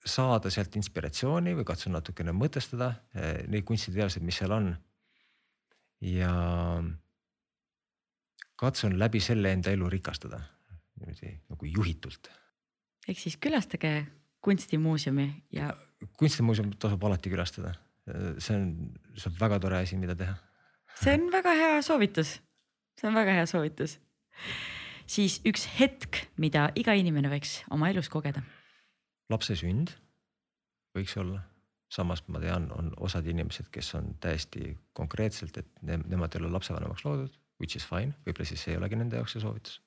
saada 0.00 0.50
sealt 0.50 0.76
inspiratsiooni 0.80 1.52
või 1.58 1.66
katsun 1.68 1.94
natukene 1.94 2.34
mõtestada 2.34 2.94
äh, 3.14 3.44
neid 3.48 3.68
kunstiteoseid, 3.68 4.24
mis 4.26 4.40
seal 4.42 4.56
on. 4.56 4.72
ja 6.00 6.32
katsun 8.60 8.98
läbi 8.98 9.20
selle 9.20 9.52
enda 9.52 9.72
elu 9.72 9.88
rikastada 9.92 10.40
niimoodi 11.00 11.34
nagu 11.48 11.68
juhitult 11.68 12.30
ehk 13.08 13.18
siis 13.18 13.36
külastage 13.40 14.06
kunstimuuseumi 14.44 15.28
ja. 15.52 15.72
kunstimuuseum 16.18 16.72
tasub 16.80 17.04
alati 17.04 17.32
külastada, 17.32 17.74
see 18.38 18.56
on, 18.56 18.70
see 19.16 19.30
on 19.30 19.36
väga 19.40 19.60
tore 19.62 19.80
asi, 19.80 19.98
mida 20.00 20.16
teha. 20.16 20.36
see 21.02 21.16
on 21.18 21.28
väga 21.32 21.54
hea 21.58 21.82
soovitus, 21.84 22.38
see 23.00 23.10
on 23.10 23.16
väga 23.16 23.36
hea 23.40 23.46
soovitus. 23.50 23.98
siis 25.06 25.40
üks 25.48 25.66
hetk, 25.78 26.24
mida 26.40 26.70
iga 26.74 26.96
inimene 26.96 27.32
võiks 27.32 27.60
oma 27.70 27.90
elus 27.92 28.08
kogeda. 28.12 28.42
lapse 29.30 29.56
sünd 29.56 29.94
võiks 30.96 31.14
olla, 31.20 31.42
samas 31.92 32.24
ma 32.28 32.40
tean, 32.42 32.70
on 32.74 32.90
osad 32.98 33.26
inimesed, 33.30 33.68
kes 33.70 33.94
on 33.94 34.14
täiesti 34.20 34.72
konkreetselt, 34.96 35.60
et 35.60 35.70
ne, 35.86 36.00
nemad 36.08 36.34
ei 36.34 36.42
ole 36.42 36.50
lapsevanemaks 36.56 37.04
loodud, 37.06 37.36
which 37.62 37.76
is 37.76 37.86
fine, 37.86 38.16
võib-olla 38.26 38.48
siis 38.48 38.64
see 38.64 38.74
ei 38.74 38.80
olegi 38.80 38.98
nende 38.98 39.20
jaoks 39.20 39.36
see 39.36 39.44
soovitus 39.44 39.78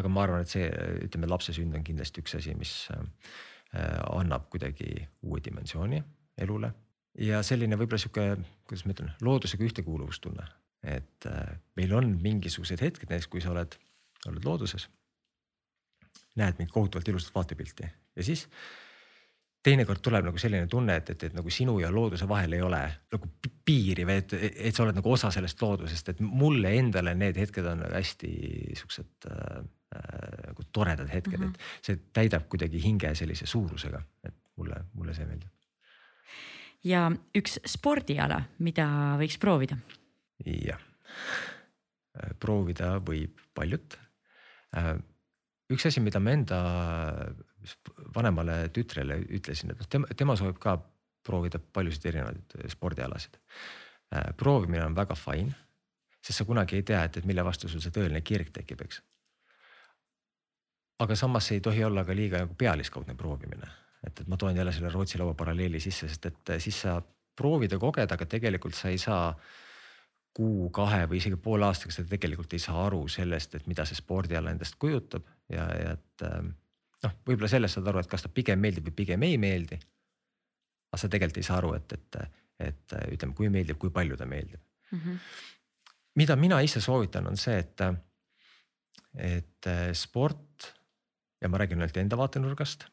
aga 0.00 0.12
ma 0.12 0.24
arvan, 0.24 0.44
et 0.44 0.52
see, 0.52 0.68
ütleme, 1.06 1.28
lapse 1.30 1.54
sünd 1.56 1.74
on 1.76 1.84
kindlasti 1.86 2.22
üks 2.24 2.36
asi, 2.38 2.54
mis 2.58 2.74
äh, 2.94 3.02
annab 4.10 4.48
kuidagi 4.52 4.92
uue 5.26 5.42
dimensiooni 5.44 6.02
elule 6.40 6.72
ja 7.18 7.42
selline 7.46 7.78
võib-olla 7.78 8.00
sihuke, 8.00 8.26
kuidas 8.68 8.86
ma 8.86 8.94
ütlen, 8.94 9.12
loodusega 9.24 9.66
ühtekuuluvustunne, 9.66 10.46
et 10.96 11.28
äh, 11.28 11.56
meil 11.78 11.94
on 11.96 12.14
mingisugused 12.22 12.82
hetked, 12.82 13.10
näiteks 13.10 13.30
kui 13.32 13.42
sa 13.44 13.52
oled, 13.54 13.76
oled 14.30 14.46
looduses. 14.46 14.88
näed 16.38 16.58
mingit 16.58 16.72
kohutavalt 16.72 17.08
ilusat 17.10 17.34
vaatepilti 17.34 17.88
ja 18.16 18.24
siis 18.24 18.46
teinekord 19.64 20.00
tuleb 20.04 20.24
nagu 20.30 20.40
selline 20.40 20.68
tunne, 20.70 20.96
et, 21.00 21.12
et, 21.12 21.26
et 21.28 21.36
nagu 21.36 21.52
sinu 21.52 21.76
ja 21.82 21.90
looduse 21.92 22.28
vahel 22.28 22.56
ei 22.56 22.62
ole 22.64 22.80
nagu 23.12 23.28
piiri 23.66 24.06
või 24.08 24.22
et, 24.22 24.34
et 24.48 24.76
sa 24.76 24.86
oled 24.86 24.96
nagu 24.96 25.12
osa 25.12 25.30
sellest 25.34 25.60
loodusest, 25.60 26.12
et 26.14 26.22
mulle 26.24 26.72
endale 26.78 27.12
need 27.18 27.36
hetked 27.40 27.68
on 27.68 27.84
hästi 27.84 28.30
siuksed 28.80 29.28
äh, 29.28 29.60
äh, 29.96 30.18
nagu 30.48 30.66
toredad 30.72 31.12
hetked 31.12 31.38
mm, 31.38 31.52
-hmm. 31.52 31.70
et 31.80 31.88
see 31.90 32.00
täidab 32.16 32.48
kuidagi 32.48 32.80
hinge 32.82 33.12
sellise 33.14 33.46
suurusega, 33.46 34.00
et 34.24 34.36
mulle, 34.56 34.84
mulle 34.94 35.14
see 35.14 35.28
meeldib. 35.28 35.50
ja 36.84 37.10
üks 37.36 37.60
spordiala, 37.68 38.42
mida 38.58 38.88
võiks 39.20 39.38
proovida? 39.40 39.76
jah, 40.40 40.80
proovida 42.40 42.94
võib 43.04 43.36
paljut. 43.54 43.98
Äh, 44.76 44.96
üks 45.70 45.86
asi, 45.86 46.00
mida 46.00 46.20
ma 46.20 46.32
enda 46.32 46.60
vanemale 48.14 48.68
tütrele 48.74 49.20
ütlesin, 49.28 49.72
et 49.72 49.82
noh, 49.82 49.88
tema, 49.90 50.08
tema 50.16 50.36
soovib 50.38 50.58
ka 50.62 50.76
proovida 51.26 51.60
paljusid 51.60 52.06
erinevaid 52.10 52.56
spordialasid. 52.72 53.36
Äh, 54.14 54.32
proovimine 54.36 54.84
on 54.84 54.96
väga 54.96 55.14
fine, 55.18 55.52
sest 56.20 56.40
sa 56.40 56.48
kunagi 56.48 56.80
ei 56.80 56.86
tea, 56.86 57.02
et, 57.04 57.20
et 57.20 57.28
mille 57.28 57.44
vastu 57.44 57.68
sul 57.68 57.82
see 57.84 57.94
tõeline 57.94 58.22
kirg 58.26 58.50
tekib, 58.54 58.82
eks. 58.86 59.02
aga 61.00 61.16
samas 61.16 61.50
ei 61.52 61.60
tohi 61.64 61.84
olla 61.84 62.04
ka 62.04 62.16
liiga 62.16 62.42
nagu 62.44 62.56
pealiskaudne 62.58 63.14
proovimine, 63.16 63.70
et, 64.06 64.20
et 64.20 64.28
ma 64.28 64.36
toon 64.36 64.56
jälle 64.56 64.72
selle 64.72 64.92
Rootsi 64.92 65.18
laua 65.18 65.34
paralleeli 65.34 65.80
sisse, 65.80 66.08
sest 66.08 66.26
et 66.26 66.54
siis 66.58 66.80
sa 66.86 67.00
proovid 67.36 67.72
ja 67.72 67.78
koged, 67.80 68.12
aga 68.12 68.26
tegelikult 68.26 68.76
sa 68.76 68.90
ei 68.92 68.98
saa 68.98 69.30
kuu, 70.36 70.68
kahe 70.74 71.04
või 71.10 71.18
isegi 71.20 71.38
poole 71.42 71.66
aastaga 71.66 71.94
sa 71.94 72.04
tegelikult 72.06 72.52
ei 72.54 72.62
saa 72.62 72.84
aru 72.86 73.02
sellest, 73.10 73.56
et 73.58 73.66
mida 73.70 73.86
see 73.88 73.98
spordiala 73.98 74.52
endast 74.54 74.78
kujutab 74.80 75.26
ja, 75.50 75.66
ja 75.74 75.94
et 75.96 76.26
ähm, 76.26 76.52
noh, 77.04 77.16
võib-olla 77.26 77.50
sellest 77.50 77.78
saad 77.78 77.88
aru, 77.90 78.02
et 78.02 78.10
kas 78.10 78.26
ta 78.26 78.32
pigem 78.34 78.60
meeldib 78.60 78.90
või 78.90 78.96
pigem 79.02 79.24
ei 79.26 79.38
meeldi. 79.40 79.78
aga 80.90 81.00
sa 81.00 81.08
tegelikult 81.08 81.38
ei 81.38 81.46
saa 81.46 81.58
aru, 81.60 81.74
et, 81.78 81.92
et, 81.92 82.20
et 82.66 82.94
ütleme, 83.14 83.34
kui 83.34 83.48
meeldib, 83.52 83.78
kui 83.78 83.92
palju 83.94 84.16
ta 84.16 84.26
meeldib 84.26 84.60
mm. 84.90 84.98
-hmm. 84.98 85.18
mida 86.16 86.36
mina 86.36 86.60
ise 86.60 86.80
soovitan, 86.80 87.26
on 87.26 87.36
see, 87.36 87.58
et, 87.58 87.80
et 89.14 89.70
sport 89.94 90.74
ja 91.40 91.48
ma 91.48 91.58
räägin 91.58 91.80
ainult 91.80 91.96
enda 91.96 92.16
vaatenurgast. 92.16 92.84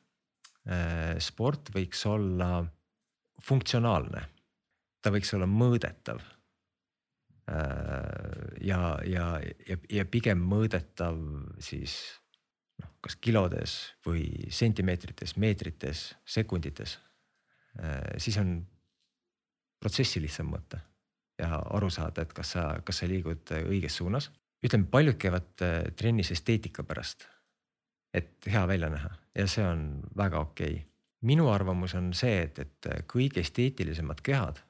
sport 1.19 1.69
võiks 1.71 2.05
olla 2.05 2.65
funktsionaalne, 3.43 4.21
ta 5.01 5.11
võiks 5.11 5.34
olla 5.35 5.47
mõõdetav 5.47 6.19
ja, 8.61 8.99
ja, 9.05 9.27
ja, 9.67 9.77
ja 9.89 10.05
pigem 10.05 10.41
mõõdetav 10.43 11.15
siis 11.63 12.19
noh, 12.81 12.93
kas 13.01 13.17
kilodes 13.21 13.77
või 14.05 14.25
sentimeetrites, 14.53 15.35
meetrites, 15.37 16.09
sekundites. 16.25 16.97
Äh, 17.79 18.01
siis 18.21 18.37
on 18.41 18.59
protsessi 19.79 20.21
lihtsam 20.21 20.51
mõõta 20.51 20.81
ja 21.37 21.61
aru 21.77 21.89
saada, 21.93 22.25
et 22.25 22.33
kas 22.33 22.55
sa, 22.55 22.67
kas 22.85 23.03
sa 23.03 23.09
liigud 23.09 23.53
õiges 23.61 23.99
suunas. 23.99 24.31
ütleme, 24.65 24.87
paljud 24.91 25.17
käivad 25.17 25.61
äh, 25.61 25.81
trennis 25.95 26.31
esteetika 26.31 26.83
pärast, 26.83 27.27
et 28.13 28.45
hea 28.45 28.67
välja 28.67 28.89
näha 28.89 29.11
ja 29.37 29.47
see 29.47 29.65
on 29.65 30.01
väga 30.17 30.39
okei 30.39 30.73
okay. 30.73 30.85
minu 31.21 31.49
arvamus 31.51 31.93
on 31.95 32.13
see, 32.13 32.41
et, 32.47 32.59
et 32.59 32.87
kõige 33.07 33.43
esteetilisemad 33.43 34.21
kehad 34.25 34.61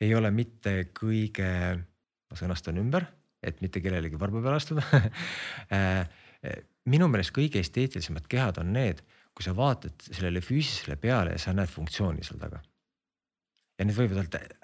ei 0.00 0.14
ole 0.14 0.30
mitte 0.34 0.90
kõige, 0.96 1.48
ma 2.30 2.38
sõnastan 2.38 2.78
ümber, 2.82 3.06
et 3.44 3.60
mitte 3.62 3.80
kellelegi 3.84 4.18
varba 4.20 4.42
peale 4.42 4.58
astuda 4.58 4.84
äh, 5.76 6.08
minu 6.90 7.08
meelest 7.08 7.32
kõige 7.34 7.60
esteetilisemad 7.64 8.26
kehad 8.30 8.58
on 8.60 8.72
need, 8.72 9.00
kui 9.34 9.44
sa 9.46 9.54
vaatad 9.56 10.06
sellele 10.10 10.42
füüsilisele 10.44 10.96
peale 11.00 11.34
ja 11.34 11.40
sa 11.42 11.54
näed 11.56 11.70
funktsiooni 11.72 12.24
seal 12.24 12.40
taga. 12.40 12.60
ja 13.78 13.84
need 13.84 13.96
võivad 13.96 14.20
olla 14.22 14.60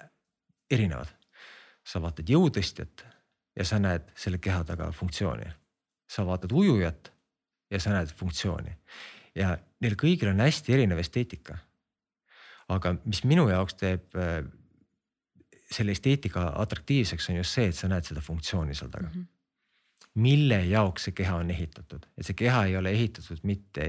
erinevad. 0.71 1.09
sa 1.83 2.01
vaatad 2.01 2.29
jõutõstjat 2.29 3.05
ja 3.55 3.65
sa 3.65 3.79
näed 3.79 4.11
selle 4.15 4.37
keha 4.37 4.63
taga 4.63 4.91
funktsiooni. 4.91 5.49
sa 6.07 6.25
vaatad 6.25 6.51
ujujat 6.51 7.11
ja 7.71 7.79
sa 7.79 7.89
näed 7.89 8.13
funktsiooni 8.15 8.77
ja 9.35 9.57
neil 9.79 9.95
kõigil 9.95 10.31
on 10.31 10.39
hästi 10.39 10.73
erinev 10.73 10.99
esteetika. 10.99 11.57
aga 12.67 12.95
mis 13.05 13.23
minu 13.23 13.49
jaoks 13.49 13.73
teeb 13.75 14.15
äh, 14.15 14.43
selle 15.71 15.91
esteetika 15.91 16.53
atraktiivseks, 16.55 17.29
on 17.29 17.35
just 17.35 17.53
see, 17.55 17.67
et 17.67 17.75
sa 17.75 17.87
näed 17.87 18.03
seda 18.03 18.21
funktsiooni 18.21 18.75
seal 18.75 18.89
taga 18.91 19.07
mm. 19.07 19.13
-hmm 19.21 19.40
mille 20.15 20.65
jaoks 20.65 21.07
see 21.07 21.15
keha 21.15 21.37
on 21.43 21.51
ehitatud, 21.51 22.05
et 22.17 22.27
see 22.27 22.37
keha 22.37 22.65
ei 22.67 22.77
ole 22.77 22.91
ehitatud 22.91 23.43
mitte 23.47 23.87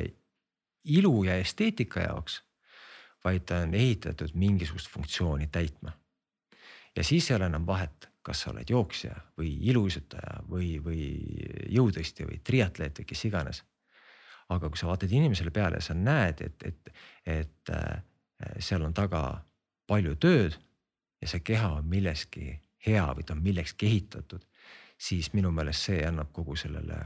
ilu 0.85 1.25
ja 1.25 1.37
esteetika 1.41 2.07
jaoks, 2.07 2.43
vaid 3.25 3.47
ta 3.47 3.63
on 3.67 3.75
ehitatud 3.75 4.35
mingisugust 4.35 4.91
funktsiooni 4.91 5.47
täitma. 5.47 5.93
ja 6.97 7.05
siis 7.05 7.31
ei 7.31 7.37
ole 7.37 7.47
enam 7.47 7.67
vahet, 7.67 8.09
kas 8.23 8.43
sa 8.43 8.51
oled 8.51 8.71
jooksja 8.71 9.15
või 9.39 9.57
iluuisutaja 9.61 10.43
või, 10.51 10.77
või 10.85 11.05
jõutõstja 11.69 12.27
või 12.27 12.39
triatleet 12.45 12.99
või 12.99 13.05
kes 13.05 13.25
iganes. 13.25 13.63
aga 14.49 14.69
kui 14.69 14.79
sa 14.79 14.87
vaatad 14.87 15.13
inimesele 15.13 15.51
peale 15.51 15.81
sa 15.81 15.95
näed, 15.95 16.41
et, 16.41 16.63
et, 16.63 16.95
et 17.27 17.71
äh, 17.71 18.03
seal 18.59 18.83
on 18.83 18.95
taga 18.95 19.45
palju 19.87 20.15
tööd 20.17 20.59
ja 21.23 21.29
see 21.29 21.41
keha 21.41 21.73
on 21.79 21.87
milleski 21.89 22.61
hea 22.87 23.07
või 23.15 23.25
ta 23.25 23.35
on 23.35 23.43
millekski 23.43 23.87
ehitatud 23.87 24.45
siis 25.03 25.33
minu 25.35 25.51
meelest 25.55 25.89
see 25.89 26.05
annab 26.07 26.31
kogu 26.35 26.57
sellele 26.59 26.99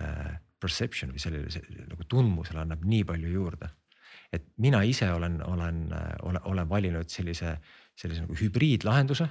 äh, 0.00 0.36
perception 0.60 1.14
või 1.14 1.22
sellele 1.22 1.86
nagu 1.88 2.04
tundmusele 2.08 2.62
annab 2.64 2.84
nii 2.84 3.04
palju 3.08 3.32
juurde. 3.32 3.70
et 4.32 4.46
mina 4.58 4.82
ise 4.82 5.06
olen, 5.12 5.40
olen, 5.44 5.80
olen, 6.22 6.40
olen 6.44 6.68
valinud 6.68 7.08
sellise, 7.08 7.56
sellise 7.94 8.24
nagu 8.24 8.34
hübriidlahenduse, 8.34 9.28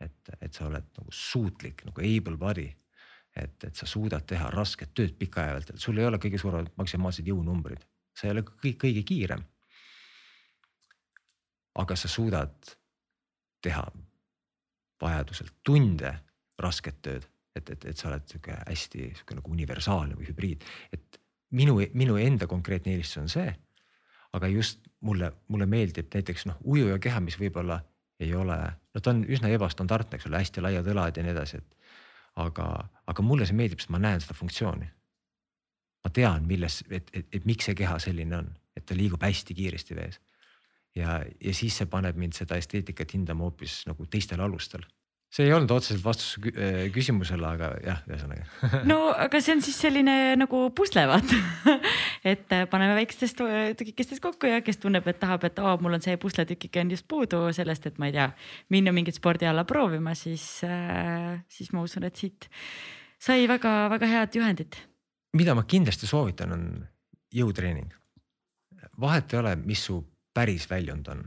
et, 0.00 0.30
et 0.40 0.52
sa 0.52 0.66
oled 0.66 0.84
nagu 0.98 1.12
suutlik 1.12 1.84
nagu 1.86 2.00
able 2.00 2.36
body 2.36 2.68
et, 3.36 3.64
et 3.64 3.74
sa 3.74 3.86
suudad 3.86 4.24
teha 4.26 4.50
rasket 4.54 4.94
tööd 4.94 5.16
pikaajaliselt, 5.18 5.80
sul 5.82 5.98
ei 5.98 6.06
ole 6.06 6.20
kõige 6.22 6.38
suuremad 6.40 6.70
maksimaalsed 6.78 7.26
jõunumbrid, 7.28 7.82
sa 8.14 8.28
ei 8.28 8.34
ole 8.36 8.44
kõik 8.46 8.78
kõige 8.86 9.02
kiirem. 9.06 9.44
aga 11.74 11.96
sa 11.98 12.08
suudad 12.08 12.54
teha 13.62 13.82
vajadusel 15.02 15.48
tunde 15.66 16.12
rasket 16.60 17.00
tööd, 17.02 17.26
et, 17.56 17.70
et, 17.70 17.84
et 17.90 17.98
sa 17.98 18.08
oled 18.10 18.26
sihuke 18.28 18.56
hästi 18.66 19.10
sihuke 19.18 19.38
nagu 19.38 19.52
universaalne 19.54 20.18
või 20.18 20.28
hübriid, 20.28 20.64
et 20.94 21.20
minu, 21.54 21.78
minu 21.94 22.18
enda 22.20 22.48
konkreetne 22.50 22.94
eelistus 22.94 23.22
on 23.22 23.30
see. 23.32 23.54
aga 24.34 24.48
just 24.50 24.80
mulle, 25.00 25.28
mulle 25.48 25.66
meeldib 25.70 26.08
näiteks 26.10 26.48
noh, 26.48 26.56
ujuja 26.66 26.98
keha, 26.98 27.20
mis 27.22 27.36
võib-olla 27.38 27.78
ei 28.18 28.32
ole, 28.34 28.56
no 28.94 29.00
ta 29.00 29.12
on 29.12 29.20
üsna 29.30 29.50
ebastandardne, 29.54 30.18
eks 30.18 30.26
ole, 30.26 30.40
hästi 30.42 30.64
laiad 30.64 30.88
õlad 30.90 31.18
ja 31.18 31.22
nii 31.22 31.34
edasi, 31.34 31.60
et 31.62 31.76
aga, 32.42 32.66
aga 33.06 33.22
mulle 33.22 33.46
see 33.46 33.54
meeldib, 33.54 33.82
sest 33.82 33.92
ma 33.94 34.00
näen 34.02 34.22
seda 34.22 34.34
funktsiooni. 34.34 34.90
ma 36.04 36.10
tean, 36.12 36.44
milles, 36.46 36.82
et, 36.90 37.08
et, 37.16 37.28
et 37.32 37.46
miks 37.48 37.64
see 37.64 37.76
keha 37.78 37.94
selline 38.02 38.36
on, 38.36 38.50
et 38.76 38.84
ta 38.84 38.96
liigub 38.98 39.22
hästi 39.22 39.54
kiiresti 39.54 39.96
vees. 39.96 40.20
ja, 40.98 41.22
ja 41.40 41.54
siis 41.54 41.78
see 41.78 41.86
paneb 41.86 42.18
mind 42.18 42.34
seda 42.34 42.58
esteetikat 42.58 43.14
hindama 43.14 43.46
hoopis 43.46 43.84
nagu 43.86 44.06
teistel 44.06 44.40
alustel 44.40 44.82
see 45.34 45.48
ei 45.48 45.54
olnud 45.54 45.72
otseselt 45.74 46.04
vastus 46.04 46.36
äh, 46.52 46.84
küsimusele, 46.94 47.46
aga 47.48 47.72
jah, 47.82 48.02
ühesõnaga. 48.06 48.44
no 48.90 48.98
aga 49.10 49.40
see 49.42 49.56
on 49.56 49.62
siis 49.64 49.80
selline 49.82 50.14
nagu 50.38 50.60
pusle 50.76 51.06
vaata 51.10 51.38
et 52.32 52.54
äh, 52.54 52.64
paneme 52.70 52.94
väikestest 53.00 53.42
tükikestest 53.80 54.22
kokku 54.22 54.50
ja 54.50 54.60
kes 54.64 54.78
tunneb, 54.82 55.06
et 55.10 55.18
tahab, 55.22 55.46
et 55.48 55.58
aa, 55.58 55.74
mul 55.82 55.98
on 55.98 56.04
see 56.04 56.16
pusletükike 56.22 56.84
on 56.84 56.94
just 56.94 57.08
puudu 57.10 57.42
sellest, 57.56 57.90
et 57.90 57.98
ma 57.98 58.10
ei 58.10 58.16
tea, 58.16 58.28
minna 58.74 58.94
mingit 58.94 59.18
spordiala 59.18 59.66
proovima, 59.68 60.14
siis 60.18 60.46
äh,, 60.68 61.42
siis 61.50 61.74
ma 61.74 61.82
usun, 61.82 62.06
et 62.06 62.20
siit 62.20 62.48
sai 63.18 63.48
väga-väga 63.50 64.10
head 64.14 64.38
juhendit. 64.38 64.78
mida 65.34 65.58
ma 65.58 65.66
kindlasti 65.66 66.06
soovitan, 66.06 66.54
on 66.54 66.66
jõutreening. 67.34 67.90
vahet 69.00 69.34
ei 69.34 69.42
ole, 69.42 69.56
mis 69.66 69.82
su 69.82 69.98
päris 70.34 70.70
väljund 70.70 71.10
on, 71.10 71.26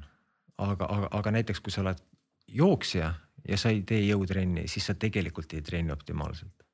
aga, 0.58 0.88
aga, 0.88 1.08
aga 1.12 1.40
näiteks 1.42 1.60
kui 1.60 1.76
sa 1.76 1.84
oled 1.84 2.00
jooksja 2.48 3.12
ja 3.48 3.58
sa 3.60 3.72
ei 3.74 3.84
tee 3.88 4.02
jõutrenni, 4.06 4.68
siis 4.72 4.90
sa 4.90 4.96
tegelikult 5.00 5.54
ei 5.56 5.64
treeni 5.66 5.94
optimaalselt. 5.94 6.66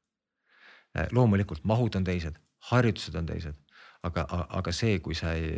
Äh, 0.97 1.07
loomulikult 1.11 1.63
mahud 1.69 1.95
on 1.97 2.05
teised, 2.07 2.37
harjutused 2.69 3.15
on 3.19 3.29
teised, 3.29 3.57
aga, 4.07 4.25
aga 4.59 4.73
see, 4.75 4.99
kui 5.03 5.15
sa 5.17 5.33
ei, 5.37 5.49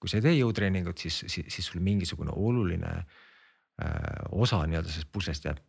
kui 0.00 0.10
sa 0.10 0.18
ei 0.18 0.26
tee 0.26 0.36
jõutreeningut, 0.38 1.00
siis, 1.02 1.22
siis, 1.26 1.48
siis 1.52 1.70
sul 1.70 1.82
mingisugune 1.84 2.34
oluline 2.36 2.92
äh, 2.96 3.06
osa 4.32 4.62
nii-öelda 4.66 4.92
sellest 4.92 5.12
puslest 5.12 5.48
jääb, 5.48 5.60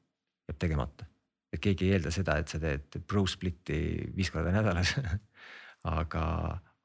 jääb 0.49 0.59
tegemata. 0.61 1.07
et 1.51 1.59
keegi 1.59 1.89
ei 1.89 1.97
eelda 1.97 2.11
seda, 2.15 2.37
et 2.39 2.47
sa 2.47 2.59
teed 2.63 3.01
pro 3.07 3.25
split'i 3.27 3.79
viis 4.15 4.31
korda 4.31 4.53
nädalas 4.55 4.93
aga, 5.99 6.25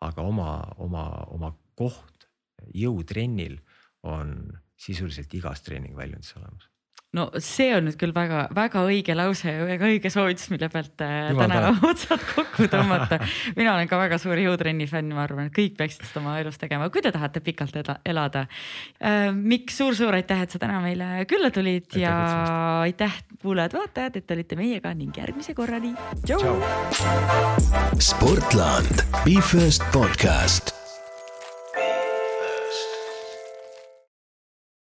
aga 0.02 0.22
oma, 0.22 0.50
oma, 0.82 1.06
oma 1.30 1.52
koht 1.78 2.26
jõutrennil 2.74 3.60
on 4.02 4.40
sisuliselt 4.76 5.32
igas 5.38 5.62
treeningväljundis 5.62 6.34
olemas 6.40 6.66
no 7.16 7.30
see 7.42 7.70
on 7.76 7.86
nüüd 7.88 7.96
küll 8.00 8.12
väga-väga 8.14 8.82
õige 8.86 9.16
lause 9.16 9.48
ja 9.48 9.64
väga 9.66 9.88
õige 9.88 10.10
soovitus, 10.12 10.50
mille 10.52 10.68
pealt 10.72 11.00
äh, 11.04 11.30
Jumal 11.32 11.50
täna 11.50 11.72
otsad 11.90 12.22
kokku 12.34 12.68
tõmmata. 12.72 13.20
mina 13.56 13.74
olen 13.74 13.88
ka 13.88 14.00
väga 14.00 14.18
suur 14.22 14.38
jõutrenni 14.40 14.88
fänn, 14.90 15.14
ma 15.16 15.24
arvan, 15.24 15.48
et 15.50 15.56
kõik 15.56 15.76
peaksid 15.78 16.04
seda 16.04 16.22
oma 16.22 16.38
elus 16.42 16.60
tegema, 16.60 16.90
kui 16.92 17.02
te 17.02 17.12
tahate 17.14 17.40
pikalt 17.44 17.80
eda- 17.82 18.00
elada. 18.04 18.46
Mikk 19.36 19.72
suur,, 19.72 19.96
suur-suur 19.96 20.16
aitäh, 20.18 20.42
et 20.44 20.50
sa 20.50 20.58
täna 20.62 20.80
meile 20.84 21.24
külla 21.30 21.50
tulid 21.54 21.86
Aitäh 21.86 22.02
ja 22.02 22.80
aitäh 22.82 23.20
kuulajad-vaatajad, 23.42 24.16
et 24.20 24.30
olite 24.30 24.56
meiega 24.58 24.94
ning 24.94 25.14
järgmise 25.16 25.54
korrani. 25.54 25.94
tšau. 26.26 26.56
Sportland, 28.00 29.06
Be 29.24 29.40
First 29.40 29.84
podcast 29.92 30.85